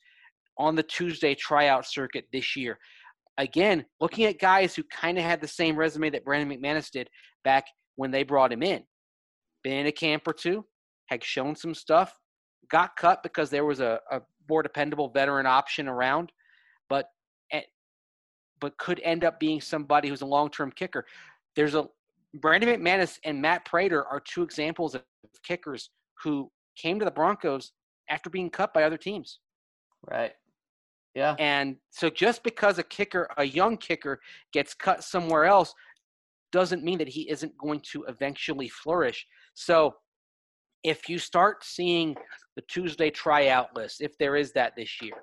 on 0.57 0.75
the 0.75 0.83
Tuesday 0.83 1.35
tryout 1.35 1.85
circuit 1.85 2.25
this 2.33 2.55
year. 2.55 2.77
Again, 3.37 3.85
looking 3.99 4.25
at 4.25 4.39
guys 4.39 4.75
who 4.75 4.83
kind 4.83 5.17
of 5.17 5.23
had 5.23 5.41
the 5.41 5.47
same 5.47 5.75
resume 5.75 6.09
that 6.09 6.25
Brandon 6.25 6.57
McManus 6.57 6.89
did 6.89 7.09
back 7.43 7.65
when 7.95 8.11
they 8.11 8.23
brought 8.23 8.51
him 8.51 8.63
in. 8.63 8.83
Been 9.63 9.79
in 9.79 9.87
a 9.87 9.91
camp 9.91 10.23
or 10.27 10.33
two, 10.33 10.65
had 11.07 11.23
shown 11.23 11.55
some 11.55 11.73
stuff, 11.73 12.13
got 12.69 12.95
cut 12.95 13.23
because 13.23 13.49
there 13.49 13.65
was 13.65 13.79
a, 13.79 13.99
a 14.11 14.21
more 14.49 14.63
dependable 14.63 15.09
veteran 15.09 15.45
option 15.45 15.87
around, 15.87 16.31
but 16.89 17.07
eh, 17.51 17.61
but 18.59 18.77
could 18.77 19.01
end 19.03 19.23
up 19.23 19.39
being 19.39 19.59
somebody 19.59 20.07
who's 20.07 20.21
a 20.21 20.25
long-term 20.25 20.71
kicker. 20.71 21.05
There's 21.55 21.75
a 21.75 21.87
Brandon 22.35 22.69
McManus 22.69 23.17
and 23.23 23.41
Matt 23.41 23.65
Prater 23.65 24.05
are 24.05 24.19
two 24.19 24.43
examples 24.43 24.93
of 24.95 25.03
kickers 25.43 25.89
who 26.23 26.51
came 26.77 26.99
to 26.99 27.05
the 27.05 27.11
Broncos 27.11 27.71
after 28.09 28.29
being 28.29 28.49
cut 28.49 28.73
by 28.73 28.83
other 28.83 28.97
teams. 28.97 29.39
Right. 30.09 30.33
Yeah. 31.13 31.35
And 31.39 31.77
so 31.91 32.09
just 32.09 32.43
because 32.43 32.77
a 32.77 32.83
kicker, 32.83 33.29
a 33.37 33.45
young 33.45 33.77
kicker, 33.77 34.19
gets 34.51 34.73
cut 34.73 35.03
somewhere 35.03 35.45
else 35.45 35.73
doesn't 36.51 36.83
mean 36.83 36.97
that 36.97 37.07
he 37.07 37.29
isn't 37.29 37.57
going 37.57 37.79
to 37.91 38.03
eventually 38.03 38.69
flourish. 38.69 39.25
So 39.53 39.95
if 40.83 41.07
you 41.09 41.17
start 41.17 41.63
seeing 41.63 42.15
the 42.55 42.63
Tuesday 42.67 43.09
tryout 43.09 43.75
list, 43.75 44.01
if 44.01 44.17
there 44.17 44.35
is 44.35 44.51
that 44.53 44.73
this 44.75 45.01
year, 45.01 45.15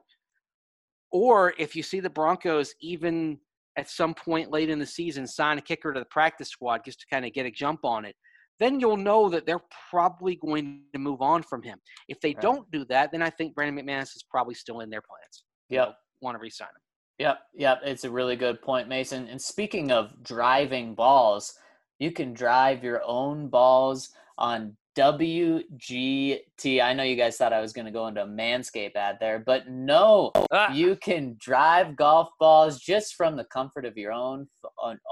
or 1.10 1.52
if 1.58 1.76
you 1.76 1.82
see 1.82 2.00
the 2.00 2.10
Broncos 2.10 2.74
even 2.80 3.38
at 3.76 3.88
some 3.88 4.14
point 4.14 4.50
late 4.50 4.70
in 4.70 4.78
the 4.78 4.86
season 4.86 5.26
sign 5.26 5.58
a 5.58 5.62
kicker 5.62 5.92
to 5.92 6.00
the 6.00 6.06
practice 6.06 6.50
squad 6.50 6.82
just 6.84 7.00
to 7.00 7.06
kind 7.10 7.24
of 7.24 7.32
get 7.32 7.46
a 7.46 7.50
jump 7.50 7.84
on 7.84 8.04
it, 8.04 8.14
then 8.60 8.78
you'll 8.78 8.96
know 8.96 9.28
that 9.28 9.46
they're 9.46 9.64
probably 9.90 10.36
going 10.36 10.82
to 10.92 10.98
move 10.98 11.22
on 11.22 11.42
from 11.42 11.62
him. 11.62 11.78
If 12.08 12.20
they 12.20 12.34
right. 12.34 12.40
don't 12.40 12.70
do 12.70 12.84
that, 12.86 13.10
then 13.10 13.22
I 13.22 13.30
think 13.30 13.54
Brandon 13.54 13.84
McManus 13.84 14.14
is 14.14 14.24
probably 14.30 14.54
still 14.54 14.80
in 14.80 14.90
their 14.90 15.02
plans. 15.02 15.44
Yeah. 15.68 15.92
Want 16.20 16.36
to 16.36 16.38
re-sign 16.38 16.68
him. 16.68 16.82
Yep, 17.18 17.38
yep. 17.54 17.80
It's 17.84 18.04
a 18.04 18.10
really 18.10 18.36
good 18.36 18.60
point, 18.62 18.88
Mason. 18.88 19.28
And 19.28 19.40
speaking 19.40 19.92
of 19.92 20.22
driving 20.22 20.94
balls, 20.94 21.54
you 21.98 22.10
can 22.10 22.32
drive 22.32 22.82
your 22.82 23.02
own 23.06 23.48
balls 23.48 24.10
on 24.38 24.76
WGT. 24.96 26.82
I 26.82 26.92
know 26.92 27.02
you 27.02 27.16
guys 27.16 27.36
thought 27.36 27.52
I 27.52 27.60
was 27.60 27.72
going 27.72 27.86
to 27.86 27.90
go 27.92 28.06
into 28.08 28.22
a 28.22 28.26
Manscaped 28.26 28.96
ad 28.96 29.16
there, 29.20 29.38
but 29.38 29.68
no, 29.68 30.32
Ah. 30.52 30.72
you 30.72 30.96
can 30.96 31.36
drive 31.38 31.96
golf 31.96 32.28
balls 32.38 32.78
just 32.80 33.14
from 33.14 33.36
the 33.36 33.44
comfort 33.44 33.84
of 33.84 33.96
your 33.96 34.12
own 34.12 34.48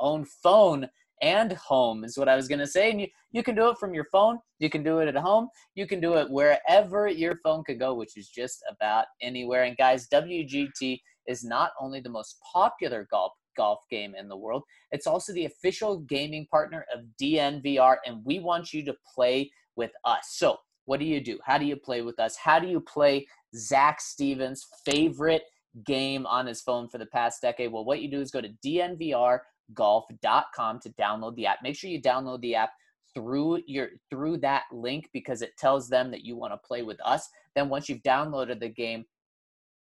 own 0.01 0.25
phone 0.43 0.89
and 1.23 1.53
home 1.53 2.05
is 2.05 2.17
what 2.17 2.29
I 2.29 2.37
was 2.37 2.49
going 2.49 2.61
to 2.61 2.67
say. 2.67 2.91
And 2.91 3.01
you, 3.03 3.07
you 3.33 3.43
can 3.43 3.55
do 3.55 3.69
it 3.69 3.79
from 3.79 3.93
your 3.95 4.07
phone. 4.11 4.39
You 4.59 4.71
can 4.71 4.83
do 4.83 4.99
it 5.01 5.09
at 5.09 5.17
home. 5.17 5.49
You 5.75 5.87
can 5.87 6.01
do 6.01 6.15
it 6.15 6.31
wherever 6.31 7.09
your 7.09 7.37
phone 7.45 7.63
could 7.65 7.79
go, 7.79 7.95
which 7.95 8.17
is 8.17 8.29
just 8.29 8.65
about 8.71 9.05
anywhere. 9.21 9.65
And 9.65 9.77
guys, 9.77 10.09
WGT 10.09 10.99
is 11.29 11.45
not 11.45 11.73
only 11.79 12.01
the 12.01 12.09
most 12.09 12.37
popular 12.53 13.07
golf 13.11 13.33
golf 13.57 13.81
game 13.91 14.15
in 14.15 14.29
the 14.29 14.37
world, 14.37 14.65
it's 14.93 15.07
also 15.07 15.33
the 15.33 15.47
official 15.47 16.01
gaming 16.01 16.47
partner 16.51 16.85
of 16.95 17.05
DNVR, 17.21 17.97
and 18.07 18.25
we 18.25 18.41
want 18.41 18.73
you 18.73 18.85
to 18.85 18.95
play 19.15 19.51
with 19.77 19.93
us. 20.05 20.29
So, 20.31 20.57
what 20.87 21.01
do 21.01 21.07
you 21.07 21.21
do? 21.21 21.39
How 21.45 21.59
do 21.59 21.67
you 21.67 21.77
play 21.77 22.03
with 22.03 22.19
us? 22.19 22.37
How 22.37 22.59
do 22.59 22.67
you 22.67 22.81
play 22.81 23.27
Zach 23.55 24.01
Stevens' 24.01 24.67
favorite 24.85 25.43
game 25.85 26.27
on 26.27 26.47
his 26.47 26.61
phone 26.61 26.89
for 26.89 26.99
the 26.99 27.07
past 27.07 27.43
decade? 27.43 27.73
Well, 27.73 27.85
what 27.85 28.03
you 28.03 28.11
do 28.11 28.21
is 28.21 28.31
go 28.31 28.41
to 28.41 28.53
dnvrgolf.com 28.65 30.81
to 30.81 30.91
download 30.91 31.37
the 31.37 31.47
app. 31.47 31.59
Make 31.63 31.77
sure 31.77 31.91
you 31.91 32.03
download 32.03 32.41
the 32.41 32.57
app 32.57 32.71
through 33.15 33.61
your 33.67 33.89
through 34.09 34.39
that 34.39 34.65
link 34.73 35.09
because 35.13 35.43
it 35.43 35.57
tells 35.59 35.89
them 35.89 36.11
that 36.11 36.25
you 36.25 36.37
want 36.37 36.53
to 36.53 36.59
play 36.59 36.83
with 36.83 36.99
us. 37.05 37.29
Then 37.55 37.69
once 37.69 37.89
you've 37.89 38.03
downloaded 38.03 38.61
the 38.61 38.69
game, 38.69 39.05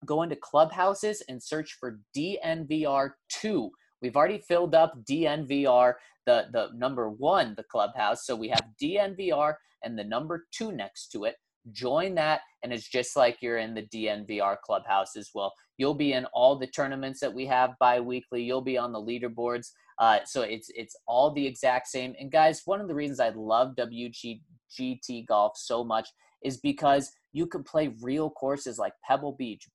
go 0.05 0.21
into 0.21 0.35
clubhouses 0.35 1.21
and 1.27 1.41
search 1.41 1.77
for 1.79 1.99
DNVR2. 2.15 3.69
We've 4.01 4.15
already 4.15 4.39
filled 4.39 4.75
up 4.75 4.93
DNVR, 5.09 5.93
the, 6.25 6.45
the 6.51 6.69
number 6.75 7.09
one, 7.09 7.53
the 7.55 7.63
clubhouse. 7.63 8.25
So 8.25 8.35
we 8.35 8.49
have 8.49 8.65
DNVR 8.81 9.55
and 9.83 9.97
the 9.97 10.03
number 10.03 10.45
two 10.51 10.71
next 10.71 11.11
to 11.13 11.25
it. 11.25 11.35
Join 11.71 12.13
that, 12.15 12.41
and 12.61 12.71
it's 12.71 12.87
just 12.87 13.15
like 13.15 13.37
you're 13.41 13.57
in 13.57 13.73
the 13.73 13.81
DNVR 13.83 14.57
clubhouse 14.63 15.15
as 15.15 15.31
well. 15.33 15.51
You'll 15.77 15.95
be 15.95 16.13
in 16.13 16.25
all 16.25 16.55
the 16.55 16.67
tournaments 16.67 17.19
that 17.21 17.33
we 17.33 17.47
have 17.47 17.71
bi-weekly. 17.79 18.43
You'll 18.43 18.61
be 18.61 18.77
on 18.77 18.91
the 18.91 19.01
leaderboards. 19.01 19.71
Uh, 19.97 20.19
so 20.25 20.43
it's 20.43 20.69
it's 20.75 20.95
all 21.07 21.31
the 21.31 21.45
exact 21.45 21.87
same. 21.87 22.13
And 22.19 22.31
guys, 22.31 22.61
one 22.65 22.81
of 22.81 22.87
the 22.87 22.93
reasons 22.93 23.19
I 23.19 23.29
love 23.29 23.75
WGT 23.75 25.25
golf 25.25 25.53
so 25.55 25.83
much 25.83 26.07
is 26.43 26.57
because 26.57 27.11
you 27.33 27.47
can 27.47 27.63
play 27.63 27.95
real 28.01 28.29
courses 28.29 28.77
like 28.77 28.93
Pebble 29.07 29.35
Beach, 29.37 29.67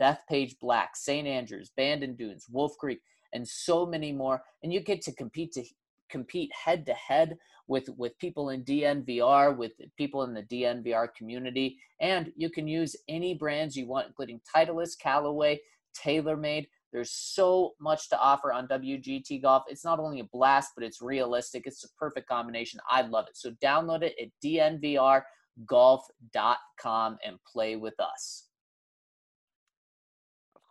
Bethpage 0.00 0.58
Black, 0.60 0.96
St. 0.96 1.26
Andrews, 1.26 1.70
Bandon 1.76 2.14
Dunes, 2.14 2.46
Wolf 2.50 2.76
Creek, 2.78 3.00
and 3.32 3.46
so 3.46 3.86
many 3.86 4.12
more. 4.12 4.42
And 4.62 4.72
you 4.72 4.80
get 4.80 5.02
to 5.02 5.14
compete 5.14 5.52
to 5.52 5.64
compete 6.10 6.50
head 6.52 6.84
to 6.86 6.94
head 6.94 7.38
with 7.66 7.88
with 7.96 8.18
people 8.18 8.50
in 8.50 8.64
DNVR, 8.64 9.56
with 9.56 9.72
people 9.96 10.24
in 10.24 10.34
the 10.34 10.42
DNVR 10.42 11.08
community, 11.16 11.78
and 12.00 12.32
you 12.36 12.50
can 12.50 12.68
use 12.68 12.94
any 13.08 13.34
brands 13.34 13.76
you 13.76 13.86
want, 13.86 14.08
including 14.08 14.40
Titleist, 14.54 14.98
Callaway, 15.00 15.60
TaylorMade. 15.98 16.66
There's 16.92 17.12
so 17.12 17.72
much 17.80 18.10
to 18.10 18.18
offer 18.18 18.52
on 18.52 18.68
WGT 18.68 19.40
Golf. 19.40 19.62
It's 19.68 19.84
not 19.84 19.98
only 19.98 20.20
a 20.20 20.24
blast, 20.24 20.72
but 20.76 20.84
it's 20.84 21.00
realistic. 21.00 21.66
It's 21.66 21.82
a 21.84 21.88
perfect 21.98 22.28
combination. 22.28 22.80
I 22.90 23.00
love 23.02 23.26
it. 23.28 23.36
So 23.36 23.52
download 23.64 24.02
it 24.02 24.14
at 24.20 24.28
dnvrgolf.com 24.44 27.18
and 27.24 27.38
play 27.50 27.76
with 27.76 27.98
us. 27.98 28.48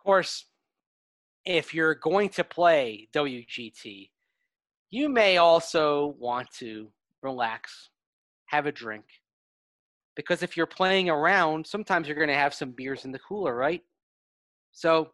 Course, 0.02 0.46
if 1.44 1.72
you're 1.72 1.94
going 1.94 2.28
to 2.30 2.44
play 2.44 3.08
WGT, 3.14 4.10
you 4.90 5.08
may 5.08 5.36
also 5.36 6.16
want 6.18 6.50
to 6.58 6.88
relax, 7.22 7.90
have 8.46 8.66
a 8.66 8.72
drink. 8.72 9.04
Because 10.16 10.42
if 10.42 10.56
you're 10.56 10.66
playing 10.66 11.08
around, 11.08 11.66
sometimes 11.66 12.06
you're 12.06 12.16
going 12.16 12.28
to 12.28 12.34
have 12.34 12.52
some 12.52 12.72
beers 12.72 13.04
in 13.04 13.12
the 13.12 13.18
cooler, 13.18 13.54
right? 13.54 13.80
So 14.72 15.10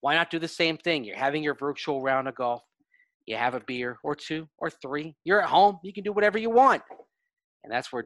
why 0.00 0.14
not 0.14 0.30
do 0.30 0.38
the 0.38 0.48
same 0.48 0.76
thing? 0.76 1.02
You're 1.02 1.16
having 1.16 1.42
your 1.42 1.54
virtual 1.54 2.02
round 2.02 2.28
of 2.28 2.34
golf. 2.34 2.62
You 3.26 3.36
have 3.36 3.54
a 3.54 3.60
beer 3.60 3.98
or 4.02 4.14
two 4.14 4.48
or 4.58 4.70
three. 4.70 5.14
You're 5.24 5.42
at 5.42 5.48
home. 5.48 5.78
You 5.82 5.92
can 5.92 6.04
do 6.04 6.12
whatever 6.12 6.38
you 6.38 6.50
want. 6.50 6.82
And 7.64 7.72
that's 7.72 7.92
where 7.92 8.04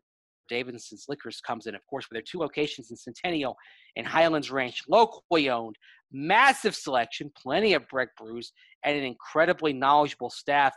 Davidson's 0.48 1.06
Liquors 1.08 1.40
comes 1.40 1.66
in, 1.66 1.74
of 1.74 1.86
course, 1.86 2.06
with 2.08 2.16
their 2.16 2.22
two 2.22 2.38
locations 2.38 2.90
in 2.90 2.96
Centennial 2.96 3.56
and 3.96 4.06
Highlands 4.06 4.50
Ranch, 4.50 4.82
locally 4.88 5.50
owned, 5.50 5.76
massive 6.12 6.74
selection, 6.74 7.30
plenty 7.36 7.74
of 7.74 7.88
Breck 7.88 8.10
brews, 8.16 8.52
and 8.84 8.96
an 8.96 9.04
incredibly 9.04 9.72
knowledgeable 9.72 10.30
staff. 10.30 10.74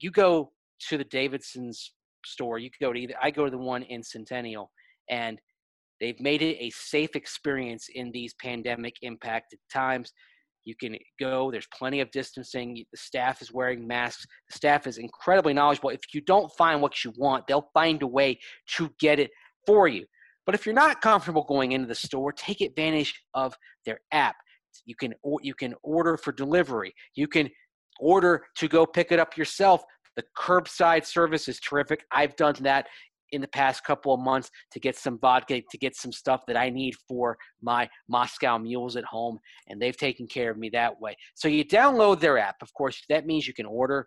You 0.00 0.10
go 0.10 0.52
to 0.88 0.98
the 0.98 1.04
Davidson's 1.04 1.92
store, 2.24 2.58
you 2.58 2.70
go 2.80 2.92
to 2.92 2.98
either, 2.98 3.14
I 3.20 3.30
go 3.30 3.44
to 3.44 3.50
the 3.50 3.58
one 3.58 3.82
in 3.82 4.02
Centennial, 4.02 4.70
and 5.10 5.40
they've 6.00 6.20
made 6.20 6.42
it 6.42 6.56
a 6.60 6.70
safe 6.70 7.14
experience 7.14 7.88
in 7.94 8.10
these 8.12 8.34
pandemic 8.34 8.94
impacted 9.02 9.58
times. 9.72 10.12
You 10.64 10.74
can 10.80 10.96
go, 11.18 11.50
there's 11.50 11.66
plenty 11.76 12.00
of 12.00 12.10
distancing. 12.10 12.84
The 12.92 12.96
staff 12.96 13.42
is 13.42 13.52
wearing 13.52 13.86
masks. 13.86 14.24
The 14.50 14.56
staff 14.56 14.86
is 14.86 14.98
incredibly 14.98 15.54
knowledgeable. 15.54 15.90
If 15.90 16.00
you 16.14 16.20
don't 16.20 16.52
find 16.56 16.80
what 16.80 17.04
you 17.04 17.12
want, 17.16 17.46
they'll 17.46 17.70
find 17.74 18.02
a 18.02 18.06
way 18.06 18.38
to 18.76 18.90
get 19.00 19.18
it 19.18 19.30
for 19.66 19.88
you. 19.88 20.04
But 20.46 20.54
if 20.54 20.66
you're 20.66 20.74
not 20.74 21.00
comfortable 21.00 21.44
going 21.44 21.72
into 21.72 21.86
the 21.86 21.94
store, 21.94 22.32
take 22.32 22.60
advantage 22.60 23.20
of 23.34 23.54
their 23.86 24.00
app. 24.12 24.36
You 24.86 24.94
can 24.94 25.14
or 25.22 25.38
you 25.42 25.54
can 25.54 25.74
order 25.82 26.16
for 26.16 26.32
delivery. 26.32 26.94
You 27.14 27.28
can 27.28 27.50
order 28.00 28.42
to 28.56 28.68
go 28.68 28.86
pick 28.86 29.12
it 29.12 29.18
up 29.18 29.36
yourself. 29.36 29.82
The 30.16 30.24
curbside 30.38 31.06
service 31.06 31.48
is 31.48 31.60
terrific. 31.60 32.04
I've 32.10 32.36
done 32.36 32.54
that 32.60 32.86
in 33.32 33.40
the 33.40 33.48
past 33.48 33.84
couple 33.84 34.14
of 34.14 34.20
months 34.20 34.50
to 34.70 34.78
get 34.78 34.96
some 34.96 35.18
vodka, 35.18 35.60
to 35.70 35.78
get 35.78 35.96
some 35.96 36.12
stuff 36.12 36.42
that 36.46 36.56
I 36.56 36.70
need 36.70 36.94
for 37.08 37.36
my 37.60 37.88
Moscow 38.08 38.58
mules 38.58 38.96
at 38.96 39.04
home, 39.04 39.38
and 39.68 39.80
they've 39.80 39.96
taken 39.96 40.26
care 40.26 40.50
of 40.50 40.58
me 40.58 40.68
that 40.70 41.00
way. 41.00 41.16
So 41.34 41.48
you 41.48 41.64
download 41.64 42.20
their 42.20 42.38
app. 42.38 42.56
Of 42.62 42.72
course, 42.74 43.02
that 43.08 43.26
means 43.26 43.46
you 43.46 43.54
can 43.54 43.66
order 43.66 44.06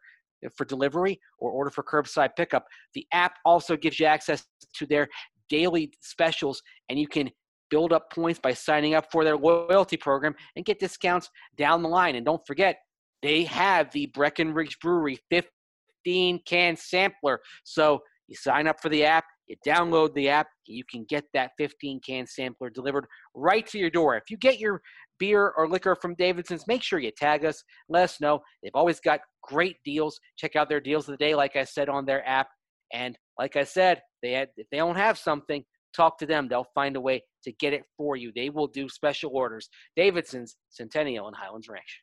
for 0.56 0.66
delivery 0.66 1.20
or 1.40 1.52
order 1.52 1.72
for 1.72 1.84
curbside 1.84 2.36
pickup. 2.36 2.66
The 2.94 3.06
app 3.12 3.34
also 3.46 3.76
gives 3.76 4.00
you 4.00 4.06
access 4.06 4.46
to 4.76 4.86
their 4.86 5.08
daily 5.50 5.92
specials, 6.02 6.62
and 6.90 7.00
you 7.00 7.08
can 7.08 7.30
build 7.70 7.92
up 7.92 8.12
points 8.12 8.40
by 8.40 8.54
signing 8.54 8.94
up 8.94 9.12
for 9.12 9.24
their 9.24 9.38
loyalty 9.38 9.98
program 9.98 10.36
and 10.56 10.66
get 10.66 10.80
discounts 10.80 11.30
down 11.58 11.82
the 11.82 11.90
line. 11.90 12.16
And 12.16 12.26
don't 12.26 12.46
forget, 12.46 12.78
they 13.24 13.44
have 13.46 13.92
the 13.92 14.06
Breckenridge 14.08 14.78
Brewery 14.80 15.18
15 15.32 16.42
can 16.46 16.78
sampler. 16.78 17.40
So 17.64 18.02
you 18.28 18.36
sign 18.36 18.68
up 18.68 18.82
for 18.82 18.90
the 18.90 19.04
app, 19.04 19.26
you 19.48 19.56
download 19.66 20.14
the 20.14 20.30
app, 20.30 20.48
you 20.66 20.84
can 20.90 21.06
get 21.08 21.26
that 21.34 21.52
15 21.58 22.02
can 22.06 22.26
sampler 22.26 22.70
delivered 22.70 23.06
right 23.36 23.66
to 23.68 23.78
your 23.78 23.90
door. 23.90 24.16
If 24.18 24.24
you 24.30 24.38
get 24.38 24.60
your 24.60 24.82
beer 25.20 25.54
or 25.56 25.70
liquor 25.70 25.96
from 25.96 26.16
Davidson's, 26.16 26.68
make 26.68 26.84
sure 26.84 27.00
you 27.00 27.12
tag 27.16 27.46
us, 27.46 27.64
let 27.90 28.04
us 28.04 28.22
know. 28.22 28.40
They've 28.64 28.72
always 28.74 29.00
got 29.00 29.20
great 29.44 29.78
deals. 29.86 30.20
Check 30.38 30.56
out 30.56 30.70
their 30.70 30.82
deals 30.82 31.08
of 31.08 31.14
the 31.14 31.24
day, 31.24 31.36
like 31.36 31.56
I 31.56 31.64
said, 31.64 31.90
on 31.90 32.06
their 32.06 32.28
app. 32.28 32.48
And 32.94 33.18
like 33.38 33.56
I 33.56 33.64
said, 33.64 34.02
they 34.24 34.32
had, 34.32 34.50
if 34.58 34.68
they 34.72 34.78
don't 34.78 34.96
have 34.96 35.18
something, 35.18 35.64
talk 35.96 36.18
to 36.20 36.26
them. 36.26 36.48
They'll 36.48 36.68
find 36.76 36.96
a 36.96 37.02
way 37.02 37.24
to 37.44 37.52
get 37.54 37.74
it 37.74 37.84
for 37.98 38.16
you. 38.16 38.32
They 38.36 38.50
will 38.50 38.68
do 38.68 38.90
special 38.90 39.32
orders. 39.34 39.70
Davidson's, 39.96 40.56
Centennial, 40.70 41.28
and 41.28 41.36
Highlands 41.36 41.68
Ranch. 41.70 42.02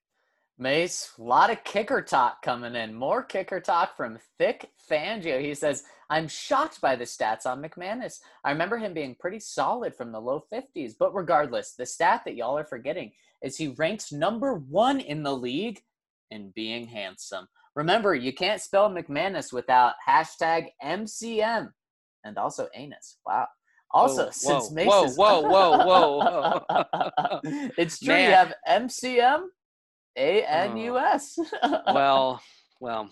Mace, 0.58 1.12
a 1.18 1.22
lot 1.22 1.50
of 1.50 1.64
kicker 1.64 2.02
talk 2.02 2.42
coming 2.42 2.74
in. 2.74 2.94
More 2.94 3.22
kicker 3.22 3.60
talk 3.60 3.96
from 3.96 4.18
Thick 4.38 4.70
Fangio. 4.90 5.40
He 5.40 5.54
says, 5.54 5.84
I'm 6.10 6.28
shocked 6.28 6.80
by 6.80 6.94
the 6.94 7.04
stats 7.04 7.46
on 7.46 7.62
McManus. 7.62 8.20
I 8.44 8.50
remember 8.50 8.76
him 8.76 8.92
being 8.92 9.16
pretty 9.18 9.40
solid 9.40 9.94
from 9.96 10.12
the 10.12 10.20
low 10.20 10.44
50s, 10.52 10.92
but 10.98 11.14
regardless, 11.14 11.72
the 11.72 11.86
stat 11.86 12.22
that 12.26 12.36
y'all 12.36 12.58
are 12.58 12.66
forgetting 12.66 13.12
is 13.42 13.56
he 13.56 13.68
ranks 13.68 14.12
number 14.12 14.54
one 14.54 15.00
in 15.00 15.22
the 15.22 15.34
league 15.34 15.80
in 16.30 16.52
being 16.54 16.86
handsome. 16.86 17.48
Remember, 17.74 18.14
you 18.14 18.32
can't 18.32 18.60
spell 18.60 18.90
McManus 18.90 19.52
without 19.52 19.94
hashtag 20.06 20.68
MCM 20.84 21.70
and 22.24 22.38
also 22.38 22.68
anus. 22.74 23.18
Wow. 23.26 23.46
Also, 23.90 24.24
Whoa, 24.24 24.30
since 24.30 24.68
whoa, 24.68 24.74
Mace's 24.74 25.16
whoa, 25.16 25.40
whoa, 25.40 25.84
whoa, 25.84 26.62
whoa. 26.68 27.40
it's 27.78 27.98
true. 27.98 28.14
Man. 28.14 28.28
You 28.28 28.36
have 28.36 28.54
MCM, 28.82 29.42
A 30.16 30.42
N 30.44 30.76
U 30.76 30.98
S. 30.98 31.38
Oh. 31.62 31.80
well, 31.94 32.42
well. 32.80 33.10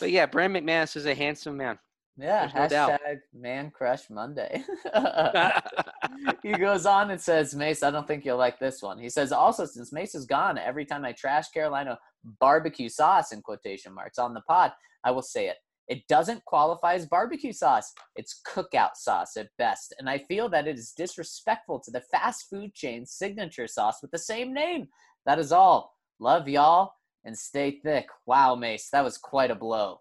But 0.00 0.10
yeah, 0.10 0.26
Brand 0.26 0.54
McManus 0.54 0.96
is 0.96 1.06
a 1.06 1.14
handsome 1.14 1.56
man. 1.56 1.78
yeah. 2.16 2.46
there's 2.46 2.54
no 2.54 2.68
doubt. 2.68 2.90
Hashtag 2.92 3.18
Man 3.32 3.70
Crush 3.70 4.08
Monday. 4.08 4.62
he 6.42 6.52
goes 6.52 6.86
on 6.86 7.10
and 7.10 7.20
says, 7.20 7.54
Mace, 7.54 7.82
I 7.82 7.90
don't 7.90 8.06
think 8.06 8.24
you'll 8.24 8.38
like 8.38 8.58
this 8.58 8.82
one. 8.82 8.98
He 8.98 9.08
says, 9.08 9.32
also, 9.32 9.66
since 9.66 9.92
Mace 9.92 10.14
is 10.14 10.26
gone, 10.26 10.58
every 10.58 10.84
time 10.84 11.04
I 11.04 11.12
trash 11.12 11.48
Carolina 11.50 11.98
barbecue 12.40 12.88
sauce 12.88 13.32
in 13.32 13.42
quotation 13.42 13.92
marks 13.92 14.18
on 14.18 14.32
the 14.32 14.42
pod, 14.42 14.72
I 15.02 15.10
will 15.10 15.22
say 15.22 15.48
it. 15.48 15.56
It 15.88 16.06
doesn't 16.08 16.44
qualify 16.44 16.94
as 16.94 17.06
barbecue 17.06 17.52
sauce. 17.52 17.92
It's 18.16 18.40
cookout 18.46 18.96
sauce 18.96 19.36
at 19.36 19.48
best. 19.58 19.94
And 19.98 20.08
I 20.08 20.18
feel 20.18 20.48
that 20.48 20.66
it 20.66 20.78
is 20.78 20.92
disrespectful 20.96 21.80
to 21.80 21.90
the 21.90 22.02
fast 22.10 22.46
food 22.48 22.74
chain's 22.74 23.12
signature 23.12 23.66
sauce 23.66 23.98
with 24.00 24.10
the 24.10 24.18
same 24.18 24.54
name. 24.54 24.88
That 25.26 25.38
is 25.38 25.52
all. 25.52 25.94
Love 26.18 26.48
y'all 26.48 26.92
and 27.24 27.36
stay 27.36 27.80
thick. 27.84 28.06
Wow, 28.26 28.54
Mace, 28.54 28.88
that 28.92 29.04
was 29.04 29.18
quite 29.18 29.50
a 29.50 29.54
blow. 29.54 30.00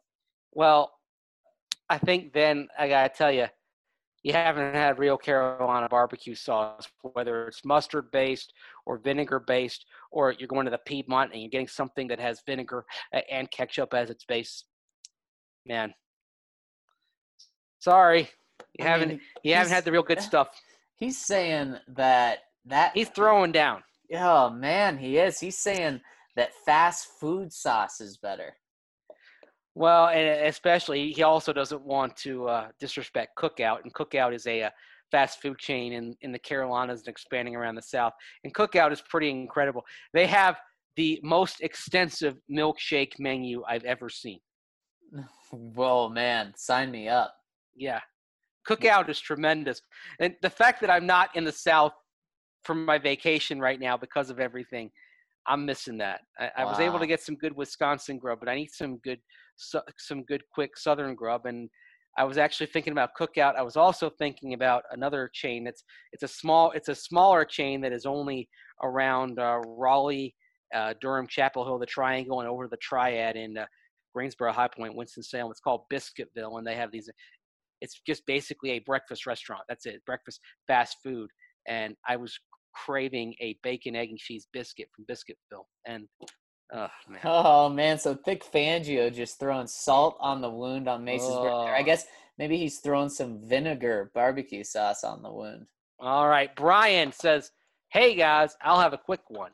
Well, 0.51 0.91
I 1.89 1.97
think 1.97 2.33
then 2.33 2.67
I 2.77 2.87
gotta 2.87 3.09
tell 3.09 3.31
you, 3.31 3.47
you 4.23 4.31
haven't 4.31 4.73
had 4.73 4.99
real 4.99 5.17
Carolina 5.17 5.89
barbecue 5.89 6.35
sauce, 6.35 6.87
whether 7.01 7.47
it's 7.47 7.65
mustard 7.65 8.09
based 8.11 8.53
or 8.85 8.97
vinegar 8.97 9.41
based, 9.41 9.85
or 10.11 10.31
you're 10.31 10.47
going 10.47 10.63
to 10.65 10.71
the 10.71 10.77
Piedmont 10.85 11.33
and 11.33 11.41
you're 11.41 11.49
getting 11.49 11.67
something 11.67 12.07
that 12.07 12.21
has 12.21 12.41
vinegar 12.45 12.85
and 13.29 13.51
ketchup 13.51 13.93
as 13.93 14.09
its 14.09 14.23
base. 14.23 14.63
Man, 15.65 15.93
sorry, 17.79 18.29
you 18.77 18.85
I 18.85 18.89
haven't 18.89 19.09
mean, 19.09 19.21
you 19.43 19.53
haven't 19.53 19.71
had 19.71 19.85
the 19.85 19.91
real 19.91 20.03
good 20.03 20.21
stuff. 20.21 20.49
He's 20.95 21.17
saying 21.17 21.77
that 21.95 22.39
that 22.65 22.91
He's 22.93 23.09
throwing 23.09 23.51
down. 23.51 23.83
Oh 24.13 24.49
man, 24.49 24.97
he 24.97 25.17
is. 25.17 25.39
He's 25.39 25.57
saying 25.57 26.01
that 26.35 26.51
fast 26.65 27.07
food 27.19 27.51
sauce 27.51 27.99
is 27.99 28.17
better. 28.17 28.55
Well, 29.75 30.07
and 30.07 30.45
especially 30.47 31.11
he 31.11 31.23
also 31.23 31.51
doesn't 31.51 31.81
want 31.81 32.15
to 32.17 32.47
uh, 32.47 32.67
disrespect 32.79 33.37
Cookout, 33.37 33.83
and 33.83 33.93
Cookout 33.93 34.33
is 34.33 34.45
a, 34.45 34.63
uh 34.63 34.69
fast 35.13 35.43
food 35.43 35.59
chain 35.59 35.93
in, 35.93 36.15
in 36.21 36.31
the 36.31 36.39
Carolinas 36.39 37.01
and 37.01 37.07
expanding 37.07 37.55
around 37.55 37.75
the 37.75 37.81
South. 37.83 38.13
And 38.43 38.53
Cookout 38.53 38.91
is 38.91 39.01
pretty 39.07 39.29
incredible. 39.29 39.83
They 40.11 40.25
have 40.25 40.57
the 40.95 41.19
most 41.23 41.61
extensive 41.61 42.35
milkshake 42.51 43.13
menu 43.19 43.63
I've 43.69 43.83
ever 43.83 44.09
seen. 44.09 44.39
Whoa, 45.51 46.09
man, 46.09 46.53
sign 46.55 46.91
me 46.91 47.07
up. 47.07 47.35
Yeah, 47.75 47.99
Cookout 48.67 49.09
is 49.09 49.19
tremendous, 49.19 49.81
and 50.19 50.35
the 50.41 50.49
fact 50.49 50.81
that 50.81 50.89
I'm 50.89 51.05
not 51.05 51.35
in 51.35 51.43
the 51.43 51.51
South 51.51 51.93
for 52.63 52.75
my 52.75 52.97
vacation 52.97 53.59
right 53.59 53.79
now 53.79 53.97
because 53.97 54.29
of 54.29 54.39
everything, 54.39 54.89
I'm 55.47 55.65
missing 55.65 55.97
that. 55.97 56.21
I, 56.39 56.51
I 56.57 56.65
was 56.65 56.79
able 56.79 56.99
to 56.99 57.07
get 57.07 57.21
some 57.21 57.35
good 57.35 57.55
Wisconsin 57.55 58.17
grub, 58.17 58.39
but 58.39 58.49
I 58.49 58.55
need 58.55 58.71
some 58.71 58.97
good, 58.97 59.19
su- 59.57 59.81
some 59.97 60.23
good 60.23 60.43
quick 60.53 60.77
Southern 60.77 61.15
grub. 61.15 61.45
And 61.45 61.69
I 62.17 62.23
was 62.23 62.37
actually 62.37 62.67
thinking 62.67 62.93
about 62.93 63.09
Cookout. 63.19 63.55
I 63.55 63.61
was 63.61 63.75
also 63.75 64.09
thinking 64.09 64.53
about 64.53 64.83
another 64.91 65.29
chain 65.33 65.63
that's 65.63 65.83
it's 66.13 66.23
a 66.23 66.27
small, 66.27 66.71
it's 66.71 66.89
a 66.89 66.95
smaller 66.95 67.43
chain 67.43 67.81
that 67.81 67.91
is 67.91 68.05
only 68.05 68.47
around 68.81 69.39
uh, 69.39 69.59
Raleigh, 69.65 70.35
uh, 70.73 70.93
Durham, 71.01 71.27
Chapel 71.27 71.65
Hill, 71.65 71.79
the 71.79 71.85
Triangle, 71.85 72.39
and 72.39 72.49
over 72.49 72.67
the 72.67 72.77
Triad 72.77 73.35
in 73.35 73.57
uh, 73.57 73.65
Greensboro, 74.13 74.51
High 74.51 74.67
Point, 74.67 74.95
Winston 74.95 75.23
Salem. 75.23 75.51
It's 75.51 75.59
called 75.59 75.81
Biscuitville, 75.91 76.57
and 76.57 76.65
they 76.67 76.75
have 76.75 76.91
these. 76.91 77.09
It's 77.81 77.99
just 78.05 78.25
basically 78.25 78.71
a 78.71 78.79
breakfast 78.79 79.25
restaurant. 79.25 79.63
That's 79.67 79.85
it, 79.85 80.03
breakfast 80.05 80.39
fast 80.67 80.97
food. 81.03 81.29
And 81.67 81.95
I 82.07 82.15
was 82.15 82.37
craving 82.73 83.35
a 83.41 83.57
bacon, 83.63 83.95
egg, 83.95 84.09
and 84.09 84.17
cheese 84.17 84.47
biscuit 84.53 84.87
from 84.95 85.05
Biscuitville, 85.05 85.65
and 85.85 86.07
oh 86.73 86.87
man, 87.09 87.21
Oh 87.23 87.69
man, 87.69 87.99
so 87.99 88.15
Thick 88.15 88.43
Fangio 88.43 89.13
just 89.13 89.39
throwing 89.39 89.67
salt 89.67 90.17
on 90.19 90.41
the 90.41 90.49
wound 90.49 90.87
on 90.87 91.03
Mace's 91.03 91.27
birthday. 91.29 91.71
I 91.71 91.81
Oh. 91.81 91.83
guess 91.83 92.05
maybe 92.37 92.57
he's 92.57 92.79
throwing 92.79 93.09
some 93.09 93.39
vinegar 93.47 94.11
barbecue 94.15 94.63
sauce 94.63 95.03
on 95.03 95.21
the 95.21 95.31
wound. 95.31 95.67
All 95.99 96.27
right. 96.27 96.53
Brian 96.55 97.11
says, 97.11 97.51
Hey 97.91 98.15
guys, 98.15 98.55
I'll 98.61 98.79
have 98.79 98.93
a 98.93 98.97
quick 98.97 99.21
one. 99.29 99.51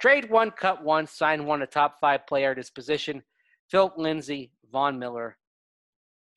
Trade 0.00 0.30
one, 0.30 0.50
cut 0.52 0.84
one, 0.84 1.06
sign 1.06 1.46
one, 1.46 1.62
a 1.62 1.66
top 1.66 1.96
five 2.00 2.26
player 2.28 2.52
at 2.52 2.58
his 2.58 2.70
position. 2.70 3.22
Philip 3.70 3.94
Lindsay, 3.96 4.52
Von 4.70 4.98
Miller, 4.98 5.36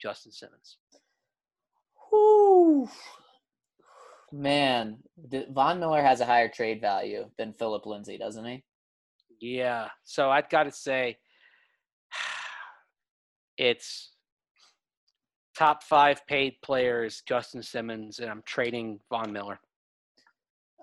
Justin 0.01 0.31
Simmons. 0.31 0.77
Whew. 2.09 2.89
Man, 4.31 4.97
Von 5.51 5.79
Miller 5.79 6.01
has 6.01 6.21
a 6.21 6.25
higher 6.25 6.49
trade 6.49 6.81
value 6.81 7.29
than 7.37 7.53
Philip 7.53 7.85
Lindsay, 7.85 8.17
doesn't 8.17 8.45
he? 8.45 8.63
Yeah. 9.39 9.89
So 10.03 10.29
I've 10.29 10.49
got 10.49 10.63
to 10.63 10.71
say, 10.71 11.17
it's 13.57 14.11
top 15.57 15.83
five 15.83 16.25
paid 16.27 16.55
players, 16.63 17.21
Justin 17.27 17.63
Simmons, 17.63 18.19
and 18.19 18.29
I'm 18.29 18.43
trading 18.45 18.99
Von 19.09 19.31
Miller. 19.33 19.59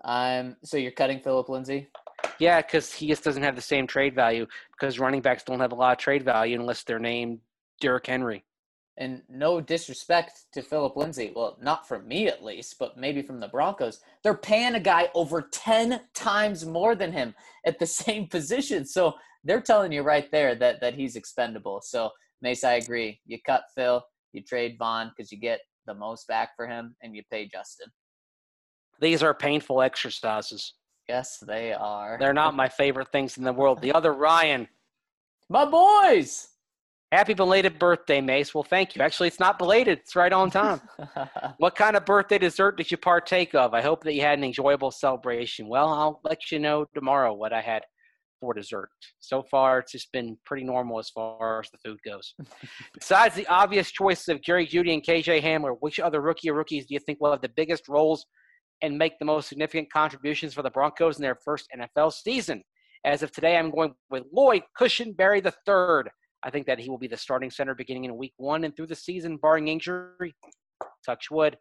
Um, 0.05 0.57
so 0.63 0.77
you're 0.77 0.93
cutting 0.93 1.21
Philip 1.21 1.49
Lindsay? 1.49 1.89
Yeah, 2.39 2.61
because 2.61 2.93
he 2.93 3.07
just 3.07 3.25
doesn't 3.25 3.43
have 3.43 3.57
the 3.57 3.63
same 3.63 3.87
trade 3.87 4.15
value 4.15 4.47
because 4.73 4.99
running 4.99 5.23
backs 5.23 5.43
don't 5.43 5.61
have 5.61 5.73
a 5.73 5.77
lot 5.77 5.93
of 5.93 5.99
trade 5.99 6.25
value 6.25 6.59
unless 6.59 6.83
they're 6.83 6.99
named 6.99 7.41
Derrick 7.81 8.07
Henry. 8.07 8.45
And 8.99 9.23
no 9.29 9.61
disrespect 9.61 10.47
to 10.55 10.63
Philip 10.63 10.97
Lindsay. 10.97 11.31
Well, 11.37 11.59
not 11.61 11.87
from 11.87 12.09
me 12.09 12.29
at 12.29 12.43
least, 12.43 12.77
but 12.79 12.97
maybe 12.97 13.21
from 13.21 13.41
the 13.41 13.49
Broncos. 13.49 14.01
They're 14.23 14.35
paying 14.35 14.75
a 14.75 14.81
guy 14.81 15.11
over 15.15 15.43
10 15.43 16.01
times 16.15 16.65
more 16.65 16.95
than 16.95 17.13
him 17.13 17.35
at 17.67 17.79
the 17.79 17.87
same 18.05 18.27
position. 18.27 18.87
So 18.87 19.15
they're 19.45 19.61
telling 19.61 19.93
you 19.93 20.03
right 20.03 20.31
there 20.31 20.55
that, 20.55 20.81
that 20.81 20.95
he's 20.95 21.15
expendable. 21.15 21.81
So, 21.83 22.11
Mace, 22.41 22.65
I 22.65 22.75
agree. 22.75 23.21
You 23.27 23.39
cut 23.45 23.65
Phil, 23.75 24.03
you 24.33 24.43
trade 24.43 24.77
Von 24.79 25.13
because 25.15 25.31
you 25.31 25.39
get 25.39 25.61
the 25.87 25.95
most 25.95 26.27
back 26.27 26.51
for 26.57 26.67
him, 26.67 26.97
and 27.03 27.15
you 27.15 27.23
pay 27.31 27.47
Justin. 27.47 27.89
These 29.01 29.23
are 29.23 29.35
painful 29.35 29.83
exercises. 29.83 30.75
Yes, 31.09 31.39
they 31.47 31.73
are. 31.73 32.17
They're 32.19 32.35
not 32.35 32.55
my 32.55 32.69
favorite 32.69 33.13
things 33.13 33.39
in 33.39 33.45
the 33.45 33.53
world. 33.53 33.81
The 33.81 33.93
other 33.93 34.13
Ryan, 34.13 34.69
My 35.49 35.65
boys! 35.65 36.49
happy 37.13 37.35
belated 37.35 37.79
birthday, 37.79 38.21
Mace. 38.21 38.55
Well, 38.55 38.65
thank 38.65 38.95
you. 38.95 39.03
Actually, 39.03 39.29
it's 39.29 39.41
not 39.41 39.59
belated. 39.59 39.99
It's 39.99 40.17
right 40.17 40.33
on 40.33 40.51
time. 40.51 40.81
what 41.59 41.77
kind 41.77 41.97
of 41.97 42.05
birthday 42.05 42.39
dessert 42.39 42.77
did 42.77 42.91
you 42.91 42.97
partake 42.97 43.55
of? 43.55 43.73
I 43.73 43.81
hope 43.81 44.03
that 44.05 44.15
you 44.15 44.23
had 44.23 44.39
an 44.39 44.45
enjoyable 44.45 44.91
celebration. 44.91 45.69
Well, 45.69 45.89
I'll 45.89 46.21
let 46.25 46.51
you 46.51 46.59
know 46.59 46.87
tomorrow 46.95 47.33
what 47.33 47.53
I 47.53 47.61
had 47.61 47.83
for 48.41 48.53
dessert. 48.53 48.91
So 49.21 49.43
far, 49.51 49.79
it's 49.79 49.93
just 49.93 50.13
been 50.13 50.37
pretty 50.45 50.65
normal 50.65 50.99
as 50.99 51.09
far 51.11 51.61
as 51.61 51.71
the 51.71 51.79
food 51.79 51.99
goes. 52.05 52.35
Besides 52.95 53.35
the 53.35 53.47
obvious 53.47 53.91
choices 53.91 54.29
of 54.29 54.43
Jerry 54.43 54.67
Jeudy 54.67 54.93
and 54.93 55.03
KJ 55.03 55.43
Hamler, 55.43 55.77
which 55.81 56.01
other 56.01 56.21
rookie 56.21 56.51
or 56.51 56.55
rookies 56.55 56.87
do 56.87 56.95
you 56.95 57.01
think 57.01 57.21
will 57.21 57.31
have 57.31 57.41
the 57.41 57.49
biggest 57.49 57.89
roles 57.89 58.27
and 58.83 58.99
make 58.99 59.19
the 59.19 59.25
most 59.25 59.49
significant 59.49 59.93
contributions 59.93 60.55
for 60.55 60.63
the 60.63 60.71
Broncos 60.71 61.17
in 61.17 61.23
their 61.23 61.39
first 61.45 61.69
NFL 61.77 62.13
season? 62.13 62.63
As 63.05 63.23
of 63.23 63.31
today, 63.31 63.57
I'm 63.57 63.71
going 63.71 63.95
with 64.11 64.25
Lloyd 64.33 64.63
Cushenberry 64.79 65.45
III. 65.45 66.11
I 66.43 66.51
think 66.51 66.67
that 66.67 66.79
he 66.79 66.91
will 66.91 66.99
be 66.99 67.09
the 67.09 67.17
starting 67.17 67.51
center 67.51 67.75
beginning 67.75 68.05
in 68.05 68.17
week 68.17 68.35
one 68.37 68.65
and 68.65 68.75
through 68.75 68.89
the 68.89 68.95
season, 68.95 69.37
barring 69.37 69.69
injury. 69.69 70.35
Touch 71.05 71.31
wood. 71.31 71.57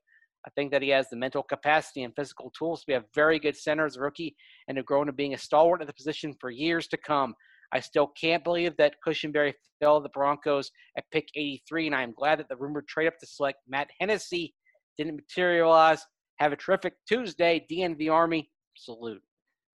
I 0.46 0.52
think 0.52 0.72
that 0.72 0.82
he 0.82 0.90
has 0.90 1.10
the 1.10 1.16
mental 1.16 1.42
capacity 1.42 2.04
and 2.04 2.16
physical 2.16 2.52
tools 2.58 2.82
to 2.82 2.88
be 2.88 2.94
a 2.94 3.04
very 3.16 3.40
good 3.40 3.56
center 3.56 3.86
as 3.86 3.98
a 3.98 4.02
rookie 4.02 4.36
and 4.68 4.76
to 4.76 4.84
grow 4.84 5.02
into 5.02 5.14
being 5.14 5.34
a 5.34 5.38
stalwart 5.38 5.82
at 5.82 5.88
the 5.88 5.94
position 5.94 6.36
for 6.40 6.52
years 6.52 6.88
to 6.90 6.98
come. 6.98 7.34
I 7.72 7.80
still 7.80 8.12
can't 8.20 8.44
believe 8.44 8.78
that 8.78 8.96
Cushenberry 9.06 9.54
fell 9.80 10.00
the 10.00 10.10
Broncos 10.10 10.70
at 10.98 11.04
pick 11.12 11.28
83, 11.36 11.88
and 11.88 11.96
I 11.96 12.04
am 12.04 12.14
glad 12.16 12.40
that 12.40 12.48
the 12.48 12.56
rumored 12.56 12.88
trade 12.88 13.08
up 13.08 13.18
to 13.20 13.26
select 13.26 13.60
Matt 13.68 13.90
Hennessy 14.00 14.54
didn't 14.98 15.16
materialize. 15.16 16.02
Have 16.38 16.52
a 16.52 16.58
terrific 16.58 16.96
Tuesday, 17.08 17.66
DNV 17.70 18.12
Army. 18.12 18.50
Salute. 18.76 19.22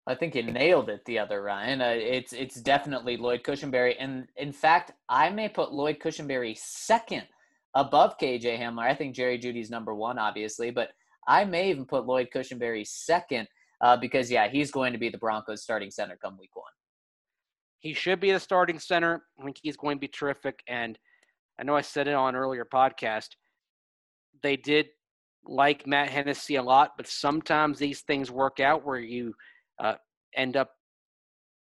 I 0.06 0.14
think 0.14 0.34
you 0.34 0.42
nailed 0.42 0.90
it 0.90 1.04
the 1.04 1.18
other 1.18 1.42
Ryan. 1.42 1.80
Uh, 1.80 1.94
it's 1.96 2.32
it's 2.32 2.56
definitely 2.60 3.16
Lloyd 3.16 3.42
Cushenberry, 3.42 3.94
and 3.98 4.26
in 4.36 4.52
fact, 4.52 4.92
I 5.08 5.30
may 5.30 5.48
put 5.48 5.72
Lloyd 5.72 5.98
Cushenberry 5.98 6.56
second 6.56 7.24
above 7.74 8.18
KJ 8.18 8.58
Hamler. 8.58 8.82
I 8.82 8.94
think 8.94 9.14
Jerry 9.14 9.38
Jeudy's 9.38 9.70
number 9.70 9.94
one, 9.94 10.18
obviously, 10.18 10.70
but 10.70 10.90
I 11.28 11.44
may 11.44 11.70
even 11.70 11.84
put 11.84 12.06
Lloyd 12.06 12.28
Cushenberry 12.34 12.86
second 12.86 13.46
uh, 13.80 13.96
because 13.96 14.30
yeah, 14.30 14.48
he's 14.48 14.70
going 14.70 14.92
to 14.92 14.98
be 14.98 15.08
the 15.08 15.18
Broncos' 15.18 15.62
starting 15.62 15.90
center 15.90 16.18
come 16.20 16.36
week 16.38 16.54
one. 16.56 16.72
He 17.78 17.94
should 17.94 18.20
be 18.20 18.32
the 18.32 18.40
starting 18.40 18.78
center. 18.78 19.22
I 19.38 19.44
think 19.44 19.58
he's 19.62 19.76
going 19.76 19.96
to 19.96 20.00
be 20.00 20.08
terrific. 20.08 20.60
And 20.66 20.98
I 21.58 21.62
know 21.62 21.76
I 21.76 21.80
said 21.80 22.08
it 22.08 22.14
on 22.14 22.34
an 22.34 22.40
earlier 22.40 22.66
podcast. 22.66 23.28
They 24.42 24.56
did 24.56 24.86
like 25.44 25.86
Matt 25.86 26.10
Hennessy 26.10 26.56
a 26.56 26.62
lot, 26.62 26.92
but 26.96 27.06
sometimes 27.06 27.78
these 27.78 28.02
things 28.02 28.30
work 28.30 28.60
out 28.60 28.84
where 28.84 28.98
you 28.98 29.34
uh, 29.82 29.94
end 30.36 30.56
up 30.56 30.70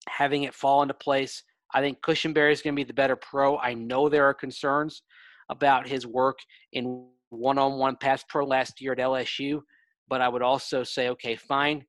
having 0.07 0.43
it 0.43 0.53
fall 0.53 0.81
into 0.81 0.93
place. 0.93 1.43
I 1.73 1.81
think 1.81 2.01
Cushenberry 2.01 2.51
is 2.51 2.61
going 2.61 2.75
to 2.75 2.79
be 2.79 2.87
the 2.87 2.93
better 2.93 3.15
pro. 3.15 3.57
I 3.57 3.73
know 3.73 4.09
there 4.09 4.25
are 4.25 4.33
concerns 4.33 5.03
about 5.49 5.87
his 5.87 6.05
work 6.05 6.39
in 6.73 7.07
one-on-one 7.29 7.97
pass 7.97 8.23
pro 8.27 8.45
last 8.45 8.81
year 8.81 8.93
at 8.93 8.97
LSU, 8.97 9.61
but 10.07 10.21
I 10.21 10.29
would 10.29 10.41
also 10.41 10.83
say, 10.83 11.09
okay, 11.09 11.35
fine, 11.35 11.85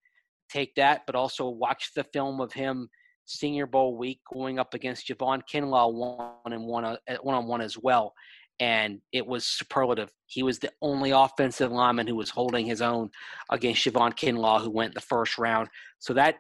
take 0.50 0.74
that, 0.74 1.02
but 1.06 1.14
also 1.14 1.48
watch 1.48 1.92
the 1.94 2.04
film 2.04 2.40
of 2.40 2.52
him 2.52 2.88
Senior 3.24 3.66
Bowl 3.66 3.96
week 3.96 4.20
going 4.32 4.58
up 4.58 4.74
against 4.74 5.08
Javon 5.08 5.40
Kinlaw 5.50 5.92
one 5.92 6.52
and 6.52 6.64
one 6.64 6.96
one 7.22 7.34
on 7.34 7.46
one 7.46 7.60
as 7.60 7.78
well, 7.78 8.12
and 8.60 9.00
it 9.12 9.26
was 9.26 9.46
superlative. 9.46 10.12
He 10.26 10.42
was 10.42 10.58
the 10.58 10.70
only 10.82 11.10
offensive 11.10 11.72
lineman 11.72 12.06
who 12.06 12.14
was 12.14 12.30
holding 12.30 12.66
his 12.66 12.82
own 12.82 13.10
against 13.50 13.84
Javon 13.84 14.14
Kinlaw, 14.14 14.60
who 14.60 14.70
went 14.70 14.94
the 14.94 15.00
first 15.00 15.38
round. 15.38 15.68
So 15.98 16.12
that 16.14 16.36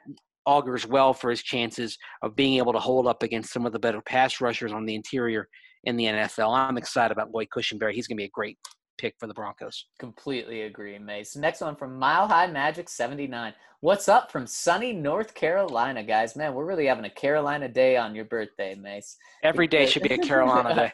augurs 0.46 0.86
well 0.86 1.14
for 1.14 1.30
his 1.30 1.42
chances 1.42 1.98
of 2.22 2.36
being 2.36 2.58
able 2.58 2.72
to 2.72 2.78
hold 2.78 3.06
up 3.06 3.22
against 3.22 3.52
some 3.52 3.66
of 3.66 3.72
the 3.72 3.78
better 3.78 4.02
pass 4.02 4.40
rushers 4.40 4.72
on 4.72 4.84
the 4.84 4.94
interior 4.94 5.48
in 5.84 5.96
the 5.96 6.04
NFL. 6.04 6.54
I'm 6.54 6.76
excited 6.76 7.12
about 7.12 7.32
Lloyd 7.32 7.48
Cushenberry. 7.54 7.94
He's 7.94 8.06
going 8.06 8.16
to 8.16 8.20
be 8.22 8.26
a 8.26 8.30
great 8.30 8.58
pick 9.00 9.14
for 9.18 9.26
the 9.26 9.34
Broncos. 9.34 9.86
Completely 9.98 10.62
agree, 10.62 10.98
Mace. 10.98 11.34
Next 11.34 11.62
one 11.62 11.74
from 11.74 11.98
Mile 11.98 12.28
High 12.28 12.46
Magic 12.48 12.88
79. 12.88 13.54
What's 13.80 14.10
up 14.10 14.30
from 14.30 14.46
sunny 14.46 14.92
North 14.92 15.34
Carolina, 15.34 16.04
guys? 16.04 16.36
Man, 16.36 16.52
we're 16.52 16.66
really 16.66 16.84
having 16.84 17.06
a 17.06 17.10
Carolina 17.10 17.66
day 17.66 17.96
on 17.96 18.14
your 18.14 18.26
birthday, 18.26 18.74
Mace. 18.74 19.16
Every 19.42 19.66
day 19.66 19.86
should 19.86 20.02
be 20.02 20.12
a 20.12 20.18
Carolina 20.18 20.92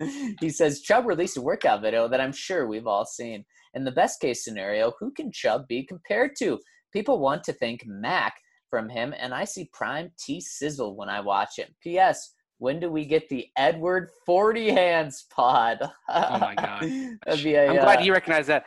day. 0.00 0.08
he 0.40 0.48
says 0.48 0.80
Chubb 0.80 1.06
released 1.06 1.36
a 1.36 1.42
workout 1.42 1.82
video 1.82 2.06
that 2.06 2.20
I'm 2.20 2.32
sure 2.32 2.68
we've 2.68 2.86
all 2.86 3.04
seen. 3.04 3.44
In 3.74 3.82
the 3.82 3.90
best 3.90 4.20
case 4.20 4.44
scenario, 4.44 4.92
who 5.00 5.10
can 5.10 5.32
Chubb 5.32 5.66
be 5.66 5.84
compared 5.84 6.36
to? 6.38 6.60
People 6.92 7.18
want 7.18 7.42
to 7.44 7.52
think 7.52 7.82
Mack 7.84 8.34
from 8.70 8.88
him, 8.88 9.12
and 9.18 9.34
I 9.34 9.42
see 9.42 9.68
prime 9.72 10.12
T 10.24 10.40
Sizzle 10.40 10.94
when 10.94 11.08
I 11.08 11.20
watch 11.20 11.58
it. 11.58 11.74
P.S. 11.82 12.34
When 12.58 12.80
do 12.80 12.90
we 12.90 13.04
get 13.04 13.28
the 13.28 13.48
Edward 13.56 14.10
Forty 14.26 14.70
Hands 14.70 15.24
pod? 15.30 15.78
Oh 16.08 16.38
my 16.38 16.54
god! 16.56 16.82
i 16.82 17.18
I'm 17.26 17.76
glad 17.76 17.98
uh, 18.00 18.02
you 18.02 18.12
recognize 18.12 18.48
that. 18.48 18.64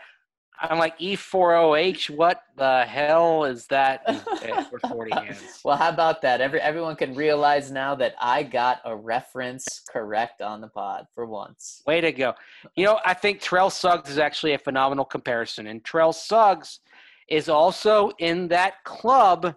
I'm 0.61 0.77
like 0.77 0.97
E40H. 0.99 2.11
What 2.11 2.43
the 2.55 2.85
hell 2.85 3.45
is 3.45 3.65
that? 3.67 4.03
Edward 4.43 4.81
Forty 4.87 5.11
Hands. 5.11 5.59
well, 5.65 5.75
how 5.75 5.89
about 5.89 6.21
that? 6.21 6.39
Every 6.39 6.61
everyone 6.61 6.95
can 6.95 7.15
realize 7.15 7.69
now 7.71 7.95
that 7.95 8.15
I 8.21 8.43
got 8.43 8.79
a 8.85 8.95
reference 8.95 9.81
correct 9.91 10.41
on 10.41 10.61
the 10.61 10.67
pod 10.67 11.07
for 11.13 11.25
once. 11.25 11.81
Way 11.85 11.99
to 11.99 12.11
go! 12.13 12.33
You 12.75 12.85
know, 12.85 12.99
I 13.05 13.13
think 13.13 13.41
Terrell 13.41 13.69
Suggs 13.69 14.09
is 14.09 14.19
actually 14.19 14.53
a 14.53 14.59
phenomenal 14.59 15.05
comparison, 15.05 15.67
and 15.67 15.83
Terrell 15.83 16.13
Suggs 16.13 16.79
is 17.27 17.49
also 17.49 18.11
in 18.19 18.47
that 18.49 18.83
club 18.83 19.55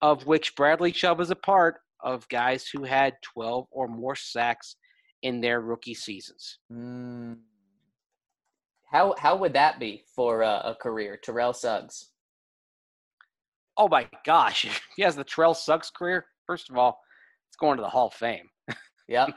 of 0.00 0.26
which 0.26 0.54
Bradley 0.56 0.92
Chubb 0.92 1.20
is 1.20 1.30
a 1.30 1.36
part 1.36 1.80
of 2.00 2.28
guys 2.28 2.68
who 2.68 2.84
had 2.84 3.14
12 3.22 3.66
or 3.70 3.88
more 3.88 4.16
sacks 4.16 4.76
in 5.22 5.40
their 5.40 5.60
rookie 5.60 5.94
seasons. 5.94 6.58
Mm. 6.72 7.38
How 8.90 9.14
how 9.18 9.36
would 9.36 9.52
that 9.52 9.78
be 9.78 10.02
for 10.14 10.42
a, 10.42 10.62
a, 10.64 10.76
career, 10.80 11.18
Terrell 11.22 11.52
Suggs? 11.52 12.10
Oh 13.76 13.88
my 13.88 14.08
gosh, 14.24 14.64
if 14.64 14.80
he 14.96 15.02
has 15.02 15.16
the 15.16 15.24
Terrell 15.24 15.54
Suggs 15.54 15.90
career, 15.90 16.26
first 16.46 16.70
of 16.70 16.76
all, 16.76 17.00
it's 17.48 17.56
going 17.56 17.76
to 17.76 17.82
the 17.82 17.88
Hall 17.88 18.08
of 18.08 18.14
Fame. 18.14 18.48
Yep, 19.10 19.30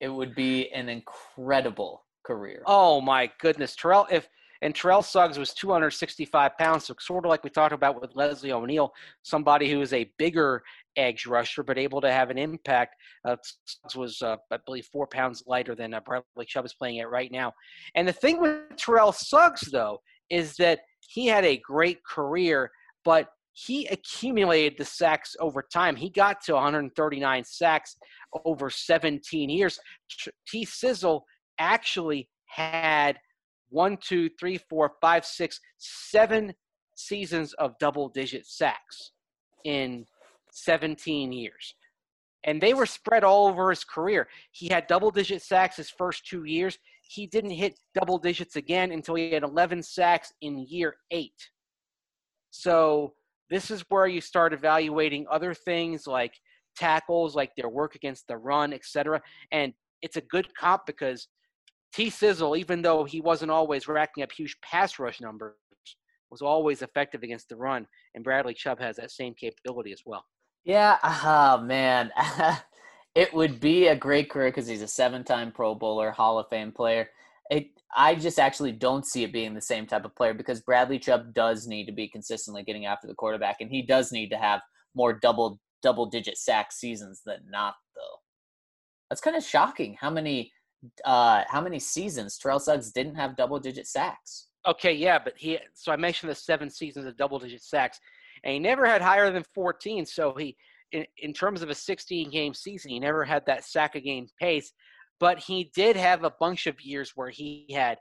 it 0.00 0.08
would 0.08 0.34
be 0.34 0.68
an 0.72 0.88
incredible 0.88 2.04
career. 2.24 2.64
Oh 2.66 3.00
my 3.00 3.30
goodness, 3.38 3.76
Terrell! 3.76 4.08
If 4.10 4.28
and 4.62 4.74
Terrell 4.74 5.02
Suggs 5.02 5.38
was 5.38 5.54
265 5.54 6.58
pounds, 6.58 6.84
so 6.84 6.94
sort 6.98 7.24
of 7.24 7.30
like 7.30 7.44
we 7.44 7.50
talked 7.50 7.72
about 7.72 8.00
with 8.00 8.14
Leslie 8.14 8.52
O'Neal, 8.52 8.92
somebody 9.22 9.70
who 9.70 9.80
is 9.80 9.92
a 9.92 10.10
bigger 10.18 10.62
edge 11.00 11.26
rusher, 11.26 11.62
but 11.62 11.78
able 11.78 12.00
to 12.00 12.12
have 12.12 12.30
an 12.30 12.38
impact. 12.38 12.96
Uh, 13.24 13.36
Suggs 13.64 13.96
was, 13.96 14.22
uh, 14.22 14.36
I 14.50 14.58
believe, 14.64 14.86
four 14.92 15.06
pounds 15.06 15.42
lighter 15.46 15.74
than 15.74 15.94
uh, 15.94 16.00
Bradley 16.00 16.46
Chubb 16.46 16.64
is 16.64 16.74
playing 16.74 17.00
at 17.00 17.10
right 17.10 17.32
now. 17.32 17.52
And 17.94 18.06
the 18.06 18.12
thing 18.12 18.40
with 18.40 18.76
Terrell 18.76 19.12
Suggs, 19.12 19.62
though, 19.72 20.00
is 20.30 20.54
that 20.56 20.80
he 21.08 21.26
had 21.26 21.44
a 21.44 21.56
great 21.58 21.98
career, 22.04 22.70
but 23.04 23.28
he 23.52 23.86
accumulated 23.86 24.78
the 24.78 24.84
sacks 24.84 25.34
over 25.40 25.62
time. 25.62 25.96
He 25.96 26.08
got 26.08 26.40
to 26.44 26.54
139 26.54 27.44
sacks 27.44 27.96
over 28.44 28.70
17 28.70 29.50
years. 29.50 29.78
T. 30.46 30.64
Sizzle 30.64 31.24
actually 31.58 32.28
had 32.46 33.18
one, 33.70 33.96
two, 34.00 34.30
three, 34.38 34.58
four, 34.68 34.92
five, 35.00 35.24
six, 35.24 35.60
seven 35.78 36.54
seasons 36.96 37.52
of 37.54 37.78
double 37.78 38.08
digit 38.08 38.46
sacks 38.46 39.12
in 39.64 40.04
17 40.64 41.32
years. 41.32 41.74
And 42.44 42.60
they 42.60 42.72
were 42.72 42.86
spread 42.86 43.22
all 43.22 43.48
over 43.48 43.70
his 43.70 43.84
career. 43.84 44.28
He 44.52 44.68
had 44.68 44.86
double 44.86 45.10
digit 45.10 45.42
sacks 45.42 45.76
his 45.76 45.90
first 45.90 46.26
two 46.26 46.44
years. 46.44 46.78
He 47.02 47.26
didn't 47.26 47.50
hit 47.50 47.78
double 47.94 48.18
digits 48.18 48.56
again 48.56 48.92
until 48.92 49.14
he 49.16 49.32
had 49.32 49.42
11 49.42 49.82
sacks 49.82 50.32
in 50.40 50.66
year 50.68 50.94
eight. 51.10 51.50
So 52.50 53.14
this 53.50 53.70
is 53.70 53.84
where 53.88 54.06
you 54.06 54.20
start 54.20 54.52
evaluating 54.52 55.26
other 55.30 55.52
things 55.52 56.06
like 56.06 56.32
tackles, 56.76 57.34
like 57.34 57.50
their 57.56 57.68
work 57.68 57.94
against 57.94 58.26
the 58.26 58.36
run, 58.36 58.72
etc. 58.72 59.20
And 59.52 59.74
it's 60.02 60.16
a 60.16 60.22
good 60.22 60.48
comp 60.56 60.86
because 60.86 61.28
T 61.92 62.08
Sizzle, 62.08 62.56
even 62.56 62.82
though 62.82 63.04
he 63.04 63.20
wasn't 63.20 63.50
always 63.50 63.88
racking 63.88 64.22
up 64.22 64.32
huge 64.32 64.56
pass 64.62 64.98
rush 64.98 65.20
numbers, 65.20 65.54
was 66.30 66.42
always 66.42 66.82
effective 66.82 67.22
against 67.22 67.48
the 67.48 67.56
run. 67.56 67.86
And 68.14 68.22
Bradley 68.22 68.54
Chubb 68.54 68.80
has 68.80 68.96
that 68.96 69.10
same 69.10 69.34
capability 69.34 69.92
as 69.92 70.02
well. 70.06 70.24
Yeah, 70.64 70.98
oh 71.02 71.62
man. 71.62 72.10
it 73.14 73.32
would 73.34 73.60
be 73.60 73.88
a 73.88 73.96
great 73.96 74.30
career 74.30 74.48
because 74.48 74.66
he's 74.66 74.82
a 74.82 74.88
seven 74.88 75.24
time 75.24 75.52
Pro 75.52 75.74
Bowler, 75.74 76.10
Hall 76.10 76.38
of 76.38 76.48
Fame 76.48 76.72
player. 76.72 77.08
It, 77.50 77.68
I 77.96 78.14
just 78.14 78.38
actually 78.38 78.72
don't 78.72 79.06
see 79.06 79.24
it 79.24 79.32
being 79.32 79.54
the 79.54 79.60
same 79.60 79.86
type 79.86 80.04
of 80.04 80.14
player 80.14 80.34
because 80.34 80.60
Bradley 80.60 80.98
Chubb 80.98 81.34
does 81.34 81.66
need 81.66 81.86
to 81.86 81.92
be 81.92 82.08
consistently 82.08 82.62
getting 82.62 82.86
after 82.86 83.08
the 83.08 83.14
quarterback, 83.14 83.56
and 83.60 83.70
he 83.70 83.82
does 83.82 84.12
need 84.12 84.28
to 84.30 84.36
have 84.36 84.60
more 84.94 85.12
double 85.12 85.58
double 85.82 86.06
digit 86.06 86.36
sack 86.38 86.72
seasons 86.72 87.22
than 87.24 87.40
not, 87.50 87.74
though. 87.94 88.20
That's 89.08 89.20
kind 89.20 89.36
of 89.36 89.42
shocking 89.42 89.96
how 90.00 90.10
many 90.10 90.52
uh, 91.04 91.42
how 91.48 91.60
many 91.60 91.78
seasons 91.78 92.38
Terrell 92.38 92.60
Suggs 92.60 92.92
didn't 92.92 93.16
have 93.16 93.36
double 93.36 93.58
digit 93.58 93.86
sacks. 93.86 94.46
Okay, 94.68 94.92
yeah, 94.92 95.18
but 95.18 95.34
he 95.36 95.58
so 95.74 95.90
I 95.90 95.96
mentioned 95.96 96.30
the 96.30 96.34
seven 96.34 96.70
seasons 96.70 97.06
of 97.06 97.16
double 97.16 97.38
digit 97.38 97.62
sacks, 97.62 97.98
and 98.44 98.54
he 98.54 98.58
never 98.58 98.86
had 98.86 99.02
higher 99.02 99.30
than 99.30 99.44
14. 99.54 100.06
So 100.06 100.34
he, 100.34 100.56
in, 100.92 101.04
in 101.18 101.32
terms 101.32 101.62
of 101.62 101.70
a 101.70 101.74
16 101.74 102.30
game 102.30 102.54
season, 102.54 102.90
he 102.90 103.00
never 103.00 103.24
had 103.24 103.44
that 103.46 103.64
sack 103.64 103.94
a 103.94 104.00
game 104.00 104.26
pace. 104.40 104.72
But 105.18 105.38
he 105.38 105.70
did 105.74 105.96
have 105.96 106.24
a 106.24 106.32
bunch 106.40 106.66
of 106.66 106.80
years 106.80 107.12
where 107.14 107.30
he 107.30 107.66
had 107.74 107.98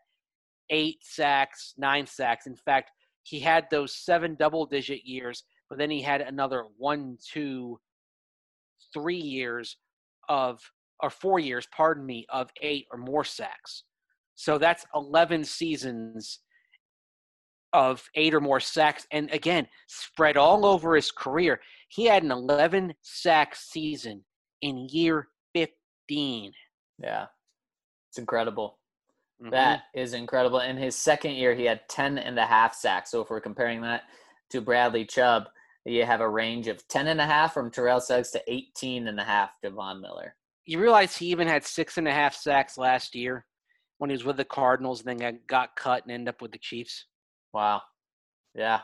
eight 0.70 1.00
sacks, 1.02 1.74
nine 1.78 2.08
sacks. 2.08 2.48
In 2.48 2.56
fact, 2.56 2.92
he 3.24 3.40
had 3.40 3.66
those 3.70 3.96
seven 3.96 4.36
double 4.36 4.66
digit 4.66 5.06
years, 5.06 5.44
but 5.70 5.78
then 5.78 5.90
he 5.90 6.02
had 6.02 6.22
another 6.22 6.66
one, 6.78 7.18
two, 7.32 7.80
three 8.94 9.18
years 9.18 9.78
of 10.30 10.62
or 11.02 11.10
four 11.10 11.40
years, 11.40 11.68
pardon 11.76 12.06
me, 12.06 12.26
of 12.30 12.50
eight 12.62 12.86
or 12.92 12.98
more 12.98 13.24
sacks. 13.24 13.84
So 14.36 14.58
that's 14.58 14.86
11 14.96 15.44
seasons 15.46 16.40
of 17.74 18.04
eight 18.16 18.34
or 18.34 18.42
more 18.42 18.60
sacks. 18.60 19.06
And 19.12 19.30
again, 19.32 19.68
spread 19.88 20.38
all 20.38 20.66
over 20.66 20.96
his 20.96 21.12
career. 21.12 21.60
He 21.90 22.06
had 22.06 22.24
an 22.24 22.32
11 22.32 22.94
sack 23.02 23.56
season 23.56 24.24
in 24.62 24.88
year 24.90 25.28
15. 25.56 26.52
Yeah, 27.02 27.26
it's 28.10 28.18
incredible. 28.18 28.80
Mm-hmm. 29.42 29.52
That 29.52 29.84
is 29.96 30.14
incredible. 30.14 30.60
In 30.60 30.78
his 30.78 30.96
second 30.96 31.32
year, 31.32 31.56
he 31.56 31.66
had 31.66 31.88
10 31.90 32.18
and 32.18 32.38
a 32.38 32.46
half 32.46 32.76
sacks. 32.76 33.12
So 33.12 33.22
if 33.22 33.30
we're 33.30 33.40
comparing 33.40 33.82
that 33.82 34.04
to 34.52 34.62
Bradley 34.62 35.06
Chubb, 35.06 35.50
you 35.86 36.06
have 36.06 36.22
a 36.22 36.30
range 36.30 36.68
of 36.68 36.86
10 36.90 37.08
and 37.08 37.22
a 37.22 37.26
half 37.26 37.54
from 37.54 37.72
Terrell 37.72 38.02
Suggs 38.02 38.32
to 38.32 38.42
18 38.48 39.08
and 39.08 39.20
a 39.20 39.24
half 39.24 39.52
to 39.64 39.72
Von 39.72 40.02
Miller 40.02 40.36
you 40.70 40.80
realize 40.80 41.18
he 41.18 41.26
even 41.26 41.48
had 41.48 41.66
six 41.66 41.98
and 41.98 42.08
a 42.08 42.14
half 42.14 42.36
sacks 42.36 42.78
last 42.78 43.16
year 43.16 43.44
when 43.98 44.12
he 44.12 44.14
was 44.14 44.24
with 44.24 44.38
the 44.38 44.46
Cardinals, 44.46 45.04
and 45.04 45.20
then 45.20 45.40
got 45.48 45.76
cut 45.76 46.04
and 46.04 46.12
ended 46.12 46.30
up 46.30 46.44
with 46.44 46.52
the 46.52 46.60
Chiefs. 46.60 47.08
Wow. 47.54 47.82
Yeah. 48.56 48.82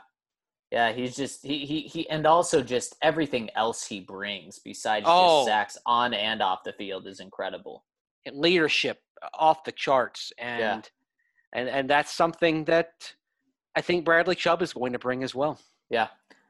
Yeah, 0.72 0.92
he's 0.92 1.16
just 1.16 1.46
he 1.46 1.60
he 1.60 1.82
he 1.82 2.10
and 2.10 2.26
also 2.26 2.62
just 2.62 2.96
everything 3.02 3.50
else 3.56 3.86
he 3.86 4.00
brings 4.00 4.60
besides 4.60 5.06
oh. 5.08 5.40
just 5.40 5.48
sacks 5.48 5.78
on 5.86 6.14
and 6.14 6.42
off 6.42 6.64
the 6.66 6.74
field 6.74 7.08
is 7.08 7.20
incredible. 7.20 7.86
And 8.26 8.38
leadership 8.38 9.00
uh, 9.22 9.28
off 9.34 9.64
the 9.64 9.72
charts 9.72 10.34
and 10.38 10.60
yeah. 10.60 10.82
and 11.54 11.70
and 11.70 11.90
that's 11.90 12.14
something 12.14 12.66
that 12.66 13.14
I 13.76 13.82
think 13.82 14.06
Bradley 14.06 14.36
Chubb 14.36 14.62
is 14.62 14.74
going 14.74 14.94
to 14.94 15.00
bring 15.00 15.24
as 15.24 15.36
well. 15.36 15.60
Yeah. 15.90 16.08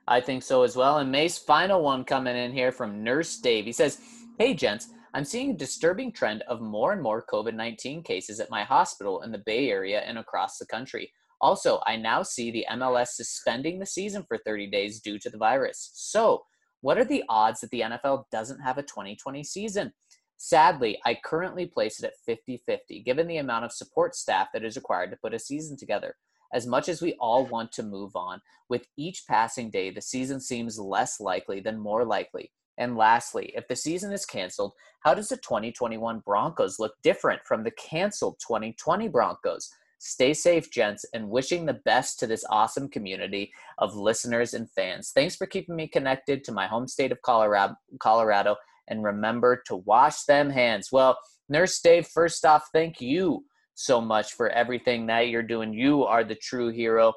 I 0.08 0.22
think 0.22 0.44
so 0.44 0.64
as 0.64 0.76
well. 0.76 1.00
And 1.00 1.12
Mace 1.12 1.38
final 1.38 1.82
one 1.82 2.04
coming 2.04 2.36
in 2.36 2.52
here 2.52 2.72
from 2.72 3.04
Nurse 3.04 3.38
Dave. 3.38 3.66
He 3.66 3.72
says, 3.72 4.00
"Hey 4.40 4.54
gents, 4.54 4.90
I'm 5.16 5.24
seeing 5.24 5.52
a 5.52 5.58
disturbing 5.58 6.12
trend 6.12 6.42
of 6.44 6.60
more 6.60 6.92
and 6.92 7.02
more 7.02 7.26
COVID 7.32 7.54
19 7.56 8.04
cases 8.04 8.42
at 8.42 8.50
my 8.50 8.64
hospital 8.64 9.22
in 9.22 9.32
the 9.32 9.38
Bay 9.38 9.70
Area 9.70 10.02
and 10.02 10.18
across 10.18 10.58
the 10.58 10.66
country. 10.66 11.14
Also, 11.42 11.82
I 11.86 11.96
now 11.96 12.24
see 12.24 12.52
the 12.52 12.66
MLS 12.72 13.10
suspending 13.10 13.80
the 13.80 13.86
season 13.86 14.24
for 14.28 14.40
30 14.46 14.68
days 14.68 15.02
due 15.02 15.20
to 15.20 15.30
the 15.30 15.38
virus. 15.38 15.92
So, 15.94 16.44
what 16.82 16.98
are 16.98 17.06
the 17.06 17.24
odds 17.30 17.62
that 17.62 17.72
the 17.72 17.82
NFL 17.82 18.26
doesn't 18.32 18.60
have 18.60 18.78
a 18.78 18.84
2020 18.84 19.44
season? 19.44 19.92
Sadly, 20.38 21.00
I 21.06 21.18
currently 21.24 21.66
place 21.66 22.00
it 22.00 22.06
at 22.06 22.18
50 22.26 22.62
50, 22.66 23.02
given 23.04 23.28
the 23.28 23.38
amount 23.38 23.66
of 23.66 23.72
support 23.72 24.16
staff 24.16 24.50
that 24.54 24.64
is 24.64 24.76
required 24.76 25.12
to 25.12 25.18
put 25.18 25.34
a 25.34 25.40
season 25.40 25.78
together. 25.78 26.16
As 26.54 26.68
much 26.68 26.88
as 26.88 27.02
we 27.02 27.16
all 27.20 27.46
want 27.46 27.72
to 27.74 27.84
move 27.84 28.16
on, 28.16 28.42
with 28.70 28.88
each 28.98 29.24
passing 29.28 29.70
day, 29.72 29.90
the 29.90 30.02
season 30.02 30.40
seems 30.40 30.80
less 30.80 31.20
likely 31.20 31.60
than 31.60 31.80
more 31.80 32.06
likely. 32.06 32.52
And 32.78 32.98
lastly, 32.98 33.54
if 33.56 33.68
the 33.68 33.76
season 33.76 34.12
is 34.12 34.26
canceled, 34.26 34.74
how 35.02 35.14
does 35.14 35.30
the 35.30 35.38
2021 35.38 36.20
Broncos 36.20 36.78
look 36.78 36.94
different 37.04 37.42
from 37.46 37.64
the 37.64 37.72
canceled 37.72 38.38
2020 38.46 39.08
Broncos? 39.08 39.70
Stay 40.06 40.36
safe, 40.36 40.70
gents, 40.70 41.04
and 41.16 41.32
wishing 41.32 41.66
the 41.66 41.74
best 41.74 42.20
to 42.20 42.28
this 42.28 42.46
awesome 42.52 42.88
community 42.88 43.52
of 43.80 43.96
listeners 43.96 44.54
and 44.54 44.70
fans. 44.70 45.12
Thanks 45.16 45.36
for 45.36 45.48
keeping 45.48 45.76
me 45.76 45.88
connected 45.88 46.44
to 46.44 46.52
my 46.52 46.68
home 46.68 46.88
state 46.88 47.12
of 47.12 47.20
Colorado, 47.24 47.74
Colorado 48.00 48.56
and 48.88 49.04
remember 49.04 49.64
to 49.66 49.78
wash 49.78 50.26
them 50.26 50.52
hands. 50.52 50.92
Well, 50.92 51.18
Nurse 51.50 51.80
Dave, 51.80 52.06
first 52.06 52.46
off, 52.46 52.70
thank 52.72 53.02
you 53.02 53.46
so 53.74 54.00
much 54.00 54.34
for 54.34 54.48
everything 54.50 55.08
that 55.08 55.30
you're 55.30 55.42
doing. 55.42 55.74
You 55.74 56.04
are 56.04 56.24
the 56.24 56.36
true 56.36 56.70
hero, 56.70 57.14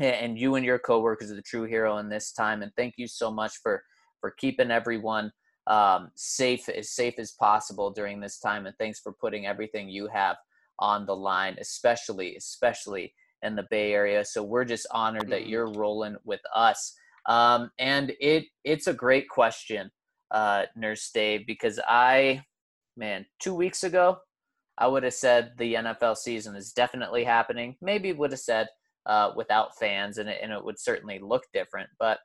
and 0.00 0.36
you 0.36 0.56
and 0.56 0.66
your 0.66 0.80
coworkers 0.80 1.30
are 1.30 1.36
the 1.36 1.42
true 1.42 1.64
hero 1.64 1.98
in 1.98 2.08
this 2.08 2.32
time. 2.32 2.62
And 2.62 2.72
thank 2.76 2.94
you 2.96 3.06
so 3.06 3.30
much 3.30 3.52
for 3.62 3.84
for 4.20 4.32
keeping 4.32 4.72
everyone 4.72 5.30
um, 5.68 6.10
safe 6.16 6.68
as 6.68 6.90
safe 6.90 7.14
as 7.18 7.30
possible 7.38 7.92
during 7.92 8.18
this 8.18 8.40
time. 8.40 8.66
And 8.66 8.74
thanks 8.78 8.98
for 8.98 9.12
putting 9.12 9.46
everything 9.46 9.88
you 9.88 10.08
have 10.08 10.36
on 10.80 11.06
the 11.06 11.14
line, 11.16 11.56
especially 11.60 12.36
especially 12.36 13.14
in 13.42 13.54
the 13.56 13.66
Bay 13.70 13.92
Area. 13.92 14.24
So 14.24 14.42
we're 14.42 14.64
just 14.64 14.86
honored 14.90 15.28
that 15.30 15.42
Mhm. 15.42 15.48
you're 15.48 15.72
rolling 15.72 16.16
with 16.24 16.40
us. 16.54 16.94
Um, 17.26 17.70
and 17.78 18.14
it 18.20 18.46
it's 18.64 18.86
a 18.86 18.94
great 18.94 19.28
question, 19.28 19.90
uh, 20.30 20.66
Nurse 20.74 21.10
Dave, 21.10 21.46
because 21.46 21.78
I, 21.86 22.44
man, 22.96 23.26
two 23.38 23.54
weeks 23.54 23.84
ago, 23.84 24.20
I 24.78 24.86
would 24.86 25.02
have 25.02 25.14
said 25.14 25.52
the 25.58 25.74
NFL 25.74 26.16
season 26.16 26.56
is 26.56 26.72
definitely 26.72 27.24
happening. 27.24 27.76
Maybe 27.82 28.12
would 28.12 28.32
have 28.32 28.40
said 28.40 28.68
uh, 29.06 29.32
without 29.36 29.76
fans, 29.78 30.18
and 30.18 30.28
it, 30.28 30.40
and 30.42 30.52
it 30.52 30.64
would 30.64 30.78
certainly 30.78 31.18
look 31.18 31.44
different. 31.52 31.88
But 31.98 32.18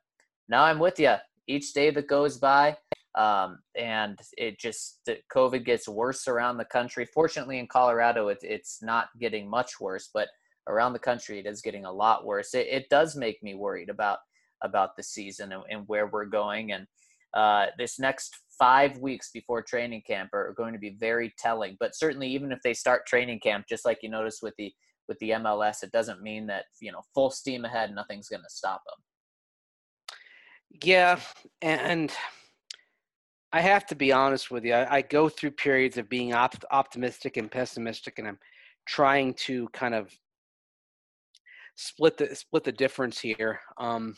now 0.48 0.64
I'm 0.64 0.78
with 0.78 0.98
you. 0.98 1.14
Each 1.46 1.72
day 1.72 1.90
that 1.90 2.06
goes 2.06 2.38
by, 2.38 2.76
um, 3.16 3.58
and 3.74 4.18
it 4.36 4.58
just 4.58 5.08
COVID 5.34 5.64
gets 5.64 5.88
worse 5.88 6.28
around 6.28 6.58
the 6.58 6.66
country. 6.66 7.06
Fortunately, 7.06 7.58
in 7.58 7.66
Colorado, 7.66 8.28
it, 8.28 8.38
it's 8.42 8.82
not 8.82 9.08
getting 9.18 9.48
much 9.48 9.80
worse, 9.80 10.10
but 10.12 10.28
around 10.68 10.92
the 10.92 10.98
country, 10.98 11.38
it 11.38 11.46
is 11.46 11.62
getting 11.62 11.86
a 11.86 11.92
lot 11.92 12.26
worse. 12.26 12.54
It, 12.54 12.66
it 12.68 12.88
does 12.90 13.16
make 13.16 13.42
me 13.42 13.54
worried 13.54 13.88
about 13.88 14.18
about 14.62 14.96
the 14.96 15.02
season 15.02 15.52
and, 15.52 15.62
and 15.70 15.84
where 15.86 16.06
we're 16.06 16.26
going. 16.26 16.72
And 16.72 16.86
uh, 17.34 17.66
this 17.78 17.98
next 17.98 18.36
five 18.58 18.98
weeks 18.98 19.30
before 19.32 19.62
training 19.62 20.02
camp 20.06 20.30
are 20.32 20.54
going 20.56 20.72
to 20.72 20.78
be 20.78 20.96
very 20.98 21.34
telling. 21.38 21.76
But 21.80 21.94
certainly, 21.94 22.28
even 22.28 22.52
if 22.52 22.60
they 22.62 22.74
start 22.74 23.06
training 23.06 23.40
camp, 23.40 23.66
just 23.68 23.84
like 23.84 23.98
you 24.02 24.10
noticed 24.10 24.42
with 24.42 24.54
the 24.58 24.72
with 25.08 25.18
the 25.20 25.30
MLS, 25.30 25.82
it 25.82 25.92
doesn't 25.92 26.22
mean 26.22 26.46
that 26.48 26.64
you 26.80 26.92
know 26.92 27.02
full 27.14 27.30
steam 27.30 27.64
ahead, 27.64 27.94
nothing's 27.94 28.28
going 28.28 28.42
to 28.42 28.50
stop 28.50 28.82
them. 28.86 29.02
Yeah, 30.82 31.20
and 31.62 32.12
I 33.56 33.60
have 33.60 33.86
to 33.86 33.94
be 33.94 34.12
honest 34.12 34.50
with 34.50 34.66
you. 34.66 34.74
I, 34.74 34.96
I 34.96 35.00
go 35.00 35.30
through 35.30 35.52
periods 35.52 35.96
of 35.96 36.10
being 36.10 36.34
op- 36.34 36.62
optimistic 36.70 37.38
and 37.38 37.50
pessimistic, 37.50 38.18
and 38.18 38.28
I'm 38.28 38.38
trying 38.86 39.32
to 39.46 39.66
kind 39.68 39.94
of 39.94 40.12
split 41.74 42.18
the 42.18 42.36
split 42.36 42.64
the 42.64 42.72
difference 42.72 43.18
here. 43.18 43.60
Um, 43.78 44.14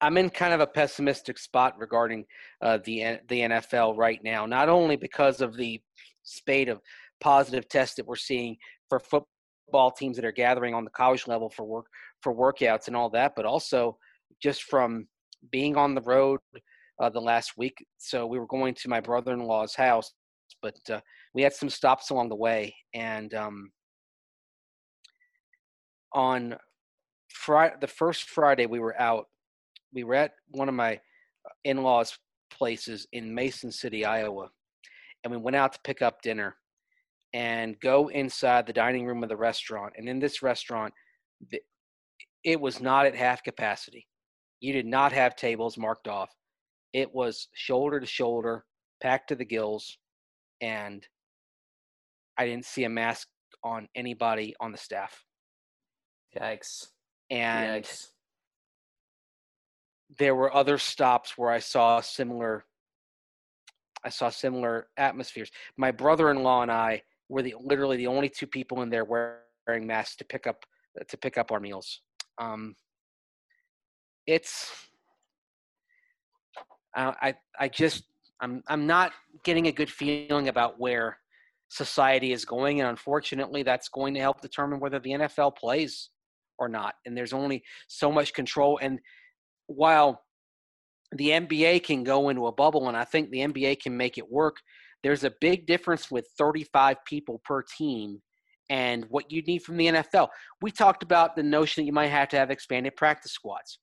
I'm 0.00 0.16
in 0.16 0.30
kind 0.30 0.54
of 0.54 0.60
a 0.60 0.66
pessimistic 0.66 1.36
spot 1.36 1.74
regarding 1.78 2.24
uh, 2.62 2.78
the 2.86 3.18
the 3.28 3.40
NFL 3.40 3.98
right 3.98 4.24
now. 4.24 4.46
Not 4.46 4.70
only 4.70 4.96
because 4.96 5.42
of 5.42 5.54
the 5.54 5.82
spate 6.22 6.70
of 6.70 6.80
positive 7.20 7.68
tests 7.68 7.96
that 7.96 8.06
we're 8.06 8.16
seeing 8.16 8.56
for 8.88 8.98
football 8.98 9.90
teams 9.90 10.16
that 10.16 10.24
are 10.24 10.32
gathering 10.32 10.72
on 10.72 10.84
the 10.84 10.90
college 10.90 11.28
level 11.28 11.50
for 11.50 11.66
work 11.66 11.84
for 12.22 12.34
workouts 12.34 12.86
and 12.86 12.96
all 12.96 13.10
that, 13.10 13.34
but 13.36 13.44
also 13.44 13.98
just 14.42 14.62
from 14.62 15.06
being 15.50 15.76
on 15.76 15.94
the 15.94 16.00
road 16.00 16.40
uh, 17.00 17.10
the 17.10 17.20
last 17.20 17.52
week. 17.56 17.84
So 17.98 18.26
we 18.26 18.38
were 18.38 18.46
going 18.46 18.74
to 18.74 18.88
my 18.88 19.00
brother-in-law's 19.00 19.74
house, 19.74 20.12
but 20.62 20.78
uh, 20.90 21.00
we 21.34 21.42
had 21.42 21.52
some 21.52 21.70
stops 21.70 22.10
along 22.10 22.28
the 22.28 22.36
way, 22.36 22.74
and 22.94 23.34
um, 23.34 23.70
on 26.12 26.56
Friday, 27.28 27.74
the 27.80 27.86
first 27.86 28.24
Friday 28.30 28.66
we 28.66 28.78
were 28.78 29.00
out, 29.00 29.26
we 29.92 30.04
were 30.04 30.14
at 30.14 30.32
one 30.50 30.68
of 30.68 30.74
my 30.74 30.98
in-laws' 31.64 32.18
places 32.50 33.06
in 33.12 33.34
Mason 33.34 33.70
City, 33.70 34.04
Iowa, 34.04 34.48
and 35.22 35.32
we 35.32 35.38
went 35.38 35.56
out 35.56 35.72
to 35.72 35.80
pick 35.84 36.02
up 36.02 36.22
dinner 36.22 36.56
and 37.34 37.78
go 37.80 38.08
inside 38.08 38.66
the 38.66 38.72
dining 38.72 39.06
room 39.06 39.22
of 39.22 39.28
the 39.28 39.36
restaurant. 39.36 39.92
And 39.96 40.08
in 40.08 40.18
this 40.18 40.42
restaurant, 40.42 40.94
it 42.42 42.60
was 42.60 42.80
not 42.80 43.04
at 43.06 43.14
half 43.14 43.42
capacity. 43.42 44.06
You 44.60 44.72
did 44.72 44.86
not 44.86 45.12
have 45.12 45.36
tables 45.36 45.76
marked 45.76 46.08
off. 46.08 46.30
It 46.92 47.14
was 47.14 47.48
shoulder 47.54 48.00
to 48.00 48.06
shoulder, 48.06 48.64
packed 49.02 49.28
to 49.28 49.36
the 49.36 49.44
gills, 49.44 49.98
and 50.60 51.06
I 52.36 52.46
didn't 52.46 52.64
see 52.64 52.84
a 52.84 52.88
mask 52.88 53.28
on 53.62 53.88
anybody 53.94 54.54
on 54.60 54.72
the 54.72 54.78
staff. 54.78 55.24
Yikes! 56.36 56.88
And 57.30 57.84
Yikes! 57.84 58.08
there 60.18 60.34
were 60.34 60.54
other 60.54 60.78
stops 60.78 61.36
where 61.36 61.50
I 61.50 61.58
saw 61.58 62.00
similar 62.00 62.64
I 64.04 64.10
saw 64.10 64.30
similar 64.30 64.86
atmospheres. 64.96 65.50
My 65.76 65.90
brother-in-law 65.90 66.62
and 66.62 66.70
I 66.70 67.02
were 67.28 67.42
the 67.42 67.56
literally 67.60 67.96
the 67.96 68.06
only 68.06 68.28
two 68.28 68.46
people 68.46 68.82
in 68.82 68.90
there 68.90 69.04
wearing 69.04 69.86
masks 69.86 70.16
to 70.16 70.24
pick 70.24 70.46
up 70.46 70.64
to 71.06 71.16
pick 71.16 71.36
up 71.36 71.50
our 71.52 71.60
meals. 71.60 72.00
Um, 72.38 72.74
it's 74.26 74.87
I 76.94 77.14
I 77.20 77.34
I 77.58 77.68
just 77.68 78.04
I'm 78.40 78.62
I'm 78.68 78.86
not 78.86 79.12
getting 79.44 79.66
a 79.66 79.72
good 79.72 79.90
feeling 79.90 80.48
about 80.48 80.78
where 80.78 81.18
society 81.68 82.32
is 82.32 82.44
going, 82.44 82.80
and 82.80 82.88
unfortunately, 82.88 83.62
that's 83.62 83.88
going 83.88 84.14
to 84.14 84.20
help 84.20 84.40
determine 84.40 84.80
whether 84.80 84.98
the 84.98 85.10
NFL 85.10 85.56
plays 85.56 86.10
or 86.58 86.68
not. 86.68 86.94
And 87.06 87.16
there's 87.16 87.32
only 87.32 87.62
so 87.86 88.10
much 88.10 88.32
control. 88.32 88.78
And 88.82 88.98
while 89.66 90.22
the 91.12 91.28
NBA 91.28 91.84
can 91.84 92.04
go 92.04 92.28
into 92.28 92.46
a 92.46 92.52
bubble, 92.52 92.88
and 92.88 92.96
I 92.96 93.04
think 93.04 93.30
the 93.30 93.40
NBA 93.40 93.80
can 93.80 93.96
make 93.96 94.18
it 94.18 94.30
work, 94.30 94.56
there's 95.02 95.24
a 95.24 95.32
big 95.40 95.66
difference 95.66 96.10
with 96.10 96.26
35 96.36 96.96
people 97.04 97.40
per 97.44 97.62
team 97.62 98.20
and 98.70 99.06
what 99.08 99.30
you 99.30 99.42
need 99.42 99.60
from 99.60 99.76
the 99.76 99.86
NFL. 99.86 100.28
We 100.60 100.70
talked 100.70 101.02
about 101.02 101.36
the 101.36 101.42
notion 101.42 101.82
that 101.82 101.86
you 101.86 101.92
might 101.92 102.08
have 102.08 102.28
to 102.30 102.36
have 102.36 102.50
expanded 102.50 102.96
practice 102.96 103.32
squads. 103.32 103.78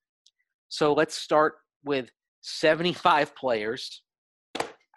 So 0.69 0.93
let's 0.93 1.15
start 1.15 1.55
with 1.83 2.09
75 2.45 3.35
players. 3.35 4.03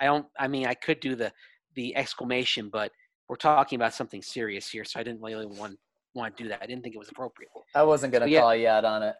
I 0.00 0.04
don't 0.04 0.26
I 0.38 0.48
mean 0.48 0.66
I 0.66 0.74
could 0.74 1.00
do 1.00 1.14
the 1.14 1.32
the 1.74 1.96
exclamation, 1.96 2.68
but 2.68 2.92
we're 3.28 3.36
talking 3.36 3.76
about 3.76 3.94
something 3.94 4.22
serious 4.22 4.68
here, 4.68 4.84
so 4.84 5.00
I 5.00 5.02
didn't 5.02 5.22
really 5.22 5.46
want 5.46 5.78
want 6.14 6.36
to 6.36 6.42
do 6.42 6.48
that. 6.50 6.62
I 6.62 6.66
didn't 6.66 6.82
think 6.82 6.94
it 6.94 6.98
was 6.98 7.08
appropriate. 7.08 7.50
I 7.74 7.82
wasn't 7.82 8.12
going 8.12 8.24
to 8.24 8.30
yeah. 8.30 8.40
call 8.40 8.54
you 8.54 8.68
out 8.68 8.84
on 8.84 9.02
it. 9.02 9.14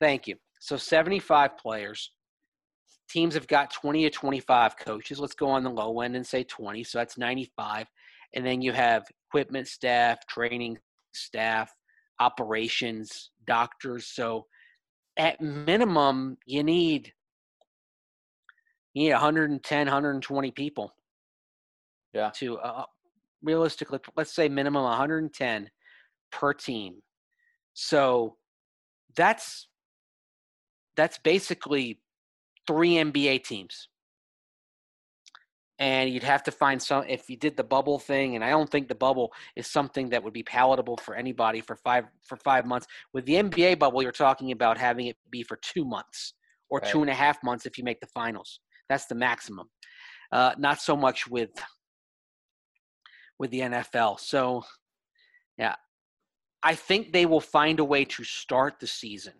Thank 0.00 0.28
you. 0.28 0.36
So 0.60 0.76
75 0.76 1.58
players. 1.58 2.12
Teams 3.08 3.34
have 3.34 3.46
got 3.46 3.72
20 3.72 4.04
to 4.04 4.10
25 4.10 4.78
coaches. 4.78 5.18
Let's 5.18 5.34
go 5.34 5.48
on 5.48 5.62
the 5.62 5.70
low 5.70 6.00
end 6.00 6.16
and 6.16 6.26
say 6.26 6.42
20. 6.42 6.84
So 6.84 6.98
that's 6.98 7.18
95. 7.18 7.86
And 8.34 8.44
then 8.44 8.62
you 8.62 8.72
have 8.72 9.04
equipment 9.28 9.68
staff, 9.68 10.26
training 10.26 10.78
staff, 11.12 11.72
operations, 12.18 13.30
doctors. 13.46 14.06
So 14.06 14.46
at 15.16 15.40
minimum, 15.40 16.38
you 16.46 16.62
need 16.62 17.12
you 18.94 19.04
need 19.04 19.12
110, 19.12 19.86
120 19.86 20.50
people. 20.52 20.94
Yeah. 22.12 22.30
To 22.36 22.58
uh, 22.58 22.84
realistically, 23.42 23.98
let's 24.16 24.34
say 24.34 24.48
minimum 24.48 24.84
110 24.84 25.70
per 26.30 26.54
team. 26.54 27.02
So 27.74 28.36
that's 29.16 29.68
that's 30.96 31.18
basically 31.18 32.00
three 32.66 32.94
NBA 32.94 33.42
teams. 33.44 33.88
And 35.80 36.08
you'd 36.08 36.22
have 36.22 36.44
to 36.44 36.52
find 36.52 36.80
some 36.80 37.04
if 37.08 37.28
you 37.28 37.36
did 37.36 37.56
the 37.56 37.64
bubble 37.64 37.98
thing, 37.98 38.36
and 38.36 38.44
I 38.44 38.50
don't 38.50 38.70
think 38.70 38.86
the 38.86 38.94
bubble 38.94 39.32
is 39.56 39.66
something 39.66 40.08
that 40.10 40.22
would 40.22 40.32
be 40.32 40.44
palatable 40.44 40.98
for 40.98 41.16
anybody 41.16 41.60
for 41.60 41.74
five 41.74 42.04
for 42.22 42.36
five 42.36 42.64
months. 42.64 42.86
With 43.12 43.26
the 43.26 43.34
NBA 43.34 43.80
bubble, 43.80 44.00
you're 44.00 44.12
talking 44.12 44.52
about 44.52 44.78
having 44.78 45.08
it 45.08 45.16
be 45.30 45.42
for 45.42 45.56
two 45.56 45.84
months 45.84 46.34
or 46.70 46.78
Right. 46.78 46.90
two 46.90 47.00
and 47.00 47.10
a 47.10 47.14
half 47.14 47.42
months 47.42 47.66
if 47.66 47.76
you 47.76 47.82
make 47.82 48.00
the 48.00 48.06
finals. 48.06 48.60
That's 48.88 49.06
the 49.06 49.14
maximum. 49.14 49.68
Uh, 50.32 50.52
not 50.58 50.80
so 50.80 50.96
much 50.96 51.28
with 51.28 51.50
with 53.38 53.50
the 53.50 53.60
NFL. 53.60 54.20
So, 54.20 54.64
yeah, 55.58 55.74
I 56.62 56.74
think 56.74 57.12
they 57.12 57.26
will 57.26 57.40
find 57.40 57.80
a 57.80 57.84
way 57.84 58.04
to 58.04 58.24
start 58.24 58.80
the 58.80 58.86
season. 58.86 59.34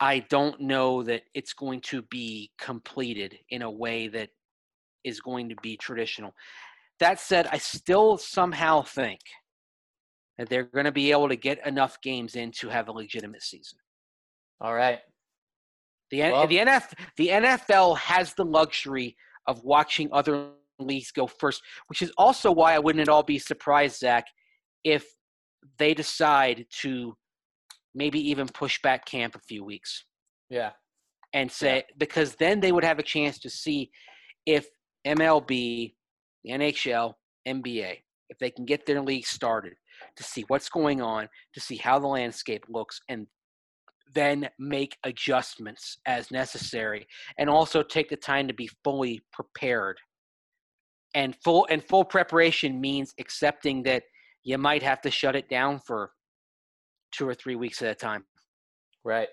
I 0.00 0.20
don't 0.28 0.60
know 0.60 1.02
that 1.04 1.22
it's 1.34 1.52
going 1.52 1.80
to 1.82 2.02
be 2.02 2.50
completed 2.58 3.38
in 3.50 3.62
a 3.62 3.70
way 3.70 4.08
that 4.08 4.30
is 5.04 5.20
going 5.20 5.48
to 5.48 5.56
be 5.62 5.76
traditional. 5.76 6.34
That 7.00 7.20
said, 7.20 7.48
I 7.50 7.58
still 7.58 8.18
somehow 8.18 8.82
think 8.82 9.20
that 10.36 10.48
they're 10.48 10.64
going 10.64 10.84
to 10.84 10.92
be 10.92 11.12
able 11.12 11.28
to 11.28 11.36
get 11.36 11.66
enough 11.66 11.98
games 12.02 12.34
in 12.36 12.50
to 12.52 12.68
have 12.68 12.88
a 12.88 12.92
legitimate 12.92 13.42
season. 13.42 13.78
All 14.60 14.74
right. 14.74 14.98
The 16.10 16.20
Well- 16.20 16.46
the 16.46 16.58
NF 16.58 16.94
the 17.16 17.28
NFL 17.30 17.96
has 17.98 18.34
the 18.34 18.44
luxury 18.44 19.16
of 19.46 19.62
watching 19.64 20.08
other 20.12 20.52
leagues 20.78 21.10
go 21.10 21.26
first, 21.26 21.62
which 21.86 22.02
is 22.02 22.12
also 22.18 22.52
why 22.52 22.74
I 22.74 22.78
wouldn't 22.78 23.02
at 23.02 23.08
all 23.08 23.22
be 23.22 23.38
surprised, 23.38 23.98
Zach, 23.98 24.26
if 24.84 25.06
they 25.78 25.94
decide 25.94 26.66
to 26.82 27.16
maybe 27.94 28.20
even 28.30 28.46
push 28.46 28.80
back 28.82 29.04
camp 29.06 29.34
a 29.34 29.40
few 29.40 29.64
weeks 29.64 30.04
Yeah. 30.50 30.72
and 31.32 31.50
say 31.50 31.84
because 31.96 32.36
then 32.36 32.60
they 32.60 32.72
would 32.72 32.84
have 32.84 32.98
a 32.98 33.02
chance 33.02 33.38
to 33.40 33.50
see 33.50 33.90
if 34.44 34.68
MLB 35.06 35.96
the 36.44 36.50
NHL, 36.52 37.14
NBA, 37.48 38.02
if 38.28 38.38
they 38.38 38.50
can 38.50 38.64
get 38.64 38.86
their 38.86 39.00
league 39.00 39.26
started 39.26 39.74
to 40.16 40.22
see 40.22 40.42
what's 40.48 40.68
going 40.68 41.00
on, 41.00 41.28
to 41.54 41.60
see 41.60 41.76
how 41.76 41.98
the 41.98 42.06
landscape 42.06 42.64
looks, 42.68 43.00
and 43.08 43.26
then 44.16 44.48
make 44.58 44.96
adjustments 45.04 45.98
as 46.06 46.30
necessary, 46.32 47.06
and 47.38 47.48
also 47.48 47.82
take 47.82 48.08
the 48.08 48.16
time 48.16 48.48
to 48.48 48.54
be 48.54 48.68
fully 48.82 49.20
prepared. 49.32 49.98
And 51.14 51.36
full 51.44 51.66
and 51.70 51.84
full 51.84 52.04
preparation 52.04 52.80
means 52.80 53.14
accepting 53.20 53.84
that 53.84 54.02
you 54.42 54.58
might 54.58 54.82
have 54.82 55.00
to 55.02 55.10
shut 55.10 55.36
it 55.36 55.48
down 55.48 55.78
for 55.78 56.10
two 57.12 57.28
or 57.28 57.34
three 57.34 57.56
weeks 57.56 57.82
at 57.82 57.88
a 57.88 57.94
time. 57.94 58.24
Right. 59.04 59.28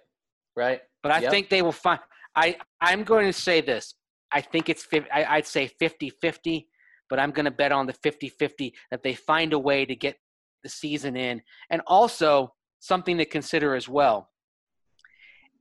Right. 0.56 0.82
But 1.02 1.12
I 1.12 1.20
Yep. 1.22 1.32
think 1.32 1.50
they 1.50 1.62
will 1.62 1.72
find. 1.72 2.00
I 2.36 2.58
I'm 2.82 3.04
going 3.04 3.26
to 3.26 3.34
say 3.34 3.62
this. 3.62 3.96
I 4.32 4.42
think 4.42 4.70
it's 4.70 4.88
I, 5.14 5.26
I'd 5.36 5.48
say 5.48 5.70
50-50, 5.82 6.66
but 7.10 7.20
I'm 7.20 7.32
going 7.32 7.46
to 7.46 7.52
bet 7.52 7.72
on 7.72 7.86
the 7.86 7.94
50-50 7.94 8.72
that 8.92 9.04
they 9.04 9.14
find 9.16 9.54
a 9.54 9.60
way 9.60 9.86
to 9.86 9.96
get 9.96 10.18
the 10.64 10.70
season 10.70 11.16
in. 11.16 11.42
And 11.70 11.82
also 11.88 12.54
something 12.80 13.18
to 13.18 13.26
consider 13.26 13.76
as 13.76 13.88
well. 13.88 14.30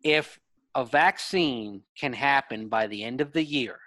If 0.03 0.39
a 0.75 0.85
vaccine 0.85 1.83
can 1.99 2.13
happen 2.13 2.69
by 2.69 2.87
the 2.87 3.05
end 3.05 3.21
of 3.21 3.33
the 3.33 3.45
year 3.45 3.79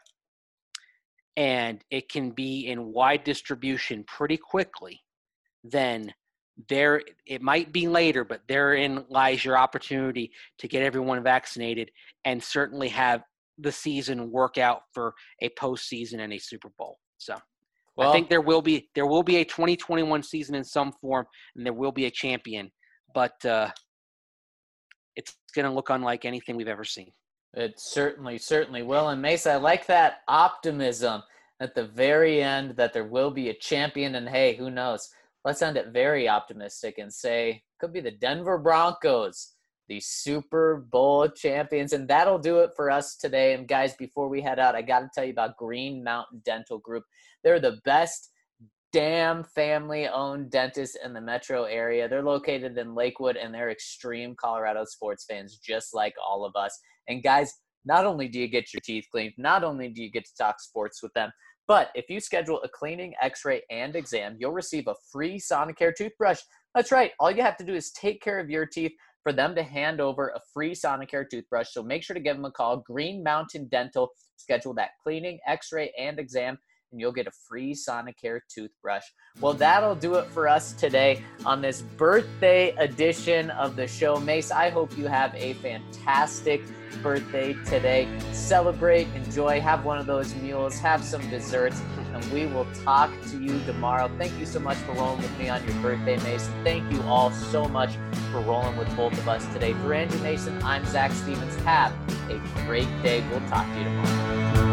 and 1.35 1.83
it 1.89 2.09
can 2.09 2.31
be 2.31 2.67
in 2.67 2.93
wide 2.93 3.23
distribution 3.23 4.03
pretty 4.07 4.37
quickly, 4.37 5.01
then 5.63 6.13
there 6.69 7.01
it 7.25 7.41
might 7.41 7.71
be 7.73 7.87
later, 7.87 8.23
but 8.23 8.41
therein 8.47 9.05
lies 9.09 9.43
your 9.43 9.57
opportunity 9.57 10.31
to 10.59 10.67
get 10.67 10.83
everyone 10.83 11.21
vaccinated 11.23 11.91
and 12.23 12.41
certainly 12.41 12.87
have 12.89 13.23
the 13.57 13.71
season 13.71 14.31
work 14.31 14.57
out 14.57 14.81
for 14.93 15.13
a 15.41 15.49
postseason 15.49 16.19
and 16.19 16.33
a 16.33 16.37
Super 16.37 16.69
Bowl. 16.77 16.99
So 17.17 17.37
Well, 17.97 18.09
I 18.09 18.13
think 18.13 18.29
there 18.29 18.41
will 18.41 18.61
be 18.61 18.89
there 18.95 19.05
will 19.07 19.23
be 19.23 19.37
a 19.37 19.45
2021 19.45 20.23
season 20.23 20.55
in 20.55 20.63
some 20.63 20.93
form, 21.01 21.25
and 21.55 21.65
there 21.65 21.73
will 21.73 21.91
be 21.91 22.05
a 22.05 22.11
champion, 22.11 22.71
but 23.13 23.43
uh, 23.45 23.69
it's 25.15 25.35
going 25.53 25.65
to 25.65 25.71
look 25.71 25.89
unlike 25.89 26.25
anything 26.25 26.55
we've 26.55 26.67
ever 26.67 26.83
seen. 26.83 27.11
It 27.53 27.79
certainly, 27.79 28.37
certainly 28.37 28.83
will. 28.83 29.09
And 29.09 29.21
Mace, 29.21 29.47
I 29.47 29.55
like 29.55 29.87
that 29.87 30.17
optimism 30.27 31.23
at 31.61 31.73
the 31.73 31.85
very 31.85 32.43
end 32.43 32.75
that 32.75 32.91
there 32.91 33.05
will 33.05 33.31
be 33.31 33.49
a 33.49 33.53
champion. 33.53 34.15
And 34.15 34.27
hey, 34.27 34.55
who 34.55 34.69
knows? 34.69 35.09
Let's 35.45 35.61
end 35.61 35.77
it 35.77 35.93
very 35.93 36.27
optimistic 36.27 36.97
and 36.97 37.13
say 37.13 37.63
could 37.79 37.93
be 37.93 38.01
the 38.01 38.11
Denver 38.11 38.57
Broncos, 38.57 39.53
the 39.87 39.99
Super 40.01 40.85
Bowl 40.91 41.29
champions. 41.29 41.93
And 41.93 42.07
that'll 42.07 42.39
do 42.39 42.59
it 42.59 42.71
for 42.75 42.91
us 42.91 43.15
today. 43.15 43.53
And 43.53 43.67
guys, 43.67 43.95
before 43.95 44.27
we 44.27 44.41
head 44.41 44.59
out, 44.59 44.75
I 44.75 44.81
got 44.81 44.99
to 44.99 45.09
tell 45.13 45.23
you 45.23 45.31
about 45.31 45.57
Green 45.57 46.03
Mountain 46.03 46.41
Dental 46.43 46.79
Group. 46.79 47.03
They're 47.43 47.59
the 47.61 47.79
best 47.85 48.31
damn 48.95 49.43
family 49.43 50.07
owned 50.07 50.49
dentist 50.49 50.97
in 51.03 51.11
the 51.11 51.19
metro 51.19 51.65
area. 51.65 52.07
They're 52.07 52.23
located 52.23 52.77
in 52.77 52.95
Lakewood 52.95 53.35
and 53.35 53.53
they're 53.53 53.69
extreme 53.69 54.35
Colorado 54.39 54.85
sports 54.85 55.25
fans, 55.29 55.57
just 55.57 55.93
like 55.93 56.13
all 56.25 56.45
of 56.45 56.55
us. 56.55 56.79
And 57.09 57.21
guys, 57.21 57.51
not 57.83 58.05
only 58.05 58.29
do 58.29 58.39
you 58.39 58.47
get 58.47 58.73
your 58.73 58.79
teeth 58.79 59.05
cleaned, 59.11 59.33
not 59.37 59.65
only 59.65 59.89
do 59.89 60.01
you 60.01 60.09
get 60.09 60.23
to 60.23 60.31
talk 60.39 60.61
sports 60.61 61.03
with 61.03 61.11
them, 61.11 61.29
but 61.67 61.89
if 61.93 62.09
you 62.09 62.21
schedule 62.21 62.61
a 62.63 62.69
cleaning, 62.69 63.13
x 63.21 63.43
ray, 63.43 63.63
and 63.69 63.97
exam, 63.97 64.37
you'll 64.39 64.53
receive 64.53 64.87
a 64.87 64.95
free 65.11 65.37
Sonicare 65.37 65.93
toothbrush. 65.93 66.39
That's 66.73 66.93
right. 66.93 67.11
All 67.19 67.29
you 67.29 67.41
have 67.41 67.57
to 67.57 67.65
do 67.65 67.75
is 67.75 67.91
take 67.91 68.21
care 68.21 68.39
of 68.39 68.49
your 68.49 68.65
teeth 68.65 68.93
for 69.23 69.33
them 69.33 69.55
to 69.55 69.63
hand 69.63 69.99
over 69.99 70.29
a 70.29 70.39
free 70.53 70.71
Sonicare 70.71 71.29
toothbrush. 71.29 71.67
So 71.71 71.83
make 71.83 72.01
sure 72.01 72.13
to 72.13 72.21
give 72.21 72.37
them 72.37 72.45
a 72.45 72.51
call. 72.51 72.77
Green 72.77 73.21
Mountain 73.21 73.67
Dental. 73.67 74.09
Schedule 74.37 74.73
that 74.75 74.91
cleaning, 75.03 75.39
x 75.45 75.73
ray, 75.73 75.91
and 75.99 76.17
exam 76.17 76.57
and 76.91 77.01
you'll 77.01 77.11
get 77.11 77.27
a 77.27 77.31
free 77.47 77.73
Sonicare 77.73 78.39
toothbrush. 78.53 79.03
Well, 79.39 79.53
that'll 79.53 79.95
do 79.95 80.15
it 80.15 80.27
for 80.27 80.47
us 80.47 80.73
today 80.73 81.23
on 81.45 81.61
this 81.61 81.81
birthday 81.81 82.75
edition 82.77 83.49
of 83.51 83.75
the 83.75 83.87
show. 83.87 84.17
Mace, 84.17 84.51
I 84.51 84.69
hope 84.69 84.97
you 84.97 85.07
have 85.07 85.33
a 85.35 85.53
fantastic 85.55 86.61
birthday 87.01 87.53
today. 87.65 88.07
Celebrate, 88.31 89.07
enjoy, 89.15 89.59
have 89.59 89.85
one 89.85 89.97
of 89.97 90.05
those 90.05 90.33
meals, 90.35 90.79
have 90.79 91.03
some 91.03 91.27
desserts, 91.29 91.81
and 92.13 92.23
we 92.31 92.45
will 92.45 92.67
talk 92.83 93.11
to 93.29 93.41
you 93.41 93.59
tomorrow. 93.65 94.09
Thank 94.17 94.37
you 94.39 94.45
so 94.45 94.59
much 94.59 94.77
for 94.77 94.93
rolling 94.93 95.21
with 95.21 95.37
me 95.37 95.49
on 95.49 95.65
your 95.67 95.75
birthday, 95.81 96.17
Mason. 96.17 96.53
Thank 96.63 96.91
you 96.91 97.01
all 97.03 97.31
so 97.31 97.65
much 97.65 97.97
for 98.31 98.39
rolling 98.41 98.77
with 98.77 98.93
both 98.95 99.13
of 99.13 99.27
us 99.27 99.45
today. 99.53 99.73
For 99.73 99.93
Andrew 99.93 100.19
Mason, 100.21 100.61
I'm 100.63 100.85
Zach 100.85 101.11
Stevens. 101.11 101.55
Have 101.63 101.93
a 102.29 102.39
great 102.65 102.87
day. 103.03 103.23
We'll 103.29 103.47
talk 103.49 103.65
to 103.67 103.77
you 103.77 103.83
tomorrow. 103.83 104.64